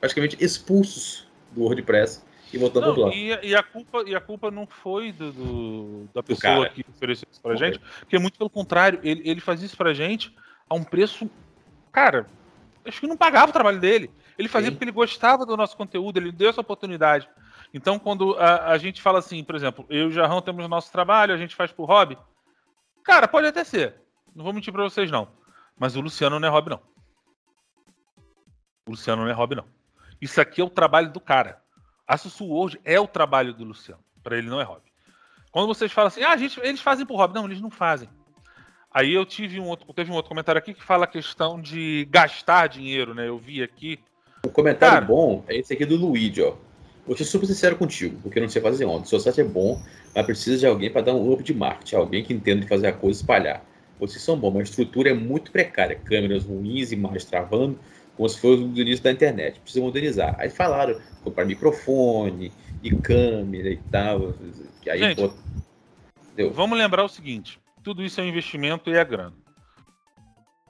praticamente 0.00 0.36
expulsos 0.40 1.25
do 1.56 1.62
WordPress 1.62 2.22
e 2.52 2.58
voltamos 2.58 2.92
pro 2.92 2.94
blog. 2.94 3.16
E, 3.16 3.48
e, 3.48 3.56
a 3.56 3.62
culpa, 3.62 4.04
e 4.06 4.14
a 4.14 4.20
culpa 4.20 4.50
não 4.50 4.66
foi 4.66 5.10
do, 5.10 5.32
do 5.32 6.08
da 6.14 6.22
pessoa 6.22 6.68
que 6.68 6.84
ofereceu 6.88 7.26
isso 7.30 7.40
pra 7.40 7.54
okay. 7.54 7.66
gente, 7.66 7.80
porque 8.00 8.18
muito 8.18 8.38
pelo 8.38 8.50
contrário, 8.50 9.00
ele, 9.02 9.22
ele 9.24 9.40
faz 9.40 9.62
isso 9.62 9.76
pra 9.76 9.92
gente 9.94 10.34
a 10.68 10.74
um 10.74 10.84
preço. 10.84 11.28
Cara, 11.90 12.26
acho 12.84 13.00
que 13.00 13.06
não 13.06 13.16
pagava 13.16 13.50
o 13.50 13.52
trabalho 13.52 13.80
dele. 13.80 14.10
Ele 14.38 14.48
fazia 14.48 14.68
Sim. 14.68 14.74
porque 14.74 14.84
ele 14.84 14.92
gostava 14.92 15.46
do 15.46 15.56
nosso 15.56 15.76
conteúdo, 15.76 16.18
ele 16.18 16.30
deu 16.30 16.50
essa 16.50 16.60
oportunidade. 16.60 17.28
Então, 17.72 17.98
quando 17.98 18.36
a, 18.38 18.72
a 18.72 18.78
gente 18.78 19.00
fala 19.00 19.18
assim, 19.18 19.42
por 19.42 19.54
exemplo, 19.54 19.86
eu 19.88 20.04
e 20.04 20.06
o 20.08 20.12
Jarrão 20.12 20.42
temos 20.42 20.64
o 20.64 20.68
nosso 20.68 20.92
trabalho, 20.92 21.34
a 21.34 21.38
gente 21.38 21.56
faz 21.56 21.72
por 21.72 21.86
hobby. 21.86 22.18
Cara, 23.02 23.26
pode 23.26 23.46
até 23.46 23.64
ser. 23.64 23.94
Não 24.34 24.44
vou 24.44 24.52
mentir 24.52 24.72
pra 24.72 24.82
vocês, 24.82 25.10
não. 25.10 25.28
Mas 25.78 25.96
o 25.96 26.00
Luciano 26.00 26.38
não 26.38 26.46
é 26.46 26.50
hobby, 26.50 26.70
não. 26.70 26.80
O 28.86 28.90
Luciano 28.90 29.22
não 29.22 29.30
é 29.30 29.34
hobby, 29.34 29.56
não. 29.56 29.75
Isso 30.20 30.40
aqui 30.40 30.60
é 30.60 30.64
o 30.64 30.70
trabalho 30.70 31.10
do 31.12 31.20
cara. 31.20 31.60
A 32.06 32.16
Sussu 32.16 32.52
hoje 32.52 32.80
é 32.84 32.98
o 32.98 33.06
trabalho 33.06 33.52
do 33.52 33.64
Luciano. 33.64 34.02
Para 34.22 34.38
ele 34.38 34.48
não 34.48 34.60
é 34.60 34.64
hobby. 34.64 34.90
Quando 35.50 35.66
vocês 35.68 35.92
falam 35.92 36.08
assim, 36.08 36.22
ah, 36.22 36.32
a 36.32 36.36
gente, 36.36 36.60
eles 36.60 36.80
fazem 36.80 37.06
por 37.06 37.16
hobby. 37.16 37.34
Não, 37.34 37.46
eles 37.46 37.60
não 37.60 37.70
fazem. 37.70 38.08
Aí 38.92 39.12
eu 39.12 39.26
tive 39.26 39.60
um 39.60 39.66
outro, 39.66 39.92
teve 39.92 40.10
um 40.10 40.14
outro 40.14 40.28
comentário 40.28 40.58
aqui 40.58 40.72
que 40.72 40.82
fala 40.82 41.04
a 41.04 41.08
questão 41.08 41.60
de 41.60 42.08
gastar 42.10 42.66
dinheiro, 42.66 43.14
né? 43.14 43.28
Eu 43.28 43.38
vi 43.38 43.62
aqui. 43.62 43.98
O 44.44 44.48
comentário 44.48 44.94
Cara, 44.94 45.04
bom 45.04 45.44
é 45.48 45.56
esse 45.56 45.72
aqui 45.72 45.84
do 45.84 45.96
Luigi, 45.96 46.42
ó. 46.42 46.54
Vou 47.06 47.16
ser 47.16 47.24
super 47.24 47.46
sincero 47.46 47.76
contigo, 47.76 48.18
porque 48.22 48.38
eu 48.38 48.42
não 48.42 48.48
sei 48.48 48.60
fazer 48.60 48.84
onde. 48.84 49.08
Seu 49.08 49.20
site 49.20 49.40
é 49.40 49.44
bom, 49.44 49.80
mas 50.14 50.26
precisa 50.26 50.58
de 50.58 50.66
alguém 50.66 50.90
para 50.90 51.02
dar 51.02 51.14
um 51.14 51.32
up 51.32 51.42
de 51.42 51.54
marketing, 51.54 51.96
alguém 51.96 52.24
que 52.24 52.32
entenda 52.32 52.62
de 52.62 52.68
fazer 52.68 52.88
a 52.88 52.92
coisa 52.92 53.20
espalhar. 53.20 53.62
Vocês 54.00 54.22
são 54.22 54.36
bons, 54.36 54.52
mas 54.52 54.60
a 54.60 54.70
estrutura 54.70 55.10
é 55.10 55.14
muito 55.14 55.52
precária. 55.52 55.96
Câmeras 55.96 56.44
ruins, 56.44 56.90
imagens 56.90 57.24
travando, 57.24 57.78
como 58.16 58.28
se 58.28 58.40
fosse 58.40 58.64
do 58.64 58.80
início 58.80 59.04
da 59.04 59.12
internet. 59.12 59.60
Precisa 59.60 59.84
modernizar. 59.84 60.34
Aí 60.38 60.48
falaram, 60.48 61.00
comprar 61.22 61.44
microfone 61.44 62.52
e 62.82 62.90
câmera 62.96 63.70
e 63.70 63.76
tal. 63.90 64.34
Aí, 64.88 64.98
Gente, 64.98 65.22
pô, 65.22 66.50
vamos 66.50 66.78
lembrar 66.78 67.04
o 67.04 67.08
seguinte: 67.08 67.60
tudo 67.82 68.02
isso 68.02 68.20
é 68.20 68.24
um 68.24 68.28
investimento 68.28 68.90
e 68.90 68.96
é 68.96 69.04
grana. 69.04 69.34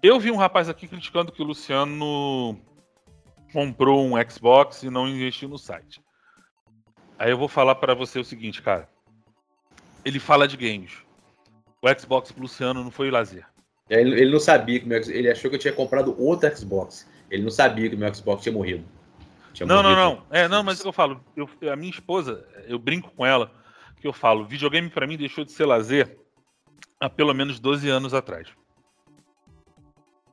Eu 0.03 0.21
vi 0.21 0.31
um 0.31 0.37
rapaz 0.37 0.69
aqui 0.69 0.87
criticando 0.87 1.33
que 1.33 1.43
o 1.43 1.45
Luciano 1.45 2.59
comprou 3.53 4.05
um 4.05 4.31
Xbox 4.31 4.83
e 4.83 4.91
não 4.91 5.09
investiu 5.09 5.49
no 5.49 5.59
site. 5.59 6.01
Aí 7.19 7.31
eu 7.31 7.39
vou 7.39 7.49
falar 7.49 7.77
para 7.77 7.95
você 7.95 8.19
o 8.19 8.25
seguinte, 8.25 8.61
cara. 8.61 8.89
Ele 10.05 10.21
fala 10.21 10.47
de 10.47 10.57
games. 10.57 10.93
O 11.83 11.89
Xbox 11.99 12.31
pro 12.31 12.43
Luciano 12.43 12.85
não 12.85 12.91
foi 12.91 13.11
lazer. 13.11 13.47
Ele, 13.89 14.21
ele 14.21 14.31
não 14.31 14.41
sabia 14.41 14.81
que 14.81 14.87
meu, 14.87 14.99
ele 14.99 15.31
achou 15.31 15.49
que 15.49 15.57
eu 15.57 15.61
tinha 15.61 15.73
comprado 15.73 16.15
outro 16.21 16.55
Xbox. 16.57 17.09
Ele 17.31 17.43
não 17.43 17.51
sabia 17.51 17.89
que 17.89 17.97
o 17.97 17.99
meu 17.99 18.13
Xbox 18.15 18.43
tinha 18.43 18.53
morrido. 18.53 18.85
Tinha 19.53 19.67
não, 19.67 19.83
morrido. 19.83 20.01
não, 20.01 20.15
não. 20.17 20.27
É, 20.31 20.49
não, 20.49 20.63
mas 20.63 20.79
é 20.79 20.81
o 20.81 20.83
que 20.83 20.89
eu 20.89 20.93
falo, 20.93 21.25
eu, 21.37 21.49
a 21.73 21.77
minha 21.77 21.91
esposa, 21.91 22.47
eu 22.67 22.79
brinco 22.79 23.11
com 23.11 23.25
ela, 23.25 23.51
que 24.01 24.07
eu 24.07 24.13
falo, 24.13 24.45
videogame 24.45 24.91
para 24.91 25.07
mim 25.07 25.17
deixou 25.17 25.45
de 25.45 25.53
ser 25.53 25.67
lazer 25.67 26.17
há 27.01 27.09
pelo 27.09 27.35
menos 27.35 27.59
12 27.59 27.89
anos 27.89 28.15
atrás. 28.15 28.49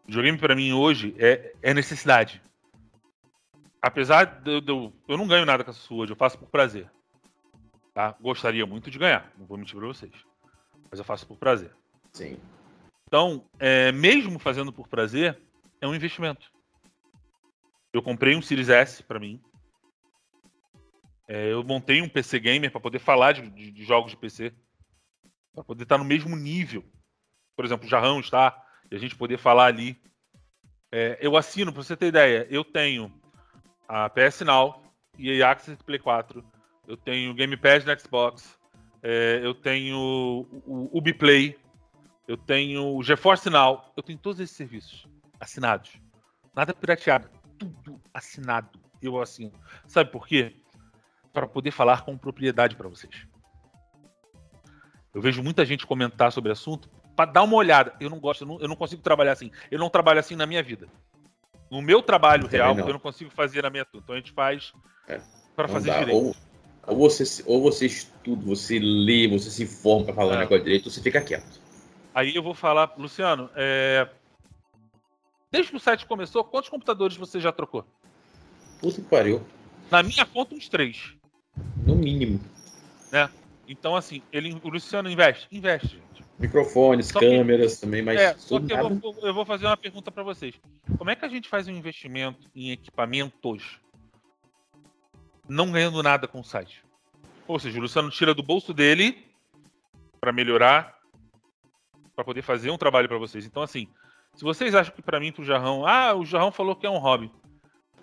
Videogame 0.05 0.37
para 0.37 0.55
mim 0.55 0.73
hoje 0.73 1.15
é, 1.17 1.53
é 1.61 1.73
necessidade. 1.73 2.41
Apesar 3.81 4.25
de, 4.41 4.61
de, 4.61 4.71
eu, 4.71 4.93
eu 5.07 5.17
não 5.17 5.27
ganho 5.27 5.45
nada 5.45 5.63
com 5.63 5.71
essa 5.71 5.79
sua, 5.79 6.05
eu 6.05 6.15
faço 6.15 6.37
por 6.37 6.47
prazer. 6.47 6.89
Tá? 7.93 8.15
Gostaria 8.19 8.65
muito 8.65 8.89
de 8.89 8.97
ganhar, 8.97 9.31
não 9.37 9.45
vou 9.45 9.57
mentir 9.57 9.77
para 9.77 9.87
vocês. 9.87 10.13
Mas 10.89 10.99
eu 10.99 11.05
faço 11.05 11.25
por 11.25 11.37
prazer. 11.37 11.71
Sim. 12.11 12.37
Então, 13.07 13.45
é, 13.59 13.91
mesmo 13.91 14.39
fazendo 14.39 14.73
por 14.73 14.87
prazer, 14.87 15.39
é 15.79 15.87
um 15.87 15.93
investimento. 15.93 16.51
Eu 17.93 18.01
comprei 18.01 18.35
um 18.35 18.41
Series 18.41 18.69
S 18.69 19.03
para 19.03 19.19
mim. 19.19 19.39
É, 21.27 21.51
eu 21.53 21.63
montei 21.63 22.01
um 22.01 22.09
PC 22.09 22.39
gamer 22.39 22.71
para 22.71 22.81
poder 22.81 22.97
falar 22.97 23.33
de, 23.33 23.47
de, 23.51 23.71
de, 23.71 23.83
jogos 23.83 24.11
de 24.11 24.17
PC, 24.17 24.51
para 25.53 25.63
poder 25.63 25.83
estar 25.83 25.99
no 25.99 26.03
mesmo 26.03 26.35
nível. 26.35 26.83
Por 27.55 27.63
exemplo, 27.63 27.85
o 27.85 27.89
Jarrão 27.89 28.19
está 28.19 28.59
e 28.91 28.95
a 28.95 28.99
gente 28.99 29.15
poder 29.15 29.37
falar 29.37 29.67
ali. 29.67 30.01
É, 30.91 31.19
eu 31.21 31.37
assino, 31.37 31.71
para 31.71 31.83
você 31.83 31.95
ter 31.95 32.07
ideia, 32.07 32.47
eu 32.49 32.63
tenho 32.63 33.13
a 33.87 34.09
PS 34.09 34.41
Now 34.41 34.83
e 35.17 35.41
a 35.41 35.51
Access 35.51 35.81
Play 35.83 35.99
4. 35.99 36.43
Eu 36.87 36.97
tenho 36.97 37.33
Game 37.35 37.55
Pass 37.55 37.85
no 37.85 37.99
Xbox. 37.99 38.59
É, 39.03 39.39
eu 39.43 39.53
tenho 39.53 39.97
o, 39.97 40.89
o 40.91 40.97
Ubiplay. 40.97 41.57
Eu 42.27 42.37
tenho 42.37 42.95
o 42.95 43.03
GeForce 43.03 43.49
Now. 43.51 43.93
Eu 43.95 44.01
tenho 44.01 44.17
todos 44.17 44.39
esses 44.39 44.55
serviços 44.55 45.07
assinados. 45.39 45.91
Nada 46.55 46.73
pirateado 46.73 47.42
assinado. 48.13 48.79
Eu 49.01 49.19
assino. 49.21 49.51
Sabe 49.87 50.11
por 50.11 50.27
quê? 50.27 50.55
Para 51.31 51.47
poder 51.47 51.71
falar 51.71 52.03
com 52.03 52.17
propriedade 52.17 52.75
para 52.75 52.87
vocês. 52.87 53.27
Eu 55.13 55.21
vejo 55.21 55.43
muita 55.43 55.65
gente 55.65 55.85
comentar 55.85 56.31
sobre 56.31 56.49
o 56.49 56.53
assunto 56.53 56.89
para 57.15 57.31
dar 57.31 57.43
uma 57.43 57.55
olhada. 57.55 57.95
Eu 57.99 58.09
não 58.09 58.19
gosto, 58.19 58.41
eu 58.41 58.47
não, 58.47 58.59
eu 58.59 58.67
não, 58.67 58.75
consigo 58.75 59.01
trabalhar 59.01 59.33
assim. 59.33 59.51
Eu 59.69 59.79
não 59.79 59.89
trabalho 59.89 60.19
assim 60.19 60.35
na 60.35 60.45
minha 60.45 60.63
vida. 60.63 60.87
No 61.69 61.81
meu 61.81 62.01
trabalho 62.01 62.47
real, 62.47 62.75
não. 62.75 62.87
eu 62.87 62.93
não 62.93 62.99
consigo 62.99 63.29
fazer 63.29 63.63
na 63.63 63.69
minha. 63.69 63.85
Então 63.93 64.15
a 64.15 64.17
gente 64.17 64.31
faz 64.31 64.73
é, 65.07 65.19
para 65.55 65.67
fazer 65.67 65.89
dá. 65.89 65.99
direito. 65.99 66.17
Ou, 66.17 66.35
ou, 66.87 66.97
você, 66.97 67.43
ou 67.45 67.61
você 67.61 67.85
estuda, 67.85 68.43
você 68.45 68.79
lê, 68.79 69.27
você 69.27 69.49
se 69.49 69.63
informa 69.63 70.05
para 70.05 70.15
falar 70.15 70.33
é. 70.33 70.35
o 70.37 70.39
negócio 70.39 70.63
direito, 70.63 70.85
ou 70.85 70.91
você 70.91 71.01
fica 71.01 71.21
quieto. 71.21 71.61
Aí 72.13 72.35
eu 72.35 72.43
vou 72.43 72.53
falar, 72.53 72.93
Luciano, 72.97 73.49
é, 73.55 74.07
Desde 75.53 75.69
que 75.69 75.77
o 75.77 75.79
site 75.79 76.07
começou, 76.07 76.43
quantos 76.43 76.67
computadores 76.67 77.15
você 77.15 77.39
já 77.39 77.51
trocou? 77.51 77.85
Puta 78.83 79.01
que 79.01 79.07
pariu. 79.07 79.41
Na 79.89 80.03
minha 80.03 80.25
conta, 80.25 80.53
uns 80.53 80.67
três. 80.67 81.13
No 81.87 81.95
mínimo. 81.95 82.41
Né? 83.09 83.29
Então, 83.65 83.95
assim, 83.95 84.21
ele, 84.29 84.59
o 84.61 84.67
Luciano 84.67 85.09
investe? 85.09 85.47
Investe, 85.49 85.87
gente. 85.87 86.25
Microfones, 86.37 87.07
só 87.07 87.19
câmeras 87.21 87.75
que, 87.75 87.81
também, 87.81 88.01
mas. 88.01 88.19
É, 88.19 88.33
só 88.35 88.59
que 88.59 88.73
eu 88.73 88.99
vou, 88.99 89.15
eu 89.21 89.33
vou, 89.33 89.45
fazer 89.45 89.67
uma 89.67 89.77
pergunta 89.77 90.11
para 90.11 90.21
vocês. 90.21 90.55
Como 90.97 91.09
é 91.09 91.15
que 91.15 91.23
a 91.23 91.29
gente 91.29 91.47
faz 91.47 91.65
um 91.69 91.71
investimento 91.71 92.49
em 92.53 92.71
equipamentos 92.71 93.79
não 95.47 95.71
ganhando 95.71 96.03
nada 96.03 96.27
com 96.27 96.41
o 96.41 96.43
site? 96.43 96.83
Ou 97.47 97.57
seja, 97.57 97.79
o 97.79 97.81
Luciano 97.81 98.09
tira 98.09 98.33
do 98.33 98.43
bolso 98.43 98.73
dele 98.73 99.25
para 100.19 100.33
melhorar, 100.33 100.99
para 102.13 102.25
poder 102.25 102.41
fazer 102.41 102.69
um 102.69 102.77
trabalho 102.77 103.07
para 103.07 103.17
vocês. 103.17 103.45
Então, 103.45 103.63
assim, 103.63 103.87
se 104.35 104.43
vocês 104.43 104.75
acham 104.75 104.93
que 104.93 105.01
para 105.01 105.21
mim, 105.21 105.31
pro 105.31 105.45
Jarrão, 105.45 105.87
ah, 105.87 106.13
o 106.13 106.25
Jarrão 106.25 106.51
falou 106.51 106.75
que 106.75 106.85
é 106.85 106.89
um 106.89 106.97
hobby. 106.97 107.31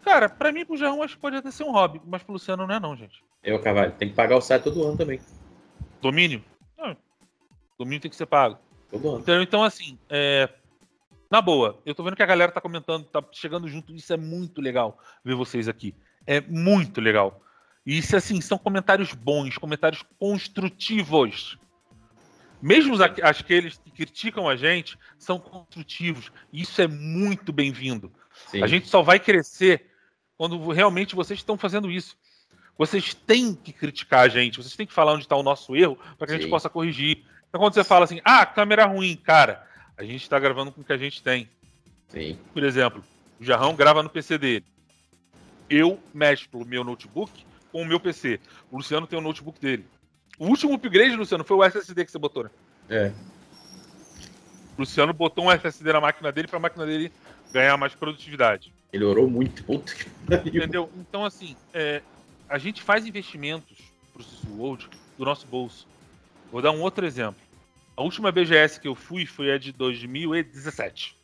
Cara, 0.02 0.28
para 0.28 0.52
mim, 0.52 0.64
pro 0.64 0.76
Jarrão, 0.76 1.02
acho 1.02 1.14
que 1.14 1.20
pode 1.20 1.36
até 1.36 1.50
ser 1.50 1.64
um 1.64 1.72
hobby, 1.72 2.00
mas 2.04 2.22
pro 2.22 2.32
Luciano 2.32 2.66
não 2.66 2.74
é, 2.74 2.80
não, 2.80 2.96
gente. 2.96 3.22
É, 3.42 3.54
o 3.54 3.60
Cavalho, 3.60 3.92
tem 3.92 4.08
que 4.08 4.14
pagar 4.14 4.36
o 4.36 4.40
site 4.40 4.64
todo 4.64 4.82
ano 4.86 4.96
também. 4.96 5.20
Domínio? 6.00 6.42
Não. 6.78 6.96
Domínio 7.78 8.00
tem 8.00 8.10
que 8.10 8.16
ser 8.16 8.26
pago. 8.26 8.58
Todo 8.90 9.08
ano. 9.08 9.20
Então, 9.20 9.42
então 9.42 9.62
assim, 9.62 9.98
é... 10.08 10.48
na 11.30 11.40
boa, 11.40 11.78
eu 11.84 11.94
tô 11.94 12.02
vendo 12.02 12.16
que 12.16 12.22
a 12.22 12.26
galera 12.26 12.52
tá 12.52 12.60
comentando, 12.60 13.04
tá 13.04 13.22
chegando 13.32 13.68
junto, 13.68 13.94
isso 13.94 14.12
é 14.12 14.16
muito 14.16 14.60
legal 14.60 14.98
ver 15.24 15.34
vocês 15.34 15.68
aqui. 15.68 15.94
É 16.26 16.40
muito 16.40 17.00
legal. 17.00 17.42
E 17.84 17.98
isso, 17.98 18.16
assim, 18.16 18.40
são 18.40 18.58
comentários 18.58 19.14
bons, 19.14 19.56
comentários 19.56 20.04
construtivos. 20.18 21.58
Mesmo 22.60 22.94
aqueles 23.02 23.78
que 23.78 23.90
criticam 23.90 24.48
a 24.48 24.54
gente 24.54 24.98
são 25.18 25.38
construtivos. 25.38 26.30
Isso 26.52 26.82
é 26.82 26.86
muito 26.86 27.52
bem-vindo. 27.52 28.12
A 28.62 28.66
gente 28.66 28.86
só 28.86 29.02
vai 29.02 29.18
crescer 29.18 29.89
quando 30.40 30.70
realmente 30.70 31.14
vocês 31.14 31.38
estão 31.38 31.58
fazendo 31.58 31.90
isso. 31.90 32.16
Vocês 32.78 33.12
têm 33.12 33.54
que 33.54 33.74
criticar 33.74 34.20
a 34.20 34.28
gente, 34.28 34.56
vocês 34.56 34.74
têm 34.74 34.86
que 34.86 34.92
falar 34.94 35.12
onde 35.12 35.24
está 35.24 35.36
o 35.36 35.42
nosso 35.42 35.76
erro 35.76 35.98
para 36.16 36.26
que 36.26 36.32
Sim. 36.32 36.38
a 36.38 36.40
gente 36.40 36.48
possa 36.48 36.70
corrigir. 36.70 37.26
Então, 37.46 37.60
quando 37.60 37.74
você 37.74 37.84
fala 37.84 38.06
assim, 38.06 38.22
ah, 38.24 38.46
câmera 38.46 38.86
ruim, 38.86 39.16
cara, 39.22 39.62
a 39.98 40.02
gente 40.02 40.22
está 40.22 40.38
gravando 40.38 40.72
com 40.72 40.80
o 40.80 40.84
que 40.84 40.94
a 40.94 40.96
gente 40.96 41.22
tem. 41.22 41.46
Sim. 42.08 42.38
Por 42.54 42.64
exemplo, 42.64 43.04
o 43.38 43.44
Jarrão 43.44 43.76
grava 43.76 44.02
no 44.02 44.08
PC 44.08 44.38
dele. 44.38 44.64
Eu 45.68 46.00
mexo 46.14 46.48
o 46.54 46.64
meu 46.64 46.84
notebook 46.84 47.44
com 47.70 47.82
o 47.82 47.86
meu 47.86 48.00
PC. 48.00 48.40
O 48.70 48.78
Luciano 48.78 49.06
tem 49.06 49.18
o 49.18 49.22
notebook 49.22 49.60
dele. 49.60 49.84
O 50.38 50.46
último 50.46 50.72
upgrade, 50.72 51.16
Luciano, 51.16 51.44
foi 51.44 51.58
o 51.58 51.64
SSD 51.64 52.06
que 52.06 52.10
você 52.10 52.18
botou, 52.18 52.44
né? 52.44 52.50
É. 52.88 53.12
O 54.74 54.80
Luciano 54.80 55.12
botou 55.12 55.44
um 55.44 55.52
SSD 55.52 55.92
na 55.92 56.00
máquina 56.00 56.32
dele 56.32 56.48
para 56.48 56.56
a 56.56 56.60
máquina 56.60 56.86
dele 56.86 57.12
ganhar 57.52 57.76
mais 57.76 57.94
produtividade. 57.94 58.72
Ele 58.92 59.04
orou 59.04 59.28
muito, 59.28 59.62
puta 59.64 59.92
Entendeu? 60.44 60.90
Então, 60.96 61.24
assim, 61.24 61.56
é, 61.72 62.02
a 62.48 62.58
gente 62.58 62.82
faz 62.82 63.06
investimentos 63.06 63.78
pro 64.12 64.22
Sisu 64.22 64.52
World 64.58 64.88
do 65.16 65.24
nosso 65.24 65.46
bolso. 65.46 65.86
Vou 66.50 66.60
dar 66.60 66.72
um 66.72 66.80
outro 66.80 67.06
exemplo. 67.06 67.40
A 67.96 68.02
última 68.02 68.32
BGS 68.32 68.80
que 68.80 68.88
eu 68.88 68.94
fui 68.94 69.26
foi 69.26 69.52
a 69.52 69.58
de 69.58 69.72
2017. 69.72 71.16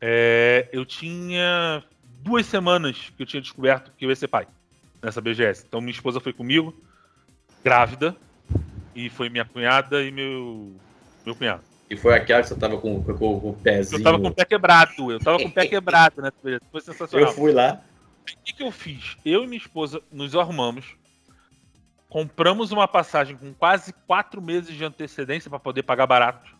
É, 0.00 0.68
eu 0.72 0.84
tinha 0.84 1.82
duas 2.20 2.46
semanas 2.46 3.12
que 3.16 3.22
eu 3.22 3.26
tinha 3.26 3.40
descoberto 3.40 3.92
que 3.96 4.04
eu 4.04 4.10
ia 4.10 4.16
ser 4.16 4.28
pai 4.28 4.46
nessa 5.02 5.20
BGS. 5.20 5.64
Então 5.66 5.80
minha 5.80 5.92
esposa 5.92 6.20
foi 6.20 6.32
comigo, 6.32 6.74
grávida, 7.62 8.16
e 8.94 9.08
foi 9.08 9.28
minha 9.28 9.44
cunhada 9.44 10.02
e 10.02 10.10
meu, 10.10 10.74
meu 11.24 11.34
cunhado. 11.34 11.62
E 11.92 11.96
foi 11.96 12.14
aquela 12.14 12.40
que 12.40 12.48
você 12.48 12.56
tava 12.56 12.78
com, 12.78 13.04
com, 13.04 13.38
com 13.38 13.50
o 13.50 13.52
pezinho. 13.52 14.00
Eu 14.00 14.02
tava 14.02 14.18
com 14.18 14.28
o 14.28 14.34
pé 14.34 14.46
quebrado, 14.46 15.12
eu 15.12 15.20
tava 15.20 15.38
com 15.38 15.44
o 15.44 15.52
pé 15.52 15.66
quebrado, 15.68 16.22
né? 16.22 16.32
Foi 16.70 16.80
sensacional. 16.80 17.28
Eu 17.28 17.34
fui 17.34 17.52
lá, 17.52 17.82
O 18.22 18.24
que, 18.42 18.54
que 18.54 18.62
eu 18.62 18.70
fiz? 18.70 19.18
Eu 19.22 19.44
e 19.44 19.46
minha 19.46 19.58
esposa 19.58 20.00
nos 20.10 20.34
arrumamos, 20.34 20.96
compramos 22.08 22.72
uma 22.72 22.88
passagem 22.88 23.36
com 23.36 23.52
quase 23.52 23.92
quatro 24.06 24.40
meses 24.40 24.74
de 24.74 24.82
antecedência 24.82 25.50
para 25.50 25.58
poder 25.58 25.82
pagar 25.82 26.06
barato. 26.06 26.56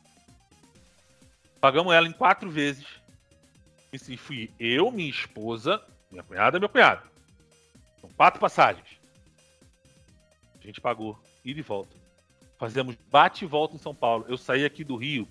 Pagamos 1.62 1.94
ela 1.94 2.06
em 2.06 2.12
quatro 2.12 2.50
vezes. 2.50 2.84
E 3.90 3.98
se 3.98 4.18
fui 4.18 4.50
eu, 4.60 4.90
minha 4.90 5.08
esposa, 5.08 5.80
minha 6.10 6.22
cunhada 6.22 6.58
e 6.58 6.60
meu 6.60 6.68
cunhado. 6.68 7.08
São 8.02 8.10
quatro 8.10 8.38
passagens. 8.38 9.00
A 10.60 10.66
gente 10.66 10.78
pagou 10.78 11.18
ida 11.42 11.58
e 11.58 11.62
volta. 11.62 12.01
Fazemos 12.62 12.94
bate 13.10 13.44
e 13.44 13.48
volta 13.48 13.74
em 13.74 13.78
São 13.80 13.92
Paulo. 13.92 14.24
Eu 14.28 14.38
saí 14.38 14.64
aqui 14.64 14.84
do 14.84 14.94
Rio 14.94 15.26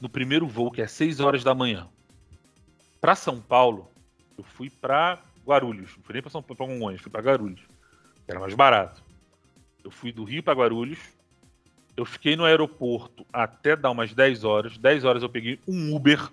no 0.00 0.08
primeiro 0.08 0.46
voo, 0.46 0.70
que 0.70 0.80
é 0.80 0.86
6 0.86 1.18
horas 1.18 1.42
da 1.42 1.52
manhã. 1.52 1.88
Para 3.00 3.16
São 3.16 3.40
Paulo, 3.40 3.90
eu 4.38 4.44
fui 4.44 4.70
para 4.70 5.18
Guarulhos. 5.44 5.96
Não 5.96 6.04
fui 6.04 6.12
nem 6.12 6.22
para 6.22 6.30
São 6.30 6.40
Paulo, 6.40 6.78
para 6.78 6.98
fui 6.98 7.10
para 7.10 7.22
Guarulhos. 7.22 7.60
Era 8.28 8.38
mais 8.38 8.54
barato. 8.54 9.02
Eu 9.82 9.90
fui 9.90 10.12
do 10.12 10.22
Rio 10.22 10.44
para 10.44 10.54
Guarulhos. 10.54 11.00
Eu 11.96 12.04
fiquei 12.04 12.36
no 12.36 12.44
aeroporto 12.44 13.26
até 13.32 13.74
dar 13.74 13.90
umas 13.90 14.14
10 14.14 14.44
horas. 14.44 14.78
10 14.78 15.04
horas 15.04 15.24
eu 15.24 15.28
peguei 15.28 15.58
um 15.66 15.92
Uber. 15.92 16.30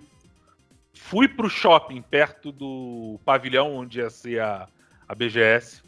Fui 0.94 1.26
para 1.26 1.46
o 1.46 1.50
shopping 1.50 2.00
perto 2.00 2.52
do 2.52 3.18
pavilhão 3.24 3.74
onde 3.74 3.98
ia 3.98 4.08
ser 4.08 4.40
a, 4.40 4.68
a 5.08 5.16
BGS. 5.16 5.82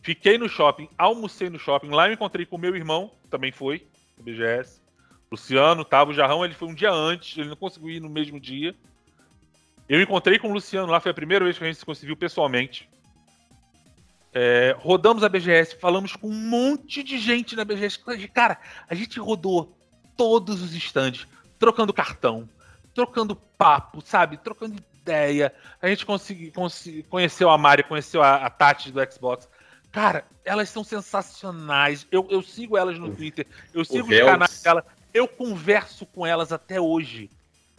Fiquei 0.00 0.38
no 0.38 0.48
shopping, 0.48 0.88
almocei 0.96 1.50
no 1.50 1.58
shopping. 1.58 1.88
Lá 1.88 2.06
eu 2.06 2.12
encontrei 2.12 2.46
com 2.46 2.56
meu 2.56 2.76
irmão, 2.76 3.10
também 3.28 3.52
foi, 3.52 3.86
no 4.16 4.24
BGS. 4.24 4.80
Luciano, 5.30 5.84
tava 5.84 6.10
o 6.10 6.14
Jarrão, 6.14 6.44
ele 6.44 6.54
foi 6.54 6.68
um 6.68 6.74
dia 6.74 6.90
antes, 6.90 7.36
ele 7.36 7.48
não 7.48 7.56
conseguiu 7.56 7.90
ir 7.90 8.00
no 8.00 8.08
mesmo 8.08 8.40
dia. 8.40 8.74
Eu 9.88 10.00
encontrei 10.02 10.38
com 10.38 10.48
o 10.48 10.52
Luciano 10.52 10.90
lá, 10.90 11.00
foi 11.00 11.10
a 11.10 11.14
primeira 11.14 11.44
vez 11.44 11.58
que 11.58 11.64
a 11.64 11.66
gente 11.66 11.78
se 11.78 11.84
conseguiu 11.84 12.16
pessoalmente. 12.16 12.88
É, 14.32 14.76
rodamos 14.78 15.24
a 15.24 15.28
BGS, 15.28 15.76
falamos 15.76 16.14
com 16.14 16.28
um 16.28 16.34
monte 16.34 17.02
de 17.02 17.18
gente 17.18 17.56
na 17.56 17.64
BGS. 17.64 17.98
Cara, 18.32 18.58
a 18.88 18.94
gente 18.94 19.18
rodou 19.18 19.76
todos 20.16 20.62
os 20.62 20.74
estandes, 20.74 21.26
trocando 21.58 21.92
cartão, 21.92 22.48
trocando 22.94 23.34
papo, 23.34 24.02
sabe? 24.02 24.36
Trocando 24.36 24.76
ideia. 25.00 25.54
A 25.80 25.88
gente 25.88 26.04
consegui, 26.04 26.50
consegui, 26.50 27.02
conheceu 27.04 27.48
a 27.48 27.56
Mari, 27.56 27.82
conheceu 27.82 28.22
a, 28.22 28.36
a 28.36 28.50
Tati 28.50 28.92
do 28.92 29.00
Xbox. 29.10 29.48
Cara, 29.98 30.24
elas 30.44 30.68
são 30.68 30.84
sensacionais. 30.84 32.06
Eu, 32.12 32.24
eu 32.30 32.40
sigo 32.40 32.78
elas 32.78 32.96
no 33.00 33.12
Twitter, 33.12 33.44
eu 33.74 33.84
sigo 33.84 34.08
os 34.08 34.16
canais 34.16 34.62
dela, 34.62 34.86
eu 35.12 35.26
converso 35.26 36.06
com 36.06 36.24
elas 36.24 36.52
até 36.52 36.80
hoje. 36.80 37.28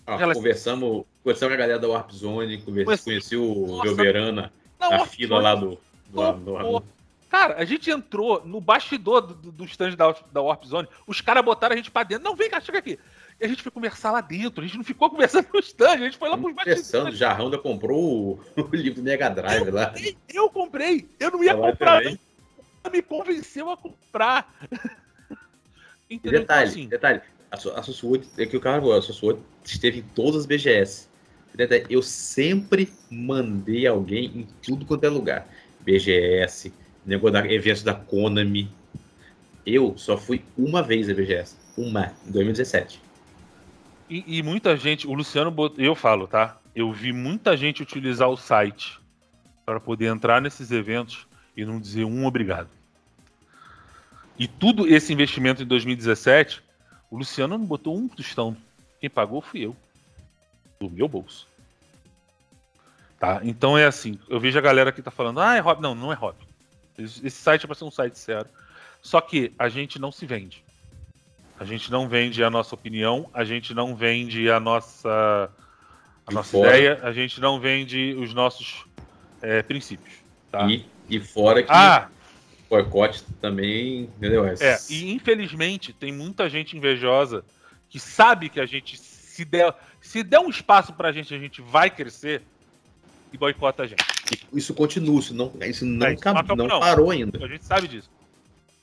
Ah, 0.05 0.17
elas... 0.19 0.35
conversamos, 0.35 1.05
conversamos 1.23 1.55
com 1.55 1.63
a 1.63 1.65
galera 1.65 1.79
da 1.79 1.87
Warp 1.87 2.11
Zone, 2.11 2.61
conheci 3.05 3.37
o 3.37 3.81
Velverana 3.81 4.51
na 4.77 5.05
fila 5.05 5.39
lá 5.39 5.55
do, 5.55 5.79
do, 6.09 6.31
do, 6.33 6.83
Cara, 7.29 7.55
a 7.55 7.63
gente 7.63 7.89
entrou 7.89 8.45
no 8.45 8.59
bastidor 8.59 9.21
do, 9.21 9.51
do 9.53 9.63
stand 9.63 9.95
da, 9.95 10.13
da 10.29 10.41
Warp 10.41 10.65
Zone, 10.65 10.89
os 11.07 11.21
caras 11.21 11.45
botaram 11.45 11.73
a 11.73 11.77
gente 11.77 11.89
pra 11.89 12.03
dentro. 12.03 12.25
Não, 12.25 12.35
vem 12.35 12.49
cá, 12.49 12.59
chega 12.59 12.79
aqui. 12.79 12.99
E 13.39 13.45
a 13.45 13.47
gente 13.47 13.63
foi 13.63 13.71
conversar 13.71 14.11
lá 14.11 14.19
dentro, 14.19 14.61
a 14.61 14.67
gente 14.67 14.77
não 14.77 14.83
ficou 14.83 15.09
conversando 15.11 15.47
no 15.53 15.59
stand, 15.59 15.93
a 15.93 15.97
gente 15.97 16.17
foi 16.17 16.29
lá 16.29 16.37
pros 16.37 16.53
bastidores. 16.53 17.17
Jarrão 17.17 17.45
ainda 17.45 17.57
comprou 17.57 18.03
o, 18.03 18.39
o 18.61 18.75
livro 18.75 19.01
do 19.01 19.03
Mega 19.03 19.29
Drive 19.29 19.67
eu 19.67 19.73
lá. 19.73 19.87
Comprei, 19.87 20.17
eu 20.33 20.49
comprei, 20.49 21.09
eu 21.19 21.31
não 21.31 21.43
ia 21.43 21.51
eu 21.51 21.57
comprar. 21.57 22.01
Me 22.91 23.01
convenceu 23.01 23.69
a 23.69 23.77
comprar. 23.77 24.53
Entendeu? 26.09 26.41
Detalhe, 26.41 26.69
então, 26.69 26.81
assim, 26.81 26.89
detalhe. 26.89 27.21
A, 27.51 27.55
a 27.55 27.83
Sussuot, 27.83 28.27
é 28.37 28.45
que 28.45 28.57
o 28.57 28.59
cara 28.59 28.81
a 28.97 29.01
Sussuot 29.01 29.39
esteve 29.63 29.99
em 29.99 30.03
todas 30.15 30.41
as 30.41 30.45
BGS. 30.45 31.07
Eu 31.89 32.01
sempre 32.01 32.91
mandei 33.11 33.85
alguém 33.85 34.25
em 34.25 34.47
tudo 34.61 34.85
quanto 34.85 35.03
é 35.03 35.09
lugar. 35.09 35.47
BGS, 35.81 36.73
negócio 37.05 37.33
da, 37.33 37.51
eventos 37.51 37.83
da 37.83 37.93
Konami. 37.93 38.71
Eu 39.65 39.95
só 39.97 40.17
fui 40.17 40.43
uma 40.57 40.81
vez 40.81 41.09
a 41.09 41.13
BGS. 41.13 41.55
Uma, 41.77 42.13
em 42.27 42.31
2017. 42.31 43.09
E, 44.10 44.40
e 44.40 44.44
muita 44.44 44.76
gente, 44.76 45.07
o 45.07 45.14
Luciano, 45.14 45.53
eu 45.77 45.94
falo, 45.94 46.27
tá? 46.27 46.57
Eu 46.76 46.91
vi 46.91 47.14
muita 47.14 47.56
gente 47.56 47.84
utilizar 47.84 48.27
o 48.27 48.36
site 48.36 48.99
para 49.65 49.80
poder 49.80 50.07
entrar 50.07 50.41
nesses 50.41 50.72
eventos 50.72 51.27
e 51.56 51.64
não 51.64 51.80
dizer 51.80 52.06
um 52.06 52.26
obrigado. 52.26 52.69
E 54.38 54.48
tudo 54.48 54.88
esse 54.88 55.14
investimento 55.14 55.61
em 55.61 55.65
2017, 55.65 56.64
o 57.11 57.18
Luciano 57.18 57.57
não 57.57 57.65
botou 57.65 57.95
um 57.95 58.07
tostão. 58.07 58.57
Quem 58.99 59.10
pagou 59.10 59.41
fui 59.41 59.65
eu. 59.65 59.76
Do 60.80 60.90
meu 60.90 61.07
bolso. 61.07 61.48
Tá? 63.19 63.41
Então 63.44 63.77
é 63.77 63.86
assim, 63.86 64.18
eu 64.30 64.40
vejo 64.40 64.57
a 64.57 64.61
galera 64.61 64.94
que 64.94 65.02
tá 65.02 65.11
falando, 65.11 65.41
ah, 65.41 65.56
é 65.56 65.60
hobby. 65.60 65.81
Não, 65.81 65.94
não 65.94 66.11
é 66.11 66.15
hobby. 66.15 66.48
Esse 66.98 67.31
site 67.31 67.65
é 67.65 67.68
para 67.68 67.76
ser 67.76 67.84
um 67.84 67.91
site 67.91 68.18
sério. 68.18 68.49
Só 69.02 69.19
que 69.22 69.53
a 69.60 69.69
gente 69.69 69.99
não 69.99 70.11
se 70.11 70.26
vende. 70.26 70.64
A 71.60 71.65
gente 71.65 71.91
não 71.91 72.07
vende 72.07 72.41
a 72.41 72.49
nossa 72.49 72.73
opinião, 72.73 73.30
a 73.34 73.44
gente 73.44 73.73
não 73.73 73.94
vende 73.94 74.49
a 74.49 74.61
nossa, 74.61 75.52
a 76.26 76.31
nossa 76.31 76.57
ideia, 76.57 76.99
a 77.03 77.11
gente 77.11 77.41
não 77.41 77.60
vende 77.60 78.15
os 78.18 78.34
nossos 78.34 78.86
é, 79.41 79.61
princípios. 79.61 80.15
Tá? 80.49 80.65
E, 80.68 80.86
e 81.10 81.19
fora 81.19 81.61
que 81.61 81.69
ah, 81.69 82.07
boicote 82.69 83.26
também, 83.41 84.03
entendeu? 84.03 84.45
É, 84.45 84.80
e 84.90 85.11
infelizmente 85.11 85.91
tem 85.91 86.14
muita 86.14 86.49
gente 86.49 86.77
invejosa 86.77 87.44
que 87.90 87.99
sabe 87.99 88.48
que 88.48 88.61
a 88.61 88.65
gente, 88.65 88.98
se 88.98 89.44
der, 89.44 89.76
se 89.99 90.23
der 90.23 90.40
um 90.40 90.49
espaço 90.49 90.94
pra 90.94 91.11
gente, 91.11 91.34
a 91.36 91.40
gente 91.40 91.61
vai 91.61 91.90
crescer 91.90 92.41
e 93.34 93.38
boicota 93.38 93.84
a 93.84 93.88
gente. 93.88 94.06
Isso 94.53 94.73
continua, 94.73 95.19
isso 95.19 95.34
não, 95.34 95.52
isso 95.61 95.86
não, 95.86 96.07
é, 96.07 96.14
isso 96.14 96.22
acabou, 96.22 96.56
não, 96.56 96.68
não 96.68 96.80
parou 96.80 97.11
ainda. 97.11 97.44
A 97.44 97.48
gente 97.49 97.65
sabe 97.65 97.88
disso. 97.90 98.10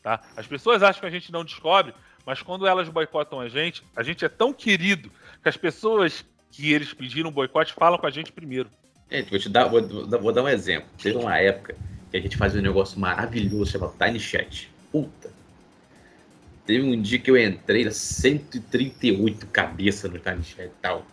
Tá? 0.03 0.20
As 0.36 0.47
pessoas 0.47 0.82
acham 0.82 1.01
que 1.01 1.07
a 1.07 1.11
gente 1.11 1.32
não 1.32 1.44
descobre, 1.44 1.94
mas 2.27 2.43
quando 2.43 2.66
elas 2.66 2.89
boicotam 2.89 3.40
a 3.40 3.48
gente, 3.48 3.85
a 3.94 4.03
gente 4.03 4.24
é 4.24 4.28
tão 4.28 4.53
querido 4.53 5.11
que 5.40 5.48
as 5.48 5.57
pessoas 5.57 6.24
que 6.51 6.73
eles 6.73 6.93
pediram 6.93 7.31
boicote 7.31 7.73
falam 7.73 7.98
com 7.98 8.07
a 8.07 8.11
gente 8.11 8.32
primeiro. 8.32 8.69
Gente, 9.09 9.31
vou 9.31 9.39
te 9.39 9.48
dar, 9.48 9.69
vou, 9.69 9.81
vou 10.20 10.32
dar 10.32 10.43
um 10.43 10.48
exemplo. 10.48 10.89
Teve 11.01 11.16
uma 11.16 11.39
época 11.39 11.77
que 12.11 12.16
a 12.16 12.20
gente 12.20 12.36
fazia 12.36 12.61
um 12.61 12.65
negócio 12.65 12.98
maravilhoso 12.98 13.70
chamado 13.70 13.94
Tiny 13.97 14.19
Chat. 14.19 14.69
Puta. 14.90 15.31
Teve 16.66 16.82
um 16.82 17.01
dia 17.01 17.20
que 17.20 17.31
eu 17.31 17.36
entrei, 17.36 17.89
138 17.89 19.47
cabeças 19.47 20.11
no 20.11 20.19
Tiny 20.19 20.43
Chat 20.43 20.66
e 20.66 20.81
tal. 20.82 21.07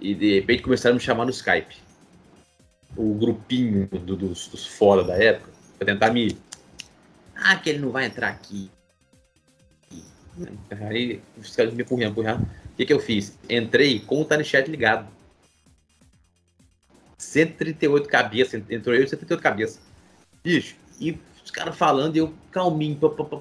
E 0.00 0.14
de 0.14 0.34
repente 0.40 0.62
começaram 0.62 0.94
a 0.94 0.98
me 0.98 1.00
chamar 1.00 1.24
no 1.26 1.30
Skype. 1.30 1.76
O 2.96 3.14
grupinho 3.14 3.86
do, 3.86 4.16
dos, 4.16 4.48
dos 4.48 4.66
fora 4.66 5.04
da 5.04 5.14
época, 5.14 5.52
pra 5.78 5.86
tentar 5.86 6.10
me. 6.10 6.36
Ah, 7.36 7.54
que 7.54 7.70
ele 7.70 7.78
não 7.78 7.90
vai 7.90 8.06
entrar 8.06 8.28
aqui. 8.28 8.68
Aí 10.88 11.20
os 11.36 11.54
caras 11.54 11.74
me 11.74 11.82
empurrando, 11.82 12.12
empurrando. 12.12 12.42
O 12.42 12.76
que, 12.76 12.86
que 12.86 12.92
eu 12.92 13.00
fiz? 13.00 13.38
Entrei 13.48 14.00
com 14.00 14.20
o 14.20 14.24
Tiny 14.24 14.44
Chat 14.44 14.70
ligado. 14.70 15.08
138 17.18 18.08
cabeças, 18.08 18.62
entrou 18.70 18.94
eu 18.94 19.04
e 19.04 19.08
138 19.08 19.42
cabeças. 19.42 19.80
Bicho, 20.42 20.76
e 20.98 21.18
os 21.44 21.50
caras 21.50 21.76
falando, 21.76 22.16
eu 22.16 22.32
calminho, 22.50 22.96
pá, 22.96 23.10
pá, 23.10 23.24
pá, 23.24 23.36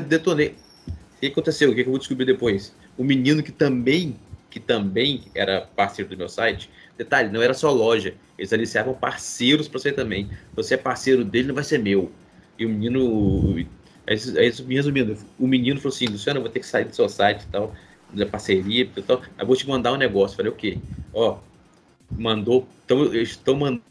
detonei. 0.00 0.56
O 0.88 1.20
que 1.20 1.26
aconteceu? 1.26 1.70
O 1.70 1.74
que 1.74 1.82
eu 1.82 1.86
vou 1.86 1.98
descobrir 1.98 2.24
depois? 2.24 2.74
O 2.98 3.04
menino 3.04 3.42
que 3.42 3.52
também, 3.52 4.16
que 4.50 4.58
também 4.58 5.24
era 5.34 5.62
parceiro 5.76 6.10
do 6.10 6.16
meu 6.16 6.28
site, 6.28 6.68
detalhe, 6.98 7.30
não 7.30 7.40
era 7.42 7.54
só 7.54 7.70
loja, 7.70 8.14
eles 8.38 8.52
aliciavam 8.52 8.94
parceiros 8.94 9.68
para 9.68 9.78
você 9.78 9.92
também. 9.92 10.28
Você 10.54 10.74
é 10.74 10.76
parceiro 10.76 11.24
dele, 11.24 11.48
não 11.48 11.54
vai 11.54 11.64
ser 11.64 11.78
meu. 11.78 12.10
E 12.58 12.66
o 12.66 12.68
menino. 12.68 13.66
Aí, 14.06 14.16
aí, 14.38 14.52
resumindo, 14.74 15.16
o 15.38 15.46
menino 15.46 15.80
falou 15.80 15.94
assim: 15.94 16.06
Luciano, 16.06 16.38
eu 16.38 16.42
vou 16.42 16.50
ter 16.50 16.60
que 16.60 16.66
sair 16.66 16.84
do 16.84 16.94
seu 16.94 17.08
site 17.08 17.42
e 17.42 17.46
tal, 17.46 17.74
da 18.12 18.26
parceria 18.26 18.88
tal. 19.06 19.22
Eu 19.38 19.46
vou 19.46 19.56
te 19.56 19.68
mandar 19.68 19.92
um 19.92 19.96
negócio. 19.96 20.36
Falei, 20.36 20.52
o 20.52 20.54
quê? 20.54 20.78
Ó, 21.12 21.38
mandou. 22.10 22.66
Então, 22.84 23.14
estão 23.14 23.54
mandando 23.54 23.82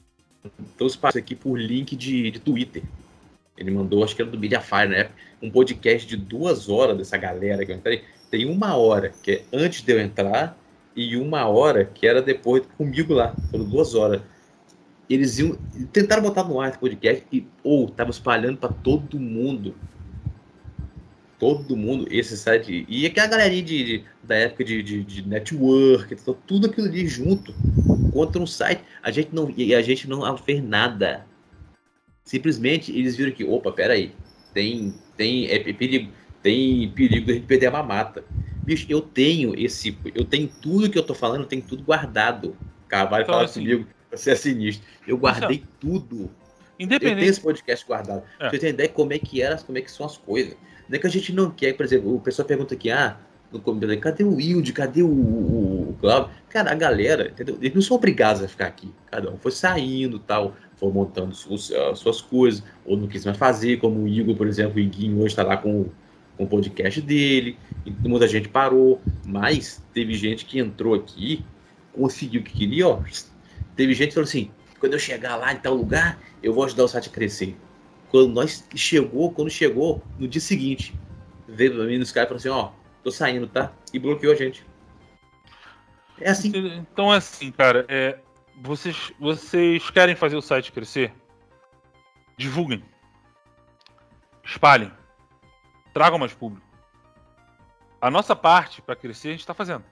os 0.80 0.96
passos 0.96 1.18
aqui 1.18 1.36
por 1.36 1.58
link 1.60 1.96
de, 1.96 2.32
de 2.32 2.40
Twitter. 2.40 2.84
Ele 3.58 3.72
mandou, 3.72 4.04
acho 4.04 4.16
que 4.16 4.22
era 4.22 4.32
do 4.32 4.40
Mediafire, 4.40 4.90
né? 4.90 5.10
Um 5.42 5.50
podcast 5.50 6.08
de 6.08 6.18
duas 6.18 6.70
horas 6.70 6.98
dessa 6.98 7.18
galera 7.18 7.66
que 7.66 7.72
eu 7.72 7.76
entrei. 7.76 8.04
Tem 8.30 8.46
uma 8.46 8.76
hora 8.76 9.14
que 9.22 9.32
é 9.32 9.44
antes 9.54 9.82
de 9.82 9.92
eu 9.92 10.00
entrar 10.00 10.58
e 10.96 11.16
uma 11.16 11.48
hora 11.48 11.86
que 11.86 12.08
era 12.08 12.22
depois 12.22 12.64
comigo 12.78 13.14
lá. 13.14 13.34
Foram 13.52 13.66
duas 13.66 13.94
horas. 13.94 14.22
Eles 15.10 15.38
iam. 15.38 15.58
Tentaram 15.92 16.24
botar 16.24 16.44
no 16.44 16.60
ar 16.60 16.70
esse 16.70 16.80
podcast 16.80 17.24
e, 17.32 17.46
ou, 17.64 17.86
oh, 17.86 17.90
tava 17.90 18.10
espalhando 18.10 18.58
para 18.58 18.74
todo 18.74 19.20
mundo. 19.20 19.76
Todo 21.44 21.76
mundo, 21.76 22.08
esse 22.10 22.38
site. 22.38 22.86
E 22.88 23.06
aquela 23.06 23.28
galerinha 23.28 23.64
de, 23.64 23.84
de 23.84 24.06
da 24.24 24.34
época 24.34 24.64
de, 24.64 24.82
de, 24.82 25.04
de 25.04 25.28
network, 25.28 26.16
tudo 26.48 26.68
aquilo 26.68 26.88
ali 26.88 27.06
junto 27.06 27.54
contra 28.14 28.42
um 28.42 28.48
site. 28.48 28.82
A 29.02 29.12
gente 29.12 29.36
não, 29.36 29.54
e 29.58 29.76
a 29.76 29.82
gente 29.82 30.08
não 30.08 30.38
fez 30.38 30.64
nada. 30.64 31.26
Simplesmente 32.24 32.98
eles 32.98 33.18
viram 33.18 33.34
que, 33.34 33.44
opa, 33.44 33.74
peraí, 33.74 34.14
tem, 34.54 34.94
tem, 35.18 35.48
é, 35.48 35.56
é 35.58 35.74
perigo, 35.74 36.14
tem 36.42 36.90
perigo 36.92 37.26
de 37.26 37.32
a 37.34 37.36
gente 37.36 37.46
perder 37.46 37.66
a 37.66 37.72
mamata. 37.72 38.24
Bicho, 38.64 38.86
eu 38.88 39.02
tenho 39.02 39.54
esse, 39.60 39.98
eu 40.16 40.24
tenho 40.24 40.48
tudo 40.48 40.90
que 40.90 40.98
eu 40.98 41.04
tô 41.04 41.14
falando, 41.14 41.42
eu 41.42 41.48
tenho 41.48 41.64
tudo 41.64 41.84
guardado. 41.84 42.56
Carvalho 42.88 43.24
então, 43.24 43.36
fala 43.36 43.46
assim, 43.46 43.60
comigo, 43.60 43.86
Você 44.10 44.32
é 44.32 44.36
sinistro. 44.36 44.88
Eu 45.06 45.18
guardei 45.18 45.58
Isso. 45.58 45.68
tudo. 45.78 46.32
Independente. 46.80 47.12
Eu 47.12 47.20
tenho 47.20 47.30
esse 47.32 47.42
podcast 47.42 47.86
guardado. 47.86 48.24
É. 48.40 48.50
Você 48.50 48.60
tem 48.60 48.70
ideia 48.70 48.88
como 48.88 49.12
é 49.12 49.20
que 49.20 49.42
era, 49.42 49.58
como 49.58 49.78
é 49.78 49.82
que 49.82 49.92
são 49.92 50.06
as 50.06 50.18
coisas. 50.18 50.56
Não 50.88 50.96
é 50.96 51.00
que 51.00 51.08
a 51.08 51.10
gente 51.10 51.34
não 51.34 51.50
quer, 51.50 51.74
por 51.74 51.86
exemplo, 51.86 52.16
o 52.16 52.20
pessoal 52.20 52.48
pergunta 52.48 52.74
aqui, 52.74 52.92
ah, 52.92 53.18
no 53.52 53.60
comentário, 53.60 54.00
cadê 54.00 54.24
o 54.24 54.36
Wilde, 54.36 54.74
cadê 54.74 55.04
o, 55.04 55.08
o, 55.08 55.90
o 55.92 55.98
Cláudio? 56.00 56.32
Cara, 56.50 56.72
a 56.72 56.76
galera, 56.76 57.30
entendeu? 57.30 57.58
Eles 57.62 57.74
não 57.74 57.82
são 57.82 57.96
obrigados 57.96 58.42
a 58.44 58.48
ficar 58.48 58.66
aqui. 58.66 58.92
Cada 59.12 59.32
um 59.32 59.38
foi 59.38 59.52
saindo 59.52 60.18
tal, 60.20 60.56
foi 60.76 60.92
montando 60.92 61.36
suas, 61.36 61.72
suas 61.96 62.20
coisas, 62.20 62.64
ou 62.86 62.98
não 62.98 63.08
quis 63.08 63.24
mais 63.24 63.38
fazer, 63.38 63.78
como 63.78 64.04
o 64.04 64.08
Igor, 64.08 64.36
por 64.36 64.48
exemplo, 64.48 64.78
o 64.78 64.80
Iguinho 64.80 65.18
hoje 65.18 65.28
está 65.28 65.44
lá 65.44 65.56
com, 65.56 65.86
com 66.36 66.44
o 66.44 66.48
podcast 66.48 67.00
dele, 67.02 67.58
e 67.86 67.92
muita 67.92 68.28
gente 68.28 68.50
parou, 68.50 69.00
mas 69.26 69.84
teve 69.94 70.16
gente 70.16 70.46
que 70.46 70.60
entrou 70.60 70.96
aqui, 70.96 71.46
conseguiu 71.94 72.42
o 72.42 72.44
que 72.44 72.54
queria, 72.54 72.88
ó. 72.88 73.02
Teve 73.76 73.94
gente 73.94 74.10
que 74.10 74.16
falou 74.16 74.28
assim: 74.28 74.50
quando 74.80 74.94
eu 74.94 75.00
chegar 75.00 75.36
lá 75.36 75.54
em 75.54 75.58
tal 75.58 75.76
lugar, 75.76 76.20
eu 76.42 76.54
vou 76.54 76.66
ajudar 76.66 76.84
o 76.84 76.88
site 76.88 77.08
a 77.08 77.12
crescer. 77.12 77.56
Quando 78.14 78.32
nós 78.32 78.64
chegou, 78.76 79.32
quando 79.32 79.50
chegou, 79.50 80.04
no 80.20 80.28
dia 80.28 80.40
seguinte, 80.40 80.94
veio 81.48 81.74
pra 81.74 81.86
mim 81.86 81.98
no 81.98 82.04
Skype 82.04 82.26
e 82.26 82.28
falou 82.28 82.38
assim: 82.38 82.50
ó, 82.50 82.70
tô 83.04 83.10
saindo, 83.10 83.48
tá? 83.48 83.74
E 83.92 83.98
bloqueou 83.98 84.32
a 84.32 84.36
gente. 84.36 84.64
É 86.22 86.30
assim. 86.30 86.52
Então 86.78 87.12
é 87.12 87.18
assim, 87.18 87.52
cara. 87.52 87.88
É, 87.90 88.20
vocês, 88.62 89.12
vocês 89.20 89.90
querem 89.90 90.16
fazer 90.16 90.36
o 90.36 90.44
site 90.44 90.72
crescer? 90.72 91.12
Divulguem. 92.38 92.84
Espalhem. 94.44 94.92
Tragam 95.92 96.20
mais 96.20 96.36
público. 96.36 96.68
A 98.00 98.12
nossa 98.12 98.36
parte 98.36 98.80
para 98.80 98.96
crescer 98.96 99.30
a 99.30 99.32
gente 99.32 99.40
está 99.40 99.56
fazendo. 99.56 99.84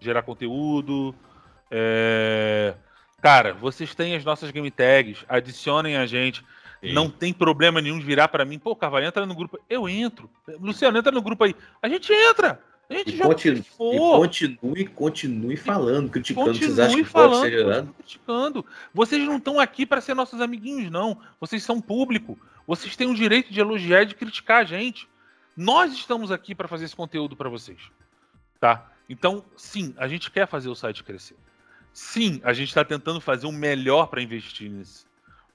Gerar 0.00 0.22
conteúdo. 0.22 1.14
É... 1.70 2.74
Cara, 3.20 3.54
vocês 3.54 3.94
têm 3.94 4.16
as 4.16 4.24
nossas 4.24 4.50
game 4.50 4.72
tags, 4.72 5.24
adicionem 5.28 5.96
a 5.96 6.04
gente. 6.04 6.44
Sim. 6.82 6.92
Não 6.92 7.08
tem 7.08 7.32
problema 7.32 7.80
nenhum 7.80 7.98
de 7.98 8.04
virar 8.04 8.26
para 8.26 8.44
mim, 8.44 8.58
pô, 8.58 8.74
Carvalho, 8.74 9.06
entra 9.06 9.24
no 9.24 9.34
grupo. 9.36 9.58
Eu 9.70 9.88
entro. 9.88 10.28
Luciano, 10.60 10.98
entra 10.98 11.12
no 11.12 11.22
grupo 11.22 11.44
aí. 11.44 11.54
A 11.80 11.88
gente 11.88 12.12
entra. 12.12 12.60
A 12.90 12.94
gente 12.94 13.14
e, 13.14 13.18
continue, 13.18 13.64
e 13.78 13.98
continue, 13.98 14.86
continue 14.86 15.56
falando, 15.56 16.10
criticando. 16.10 16.48
Continue 16.48 16.68
vocês 16.68 16.78
acham 16.80 16.98
que 16.98 17.04
falando, 17.04 17.40
pode 17.40 17.50
ser 17.50 17.92
criticando. 17.94 18.66
Vocês 18.92 19.24
não 19.24 19.36
estão 19.36 19.60
aqui 19.60 19.86
para 19.86 20.00
ser 20.00 20.14
nossos 20.14 20.40
amiguinhos, 20.40 20.90
não. 20.90 21.16
Vocês 21.40 21.62
são 21.62 21.80
público. 21.80 22.36
Vocês 22.66 22.96
têm 22.96 23.08
o 23.08 23.14
direito 23.14 23.52
de 23.52 23.60
elogiar 23.60 24.02
e 24.02 24.06
de 24.06 24.14
criticar 24.16 24.62
a 24.62 24.64
gente. 24.64 25.08
Nós 25.56 25.92
estamos 25.92 26.32
aqui 26.32 26.54
para 26.54 26.66
fazer 26.66 26.86
esse 26.86 26.96
conteúdo 26.96 27.36
para 27.36 27.48
vocês. 27.48 27.78
Tá? 28.58 28.90
Então, 29.08 29.44
sim, 29.56 29.94
a 29.96 30.08
gente 30.08 30.30
quer 30.30 30.48
fazer 30.48 30.68
o 30.68 30.74
site 30.74 31.04
crescer. 31.04 31.36
Sim, 31.92 32.40
a 32.42 32.52
gente 32.52 32.68
está 32.68 32.84
tentando 32.84 33.20
fazer 33.20 33.46
o 33.46 33.52
melhor 33.52 34.06
para 34.06 34.20
investir 34.20 34.70
nisso. 34.70 35.06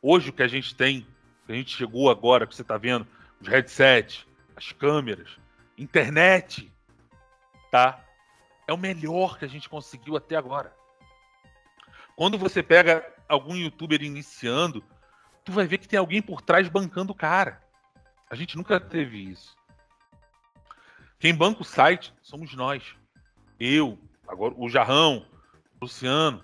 Hoje 0.01 0.29
o 0.29 0.33
que 0.33 0.43
a 0.43 0.47
gente 0.47 0.73
tem 0.73 1.05
a 1.47 1.53
gente 1.53 1.75
chegou 1.75 2.09
agora, 2.09 2.45
que 2.45 2.55
você 2.55 2.61
está 2.61 2.77
vendo, 2.77 3.07
os 3.39 3.47
headsets, 3.47 4.25
as 4.55 4.71
câmeras, 4.71 5.29
internet, 5.77 6.71
tá? 7.71 8.03
É 8.67 8.73
o 8.73 8.77
melhor 8.77 9.37
que 9.37 9.45
a 9.45 9.47
gente 9.47 9.69
conseguiu 9.69 10.17
até 10.17 10.35
agora. 10.35 10.75
Quando 12.15 12.37
você 12.37 12.63
pega 12.63 13.05
algum 13.29 13.55
youtuber 13.55 14.01
iniciando, 14.01 14.83
tu 15.45 15.51
vai 15.51 15.67
ver 15.67 15.77
que 15.77 15.87
tem 15.87 15.99
alguém 15.99 16.21
por 16.21 16.41
trás 16.41 16.67
bancando 16.67 17.11
o 17.11 17.15
cara. 17.15 17.61
A 18.29 18.35
gente 18.35 18.57
nunca 18.57 18.79
teve 18.79 19.17
isso. 19.17 19.55
Quem 21.19 21.33
banca 21.33 21.61
o 21.61 21.65
site 21.65 22.13
somos 22.21 22.53
nós. 22.53 22.83
Eu, 23.59 23.97
agora 24.27 24.53
o 24.57 24.69
Jarrão, 24.69 25.25
o 25.79 25.85
Luciano. 25.85 26.43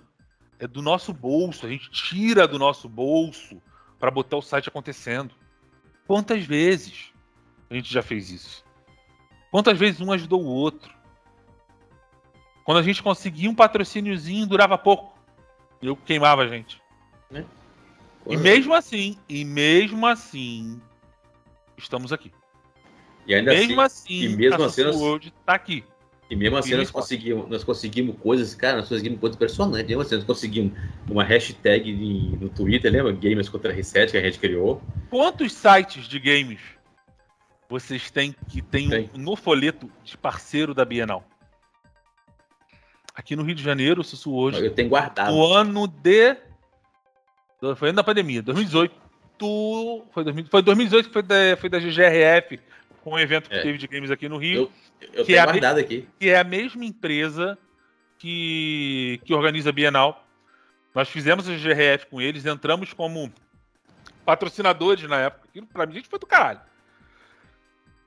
É 0.58 0.66
do 0.66 0.80
nosso 0.80 1.12
bolso. 1.12 1.66
A 1.66 1.68
gente 1.68 1.90
tira 1.90 2.48
do 2.48 2.58
nosso 2.58 2.88
bolso 2.88 3.60
para 4.04 4.10
botar 4.10 4.36
o 4.36 4.42
site 4.42 4.68
acontecendo. 4.68 5.34
Quantas 6.06 6.44
vezes 6.44 7.10
a 7.70 7.74
gente 7.74 7.90
já 7.90 8.02
fez 8.02 8.30
isso? 8.30 8.62
Quantas 9.50 9.78
vezes 9.78 9.98
um 10.02 10.12
ajudou 10.12 10.42
o 10.42 10.46
outro? 10.46 10.92
Quando 12.64 12.76
a 12.76 12.82
gente 12.82 13.02
conseguia 13.02 13.48
um 13.48 13.54
patrocíniozinho, 13.54 14.46
durava 14.46 14.76
pouco. 14.76 15.18
Eu 15.80 15.96
queimava 15.96 16.42
a 16.42 16.48
gente. 16.48 16.82
Né? 17.30 17.46
E 18.26 18.36
mesmo 18.36 18.74
assim, 18.74 19.18
e 19.26 19.42
mesmo 19.42 20.06
assim, 20.06 20.82
estamos 21.78 22.12
aqui. 22.12 22.30
E 23.26 23.34
ainda 23.34 23.54
mesmo 23.54 23.80
assim, 23.80 24.26
assim 24.26 24.34
e 24.34 24.36
mesmo 24.36 24.64
assim 24.64 24.82
nós, 24.82 25.32
tá 25.46 25.54
aqui. 25.54 25.82
E 26.30 26.36
mesmo 26.36 26.56
assim 26.56 26.74
nós 26.74 26.90
conseguimos, 26.90 27.48
nós 27.50 27.62
conseguimos 27.62 28.16
coisas, 28.18 28.54
cara, 28.54 28.78
nós 28.78 28.88
conseguimos 28.88 29.20
coisas 29.20 29.36
impressionantes. 29.36 29.86
Mesmo 29.86 30.02
assim, 30.02 30.14
nós 30.16 30.24
conseguimos 30.24 30.72
uma 31.08 31.22
hashtag 31.22 31.92
no 32.40 32.48
Twitter, 32.48 32.90
lembra? 32.90 33.12
Gamers 33.12 33.48
contra 33.48 33.72
Reset 33.72 34.10
que 34.10 34.16
a 34.16 34.22
gente 34.22 34.38
criou. 34.38 34.82
Quantos 35.10 35.52
sites 35.52 36.08
de 36.08 36.18
games 36.18 36.60
vocês 37.68 38.10
têm 38.10 38.34
que 38.48 38.62
tem, 38.62 38.88
tem. 38.88 39.10
Um, 39.14 39.18
no 39.18 39.36
folheto 39.36 39.90
de 40.02 40.16
parceiro 40.16 40.72
da 40.72 40.84
Bienal? 40.84 41.24
Aqui 43.14 43.36
no 43.36 43.42
Rio 43.42 43.54
de 43.54 43.62
Janeiro, 43.62 44.02
Sussu 44.02 44.34
hoje. 44.34 44.64
Eu 44.64 44.74
tenho 44.74 44.88
guardado. 44.88 45.32
No 45.32 45.52
ano 45.52 45.86
de. 45.86 46.36
Foi 47.76 47.88
ano 47.90 47.96
da 47.96 48.04
pandemia, 48.04 48.42
2018. 48.42 49.04
Foi, 50.12 50.24
2000, 50.24 50.46
foi 50.46 50.62
2018 50.62 51.06
que 51.06 51.12
foi 51.12 51.22
da, 51.22 51.56
foi 51.58 51.68
da 51.68 51.78
GGRF, 51.78 52.60
com 53.04 53.12
um 53.12 53.18
evento 53.18 53.50
que 53.50 53.54
é. 53.56 53.62
teve 53.62 53.76
de 53.76 53.86
games 53.86 54.10
aqui 54.10 54.28
no 54.28 54.38
Rio. 54.38 54.72
Eu 54.98 55.08
eu 55.12 55.24
que 55.26 55.36
é 55.36 55.44
guardado 55.44 55.78
aqui. 55.78 56.08
Que 56.18 56.30
é 56.30 56.38
a 56.38 56.42
mesma 56.42 56.84
empresa 56.84 57.58
que, 58.18 59.20
que 59.24 59.34
organiza 59.34 59.68
a 59.68 59.72
Bienal. 59.72 60.26
Nós 60.94 61.10
fizemos 61.10 61.46
a 61.46 61.52
GRF 61.52 62.06
com 62.06 62.20
eles, 62.20 62.46
entramos 62.46 62.94
como 62.94 63.30
patrocinadores 64.24 65.06
na 65.06 65.18
época. 65.18 65.46
Aquilo 65.50 65.66
pra 65.66 65.84
mim, 65.84 65.92
a 65.92 65.96
gente 65.96 66.08
foi 66.08 66.18
do 66.18 66.26
caralho. 66.26 66.60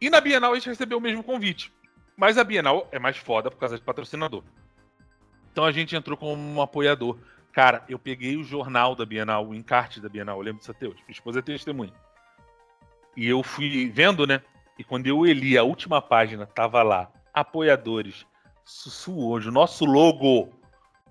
E 0.01 0.09
na 0.09 0.19
Bienal 0.19 0.53
a 0.53 0.55
gente 0.55 0.69
recebeu 0.69 0.97
o 0.97 1.01
mesmo 1.01 1.23
convite. 1.23 1.71
Mas 2.15 2.39
a 2.39 2.43
Bienal 2.43 2.87
é 2.91 2.97
mais 2.97 3.17
foda 3.17 3.51
por 3.51 3.59
causa 3.59 3.77
de 3.77 3.83
patrocinador. 3.83 4.43
Então 5.51 5.63
a 5.63 5.71
gente 5.71 5.95
entrou 5.95 6.17
como 6.17 6.41
um 6.41 6.59
apoiador. 6.59 7.19
Cara, 7.51 7.83
eu 7.87 7.99
peguei 7.99 8.35
o 8.35 8.43
jornal 8.43 8.95
da 8.95 9.05
Bienal, 9.05 9.47
o 9.47 9.53
encarte 9.53 10.01
da 10.01 10.09
Bienal, 10.09 10.37
eu 10.37 10.43
lembro 10.43 10.59
disso 10.59 10.71
até 10.71 10.87
hoje. 10.87 11.03
Minha 11.07 11.11
esposa 11.11 11.39
é 11.39 11.41
testemunha. 11.43 11.93
E 13.15 13.27
eu 13.27 13.43
fui 13.43 13.89
vendo, 13.89 14.25
né? 14.25 14.41
E 14.77 14.83
quando 14.83 15.07
eu 15.07 15.25
li 15.25 15.57
a 15.57 15.63
última 15.63 16.01
página, 16.01 16.45
tava 16.45 16.83
lá, 16.83 17.11
apoiadores, 17.33 18.25
Sussu 18.63 19.17
hoje, 19.17 19.47
o 19.47 19.51
nosso 19.51 19.85
logo 19.85 20.49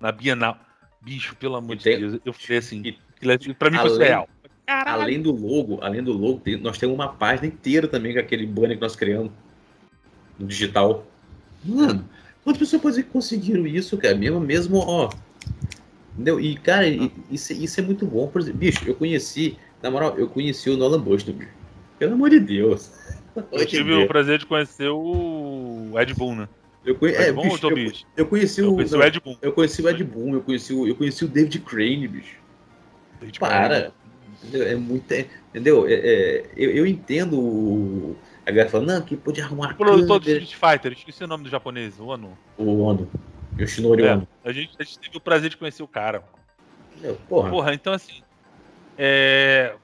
na 0.00 0.12
Bienal. 0.12 0.58
Bicho, 1.00 1.34
pelo 1.36 1.56
amor 1.56 1.76
de 1.76 1.84
Deus, 1.84 2.20
eu 2.24 2.32
falei 2.32 2.58
assim, 2.58 2.82
e, 2.84 3.54
pra 3.54 3.70
mim 3.70 3.76
além, 3.76 3.94
foi 3.94 4.04
real. 4.04 4.28
Caralho. 4.66 5.02
Além 5.02 5.22
do 5.22 5.30
logo, 5.30 5.78
além 5.82 6.02
do 6.02 6.12
logo, 6.12 6.42
nós 6.60 6.76
temos 6.76 6.94
uma 6.94 7.08
página 7.08 7.46
inteira 7.46 7.86
também 7.86 8.12
com 8.12 8.18
aquele 8.18 8.44
banner 8.46 8.76
que 8.76 8.82
nós 8.82 8.96
criamos 8.96 9.30
no 10.38 10.46
digital. 10.46 11.06
Mano, 11.64 12.08
quantas 12.42 12.68
pessoas 12.68 13.02
conseguiram 13.04 13.66
isso, 13.66 13.96
cara? 13.96 14.16
Mesmo, 14.16 14.40
mesmo, 14.40 14.78
ó. 14.78 15.10
Entendeu? 16.12 16.40
E, 16.40 16.56
cara, 16.56 16.86
isso, 17.30 17.52
isso 17.52 17.80
é 17.80 17.82
muito 17.82 18.04
bom. 18.06 18.26
Por 18.26 18.40
exemplo, 18.40 18.58
bicho, 18.58 18.86
eu 18.86 18.94
conheci, 18.94 19.56
na 19.80 19.90
moral, 19.90 20.18
eu 20.18 20.28
conheci 20.28 20.68
o 20.68 20.76
Nolan 20.76 21.00
Bush, 21.00 21.24
Pelo 21.98 22.14
amor 22.14 22.30
de 22.30 22.40
Deus. 22.40 22.90
Eu 23.52 23.66
tive 23.66 23.92
o 23.94 24.06
prazer 24.06 24.38
de 24.38 24.46
conhecer 24.46 24.88
o 24.88 25.92
Ed 25.98 26.14
Boon, 26.14 26.34
né? 26.34 26.48
Eu, 26.84 26.94
conhe... 26.94 27.14
é, 27.14 27.32
bicho, 27.32 27.66
eu, 27.68 27.92
eu, 28.16 28.26
conheci 28.26 28.62
o, 28.62 28.74
conheci 28.74 28.94
o 28.94 29.02
Ed 29.02 29.20
Boon. 29.20 29.36
Eu 29.42 29.52
conheci 29.52 29.82
o 29.82 29.88
Ed 29.88 30.04
Boon, 30.04 30.34
eu 30.34 30.42
conheci 30.42 30.72
o, 30.72 30.86
eu 30.86 30.94
conheci 30.94 31.24
o 31.24 31.28
David 31.28 31.58
Crane, 31.60 32.06
bicho. 32.06 32.36
David 33.20 33.40
Para. 33.40 33.92
Crane. 34.50 34.64
É 34.64 34.76
muito. 34.76 35.10
É, 35.12 35.26
entendeu? 35.50 35.86
É, 35.88 35.94
é, 35.94 36.46
eu, 36.56 36.70
eu 36.70 36.86
entendo 36.86 37.40
o. 37.40 38.16
A 38.46 38.50
galera 38.50 38.70
falando, 38.70 38.88
não, 38.88 39.02
que 39.02 39.16
pode 39.16 39.40
arrumar. 39.40 39.72
O 39.72 39.76
produtor 39.76 40.20
do 40.20 40.30
Street 40.30 40.54
Fighter, 40.54 40.92
esqueci 40.92 41.24
o 41.24 41.26
nome 41.26 41.44
do 41.44 41.50
japonês, 41.50 41.98
o 41.98 42.06
Ono. 42.06 42.38
O 42.56 42.82
Ono. 42.82 43.10
Yoshinori 43.58 44.04
é, 44.04 44.12
Ono. 44.12 44.28
A 44.44 44.52
gente, 44.52 44.70
a 44.78 44.84
gente 44.84 44.98
teve 45.00 45.16
o 45.16 45.20
prazer 45.20 45.50
de 45.50 45.56
conhecer 45.56 45.82
o 45.82 45.88
cara. 45.88 46.22
Porra. 47.28 47.50
Porra, 47.50 47.74
então 47.74 47.92
assim. 47.92 48.22
É, 48.96 49.74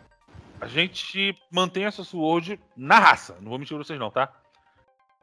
a 0.62 0.68
gente 0.68 1.36
mantém 1.50 1.86
essa 1.86 2.04
Sword 2.04 2.56
na 2.76 2.96
raça. 2.96 3.36
Não 3.40 3.50
vou 3.50 3.58
mentir 3.58 3.76
pra 3.76 3.84
vocês, 3.84 3.98
não, 3.98 4.12
tá? 4.12 4.32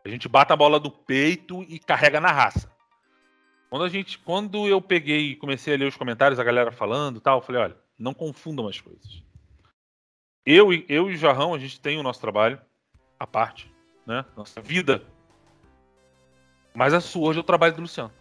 A 0.03 0.09
gente 0.09 0.27
bata 0.27 0.53
a 0.53 0.57
bola 0.57 0.81
do 0.81 0.91
peito 0.91 1.63
e 1.63 1.79
carrega 1.79 2.19
na 2.19 2.29
raça. 2.29 2.69
Quando 3.69 3.85
a 3.85 3.89
gente, 3.89 4.19
quando 4.19 4.67
eu 4.67 4.81
peguei 4.81 5.31
e 5.31 5.35
comecei 5.37 5.73
a 5.73 5.77
ler 5.77 5.87
os 5.87 5.95
comentários, 5.95 6.41
a 6.41 6.43
galera 6.43 6.73
falando, 6.73 7.21
tal, 7.21 7.37
eu 7.37 7.41
falei, 7.41 7.61
olha, 7.61 7.77
não 7.97 8.13
confundam 8.13 8.67
as 8.67 8.81
coisas. 8.81 9.23
Eu 10.45 10.73
e 10.73 10.85
eu 10.89 11.09
e 11.09 11.13
o 11.13 11.17
Jarrão, 11.17 11.53
a 11.53 11.57
gente 11.57 11.79
tem 11.79 11.97
o 11.97 12.03
nosso 12.03 12.19
trabalho 12.19 12.59
à 13.17 13.25
parte, 13.25 13.73
né? 14.05 14.25
Nossa 14.35 14.59
vida. 14.59 15.05
Mas 16.75 16.93
a 16.93 16.99
Sword 16.99 17.39
é 17.39 17.41
o 17.41 17.45
trabalho 17.45 17.75
do 17.75 17.81
Luciano. 17.81 18.11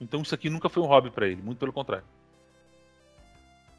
Então 0.00 0.22
isso 0.22 0.34
aqui 0.34 0.48
nunca 0.48 0.70
foi 0.70 0.82
um 0.82 0.86
hobby 0.86 1.10
para 1.10 1.26
ele, 1.26 1.42
muito 1.42 1.58
pelo 1.58 1.74
contrário. 1.74 2.06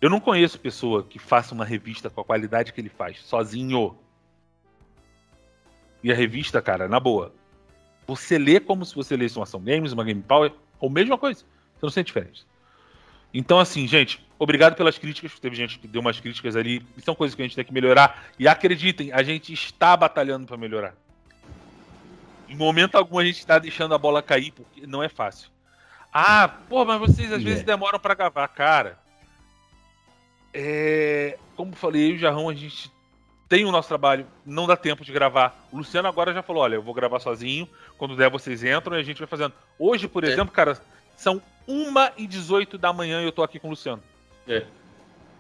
Eu 0.04 0.10
não 0.10 0.20
conheço 0.20 0.60
pessoa 0.60 1.02
que 1.02 1.18
faça 1.18 1.56
uma 1.56 1.64
revista 1.64 2.10
com 2.10 2.20
a 2.20 2.26
qualidade 2.26 2.74
que 2.74 2.82
ele 2.82 2.90
faz, 2.90 3.22
sozinho. 3.22 3.96
E 6.04 6.12
a 6.12 6.14
revista, 6.14 6.62
cara, 6.62 6.90
na 6.90 7.00
boa. 7.00 7.34
Você 8.06 8.38
lê 8.38 8.60
como 8.60 8.86
se 8.86 8.94
você 8.94 9.16
lesse 9.16 9.38
uma 9.38 9.44
ação 9.44 9.62
games, 9.62 9.94
uma 9.94 10.04
game 10.04 10.22
power, 10.22 10.52
ou 10.78 10.90
mesma 10.90 11.18
coisa. 11.18 11.40
Você 11.40 11.80
não 11.84 11.90
sente 11.90 12.08
diferença. 12.08 12.44
Então, 13.34 13.58
assim, 13.62 13.88
gente, 13.88 14.22
obrigado 14.38 14.76
pelas 14.76 14.98
críticas. 14.98 15.40
Teve 15.40 15.56
gente 15.56 15.80
que 15.80 15.88
deu 15.88 16.02
umas 16.02 16.20
críticas 16.20 16.58
ali. 16.58 16.86
São 16.98 17.16
coisas 17.16 17.34
que 17.34 17.42
a 17.42 17.46
gente 17.46 17.56
tem 17.56 17.64
que 17.64 17.74
melhorar. 17.74 18.26
E 18.38 18.46
acreditem, 18.46 19.14
a 19.14 19.24
gente 19.24 19.54
está 19.54 19.96
batalhando 19.96 20.46
para 20.46 20.58
melhorar. 20.58 20.96
Em 22.50 22.58
momento 22.58 22.96
algum 22.96 23.20
a 23.20 23.24
gente 23.24 23.40
está 23.40 23.58
deixando 23.58 23.96
a 23.96 23.98
bola 23.98 24.22
cair, 24.22 24.52
porque 24.52 24.86
não 24.86 25.02
é 25.02 25.08
fácil. 25.08 25.50
Ah, 26.12 26.50
pô, 26.68 26.84
mas 26.84 27.00
vocês 27.00 27.32
às 27.32 27.40
é. 27.40 27.46
vezes 27.46 27.64
demoram 27.64 28.02
para 28.02 28.14
gravar. 28.14 28.50
Cara, 28.50 29.02
é... 30.54 31.38
como 31.56 31.76
falei, 31.76 32.04
eu 32.04 32.10
e 32.12 32.16
o 32.16 32.20
Jarrão, 32.20 32.50
a 32.50 32.54
gente 32.54 32.92
tem 33.50 33.66
o 33.66 33.72
nosso 33.72 33.88
trabalho, 33.88 34.26
não 34.46 34.66
dá 34.66 34.76
tempo 34.76 35.06
de 35.06 35.12
gravar. 35.12 35.68
O 35.72 35.78
Luciano 35.78 36.08
agora 36.08 36.34
já 36.34 36.42
falou: 36.42 36.64
olha, 36.64 36.76
eu 36.76 36.82
vou 36.82 36.94
gravar 36.94 37.20
sozinho. 37.20 37.68
Quando 37.98 38.16
der, 38.16 38.30
vocês 38.30 38.64
entram 38.64 38.98
e 38.98 39.00
a 39.00 39.04
gente 39.04 39.20
vai 39.20 39.28
fazendo. 39.28 39.54
Hoje, 39.78 40.08
por 40.08 40.24
é. 40.24 40.28
exemplo, 40.32 40.52
cara, 40.52 40.80
são 41.16 41.42
1 41.68 41.94
e 42.18 42.26
18 42.26 42.78
da 42.78 42.92
manhã 42.92 43.22
e 43.22 43.26
eu 43.26 43.32
tô 43.32 43.44
aqui 43.44 43.60
com 43.60 43.68
o 43.68 43.70
Luciano. 43.70 44.02
É. 44.48 44.66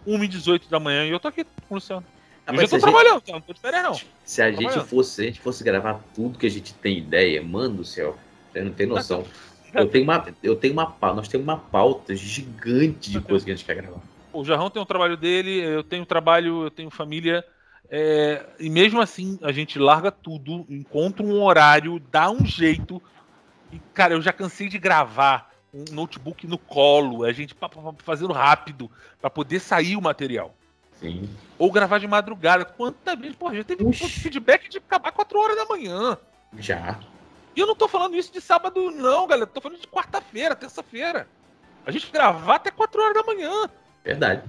1 0.05 0.23
e 0.23 0.27
18 0.27 0.69
da 0.69 0.79
manhã 0.79 1.05
e 1.05 1.09
eu 1.09 1.19
tô 1.19 1.27
aqui 1.27 1.43
com 1.43 1.73
o 1.73 1.75
Luciano. 1.75 2.05
Ah, 2.45 2.53
eu 2.53 2.61
já 2.61 2.67
tô 2.67 2.79
trabalhando, 2.79 3.19
gente... 3.19 3.31
não 3.31 3.41
tô 3.41 3.53
de 3.53 3.59
férias, 3.59 3.83
não. 3.83 3.99
Se 4.25 4.41
a 4.41 4.51
gente, 4.51 4.79
fosse, 4.81 5.11
se 5.11 5.21
a 5.21 5.25
gente 5.25 5.39
fosse 5.39 5.63
gravar 5.63 6.01
tudo 6.13 6.37
que 6.37 6.45
a 6.45 6.51
gente 6.51 6.73
tem 6.73 6.97
ideia, 6.97 7.41
mano 7.41 7.77
do 7.77 7.85
céu, 7.85 8.17
você 8.51 8.61
não 8.61 8.73
tem 8.73 8.85
noção. 8.85 9.25
Eu 9.73 9.89
tenho 9.89 10.03
uma, 10.03 10.23
eu 10.43 10.55
tenho 10.55 10.71
uma 10.71 10.95
nós 11.15 11.27
temos 11.27 11.47
uma 11.47 11.57
pauta 11.57 12.15
gigante 12.15 13.09
de 13.09 13.19
coisas 13.19 13.43
que 13.43 13.49
a 13.49 13.55
gente 13.55 13.65
quer 13.65 13.73
gravar. 13.73 14.01
O 14.33 14.43
Jarrão 14.43 14.69
tem 14.69 14.79
o 14.79 14.83
um 14.83 14.87
trabalho 14.87 15.15
dele, 15.15 15.61
eu 15.61 15.83
tenho 15.83 16.05
trabalho, 16.05 16.63
eu 16.63 16.71
tenho 16.71 16.89
família. 16.89 17.45
É, 17.89 18.43
e 18.59 18.69
mesmo 18.69 18.99
assim, 18.99 19.37
a 19.43 19.51
gente 19.51 19.77
larga 19.77 20.11
tudo, 20.11 20.65
encontra 20.67 21.23
um 21.23 21.41
horário, 21.41 22.01
dá 22.11 22.31
um 22.31 22.43
jeito. 22.43 23.01
E, 23.71 23.79
cara, 23.93 24.15
eu 24.15 24.21
já 24.21 24.33
cansei 24.33 24.67
de 24.67 24.79
gravar 24.79 25.53
um 25.73 25.85
notebook 25.91 26.47
no 26.47 26.57
colo, 26.57 27.23
a 27.23 27.31
gente 27.31 27.55
fazendo 27.99 28.33
rápido, 28.33 28.89
para 29.21 29.29
poder 29.29 29.59
sair 29.59 29.95
o 29.95 30.01
material. 30.01 30.55
Sim. 30.99 31.29
Ou 31.57 31.71
gravar 31.71 31.99
de 31.99 32.07
madrugada. 32.07 32.65
Quanta 32.65 33.15
vez, 33.15 33.35
pô, 33.35 33.53
já 33.53 33.63
teve 33.63 33.83
um 33.83 33.93
feedback 33.93 34.69
de 34.69 34.77
acabar 34.77 35.11
4 35.11 35.39
horas 35.39 35.57
da 35.57 35.65
manhã. 35.65 36.17
Já. 36.57 36.99
E 37.55 37.59
eu 37.59 37.67
não 37.67 37.75
tô 37.75 37.87
falando 37.87 38.15
isso 38.15 38.31
de 38.31 38.41
sábado, 38.41 38.89
não, 38.91 39.27
galera. 39.27 39.47
Tô 39.47 39.61
falando 39.61 39.79
de 39.79 39.87
quarta-feira, 39.87 40.55
terça-feira. 40.55 41.27
A 41.85 41.91
gente 41.91 42.11
gravar 42.11 42.55
até 42.55 42.71
4 42.71 43.01
horas 43.01 43.13
da 43.13 43.23
manhã. 43.23 43.69
Verdade. 44.03 44.43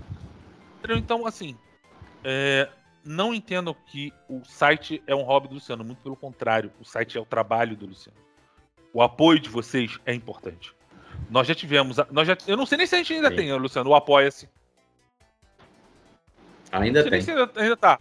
Então, 0.90 1.26
assim, 1.26 1.56
é, 2.22 2.68
não 3.04 3.34
entendo 3.34 3.74
que 3.86 4.12
o 4.28 4.42
site 4.44 5.02
é 5.06 5.14
um 5.14 5.22
hobby 5.22 5.48
do 5.48 5.54
Luciano. 5.54 5.84
Muito 5.84 6.02
pelo 6.02 6.16
contrário, 6.16 6.72
o 6.80 6.84
site 6.84 7.16
é 7.16 7.20
o 7.20 7.24
trabalho 7.24 7.76
do 7.76 7.86
Luciano. 7.86 8.18
O 8.92 9.02
apoio 9.02 9.38
de 9.38 9.48
vocês 9.48 9.98
é 10.06 10.14
importante. 10.14 10.74
Nós 11.30 11.46
já 11.46 11.54
tivemos. 11.54 11.96
Nós 12.10 12.26
já, 12.26 12.36
eu 12.46 12.56
não 12.56 12.66
sei 12.66 12.78
nem 12.78 12.86
se 12.86 12.94
a 12.94 12.98
gente 12.98 13.12
ainda 13.12 13.30
Sim. 13.30 13.36
tem, 13.36 13.52
Luciano, 13.52 13.90
o 13.90 13.94
Apoia-se. 13.94 14.48
Ainda 16.72 17.02
tem. 17.02 17.20
Ainda, 17.20 17.50
ainda 17.56 17.76
tá. 17.76 18.00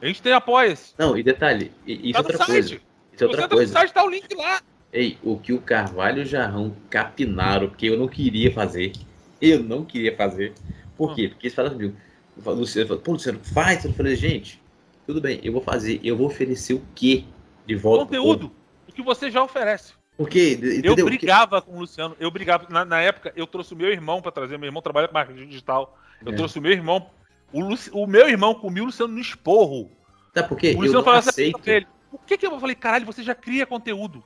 A 0.00 0.06
gente 0.06 0.22
tem 0.22 0.32
Apoia-se. 0.32 0.94
Não, 0.96 1.16
e 1.16 1.22
detalhe, 1.22 1.72
isso 1.86 2.12
tá 2.12 2.18
é 2.18 2.22
outra 2.22 2.46
coisa. 2.46 2.74
Isso 2.74 3.24
é 3.24 3.26
outra 3.26 3.42
Você 3.42 3.48
coisa. 3.48 3.72
No 3.72 3.78
site 3.78 3.92
tá 3.92 4.04
o 4.04 4.10
link 4.10 4.34
lá. 4.34 4.60
Ei, 4.92 5.18
o 5.22 5.38
que 5.38 5.52
o 5.52 5.60
Carvalho 5.60 6.20
e 6.20 6.22
o 6.22 6.26
Jarrão 6.26 6.74
capinaram, 6.88 7.68
porque 7.68 7.86
eu 7.86 7.98
não 7.98 8.08
queria 8.08 8.52
fazer. 8.52 8.92
Eu 9.40 9.62
não 9.62 9.84
queria 9.84 10.16
fazer. 10.16 10.54
Por 10.96 11.14
quê? 11.14 11.26
Hum. 11.26 11.28
Porque 11.30 11.46
eles 11.46 11.54
falaram 11.54 11.76
comigo. 11.76 11.96
Luciano 12.44 12.88
falou, 12.88 13.02
pô, 13.02 13.12
Luciano, 13.12 13.40
faz. 13.42 13.84
Eu 13.84 13.92
falei, 13.92 14.14
gente, 14.14 14.62
tudo 15.06 15.20
bem, 15.20 15.40
eu 15.42 15.52
vou 15.52 15.62
fazer. 15.62 16.00
Eu 16.02 16.16
vou 16.16 16.26
oferecer 16.26 16.74
o 16.74 16.82
quê 16.94 17.24
de 17.66 17.74
volta? 17.74 18.04
Conteúdo. 18.04 18.52
O 18.88 18.92
que 18.92 19.02
você 19.02 19.30
já 19.30 19.42
oferece. 19.42 19.92
Porque, 20.16 20.54
entendeu? 20.54 20.94
Eu 20.96 21.04
brigava 21.04 21.62
com 21.62 21.76
o 21.76 21.80
Luciano, 21.80 22.16
eu 22.18 22.30
brigava. 22.30 22.66
Na, 22.68 22.84
na, 22.84 23.00
época, 23.00 23.32
eu 23.36 23.46
trouxe 23.46 23.72
o 23.72 23.76
meu 23.76 23.90
irmão 23.90 24.20
para 24.20 24.32
trazer, 24.32 24.58
meu 24.58 24.66
irmão 24.66 24.82
trabalha 24.82 25.06
com 25.06 25.14
marketing 25.14 25.46
digital. 25.46 25.96
Eu 26.24 26.32
é. 26.32 26.36
trouxe 26.36 26.58
o 26.58 26.62
meu 26.62 26.72
irmão. 26.72 27.08
O, 27.52 27.60
Luci, 27.60 27.90
o 27.92 28.06
meu 28.06 28.28
irmão 28.28 28.54
comia 28.54 28.82
o 28.82 28.86
Luciano 28.86 29.14
no 29.14 29.20
esporro. 29.20 29.90
Tá, 30.34 30.42
porque 30.42 30.72
o 30.72 30.80
Luciano 30.80 31.04
falava 31.04 31.30
assim 31.30 31.52
pra 31.52 31.72
ele. 31.72 31.86
Por 32.10 32.20
que, 32.26 32.36
que 32.36 32.46
eu 32.46 32.58
falei, 32.58 32.74
caralho, 32.74 33.06
você 33.06 33.22
já 33.22 33.34
cria 33.34 33.64
conteúdo? 33.64 34.24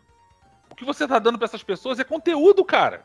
O 0.70 0.74
que 0.74 0.84
você 0.84 1.06
tá 1.06 1.18
dando 1.18 1.36
para 1.36 1.44
essas 1.44 1.62
pessoas 1.62 1.98
é 1.98 2.04
conteúdo, 2.04 2.64
cara. 2.64 3.04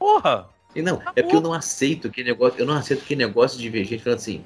Porra! 0.00 0.48
E 0.74 0.82
não, 0.82 1.00
é 1.14 1.22
porque 1.22 1.36
eu 1.36 1.40
não 1.40 1.52
aceito 1.52 2.10
que 2.10 2.24
negócio, 2.24 2.58
eu 2.58 2.66
não 2.66 2.74
aceito 2.74 3.04
que 3.04 3.14
negócio 3.14 3.56
de 3.56 3.70
ver 3.70 3.84
gente 3.84 4.02
falando 4.02 4.18
assim, 4.18 4.44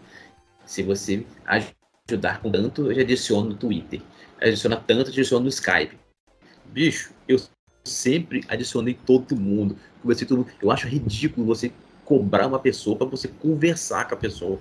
se 0.67 0.83
você 0.83 1.25
ajudar 1.47 2.43
com 2.43 2.51
tanto, 2.51 2.91
eu 2.91 2.95
já 2.95 3.01
adiciono 3.01 3.49
no 3.51 3.55
Twitter 3.55 4.03
adiciona 4.49 4.77
tanto, 4.77 5.11
adiciona 5.11 5.43
no 5.43 5.49
Skype. 5.49 5.99
Bicho, 6.67 7.13
eu 7.29 7.41
sempre 7.85 8.45
adicionei 8.49 8.95
todo 8.95 9.37
mundo. 9.37 9.77
Conversei 10.03 10.27
todo 10.27 10.39
mundo. 10.39 10.51
Eu 10.61 10.71
acho 10.71 10.87
ridículo 10.87 11.47
você 11.47 11.73
cobrar 12.05 12.47
uma 12.47 12.59
pessoa 12.59 12.97
para 12.97 13.07
você 13.07 13.29
conversar 13.29 14.07
com 14.09 14.15
a 14.15 14.19
pessoa. 14.19 14.59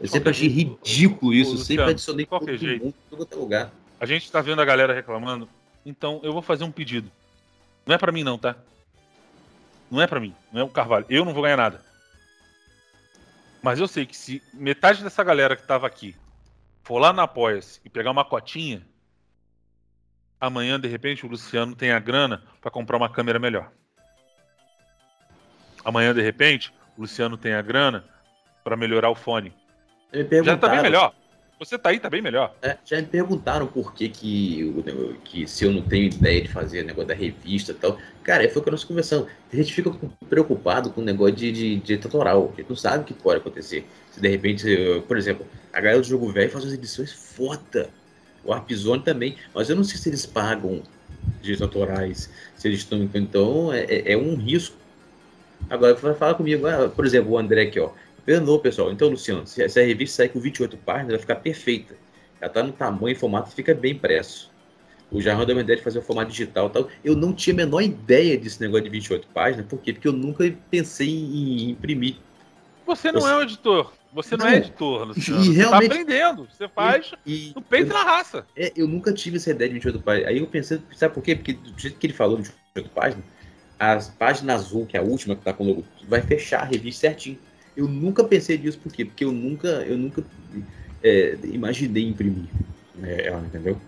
Eu 0.00 0.08
sempre 0.08 0.30
achei 0.30 0.48
ridículo 0.48 1.32
isso. 1.32 1.52
Luciano, 1.52 1.66
sempre 1.66 1.90
adicionei 1.90 2.26
todo 2.26 2.56
jeito. 2.56 2.84
mundo 2.84 2.94
em 3.10 3.16
todo 3.16 3.38
lugar. 3.38 3.72
A 4.00 4.06
gente 4.06 4.30
tá 4.30 4.40
vendo 4.40 4.60
a 4.60 4.64
galera 4.64 4.92
reclamando. 4.92 5.48
Então 5.84 6.20
eu 6.22 6.32
vou 6.32 6.42
fazer 6.42 6.64
um 6.64 6.72
pedido. 6.72 7.10
Não 7.86 7.94
é 7.94 7.98
para 7.98 8.12
mim 8.12 8.24
não, 8.24 8.38
tá? 8.38 8.56
Não 9.92 10.00
é 10.00 10.06
para 10.06 10.18
mim. 10.18 10.34
Não 10.50 10.62
é 10.62 10.64
o 10.64 10.68
Carvalho. 10.68 11.04
Eu 11.10 11.22
não 11.22 11.34
vou 11.34 11.42
ganhar 11.42 11.58
nada. 11.58 11.84
Mas 13.62 13.78
eu 13.78 13.86
sei 13.86 14.06
que 14.06 14.16
se 14.16 14.42
metade 14.54 15.04
dessa 15.04 15.22
galera 15.22 15.54
que 15.54 15.66
tava 15.66 15.86
aqui 15.86 16.16
for 16.82 16.98
lá 16.98 17.12
na 17.12 17.24
Apoia-se 17.24 17.78
e 17.84 17.90
pegar 17.90 18.10
uma 18.10 18.24
cotinha, 18.24 18.82
amanhã, 20.40 20.80
de 20.80 20.88
repente, 20.88 21.26
o 21.26 21.28
Luciano 21.28 21.76
tem 21.76 21.92
a 21.92 21.98
grana 21.98 22.42
para 22.58 22.70
comprar 22.70 22.96
uma 22.96 23.10
câmera 23.10 23.38
melhor. 23.38 23.70
Amanhã, 25.84 26.14
de 26.14 26.22
repente, 26.22 26.72
o 26.96 27.02
Luciano 27.02 27.36
tem 27.36 27.52
a 27.52 27.60
grana 27.60 28.02
para 28.64 28.76
melhorar 28.78 29.10
o 29.10 29.14
fone. 29.14 29.54
Já 30.42 30.56
tá 30.56 30.70
bem 30.70 30.82
melhor. 30.82 31.14
Você 31.64 31.78
tá 31.78 31.90
aí, 31.90 32.00
tá 32.00 32.10
bem 32.10 32.20
melhor. 32.20 32.52
É, 32.60 32.76
já 32.84 32.96
me 32.96 33.06
perguntaram 33.06 33.68
por 33.68 33.94
que, 33.94 34.08
que, 34.08 34.74
que 35.24 35.46
se 35.46 35.64
eu 35.64 35.70
não 35.70 35.80
tenho 35.80 36.06
ideia 36.06 36.40
de 36.40 36.48
fazer 36.48 36.82
negócio 36.82 37.06
da 37.06 37.14
revista 37.14 37.70
e 37.70 37.74
tal. 37.76 37.96
Cara, 38.24 38.48
foi 38.50 38.60
o 38.60 38.64
que 38.64 38.70
nós 38.72 38.82
conversamos. 38.82 39.28
A 39.52 39.54
gente 39.54 39.72
fica 39.72 39.92
preocupado 40.28 40.90
com 40.90 41.00
o 41.00 41.04
negócio 41.04 41.36
de, 41.36 41.52
de, 41.52 41.76
de. 41.76 41.94
A 41.94 42.56
gente 42.56 42.68
não 42.68 42.74
sabe 42.74 43.04
o 43.04 43.06
que 43.06 43.14
pode 43.14 43.38
acontecer. 43.38 43.86
Se 44.10 44.20
de 44.20 44.28
repente, 44.28 44.66
por 45.06 45.16
exemplo, 45.16 45.46
a 45.72 45.80
galera 45.80 46.00
do 46.00 46.06
jogo 46.06 46.32
velho 46.32 46.50
faz 46.50 46.64
umas 46.64 46.74
edições 46.74 47.12
foda 47.12 47.88
o 48.44 48.50
Warpzone 48.50 49.04
também, 49.04 49.36
mas 49.54 49.70
eu 49.70 49.76
não 49.76 49.84
sei 49.84 49.98
se 49.98 50.08
eles 50.08 50.26
pagam 50.26 50.82
direitos 51.40 51.62
autorais, 51.62 52.28
se 52.56 52.66
eles 52.66 52.80
estão. 52.80 53.08
Então, 53.14 53.72
é, 53.72 53.84
é, 53.84 54.12
é 54.14 54.16
um 54.16 54.34
risco. 54.34 54.76
Agora, 55.70 55.94
fala 55.94 56.34
comigo, 56.34 56.66
ah, 56.66 56.88
por 56.88 57.06
exemplo, 57.06 57.30
o 57.30 57.38
André 57.38 57.62
aqui, 57.62 57.78
ó. 57.78 57.90
Perdoou, 58.24 58.58
pessoal. 58.60 58.92
Então, 58.92 59.08
Luciano, 59.08 59.46
se, 59.46 59.62
a 59.62 59.82
revista 59.84 60.18
sair 60.18 60.28
com 60.28 60.40
28 60.40 60.76
páginas, 60.78 61.10
vai 61.10 61.18
ficar 61.18 61.36
perfeita. 61.36 61.94
Ela 62.40 62.50
tá 62.50 62.62
no 62.62 62.72
tamanho 62.72 63.12
e 63.12 63.18
formato, 63.18 63.50
fica 63.50 63.74
bem 63.74 63.92
impresso. 63.92 64.50
O 65.10 65.20
Jarrão 65.20 65.44
deu 65.44 65.54
uma 65.54 65.62
ideia 65.62 65.76
de 65.76 65.84
fazer 65.84 65.98
o 65.98 66.02
formato 66.02 66.30
digital 66.30 66.70
tal. 66.70 66.88
Eu 67.04 67.14
não 67.14 67.32
tinha 67.32 67.52
a 67.52 67.56
menor 67.58 67.82
ideia 67.82 68.38
desse 68.38 68.60
negócio 68.60 68.84
de 68.84 68.90
28 68.90 69.28
páginas, 69.28 69.66
por 69.66 69.78
quê? 69.78 69.92
Porque 69.92 70.08
eu 70.08 70.12
nunca 70.12 70.50
pensei 70.70 71.08
em 71.08 71.70
imprimir. 71.70 72.16
Você 72.86 73.12
não 73.12 73.20
Você... 73.20 73.30
é 73.30 73.36
um 73.36 73.42
editor. 73.42 73.92
Você 74.14 74.36
não, 74.36 74.44
não 74.44 74.52
é 74.52 74.56
editor, 74.58 75.04
Luciano. 75.08 75.44
E 75.44 75.52
realmente, 75.52 75.82
você 75.82 75.88
tá 75.88 76.00
aprendendo. 76.00 76.48
Você 76.50 76.68
faz 76.68 77.14
e, 77.24 77.50
e 77.50 77.52
no 77.54 77.62
peito 77.62 77.90
e 77.90 77.92
na 77.94 78.02
raça. 78.02 78.46
É, 78.54 78.72
eu 78.76 78.86
nunca 78.86 79.12
tive 79.12 79.36
essa 79.36 79.50
ideia 79.50 79.68
de 79.68 79.74
28 79.74 80.00
páginas. 80.02 80.28
Aí 80.28 80.38
eu 80.38 80.46
pensei, 80.46 80.80
sabe 80.94 81.14
por 81.14 81.22
quê? 81.22 81.34
Porque 81.34 81.54
do 81.54 81.78
jeito 81.78 81.98
que 81.98 82.06
ele 82.06 82.14
falou 82.14 82.36
de 82.36 82.50
28 82.74 82.90
páginas, 82.90 83.24
as 83.78 84.10
páginas 84.10 84.60
azul, 84.60 84.86
que 84.86 84.96
é 84.96 85.00
a 85.00 85.02
última 85.02 85.34
que 85.34 85.42
tá 85.42 85.52
com 85.52 85.64
o 85.64 85.66
logo, 85.66 85.84
vai 86.06 86.20
fechar 86.20 86.60
a 86.60 86.64
revista 86.64 87.00
certinho. 87.02 87.38
Eu 87.76 87.88
nunca 87.88 88.22
pensei 88.24 88.58
nisso, 88.58 88.78
por 88.78 88.92
quê? 88.92 89.04
Porque 89.04 89.24
eu 89.24 89.32
nunca, 89.32 89.68
eu 89.68 89.96
nunca 89.96 90.22
é, 91.02 91.38
imaginei 91.44 92.06
imprimir 92.06 92.48
é, 93.02 93.28
ela, 93.28 93.40
entendeu? 93.40 93.80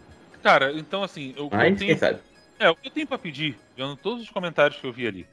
Cara, 0.43 0.73
então 0.73 1.03
assim, 1.03 1.35
eu, 1.37 1.49
Mas, 1.51 1.73
eu 1.73 1.79
tenho, 1.79 1.99
sabe? 1.99 2.21
É, 2.59 2.71
o 2.71 2.77
que 2.77 2.89
eu 2.89 2.93
tenho 2.93 3.07
pra 3.07 3.19
pedir, 3.19 3.57
vendo 3.77 3.97
todos 3.97 4.23
os 4.23 4.31
comentários 4.31 4.81
que 4.81 4.87
eu 4.87 4.93
vi 4.93 5.07
ali, 5.07 5.27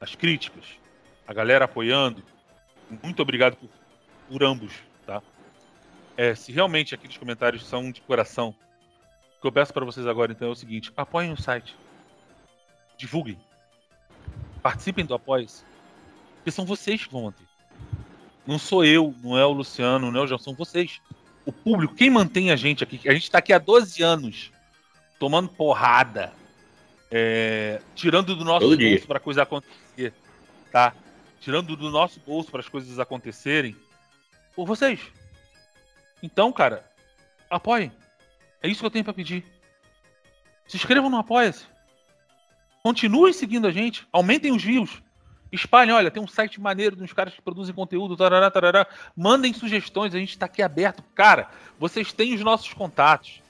as 0.00 0.14
críticas, 0.14 0.64
a 1.26 1.32
galera 1.32 1.64
apoiando, 1.64 2.22
muito 3.02 3.20
obrigado 3.20 3.56
por 3.56 3.68
por 4.28 4.42
ambos, 4.42 4.72
tá? 5.06 5.22
É, 6.16 6.34
se 6.34 6.52
realmente 6.52 6.94
aqueles 6.94 7.16
comentários 7.16 7.66
são 7.66 7.90
de 7.90 8.00
coração, 8.00 8.54
o 9.38 9.40
que 9.40 9.46
eu 9.46 9.52
peço 9.52 9.72
para 9.72 9.84
vocês 9.84 10.06
agora 10.06 10.32
então 10.32 10.48
é 10.48 10.50
o 10.50 10.56
seguinte: 10.56 10.92
apoiem 10.96 11.32
o 11.32 11.40
site, 11.40 11.76
divulguem, 12.96 13.38
participem 14.62 15.04
do 15.04 15.14
Apoia-se, 15.14 15.64
porque 16.36 16.50
são 16.50 16.64
vocês 16.64 17.04
que 17.04 17.12
vão 17.12 17.24
manter. 17.24 17.46
Não 18.46 18.58
sou 18.58 18.84
eu, 18.84 19.14
não 19.22 19.38
é 19.38 19.44
o 19.44 19.52
Luciano, 19.52 20.10
não 20.10 20.20
é 20.20 20.24
o 20.24 20.26
João, 20.26 20.38
são 20.38 20.54
vocês. 20.54 21.00
O 21.46 21.52
público, 21.52 21.94
quem 21.94 22.10
mantém 22.10 22.50
a 22.50 22.56
gente 22.56 22.84
aqui, 22.84 23.00
a 23.08 23.12
gente 23.12 23.24
está 23.24 23.38
aqui 23.38 23.52
há 23.52 23.58
12 23.58 24.02
anos, 24.02 24.50
tomando 25.18 25.48
porrada, 25.48 26.32
é, 27.10 27.80
tirando 27.94 28.34
do 28.34 28.44
nosso 28.44 28.76
bolso 28.76 29.06
para 29.06 29.20
coisa 29.20 29.42
acontecer, 29.42 30.12
tá? 30.70 30.94
Tirando 31.40 31.76
do 31.76 31.90
nosso 31.90 32.20
bolso 32.20 32.50
para 32.50 32.60
as 32.60 32.68
coisas 32.68 32.98
acontecerem 32.98 33.76
por 34.54 34.66
vocês. 34.66 35.00
Então, 36.22 36.50
cara, 36.50 36.84
apoiem. 37.50 37.92
É 38.62 38.68
isso 38.68 38.80
que 38.80 38.86
eu 38.86 38.90
tenho 38.90 39.04
para 39.04 39.12
pedir. 39.12 39.44
Se 40.66 40.76
inscrevam 40.76 41.10
no 41.10 41.18
Apoia-se. 41.18 41.66
Continuem 42.82 43.32
seguindo 43.32 43.66
a 43.66 43.70
gente, 43.70 44.06
aumentem 44.12 44.52
os 44.52 44.62
views. 44.62 45.02
Espalhem, 45.54 45.94
olha, 45.94 46.10
tem 46.10 46.22
um 46.22 46.26
site 46.26 46.60
maneiro 46.60 46.96
dos 46.96 47.12
caras 47.12 47.32
que 47.32 47.40
produzem 47.40 47.74
conteúdo, 47.74 48.16
tarará, 48.16 48.50
tarará. 48.50 48.86
Mandem 49.16 49.52
sugestões, 49.52 50.12
a 50.12 50.18
gente 50.18 50.30
está 50.30 50.46
aqui 50.46 50.60
aberto. 50.60 51.02
Cara, 51.14 51.48
vocês 51.78 52.12
têm 52.12 52.34
os 52.34 52.40
nossos 52.40 52.72
contatos. 52.74 53.40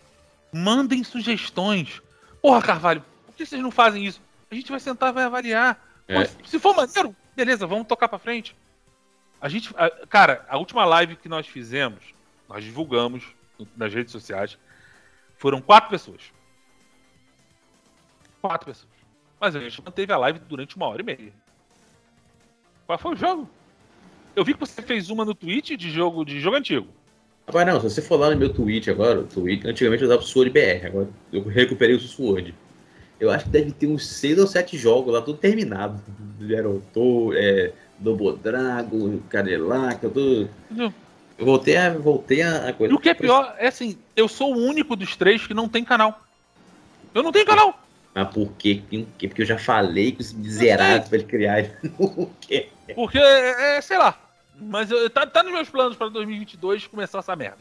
Mandem 0.53 1.03
sugestões. 1.03 2.03
Porra, 2.43 2.61
Carvalho, 2.61 3.03
por 3.25 3.35
que 3.35 3.47
vocês 3.47 3.63
não 3.63 3.71
fazem 3.71 4.05
isso? 4.05 4.21
A 4.51 4.55
gente 4.55 4.71
vai 4.71 4.79
sentar, 4.79 5.15
vai 5.15 5.25
avaliar. 5.25 5.83
É. 6.07 6.27
se 6.45 6.59
for 6.59 6.77
maneiro, 6.77 7.17
beleza, 7.35 7.67
vamos 7.67 7.87
tocar 7.87 8.07
para 8.07 8.19
frente. 8.19 8.55
A 9.41 9.49
gente, 9.49 9.75
a, 9.75 10.07
cara, 10.07 10.45
a 10.49 10.59
última 10.59 10.85
live 10.85 11.17
que 11.17 11.29
nós 11.29 11.47
fizemos, 11.47 12.05
nós 12.47 12.63
divulgamos 12.63 13.25
nas 13.75 13.95
redes 13.95 14.13
sociais, 14.13 14.59
foram 15.39 15.63
quatro 15.63 15.89
pessoas. 15.89 16.21
Quatro 18.43 18.67
pessoas. 18.67 18.93
Mas 19.41 19.57
a 19.57 19.61
gente 19.61 19.83
manteve 19.83 20.13
a 20.13 20.19
live 20.19 20.39
durante 20.41 20.77
uma 20.77 20.87
hora 20.87 21.01
e 21.01 21.05
meia. 21.05 21.33
Qual 22.87 22.99
foi 22.99 23.13
o 23.13 23.17
jogo? 23.17 23.49
Eu 24.37 24.45
vi 24.45 24.55
que 24.55 24.61
você 24.61 24.83
fez 24.83 25.11
uma 25.11 25.25
no 25.25 25.35
Twitch 25.35 25.73
de 25.73 25.91
jogo 25.91 26.25
de 26.25 26.41
jogo 26.41 26.57
antigo. 26.57 26.89
Rapaz, 27.47 27.67
não, 27.67 27.81
se 27.81 27.91
você 27.91 28.03
for 28.03 28.19
lá 28.19 28.31
no 28.31 28.37
meu 28.37 28.49
Tweet 28.49 28.91
agora, 28.91 29.23
tweet, 29.23 29.67
antigamente 29.67 30.03
eu 30.03 30.09
usava 30.09 30.23
o 30.23 30.27
Sword 30.27 30.51
BR, 30.51 30.87
agora 30.87 31.09
eu 31.31 31.43
recuperei 31.43 31.95
o 31.95 32.01
Sword. 32.01 32.55
Eu 33.21 33.31
acho 33.31 33.45
que 33.45 33.51
deve 33.51 33.71
ter 33.71 33.87
uns 33.87 34.07
6 34.07 34.39
ou 34.39 34.47
7 34.47 34.77
jogos 34.79 35.13
lá, 35.13 35.21
tudo 35.21 35.39
terminado. 35.39 36.01
Gerotou, 36.41 37.35
é, 37.35 37.73
Dragon, 38.43 39.19
Cadillac, 39.29 40.03
eu 40.03 40.11
tô. 40.11 40.49
Eu 41.37 41.45
voltei 41.45 41.77
a, 41.77 41.91
voltei 41.93 42.43
a 42.43 42.73
coisa. 42.73 42.93
E 42.93 42.97
o 42.97 42.99
que 42.99 43.11
é 43.11 43.15
pior 43.15 43.55
é 43.59 43.69
assim, 43.69 43.99
eu 44.17 44.27
sou 44.27 44.55
o 44.55 44.59
único 44.59 44.97
dos 44.97 45.17
três 45.17 45.47
que 45.47 45.55
não 45.55 45.69
tem 45.69 45.85
canal. 45.85 46.21
Eu 47.15 47.23
não 47.23 47.31
tenho 47.31 47.47
canal. 47.47 47.79
Mas 48.15 48.29
por 48.33 48.53
quê? 48.53 48.81
Porque 49.19 49.43
eu 49.43 49.47
já 49.47 49.59
falei 49.59 50.13
com 50.13 50.21
esse 50.21 50.37
miserável 50.37 51.09
pra 51.09 51.19
ele 51.19 51.27
criar. 51.27 51.65
Porque, 52.95 53.19
é, 53.19 53.77
é, 53.77 53.81
sei 53.81 53.99
lá. 53.99 54.17
Mas 54.55 54.89
eu, 54.89 55.11
tá, 55.11 55.27
tá 55.27 55.43
nos 55.43 55.53
meus 55.53 55.69
planos 55.69 55.97
para 55.97 56.09
2022 56.11 56.87
começar 56.87 57.19
essa 57.19 57.35
merda. 57.35 57.59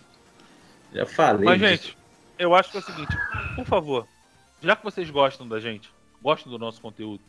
Já 0.93 1.07
falei. 1.07 1.45
Mas, 1.45 1.59
gente, 1.59 1.97
eu 2.37 2.53
acho 2.53 2.69
que 2.69 2.77
é 2.77 2.81
o 2.81 2.83
seguinte: 2.83 3.17
por 3.55 3.65
favor, 3.65 4.07
já 4.61 4.75
que 4.75 4.83
vocês 4.83 5.09
gostam 5.09 5.47
da 5.47 5.59
gente, 5.59 5.89
gostam 6.21 6.51
do 6.51 6.59
nosso 6.59 6.79
conteúdo, 6.79 7.23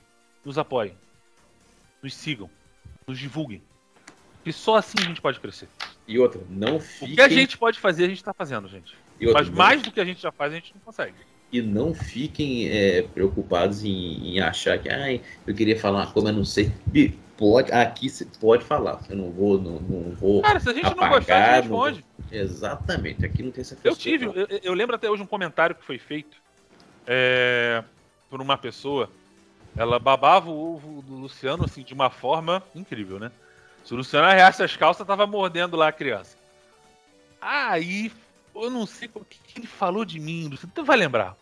nos 0.44 0.58
apoiem, 0.58 0.94
nos 2.02 2.14
sigam, 2.14 2.50
nos 3.06 3.18
divulguem. 3.18 3.62
E 4.44 4.52
só 4.52 4.76
assim 4.76 4.98
a 4.98 5.04
gente 5.04 5.22
pode 5.22 5.40
crescer. 5.40 5.68
E 6.06 6.18
outra, 6.18 6.42
não 6.50 6.78
fiquem... 6.78 7.12
O 7.12 7.14
que 7.14 7.22
a 7.22 7.28
gente 7.30 7.56
pode 7.56 7.80
fazer, 7.80 8.04
a 8.04 8.08
gente 8.08 8.18
está 8.18 8.34
fazendo, 8.34 8.68
gente. 8.68 8.94
Outra, 9.22 9.42
Mas 9.42 9.48
mais 9.48 9.80
do 9.80 9.90
que 9.90 9.98
a 9.98 10.04
gente 10.04 10.20
já 10.20 10.30
faz, 10.30 10.52
a 10.52 10.56
gente 10.56 10.74
não 10.74 10.82
consegue 10.82 11.14
e 11.54 11.62
não 11.62 11.94
fiquem 11.94 12.68
é, 12.68 13.02
preocupados 13.02 13.84
em, 13.84 14.28
em, 14.28 14.40
achar 14.40 14.76
que 14.76 14.88
ah, 14.88 15.20
eu 15.46 15.54
queria 15.54 15.78
falar 15.78 16.00
uma 16.00 16.12
coisa, 16.12 16.28
mas 16.28 16.36
não 16.36 16.44
sei. 16.44 16.72
Pode, 17.36 17.70
aqui 17.70 18.10
você 18.10 18.26
pode 18.40 18.64
falar. 18.64 19.00
Eu 19.08 19.16
não 19.16 19.30
vou, 19.30 19.60
não, 19.60 19.78
não 19.78 20.10
vou. 20.16 20.42
Cara, 20.42 20.58
se 20.58 20.68
a 20.68 20.72
gente 20.72 20.86
apagar, 20.86 21.10
não 21.10 21.18
gostar, 21.18 21.36
a 21.36 21.54
gente 21.54 21.62
responde. 21.62 22.04
Exatamente, 22.32 23.24
aqui 23.24 23.42
não 23.44 23.52
tem 23.52 23.62
essa 23.62 23.78
Eu 23.84 23.94
tive, 23.94 24.24
eu, 24.24 24.48
eu, 24.64 24.74
lembro 24.74 24.96
até 24.96 25.08
hoje 25.08 25.22
um 25.22 25.26
comentário 25.26 25.76
que 25.76 25.84
foi 25.84 25.96
feito 25.96 26.36
é, 27.06 27.84
por 28.28 28.40
uma 28.40 28.58
pessoa. 28.58 29.08
Ela 29.76 30.00
babava 30.00 30.50
o 30.50 30.74
ovo 30.74 31.02
do 31.02 31.14
Luciano 31.14 31.64
assim, 31.64 31.84
de 31.84 31.94
uma 31.94 32.10
forma 32.10 32.64
incrível, 32.74 33.20
né? 33.20 33.30
Se 33.84 33.94
o 33.94 33.96
Luciano 33.96 34.26
arreasse 34.26 34.60
as 34.60 34.76
calças, 34.76 35.06
tava 35.06 35.24
mordendo 35.24 35.76
lá 35.76 35.86
a 35.88 35.92
criança. 35.92 36.36
Aí, 37.40 38.10
eu 38.54 38.70
não 38.70 38.86
sei 38.86 39.08
o 39.14 39.24
que 39.24 39.38
ele 39.56 39.68
falou 39.68 40.04
de 40.04 40.18
mim, 40.18 40.48
Luciano. 40.48 40.72
Tu 40.74 40.84
vai 40.84 40.96
lembrar. 40.96 41.36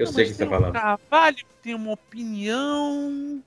Eu 0.00 0.06
não, 0.06 0.12
sei 0.14 0.24
o 0.24 0.28
que 0.28 0.34
você 0.34 0.44
tá 0.46 0.50
falando. 0.50 0.72
Carvalho 0.72 1.36
tem 1.62 1.74
uma 1.74 1.92
opinião. 1.92 3.42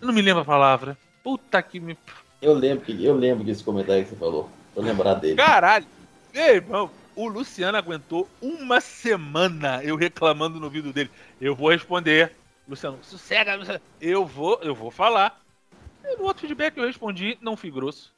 Eu 0.00 0.06
não 0.06 0.14
me 0.14 0.22
lembro 0.22 0.42
a 0.42 0.44
palavra. 0.44 0.96
Puta 1.20 1.60
que 1.60 1.80
me. 1.80 1.98
Eu 2.40 2.54
lembro, 2.54 2.84
que, 2.84 3.04
eu 3.04 3.12
lembro 3.16 3.42
desse 3.42 3.64
comentário 3.64 4.04
que 4.04 4.10
você 4.10 4.16
falou. 4.16 4.48
Tô 4.72 4.80
lembrar 4.80 5.14
dele. 5.14 5.34
Caralho! 5.34 5.84
Ei, 6.32 6.54
irmão, 6.54 6.88
o 7.16 7.26
Luciano 7.26 7.76
aguentou 7.76 8.28
uma 8.40 8.80
semana 8.80 9.82
eu 9.82 9.96
reclamando 9.96 10.60
no 10.60 10.70
vídeo 10.70 10.92
dele. 10.92 11.10
Eu 11.40 11.56
vou 11.56 11.70
responder. 11.70 12.30
Luciano, 12.68 13.00
sossega, 13.02 13.56
Luciano. 13.56 13.80
Eu 14.00 14.24
vou, 14.24 14.60
eu 14.62 14.76
vou 14.76 14.92
falar. 14.92 15.42
E 16.04 16.16
no 16.16 16.22
outro 16.22 16.42
feedback 16.42 16.76
eu 16.76 16.86
respondi, 16.86 17.36
não 17.40 17.56
fui 17.56 17.70
grosso. 17.72 18.14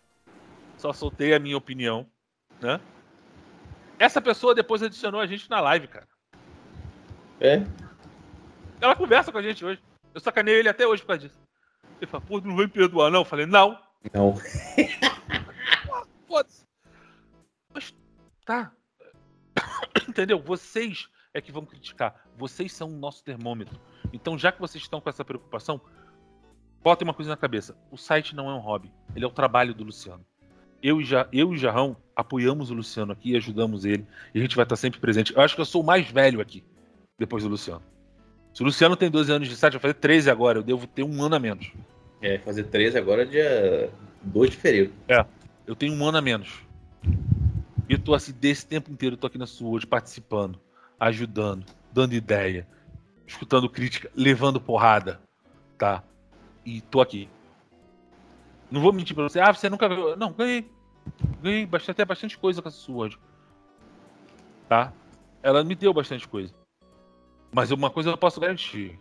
Só 0.77 0.93
soltei 0.93 1.33
a 1.33 1.39
minha 1.39 1.57
opinião, 1.57 2.07
né? 2.61 2.79
Essa 3.99 4.21
pessoa 4.21 4.55
depois 4.55 4.83
adicionou 4.83 5.23
a 5.23 5.27
gente 5.27 5.49
na 5.49 5.59
live, 5.61 5.89
cara. 5.89 6.14
É? 7.40 7.65
Ela 8.81 8.94
conversa 8.94 9.32
com 9.32 9.39
a 9.39 9.43
gente 9.43 9.65
hoje. 9.65 9.82
Eu 10.15 10.20
sacanei 10.20 10.55
ele 10.55 10.69
até 10.69 10.86
hoje 10.86 11.02
por 11.02 11.09
causa 11.09 11.23
disso. 11.23 11.40
Ele 12.01 12.11
fala, 12.11 12.24
pô, 12.24 12.40
não 12.40 12.56
vai 12.56 12.66
me 12.66 12.70
perdoar, 12.70 13.11
não? 13.11 13.20
Eu 13.20 13.24
falei, 13.24 13.47
não. 13.47 13.78
Não. 14.12 14.35
Foda-se. 16.28 16.65
Mas 17.73 17.94
tá. 18.44 18.73
Entendeu? 20.09 20.39
Vocês 20.39 21.09
é 21.32 21.40
que 21.40 21.51
vão 21.51 21.65
criticar. 21.65 22.15
Vocês 22.36 22.73
são 22.73 22.89
o 22.89 22.98
nosso 22.98 23.24
termômetro. 23.24 23.81
Então, 24.12 24.39
já 24.39 24.52
que 24.52 24.61
vocês 24.61 24.82
estão 24.82 25.01
com 25.01 25.09
essa 25.09 25.24
preocupação, 25.24 25.81
botem 26.82 27.06
uma 27.06 27.15
coisa 27.15 27.31
na 27.31 27.36
cabeça. 27.36 27.77
O 27.90 27.97
site 27.97 28.36
não 28.36 28.48
é 28.48 28.55
um 28.55 28.61
hobby. 28.61 28.93
Ele 29.16 29.24
é 29.24 29.28
o 29.28 29.32
trabalho 29.32 29.74
do 29.74 29.82
Luciano. 29.82 30.24
Eu 30.82 31.01
e, 31.01 31.05
ja, 31.05 31.27
eu 31.32 31.55
e 31.55 31.59
Jarrão 31.59 31.97
apoiamos 32.15 32.70
o 32.70 32.74
Luciano 32.74 33.12
aqui 33.12 33.32
e 33.32 33.36
ajudamos 33.36 33.85
ele. 33.85 34.06
E 34.35 34.39
a 34.39 34.43
gente 34.43 34.55
vai 34.55 34.65
estar 34.65 34.77
sempre 34.77 35.01
presente. 35.01 35.35
Eu 35.35 35.40
acho 35.40 35.55
que 35.55 35.61
eu 35.61 35.65
sou 35.65 35.82
o 35.82 35.86
mais 35.86 36.09
velho 36.11 36.40
aqui 36.40 36.62
depois 37.19 37.43
do 37.43 37.49
Luciano. 37.49 37.82
Se 38.53 38.62
o 38.62 38.66
Luciano 38.66 38.97
tem 38.97 39.11
12 39.11 39.32
anos 39.32 39.49
de 39.49 39.57
site, 39.57 39.73
vai 39.74 39.81
fazer 39.81 39.95
13 39.95 40.31
agora. 40.31 40.59
Eu 40.59 40.62
devo 40.62 40.86
ter 40.86 41.03
um 41.03 41.23
ano 41.23 41.35
a 41.35 41.39
menos. 41.41 41.73
É, 42.23 42.39
fazer 42.39 42.65
13 42.65 42.97
agora 42.97 43.23
é 43.23 43.24
dia 43.24 43.91
2 44.23 44.51
de 44.51 44.57
fevereiro. 44.57 44.93
É, 45.09 45.24
eu 45.66 45.74
tenho 45.74 45.93
um 45.93 46.07
ano 46.07 46.19
a 46.19 46.23
menos. 46.23 46.62
E 47.89 47.93
eu 47.93 47.99
tô 47.99 48.15
assim, 48.15 48.32
desse 48.32 48.66
tempo 48.66 48.91
inteiro, 48.91 49.15
eu 49.15 49.19
tô 49.19 49.27
aqui 49.27 49.39
na 49.39 49.47
sua 49.47 49.69
hoje, 49.70 49.86
participando, 49.86 50.59
ajudando, 50.99 51.66
dando 51.93 52.15
ideia, 52.15 52.66
escutando 53.27 53.69
crítica, 53.69 54.11
levando 54.15 54.61
porrada, 54.61 55.20
tá? 55.77 56.03
E 56.65 56.81
tô 56.81 57.01
aqui. 57.01 57.28
Não 58.70 58.81
vou 58.81 58.93
mentir 58.93 59.15
pra 59.15 59.24
você, 59.24 59.41
ah, 59.41 59.53
você 59.53 59.69
nunca 59.69 59.89
viu. 59.89 60.16
Não, 60.16 60.32
ganhei. 60.32 60.70
Ganhei 61.43 61.66
bastante, 61.66 61.97
até 61.97 62.05
bastante 62.05 62.39
coisa 62.39 62.62
com 62.62 62.69
essa 62.69 62.78
sua 62.78 63.05
hoje. 63.05 63.19
Tá? 64.69 64.93
Ela 65.43 65.62
me 65.62 65.74
deu 65.74 65.93
bastante 65.93 66.27
coisa. 66.27 66.55
Mas 67.55 67.70
uma 67.70 67.89
coisa 67.89 68.10
eu 68.10 68.18
posso 68.18 68.40
garantir. 68.40 68.98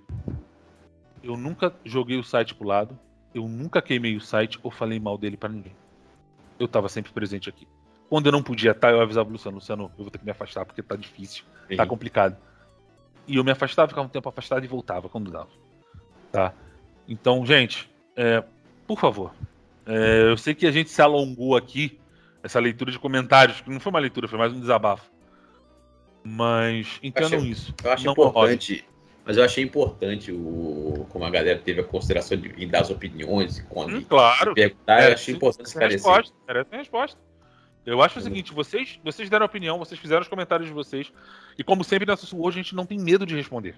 Eu 1.24 1.36
nunca 1.36 1.74
joguei 1.84 2.20
o 2.20 2.24
site 2.24 2.54
pro 2.54 2.68
lado, 2.68 2.98
eu 3.34 3.48
nunca 3.48 3.82
queimei 3.82 4.16
o 4.16 4.22
site 4.22 4.60
ou 4.62 4.70
falei 4.70 5.00
mal 5.00 5.18
dele 5.18 5.36
para 5.36 5.50
ninguém. 5.50 5.76
Eu 6.60 6.68
tava 6.68 6.88
sempre 6.88 7.12
presente 7.12 7.50
aqui. 7.50 7.68
Quando 8.08 8.28
eu 8.28 8.32
não 8.32 8.44
podia 8.44 8.72
estar, 8.72 8.92
eu 8.92 9.02
avisava 9.02 9.28
o 9.28 9.32
Luciano, 9.32 9.58
Luciano, 9.58 9.92
eu 9.98 10.04
vou 10.04 10.12
ter 10.12 10.20
que 10.20 10.26
me 10.26 10.30
afastar 10.30 10.66
porque 10.66 10.84
tá 10.84 10.96
difícil, 10.96 11.44
Sim. 11.68 11.78
tá 11.78 11.86
complicado. 11.86 12.38
E 13.28 13.38
eu 13.38 13.44
me 13.44 13.50
afastava, 13.50 13.88
ficava 13.88 14.06
um 14.06 14.10
tempo 14.10 14.30
afastado 14.30 14.64
e 14.64 14.68
voltava 14.68 15.10
quando 15.10 15.32
dava. 15.32 15.50
Tá? 16.32 16.54
Então, 17.08 17.44
gente, 17.44 17.90
é, 18.16 18.44
por 18.86 19.00
favor, 19.00 19.34
é, 19.88 20.30
eu 20.30 20.38
sei 20.38 20.54
que 20.54 20.68
a 20.68 20.72
gente 20.72 20.92
se 20.92 21.02
alongou 21.02 21.58
aqui, 21.58 22.00
essa 22.44 22.60
leitura 22.60 22.92
de 22.92 23.00
comentários, 23.00 23.62
que 23.62 23.70
não 23.72 23.80
foi 23.80 23.90
uma 23.90 24.00
leitura, 24.00 24.28
foi 24.28 24.38
mais 24.38 24.54
um 24.54 24.60
desabafo. 24.60 25.10
Mas 26.24 27.00
entendam 27.04 27.40
achei, 27.40 27.52
isso. 27.52 27.74
Eu 27.84 27.92
acho 27.92 28.10
importante. 28.10 28.86
Mas 29.26 29.38
eu 29.38 29.44
achei 29.44 29.64
importante 29.64 30.32
o, 30.32 31.06
como 31.10 31.24
a 31.26 31.30
galera 31.30 31.60
teve 31.60 31.82
a 31.82 31.84
consideração 31.84 32.38
de 32.38 32.50
vir 32.50 32.68
dar 32.68 32.82
as 32.82 32.90
opiniões 32.90 33.58
e 33.58 33.64
quando 33.64 33.98
hum, 33.98 34.04
claro. 34.04 34.54
perguntar, 34.54 35.02
é, 35.02 35.10
eu 35.10 35.14
achei 35.14 35.36
importante 35.36 35.68
esclarecer. 35.68 36.12
Resposta, 36.12 36.36
merece 36.48 36.76
resposta. 36.76 37.22
Eu 37.86 38.02
acho 38.02 38.20
o 38.20 38.22
seguinte, 38.22 38.54
vocês, 38.54 39.00
vocês 39.04 39.30
deram 39.30 39.46
opinião, 39.46 39.78
vocês 39.78 40.00
fizeram 40.00 40.22
os 40.22 40.28
comentários 40.28 40.68
de 40.68 40.74
vocês, 40.74 41.12
e 41.58 41.64
como 41.64 41.84
sempre 41.84 42.06
na 42.06 42.16
Sussu 42.16 42.42
hoje 42.42 42.60
a 42.60 42.64
gente 42.64 42.76
não 42.76 42.86
tem 42.86 42.98
medo 42.98 43.26
de 43.26 43.36
responder. 43.36 43.76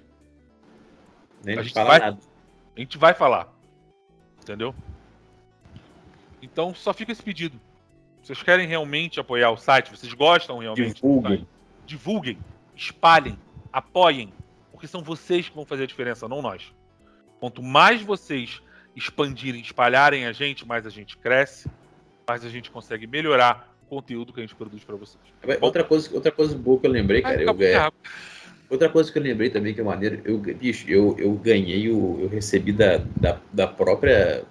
Nem 1.44 1.58
a 1.58 1.64
gente 1.64 1.74
vai, 1.74 2.00
nada. 2.00 2.18
A 2.76 2.80
gente 2.80 2.98
vai 2.98 3.14
falar. 3.14 3.52
Entendeu? 4.42 4.76
Então 6.42 6.74
só 6.74 6.94
fica 6.94 7.12
esse 7.12 7.22
pedido. 7.22 7.60
Vocês 8.22 8.42
querem 8.42 8.68
realmente 8.68 9.20
apoiar 9.20 9.52
o 9.52 9.58
site? 9.58 9.92
Vocês 9.92 10.12
gostam 10.14 10.60
realmente? 10.60 10.96
Divulguem 10.96 11.48
divulguem, 11.86 12.38
espalhem, 12.76 13.38
apoiem, 13.72 14.34
porque 14.72 14.88
são 14.88 15.02
vocês 15.02 15.50
que 15.50 15.56
vão 15.56 15.66
fazer 15.66 15.84
a 15.84 15.88
diferença, 15.88 16.28
não 16.28 16.42
nós. 16.42 16.74
Quanto 17.40 17.62
mais 17.62 18.02
vocês 18.02 18.62
expandirem, 18.96 19.62
espalharem 19.62 20.26
a 20.26 20.32
gente, 20.32 20.66
mais 20.66 20.86
a 20.86 20.90
gente 20.90 21.18
cresce, 21.18 21.70
mais 22.28 22.44
a 22.46 22.50
gente 22.50 22.72
consegue 22.72 23.06
melhorar 23.06 23.76
o 23.84 23.86
conteúdo 23.88 24.34
que 24.34 24.40
a 24.40 24.44
gente 24.44 24.56
produz 24.56 24.84
para 24.84 24.96
vocês. 24.96 25.22
outra 25.62 25.84
coisa, 25.84 26.14
outra 26.14 26.32
coisa 26.32 26.58
boa 26.58 26.80
que 26.80 26.88
eu 26.88 26.92
lembrei, 26.92 27.22
cara, 27.22 27.42
eu, 27.42 27.56
é, 27.62 27.92
outra 28.70 28.90
coisa 28.90 29.12
que 29.12 29.18
eu 29.18 29.24
lembrei 29.24 29.50
também 29.50 29.74
que 29.74 29.82
é 29.82 29.84
maneiro, 29.84 30.22
eu, 30.26 30.40
bicho, 30.40 30.90
eu, 30.90 31.16
eu 31.20 31.34
ganhei, 31.34 31.90
o, 31.92 32.20
eu 32.22 32.28
recebi 32.30 32.72
da, 32.72 32.98
da, 33.16 33.40
da 33.52 33.68
própria 33.68 34.44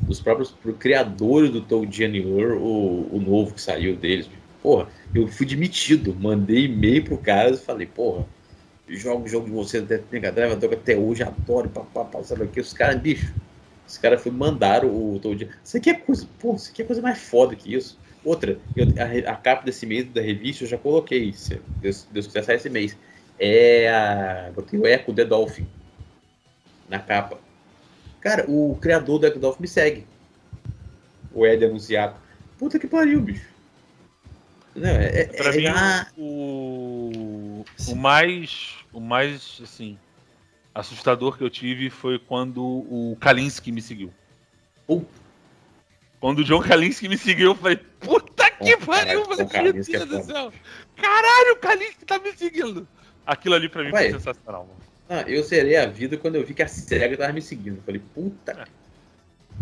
dos 0.00 0.20
próprios 0.20 0.54
criadores 0.78 1.50
do 1.50 1.60
Toad 1.60 1.94
Junior, 1.94 2.56
o, 2.56 3.16
o 3.16 3.20
novo 3.20 3.54
que 3.54 3.60
saiu 3.60 3.96
deles, 3.96 4.30
porra, 4.62 4.88
eu 5.14 5.26
fui 5.28 5.46
demitido. 5.46 6.14
Mandei 6.14 6.66
e-mail 6.66 7.04
pro 7.04 7.18
cara 7.18 7.50
e 7.50 7.56
falei, 7.56 7.86
porra, 7.86 8.26
jogo 8.88 9.28
jogo 9.28 9.46
de 9.46 9.52
você 9.52 9.80
da 9.80 9.98
Mega 10.10 10.32
Drive, 10.32 10.64
até 10.64 10.96
hoje, 10.96 11.22
adoro, 11.22 11.68
papapá, 11.68 12.22
sabe 12.22 12.44
aqui, 12.44 12.60
os 12.60 12.72
caras, 12.72 13.00
bicho, 13.00 13.34
os 13.86 13.98
caras 13.98 14.24
mandaram 14.26 14.88
o 14.88 15.20
dia. 15.34 15.48
Isso 15.64 15.76
aqui 15.76 15.90
é 15.90 15.94
coisa, 15.94 16.26
pô, 16.38 16.54
isso 16.54 16.70
aqui 16.70 16.82
é 16.82 16.84
coisa 16.84 17.02
mais 17.02 17.18
foda 17.18 17.54
que 17.54 17.74
isso. 17.74 17.98
Outra, 18.24 18.58
eu, 18.76 18.86
a, 18.98 19.32
a, 19.32 19.36
capa 19.36 19.64
desse 19.64 19.86
mês 19.86 20.06
da 20.06 20.20
revista 20.20 20.64
eu 20.64 20.68
já 20.68 20.76
coloquei, 20.76 21.32
se 21.32 21.60
Deus, 21.80 22.06
Deus 22.10 22.26
quiser 22.26 22.44
sair 22.44 22.56
esse 22.56 22.68
mês. 22.68 22.96
É 23.38 23.88
a. 23.88 24.50
Botei 24.54 24.78
o 24.78 24.86
Echo 24.86 25.14
The 25.14 25.24
Dolphin 25.24 25.66
na 26.88 26.98
capa. 26.98 27.38
Cara, 28.20 28.44
o 28.48 28.76
criador 28.80 29.20
do 29.20 29.26
Echo 29.26 29.38
Dolphin 29.38 29.62
me 29.62 29.68
segue. 29.68 30.06
O 31.32 31.46
Ed 31.46 31.64
anunciado. 31.64 32.16
Puta 32.58 32.78
que 32.78 32.88
pariu, 32.88 33.20
bicho. 33.20 33.48
Não, 34.78 34.88
é, 34.88 35.20
é 35.20 35.24
pra 35.26 35.54
é, 35.54 35.56
mim, 35.56 35.66
ah... 35.66 36.06
o, 36.16 37.64
o 37.88 37.96
mais. 37.96 38.76
O 38.92 39.00
mais, 39.00 39.60
assim. 39.62 39.98
Assustador 40.74 41.36
que 41.36 41.42
eu 41.42 41.50
tive 41.50 41.90
foi 41.90 42.18
quando 42.18 42.62
o 42.62 43.16
Kalinski 43.20 43.72
me 43.72 43.82
seguiu. 43.82 44.12
Quando 46.20 46.40
o 46.40 46.44
John 46.44 46.60
Kalinski 46.60 47.08
me 47.08 47.18
seguiu, 47.18 47.50
eu 47.50 47.54
falei, 47.54 47.76
puta 47.76 48.50
que 48.50 48.74
oh, 48.74 48.78
pariu, 48.78 49.24
meu 49.26 49.72
Deus 49.72 49.88
é 49.88 50.06
do 50.06 50.22
céu. 50.22 50.52
Caralho, 50.96 51.52
o 51.52 51.56
Kalinski 51.56 52.04
tá 52.04 52.18
me 52.18 52.32
seguindo. 52.32 52.88
Aquilo 53.26 53.54
ali 53.54 53.68
pra 53.68 53.84
mim 53.84 53.90
foi 53.90 54.10
sensacional, 54.10 54.66
mano. 54.66 54.80
Ah, 55.08 55.22
eu 55.28 55.42
serei 55.42 55.76
a 55.76 55.86
vida 55.86 56.16
quando 56.16 56.36
eu 56.36 56.44
vi 56.44 56.54
que 56.54 56.62
a 56.62 56.68
SEGA 56.68 57.16
tava 57.16 57.32
me 57.32 57.42
seguindo. 57.42 57.76
Eu 57.76 57.82
falei, 57.82 58.02
puta. 58.14 58.52
É. 58.52 58.64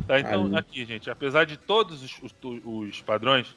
Tá, 0.06 0.20
então, 0.20 0.55
aqui, 0.56 0.84
gente, 0.84 1.10
apesar 1.10 1.44
de 1.44 1.56
todos 1.56 2.02
os, 2.02 2.12
os, 2.22 2.34
os 2.64 3.02
padrões, 3.02 3.55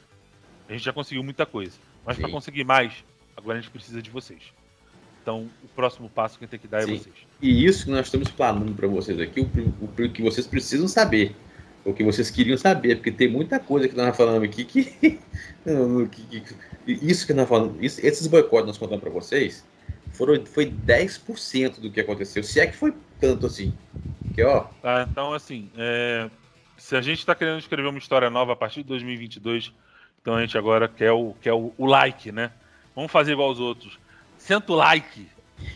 a 0.69 0.73
gente 0.73 0.85
já 0.85 0.93
conseguiu 0.93 1.23
muita 1.23 1.45
coisa. 1.45 1.73
Mas 2.05 2.17
para 2.17 2.29
conseguir 2.29 2.63
mais, 2.63 3.03
agora 3.35 3.57
a 3.57 3.61
gente 3.61 3.71
precisa 3.71 4.01
de 4.01 4.09
vocês. 4.09 4.53
Então, 5.21 5.49
o 5.63 5.67
próximo 5.69 6.09
passo 6.09 6.37
que 6.37 6.45
tem 6.45 6.59
que 6.59 6.67
dar 6.67 6.79
é 6.79 6.85
Sim. 6.85 6.93
é 6.93 6.97
vocês. 6.97 7.15
E 7.41 7.65
isso 7.65 7.85
que 7.85 7.91
nós 7.91 8.05
estamos 8.05 8.29
planando 8.29 8.73
para 8.73 8.87
vocês 8.87 9.19
aqui, 9.19 9.41
o, 9.41 9.45
o, 9.45 9.85
o, 9.85 10.09
que 10.11 10.21
vocês 10.21 10.45
precisam 10.45 10.87
saber. 10.87 11.35
O 11.83 11.93
que 11.93 12.03
vocês 12.03 12.29
queriam 12.29 12.57
saber, 12.57 12.97
porque 12.97 13.11
tem 13.11 13.27
muita 13.27 13.59
coisa 13.59 13.87
que 13.87 13.95
nós 13.95 14.15
falamos 14.15 14.43
aqui 14.47 14.63
que. 14.63 14.83
que, 16.11 16.41
que 16.41 16.55
isso 16.85 17.25
que 17.25 17.33
nós 17.33 17.49
falamos. 17.49 17.77
Isso, 17.81 18.05
esses 18.05 18.27
boicotes 18.27 18.61
que 18.61 18.67
nós 18.67 18.77
contamos 18.77 19.01
para 19.01 19.11
vocês 19.11 19.65
foram, 20.11 20.45
foi 20.45 20.65
10% 20.69 21.79
do 21.79 21.89
que 21.89 21.99
aconteceu. 21.99 22.43
Se 22.43 22.59
é 22.59 22.67
que 22.67 22.75
foi 22.75 22.93
tanto 23.19 23.45
assim. 23.45 23.73
Que, 24.35 24.43
ó... 24.43 24.65
Tá, 24.81 25.07
então, 25.09 25.33
assim, 25.33 25.69
é, 25.77 26.29
se 26.77 26.95
a 26.95 27.01
gente 27.01 27.19
está 27.19 27.33
querendo 27.33 27.59
escrever 27.59 27.87
uma 27.87 27.97
história 27.97 28.29
nova 28.29 28.53
a 28.53 28.55
partir 28.55 28.83
de 28.83 28.89
2022 28.89 29.73
então 30.21 30.35
a 30.35 30.41
gente 30.41 30.57
agora 30.57 30.87
quer 30.87 31.11
o, 31.11 31.33
quer 31.41 31.53
o, 31.53 31.73
o 31.77 31.85
like, 31.85 32.31
né? 32.31 32.51
Vamos 32.95 33.11
fazer 33.11 33.33
igual 33.33 33.49
aos 33.49 33.59
outros. 33.59 33.97
Senta 34.37 34.73
o 34.73 34.75
like. 34.75 35.27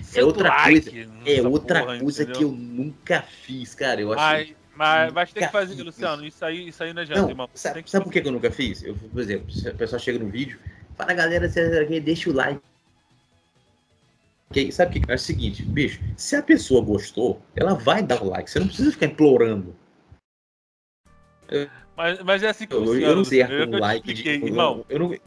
Senta 0.01 0.19
é 0.19 0.23
outra 0.23 0.49
like 0.49 0.91
coisa, 0.91 1.11
é 1.25 1.41
outra 1.41 1.79
porra, 1.81 1.99
coisa 1.99 2.25
que 2.25 2.43
eu 2.43 2.51
nunca 2.51 3.21
fiz, 3.21 3.75
cara. 3.75 4.01
Eu 4.01 4.15
mas, 4.15 4.53
mas, 4.75 5.13
mas 5.13 5.33
tem 5.33 5.45
que 5.45 5.51
fazer, 5.51 5.75
fiz. 5.75 5.83
Luciano. 5.83 6.25
Isso 6.25 6.43
aí, 6.45 6.67
isso 6.67 6.83
aí 6.83 6.93
não 6.93 7.01
adianta, 7.01 7.21
não, 7.21 7.29
irmão. 7.29 7.49
Sabe, 7.53 7.83
sabe 7.85 8.05
por 8.05 8.13
que 8.13 8.19
eu 8.25 8.31
nunca 8.31 8.49
fiz? 8.49 8.83
Eu, 8.83 8.95
por 8.95 9.21
exemplo, 9.21 9.51
se 9.51 9.67
a 9.67 9.73
pessoa 9.73 9.99
chega 9.99 10.19
no 10.19 10.29
vídeo, 10.29 10.59
fala 10.95 11.13
galera, 11.13 11.47
deixa 11.47 12.29
o 12.29 12.33
like. 12.33 12.61
Sabe 14.71 14.99
o 14.99 15.01
que 15.01 15.11
é 15.11 15.15
o 15.15 15.19
seguinte, 15.19 15.63
bicho? 15.63 15.99
Se 16.15 16.35
a 16.35 16.43
pessoa 16.43 16.83
gostou, 16.83 17.41
ela 17.55 17.73
vai 17.73 18.03
dar 18.03 18.21
o 18.21 18.29
like. 18.29 18.49
Você 18.49 18.59
não 18.59 18.67
precisa 18.67 18.91
ficar 18.91 19.07
implorando. 19.07 19.75
Mas, 21.95 22.19
mas 22.23 22.43
é 22.43 22.49
assim 22.49 22.65
que 22.65 22.73
eu, 22.73 22.79
funciona. 22.79 23.05
Eu 23.05 23.15
não 23.15 23.23
sei 23.23 23.43
um 23.43 23.79
like 23.79 24.13
de. 24.13 24.29
Irmão, 24.29 24.85
eu, 24.89 24.99
não, 24.99 25.17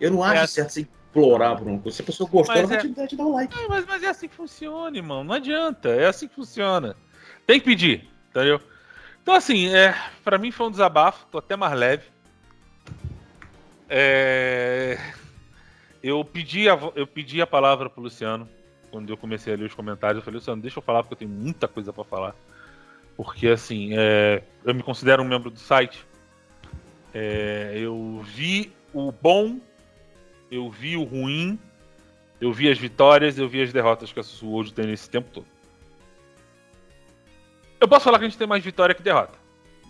eu 0.00 0.10
não 0.10 0.22
acho 0.22 0.42
é 0.42 0.46
certo 0.46 0.70
você 0.70 0.80
implorar 0.82 1.56
por 1.56 1.66
uma 1.66 1.80
coisa. 1.80 1.96
Se 1.96 2.02
a 2.02 2.04
pessoa 2.04 2.28
gostou, 2.28 2.54
ela 2.54 2.66
vai 2.66 2.76
é... 2.76 2.80
te, 2.80 3.06
te 3.08 3.16
dar 3.16 3.24
um 3.24 3.32
like. 3.32 3.58
É, 3.58 3.68
mas, 3.68 3.86
mas 3.86 4.02
é 4.02 4.08
assim 4.08 4.28
que 4.28 4.34
funciona, 4.34 4.96
irmão. 4.96 5.24
Não 5.24 5.34
adianta. 5.34 5.88
É 5.88 6.06
assim 6.06 6.28
que 6.28 6.34
funciona. 6.34 6.96
Tem 7.46 7.58
que 7.58 7.64
pedir, 7.64 8.08
entendeu? 8.30 8.60
Então, 9.22 9.34
assim, 9.34 9.74
é, 9.74 9.94
pra 10.22 10.38
mim 10.38 10.50
foi 10.50 10.66
um 10.66 10.70
desabafo. 10.70 11.26
Tô 11.30 11.38
até 11.38 11.56
mais 11.56 11.72
leve. 11.72 12.04
É... 13.88 14.98
Eu, 16.02 16.24
pedi 16.24 16.68
a, 16.68 16.78
eu 16.94 17.06
pedi 17.06 17.40
a 17.40 17.46
palavra 17.46 17.88
pro 17.88 18.02
Luciano 18.02 18.48
quando 18.90 19.10
eu 19.10 19.16
comecei 19.16 19.52
a 19.52 19.56
ler 19.56 19.64
os 19.64 19.74
comentários. 19.74 20.18
Eu 20.18 20.24
falei, 20.24 20.38
Luciano, 20.38 20.60
deixa 20.60 20.78
eu 20.78 20.82
falar 20.82 21.02
porque 21.02 21.14
eu 21.14 21.18
tenho 21.18 21.30
muita 21.30 21.66
coisa 21.66 21.92
para 21.92 22.04
falar. 22.04 22.36
Porque, 23.16 23.48
assim, 23.48 23.90
é, 23.96 24.42
eu 24.64 24.74
me 24.74 24.82
considero 24.82 25.22
um 25.22 25.26
membro 25.26 25.50
do 25.50 25.58
site. 25.58 26.06
É, 27.14 27.72
eu 27.76 28.22
vi 28.24 28.72
o 28.92 29.10
bom, 29.10 29.58
eu 30.50 30.70
vi 30.70 30.96
o 30.96 31.04
ruim, 31.04 31.58
eu 32.40 32.52
vi 32.52 32.70
as 32.70 32.78
vitórias, 32.78 33.38
eu 33.38 33.48
vi 33.48 33.62
as 33.62 33.72
derrotas 33.72 34.12
que 34.12 34.20
a 34.20 34.22
Sword 34.22 34.74
tem 34.74 34.86
nesse 34.86 35.08
tempo 35.08 35.30
todo. 35.32 35.46
Eu 37.80 37.88
posso 37.88 38.04
falar 38.04 38.18
que 38.18 38.24
a 38.24 38.28
gente 38.28 38.38
tem 38.38 38.46
mais 38.46 38.62
vitória 38.62 38.94
que 38.94 39.02
derrota. 39.02 39.38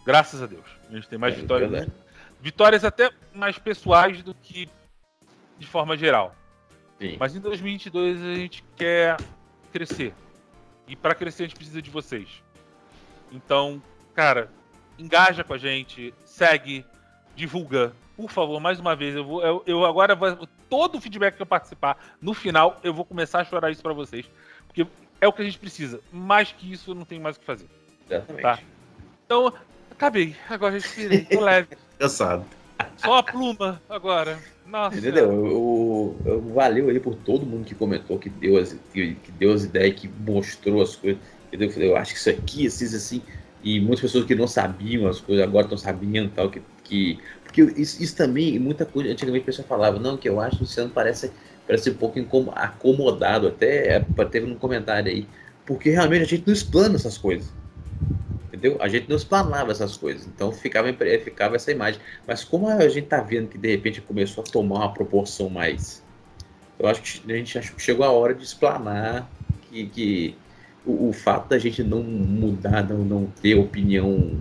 Graças 0.04 0.42
a 0.42 0.46
Deus. 0.46 0.66
A 0.88 0.94
gente 0.94 1.08
tem 1.08 1.18
mais 1.18 1.34
é, 1.34 1.40
vitórias. 1.40 1.72
É 1.72 1.86
vitórias 2.40 2.84
até 2.84 3.10
mais 3.34 3.58
pessoais 3.58 4.22
do 4.22 4.34
que 4.34 4.68
de 5.58 5.66
forma 5.66 5.96
geral. 5.96 6.34
Sim. 6.98 7.16
Mas 7.18 7.34
em 7.34 7.40
2022 7.40 8.22
a 8.22 8.34
gente 8.34 8.64
quer 8.76 9.16
crescer. 9.72 10.14
E 10.86 10.94
para 10.94 11.14
crescer 11.14 11.44
a 11.44 11.46
gente 11.46 11.56
precisa 11.56 11.82
de 11.82 11.90
vocês. 11.90 12.42
Então, 13.30 13.82
cara, 14.14 14.50
engaja 14.98 15.44
com 15.44 15.54
a 15.54 15.58
gente, 15.58 16.12
segue, 16.24 16.84
divulga. 17.34 17.92
Por 18.16 18.30
favor, 18.30 18.60
mais 18.60 18.80
uma 18.80 18.96
vez, 18.96 19.14
eu 19.14 19.24
vou. 19.24 19.42
Eu, 19.42 19.62
eu 19.66 19.84
agora 19.84 20.14
vou, 20.14 20.48
todo 20.70 20.96
o 20.96 21.00
feedback 21.00 21.36
que 21.36 21.42
eu 21.42 21.46
participar, 21.46 22.16
no 22.20 22.32
final, 22.32 22.80
eu 22.82 22.94
vou 22.94 23.04
começar 23.04 23.40
a 23.40 23.44
chorar 23.44 23.70
isso 23.70 23.82
para 23.82 23.92
vocês. 23.92 24.26
Porque 24.66 24.86
é 25.20 25.28
o 25.28 25.32
que 25.32 25.42
a 25.42 25.44
gente 25.44 25.58
precisa. 25.58 26.00
Mais 26.10 26.52
que 26.52 26.72
isso, 26.72 26.90
eu 26.90 26.94
não 26.94 27.04
tenho 27.04 27.20
mais 27.20 27.36
o 27.36 27.40
que 27.40 27.46
fazer. 27.46 27.66
Exatamente. 28.08 28.42
Tá? 28.42 28.58
Então, 29.24 29.52
acabei. 29.90 30.34
Agora 30.48 30.72
respirei. 30.72 31.24
Tô 31.24 31.40
leve. 31.40 31.68
Cansado. 31.98 32.44
Só 32.96 33.18
a 33.18 33.22
pluma 33.22 33.80
agora. 33.88 34.38
Nossa. 34.66 34.98
Entendeu? 34.98 35.32
Eu, 35.32 36.16
eu, 36.24 36.40
valeu 36.52 36.88
aí 36.88 36.98
por 36.98 37.14
todo 37.14 37.46
mundo 37.46 37.64
que 37.64 37.74
comentou, 37.74 38.18
que 38.18 38.28
deu 38.28 38.56
as, 38.58 38.76
que, 38.92 39.14
que 39.14 39.32
deu 39.32 39.52
as 39.52 39.64
ideias, 39.64 39.94
que 39.94 40.08
mostrou 40.08 40.82
as 40.82 40.96
coisas. 40.96 41.20
Eu 41.52 41.70
falei, 41.70 41.90
eu 41.90 41.96
acho 41.96 42.12
que 42.12 42.18
isso 42.18 42.30
aqui, 42.30 42.66
assim, 42.66 42.84
assim. 42.84 43.22
E 43.62 43.80
muitas 43.80 44.00
pessoas 44.00 44.24
que 44.24 44.34
não 44.34 44.46
sabiam 44.46 45.08
as 45.08 45.20
coisas 45.20 45.44
agora 45.44 45.64
estão 45.64 45.78
sabendo 45.78 46.30
tal. 46.34 46.50
Que, 46.50 46.62
que, 46.84 47.18
porque 47.44 47.62
isso, 47.80 48.02
isso 48.02 48.16
também, 48.16 48.58
muita 48.58 48.84
coisa, 48.84 49.10
antigamente 49.10 49.42
a 49.42 49.46
pessoa 49.46 49.66
falava, 49.66 49.98
não, 49.98 50.16
que 50.16 50.28
eu 50.28 50.40
acho 50.40 50.56
que 50.56 50.62
o 50.62 50.66
Luciano 50.66 50.90
parece, 50.90 51.32
parece 51.66 51.90
um 51.90 51.94
pouco 51.94 52.18
acomodado, 52.54 53.48
até 53.48 54.04
teve 54.30 54.50
um 54.50 54.54
comentário 54.54 55.10
aí. 55.10 55.26
Porque 55.64 55.90
realmente 55.90 56.22
a 56.22 56.26
gente 56.26 56.46
não 56.46 56.54
explana 56.54 56.94
essas 56.94 57.18
coisas. 57.18 57.52
Entendeu? 58.46 58.78
A 58.80 58.88
gente 58.88 59.08
não 59.08 59.16
explanava 59.16 59.72
essas 59.72 59.96
coisas. 59.96 60.26
Então 60.26 60.52
ficava, 60.52 60.92
ficava 61.22 61.56
essa 61.56 61.72
imagem. 61.72 62.00
Mas 62.26 62.44
como 62.44 62.68
a 62.68 62.88
gente 62.88 63.06
tá 63.06 63.20
vendo 63.20 63.48
que 63.48 63.58
de 63.58 63.68
repente 63.68 64.00
começou 64.00 64.44
a 64.46 64.50
tomar 64.50 64.76
uma 64.76 64.94
proporção 64.94 65.50
mais. 65.50 66.02
Eu 66.78 66.88
acho 66.88 67.02
que 67.02 67.32
a 67.32 67.36
gente 67.36 67.58
acho 67.58 67.74
que 67.74 67.82
chegou 67.82 68.04
a 68.06 68.10
hora 68.10 68.34
de 68.34 68.44
explanar 68.44 69.28
que, 69.68 69.86
que 69.86 70.36
o, 70.86 71.08
o, 71.08 71.12
fato 71.12 71.48
da 71.48 71.58
gente 71.58 71.82
não 71.82 72.02
mudar, 72.02 72.88
não, 72.88 72.98
não 72.98 73.26
ter 73.26 73.56
opinião 73.56 74.38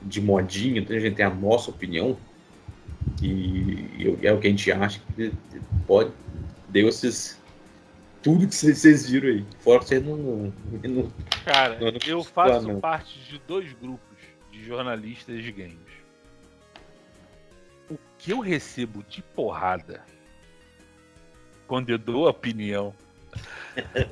de 0.00 0.20
modinha, 0.20 0.80
então 0.80 0.96
a 0.96 1.00
gente 1.00 1.16
tem 1.16 1.26
a 1.26 1.30
nossa 1.30 1.70
opinião, 1.70 2.16
e 3.20 4.16
é 4.22 4.32
o 4.32 4.38
que 4.38 4.46
a 4.46 4.50
gente 4.50 4.70
acha 4.70 5.00
que 5.14 5.32
pode. 5.86 6.12
Deu 6.68 6.88
esses. 6.88 7.40
Tudo 8.22 8.46
que 8.46 8.54
vocês 8.54 9.10
viram 9.10 9.28
aí. 9.28 9.44
Fora 9.60 9.80
que 9.80 9.86
vocês 9.86 10.04
não. 10.04 10.52
não 10.82 11.12
Cara, 11.44 11.78
não, 11.78 11.90
não 11.90 11.98
eu 12.06 12.22
faço 12.22 12.78
parte 12.78 13.18
de 13.28 13.38
dois 13.46 13.72
grupos 13.72 14.18
de 14.50 14.64
jornalistas 14.64 15.42
de 15.42 15.52
games. 15.52 15.76
O 17.90 17.98
que 18.16 18.30
eu 18.32 18.38
recebo 18.38 19.04
de 19.08 19.22
porrada 19.22 20.02
quando 21.66 21.90
eu 21.90 21.98
dou 21.98 22.28
opinião 22.28 22.94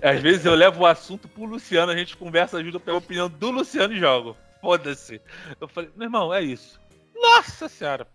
às 0.02 0.20
vezes 0.20 0.44
eu 0.44 0.54
levo 0.54 0.80
o 0.80 0.86
assunto 0.86 1.28
pro 1.28 1.44
Luciano, 1.44 1.92
a 1.92 1.96
gente 1.96 2.16
conversa, 2.16 2.58
ajuda 2.58 2.80
pela 2.80 2.98
opinião 2.98 3.28
do 3.28 3.50
Luciano 3.50 3.92
e 3.92 3.98
jogo. 3.98 4.36
Foda-se. 4.60 5.20
Eu 5.60 5.68
falei, 5.68 5.90
meu 5.96 6.06
irmão, 6.06 6.32
é 6.32 6.42
isso. 6.42 6.80
Nossa 7.14 7.68
senhora. 7.68 8.06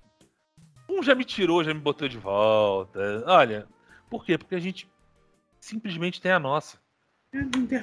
Um 0.89 1.01
já 1.01 1.15
me 1.15 1.25
tirou, 1.25 1.63
já 1.63 1.73
me 1.73 1.79
botou 1.79 2.07
de 2.07 2.17
volta. 2.17 3.23
Olha, 3.25 3.67
por 4.09 4.23
quê? 4.23 4.37
Porque 4.37 4.55
a 4.55 4.59
gente 4.59 4.87
simplesmente 5.59 6.21
tem 6.21 6.31
a 6.31 6.39
nossa. 6.39 6.77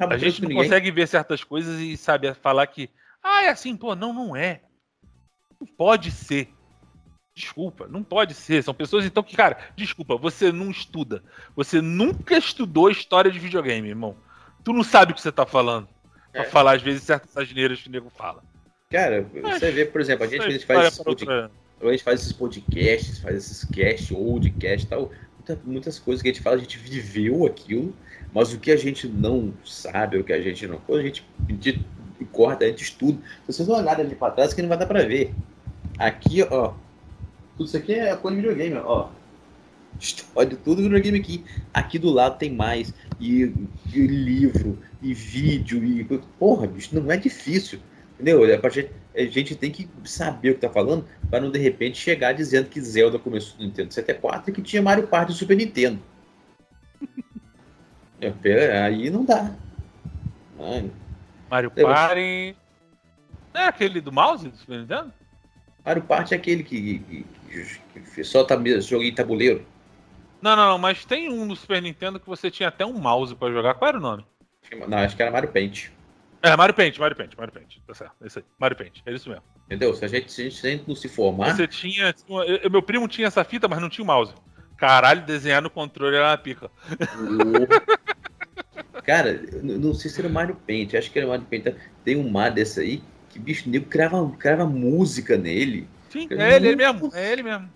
A 0.09 0.17
gente 0.17 0.43
não 0.43 0.55
consegue 0.55 0.91
ver 0.91 1.07
certas 1.07 1.45
coisas 1.45 1.79
e 1.81 1.97
sabe 1.97 2.33
falar 2.35 2.67
que, 2.69 2.89
ah, 3.23 3.45
é 3.45 3.49
assim, 3.49 3.77
pô, 3.77 3.95
não, 3.95 4.13
não 4.13 4.35
é. 4.35 4.63
Não 5.61 5.67
pode 5.67 6.11
ser. 6.11 6.49
Desculpa, 7.35 7.89
não 7.89 8.03
pode 8.03 8.35
ser. 8.35 8.63
São 8.63 8.75
pessoas 8.75 9.07
então 9.07 9.23
que, 9.23 9.37
cara, 9.37 9.57
desculpa, 9.75 10.17
você 10.17 10.53
não 10.53 10.71
estuda. 10.71 11.23
Você 11.57 11.81
nunca 11.81 12.37
estudou 12.37 12.91
história 12.91 13.31
de 13.31 13.39
videogame, 13.39 13.89
irmão. 13.89 14.17
Tu 14.63 14.73
não 14.73 14.85
sabe 14.85 15.13
o 15.13 15.15
que 15.15 15.21
você 15.23 15.33
tá 15.33 15.47
falando. 15.47 15.89
Pra 16.31 16.43
é. 16.43 16.47
falar, 16.47 16.77
às 16.77 16.83
vezes, 16.83 17.03
certas 17.03 17.37
asneiras 17.37 17.81
que 17.81 17.89
o 17.89 17.93
nego 17.93 18.11
fala. 18.11 18.43
Cara, 18.91 19.27
você 19.43 19.71
vê, 19.71 19.87
por 19.87 20.01
exemplo, 20.01 20.25
a 20.25 20.29
gente, 20.29 20.43
a 20.43 20.51
gente 20.51 20.67
faz 20.67 20.89
esses 20.89 21.07
outra... 21.07 21.51
a 21.81 21.91
gente 21.91 22.05
faz 22.05 22.21
esses 22.21 22.33
podcasts, 22.33 23.19
faz 23.19 23.37
esses 23.37 23.65
cast, 23.65 24.15
oldcast 24.15 24.87
e 24.87 24.89
tal. 24.89 25.11
Muita, 25.39 25.61
muitas 25.65 25.99
coisas 25.99 26.23
que 26.23 26.29
a 26.29 26.33
gente 26.33 26.43
fala, 26.43 26.57
a 26.57 26.59
gente 26.59 26.79
viveu 26.79 27.47
aquilo, 27.47 27.95
Mas 28.33 28.53
o 28.53 28.61
que 28.61 28.71
a 28.71 28.77
gente 28.77 29.09
não 29.09 29.53
sabe, 29.65 30.19
o 30.19 30.25
que 30.25 30.33
a 30.33 30.41
gente 30.41 30.67
não. 30.67 30.77
Quando 30.79 31.01
a 31.01 31.03
gente 31.03 31.25
corta, 32.31 32.65
a 32.65 32.69
gente 32.69 32.83
estuda. 32.83 33.19
Se 33.47 33.53
vocês 33.53 33.69
não 33.69 33.77
olharem 33.77 34.05
ali 34.05 34.15
para 34.15 34.33
trás, 34.33 34.55
que 34.55 34.63
não 34.63 34.69
vai 34.69 34.79
dar 34.79 34.87
para 34.87 35.05
ver. 35.05 35.35
Aqui, 35.99 36.43
ó. 36.43 36.75
Tudo 37.57 37.67
isso 37.67 37.77
aqui 37.77 37.95
é 37.95 38.17
coisa 38.17 38.37
de 38.37 38.43
videogame, 38.43 38.77
ó. 38.85 39.09
História 40.01 40.51
de 40.51 40.57
tudo 40.57 40.83
videogame 40.83 41.19
aqui. 41.19 41.45
Aqui 41.73 41.99
do 41.99 42.11
lado 42.11 42.39
tem 42.39 42.51
mais. 42.53 42.93
E, 43.21 43.53
e 43.93 44.07
livro, 44.07 44.79
e 45.01 45.13
vídeo, 45.13 45.85
e. 45.85 46.05
Porra, 46.39 46.67
bicho, 46.67 46.99
não 46.99 47.11
é 47.11 47.17
difícil. 47.17 47.79
Entendeu? 48.15 48.45
É 48.47 48.57
pra 48.57 48.71
gente, 48.71 48.91
a 49.15 49.25
gente 49.25 49.55
tem 49.55 49.71
que 49.71 49.89
saber 50.05 50.51
o 50.51 50.55
que 50.55 50.61
tá 50.61 50.71
falando 50.71 51.05
para 51.29 51.41
não 51.41 51.51
de 51.51 51.59
repente 51.59 51.99
chegar 51.99 52.33
dizendo 52.33 52.69
que 52.69 52.81
Zelda 52.81 53.19
começou 53.19 53.59
no 53.59 53.65
Nintendo 53.65 53.93
64 53.93 54.51
e 54.51 54.55
que 54.55 54.63
tinha 54.63 54.81
Mario 54.81 55.07
Party 55.07 55.33
do 55.33 55.39
Super 55.39 55.57
Nintendo. 55.57 55.99
é, 58.21 58.83
aí 58.83 59.11
não 59.11 59.25
dá. 59.25 59.55
Ai. 60.59 60.91
Mario 61.51 61.71
Party. 61.71 62.57
Não 63.53 63.61
é 63.61 63.67
aquele 63.67 64.01
do 64.01 64.13
mouse 64.13 64.49
do 64.49 64.57
Super 64.57 64.81
Nintendo? 64.81 65.13
Mario 65.85 66.03
Party 66.03 66.35
é 66.35 66.37
aquele 66.37 66.63
que, 66.63 66.99
que, 66.99 67.27
que, 67.93 68.01
que 68.01 68.25
solta 68.25 68.57
jogo 68.81 69.03
em 69.03 69.15
tabuleiro. 69.15 69.65
Não, 70.41 70.57
não, 70.57 70.71
não, 70.71 70.79
mas 70.79 71.05
tem 71.05 71.29
um 71.29 71.45
no 71.45 71.55
Super 71.55 71.81
Nintendo 71.81 72.19
que 72.19 72.27
você 72.27 72.51
tinha 72.51 72.69
até 72.69 72.85
um 72.85 72.99
mouse 72.99 73.35
para 73.35 73.53
jogar. 73.53 73.75
Qual 73.75 73.89
era 73.89 73.99
o 73.99 74.01
nome? 74.01 74.25
Não, 74.89 74.99
acho 74.99 75.15
que 75.15 75.23
era 75.23 75.31
Mario 75.31 75.51
Paint. 75.51 75.91
É, 76.43 76.57
Mario 76.57 76.75
Paint, 76.75 76.99
Mario 76.99 77.17
Paint, 77.17 77.37
Mario 77.37 77.53
Paint. 77.53 77.79
Tá 77.87 77.95
certo, 77.95 78.15
é 78.21 78.27
isso 78.27 78.41
aí. 78.41 78.45
Mario 78.59 78.77
Paint, 78.77 79.01
é 79.07 79.13
isso 79.13 79.29
mesmo. 79.29 79.45
Entendeu? 79.67 79.95
Se 79.95 80.05
a 80.05 80.09
gente, 80.09 80.33
se 80.33 80.67
a 80.67 80.71
gente 80.71 80.85
não 80.89 80.97
se 80.97 81.09
formar. 81.09 81.55
Você 81.55 81.69
tinha. 81.69 82.13
meu 82.71 82.83
primo 82.83 83.07
tinha 83.07 83.29
essa 83.29 83.45
fita, 83.45 83.69
mas 83.69 83.81
não 83.81 83.89
tinha 83.89 84.03
o 84.03 84.07
mouse. 84.07 84.35
Caralho, 84.77 85.23
desenhar 85.23 85.63
no 85.63 85.71
controle 85.71 86.17
era 86.17 86.31
uma 86.31 86.39
pica. 86.39 86.69
Cara, 89.05 89.41
não 89.63 89.95
sei 89.95 90.11
se 90.11 90.21
era 90.21 90.29
Mario 90.29 90.57
Paint, 90.67 90.95
acho 90.95 91.11
que 91.11 91.19
era 91.19 91.29
Mario 91.29 91.47
Paint. 91.47 91.77
Tem 92.05 92.17
um 92.17 92.29
Mario 92.29 92.55
desse 92.57 92.81
aí 92.81 93.03
que, 93.33 93.39
bicho, 93.39 93.69
nego 93.69 93.87
crava, 93.87 94.31
crava 94.39 94.67
música 94.67 95.37
nele. 95.37 95.89
Sim, 96.11 96.29
é 96.31 96.57
ele, 96.57 96.69
ele 96.69 96.77
mesmo, 96.77 97.11
é 97.15 97.33
ele 97.33 97.43
mesmo. 97.43 97.69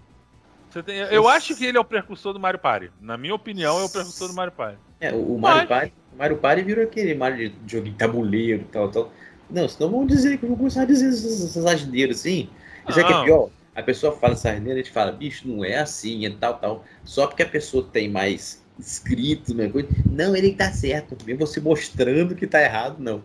Tem, 0.84 0.98
eu 0.98 1.26
acho 1.26 1.56
que 1.56 1.64
ele 1.64 1.78
é 1.78 1.80
o 1.80 1.84
precursor 1.84 2.34
do 2.34 2.40
Mario 2.40 2.60
Party. 2.60 2.90
Na 3.00 3.16
minha 3.16 3.34
opinião, 3.34 3.80
é 3.80 3.84
o 3.84 3.88
precursor 3.88 4.28
do 4.28 4.34
Mario 4.34 4.52
Party. 4.52 4.78
É, 5.00 5.10
o, 5.10 5.34
o 5.34 5.38
Mario 5.38 5.66
Party, 5.66 5.92
Mario 6.18 6.36
Party 6.36 6.62
virou 6.62 6.84
aquele 6.84 7.14
Mario 7.14 7.48
de 7.48 7.72
jogo 7.72 7.86
de 7.86 7.92
tabuleiro 7.92 8.62
e 8.62 8.64
tal, 8.66 8.90
tal. 8.90 9.12
Não, 9.48 9.66
senão 9.66 9.90
vão 9.90 10.06
dizer 10.06 10.36
que 10.36 10.44
vou 10.44 10.56
começar 10.56 10.82
a 10.82 10.84
dizer 10.84 11.08
essas 11.08 11.64
asneiras 11.64 12.20
assim. 12.20 12.50
Isso 12.86 13.00
é 13.00 13.04
que 13.04 13.12
é 13.12 13.24
pior. 13.24 13.48
A 13.74 13.82
pessoa 13.82 14.16
fala 14.16 14.34
essa 14.34 14.50
asneira 14.50 14.78
e 14.78 14.82
a 14.82 14.84
gente 14.84 14.92
fala, 14.92 15.12
bicho, 15.12 15.48
não 15.48 15.64
é 15.64 15.78
assim, 15.78 16.26
é 16.26 16.30
tal, 16.30 16.58
tal. 16.58 16.84
Só 17.04 17.26
porque 17.26 17.42
a 17.42 17.48
pessoa 17.48 17.86
tem 17.90 18.08
mais 18.08 18.62
escritos, 18.78 19.54
minha 19.54 19.70
coisa. 19.70 19.88
Não, 20.10 20.34
ele 20.36 20.54
tá 20.54 20.70
certo. 20.72 21.16
Vem 21.24 21.36
você 21.36 21.60
mostrando 21.60 22.34
que 22.34 22.46
tá 22.46 22.62
errado, 22.62 22.96
não. 22.98 23.22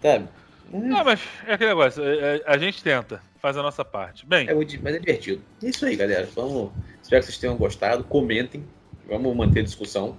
Sabe? 0.00 0.28
Não, 0.72 1.02
mas 1.04 1.20
é 1.46 1.54
aquele 1.54 1.70
negócio, 1.70 2.02
é, 2.04 2.36
é, 2.36 2.42
a 2.46 2.58
gente 2.58 2.82
tenta, 2.82 3.22
faz 3.40 3.56
a 3.56 3.62
nossa 3.62 3.84
parte. 3.84 4.26
Bem. 4.26 4.48
É 4.48 4.54
muito, 4.54 4.78
mas 4.82 4.94
é 4.94 4.98
divertido. 4.98 5.42
É 5.62 5.68
isso 5.68 5.86
aí, 5.86 5.96
galera. 5.96 6.28
Vamos. 6.34 6.72
Espero 7.02 7.22
que 7.22 7.26
vocês 7.26 7.38
tenham 7.38 7.56
gostado. 7.56 8.04
Comentem. 8.04 8.64
Vamos 9.06 9.34
manter 9.34 9.60
a 9.60 9.62
discussão. 9.62 10.16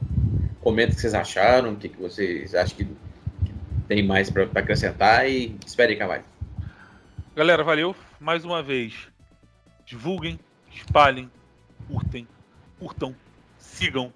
Comentem 0.61 0.93
o 0.93 0.95
que 0.95 1.01
vocês 1.01 1.13
acharam, 1.13 1.73
o 1.73 1.75
que, 1.75 1.89
que 1.89 2.01
vocês 2.01 2.55
acham 2.55 2.77
que, 2.77 2.85
que 2.85 3.53
tem 3.87 4.03
mais 4.03 4.29
para 4.29 4.43
acrescentar 4.43 5.29
e 5.29 5.55
esperem 5.65 5.97
cá 5.97 6.07
mais. 6.07 6.23
Galera, 7.35 7.63
valeu. 7.63 7.95
Mais 8.19 8.43
uma 8.43 8.63
vez. 8.63 9.07
Divulguem, 9.85 10.39
espalhem, 10.73 11.29
curtem, 11.87 12.27
curtam, 12.79 13.15
sigam, 13.57 14.11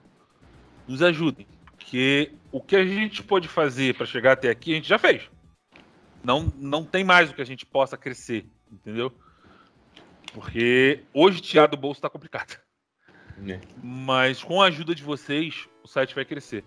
nos 0.87 1.01
ajudem. 1.01 1.47
Porque 1.77 2.31
o 2.51 2.59
que 2.59 2.75
a 2.75 2.85
gente 2.85 3.23
pode 3.23 3.47
fazer 3.47 3.95
para 3.95 4.05
chegar 4.05 4.33
até 4.33 4.49
aqui, 4.49 4.73
a 4.73 4.75
gente 4.75 4.89
já 4.89 4.97
fez. 4.97 5.32
Não, 6.23 6.51
não 6.57 6.85
tem 6.85 7.03
mais 7.03 7.29
o 7.29 7.33
que 7.33 7.41
a 7.41 7.45
gente 7.45 7.65
possa 7.65 7.97
crescer, 7.97 8.45
entendeu? 8.71 9.11
Porque 10.33 11.03
hoje 11.13 11.41
tirar 11.41 11.67
do 11.67 11.77
bolso 11.77 11.99
está 11.99 12.09
complicado. 12.09 12.57
É. 13.47 13.59
Mas 13.83 14.43
com 14.43 14.61
a 14.61 14.67
ajuda 14.67 14.95
de 14.95 15.03
vocês, 15.03 15.67
o 15.83 15.87
site 15.87 16.15
vai 16.15 16.23
crescer. 16.23 16.63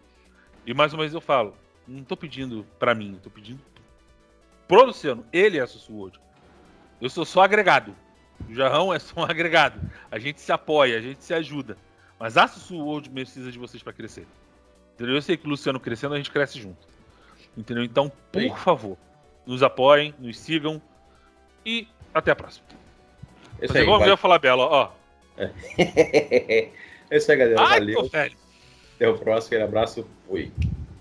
E 0.66 0.74
mais 0.74 0.92
uma 0.92 1.02
vez 1.02 1.14
eu 1.14 1.20
falo, 1.20 1.56
não 1.86 2.02
estou 2.02 2.16
pedindo 2.16 2.66
para 2.78 2.94
mim, 2.94 3.14
estou 3.14 3.32
pedindo 3.32 3.60
pro 4.68 4.84
Luciano. 4.84 5.24
Ele 5.32 5.58
é 5.58 5.62
a 5.62 5.66
Sussurro 5.66 6.12
Eu 7.00 7.08
sou 7.08 7.24
só 7.24 7.42
agregado. 7.42 7.94
O 8.48 8.54
Jarrão 8.54 8.92
é 8.92 8.98
só 8.98 9.20
um 9.20 9.24
agregado. 9.30 9.80
A 10.10 10.18
gente 10.18 10.40
se 10.40 10.52
apoia, 10.52 10.98
a 10.98 11.00
gente 11.00 11.24
se 11.24 11.32
ajuda. 11.32 11.78
Mas 12.18 12.36
a 12.36 12.46
Sussu 12.46 12.76
World 12.76 13.10
precisa 13.10 13.50
de 13.50 13.58
vocês 13.58 13.82
para 13.82 13.92
crescer. 13.92 14.26
Entendeu? 14.94 15.14
Eu 15.14 15.22
sei 15.22 15.36
que 15.36 15.46
o 15.46 15.50
Luciano 15.50 15.78
crescendo, 15.78 16.14
a 16.14 16.16
gente 16.16 16.30
cresce 16.30 16.60
junto. 16.60 16.86
Entendeu? 17.56 17.84
Então, 17.84 18.10
por 18.32 18.42
Sim. 18.42 18.54
favor, 18.56 18.98
nos 19.46 19.62
apoiem, 19.62 20.14
nos 20.18 20.38
sigam 20.38 20.80
e 21.64 21.86
até 22.12 22.32
a 22.32 22.36
próxima. 22.36 22.66
Isso 23.62 23.72
Mas 23.72 23.76
aí, 23.76 23.82
igual 23.82 24.04
eu 24.06 24.16
falar 24.16 24.38
Bela, 24.38 24.64
ó. 24.64 24.90
É. 25.38 25.50
é 27.10 27.16
isso 27.16 27.30
aí, 27.30 27.38
galera. 27.38 27.60
Ai, 27.60 27.80
Valeu. 27.80 28.10
Até 28.96 29.08
o 29.08 29.18
próximo. 29.18 29.48
Aquele 29.48 29.62
abraço. 29.62 30.06
Fui. 30.26 30.50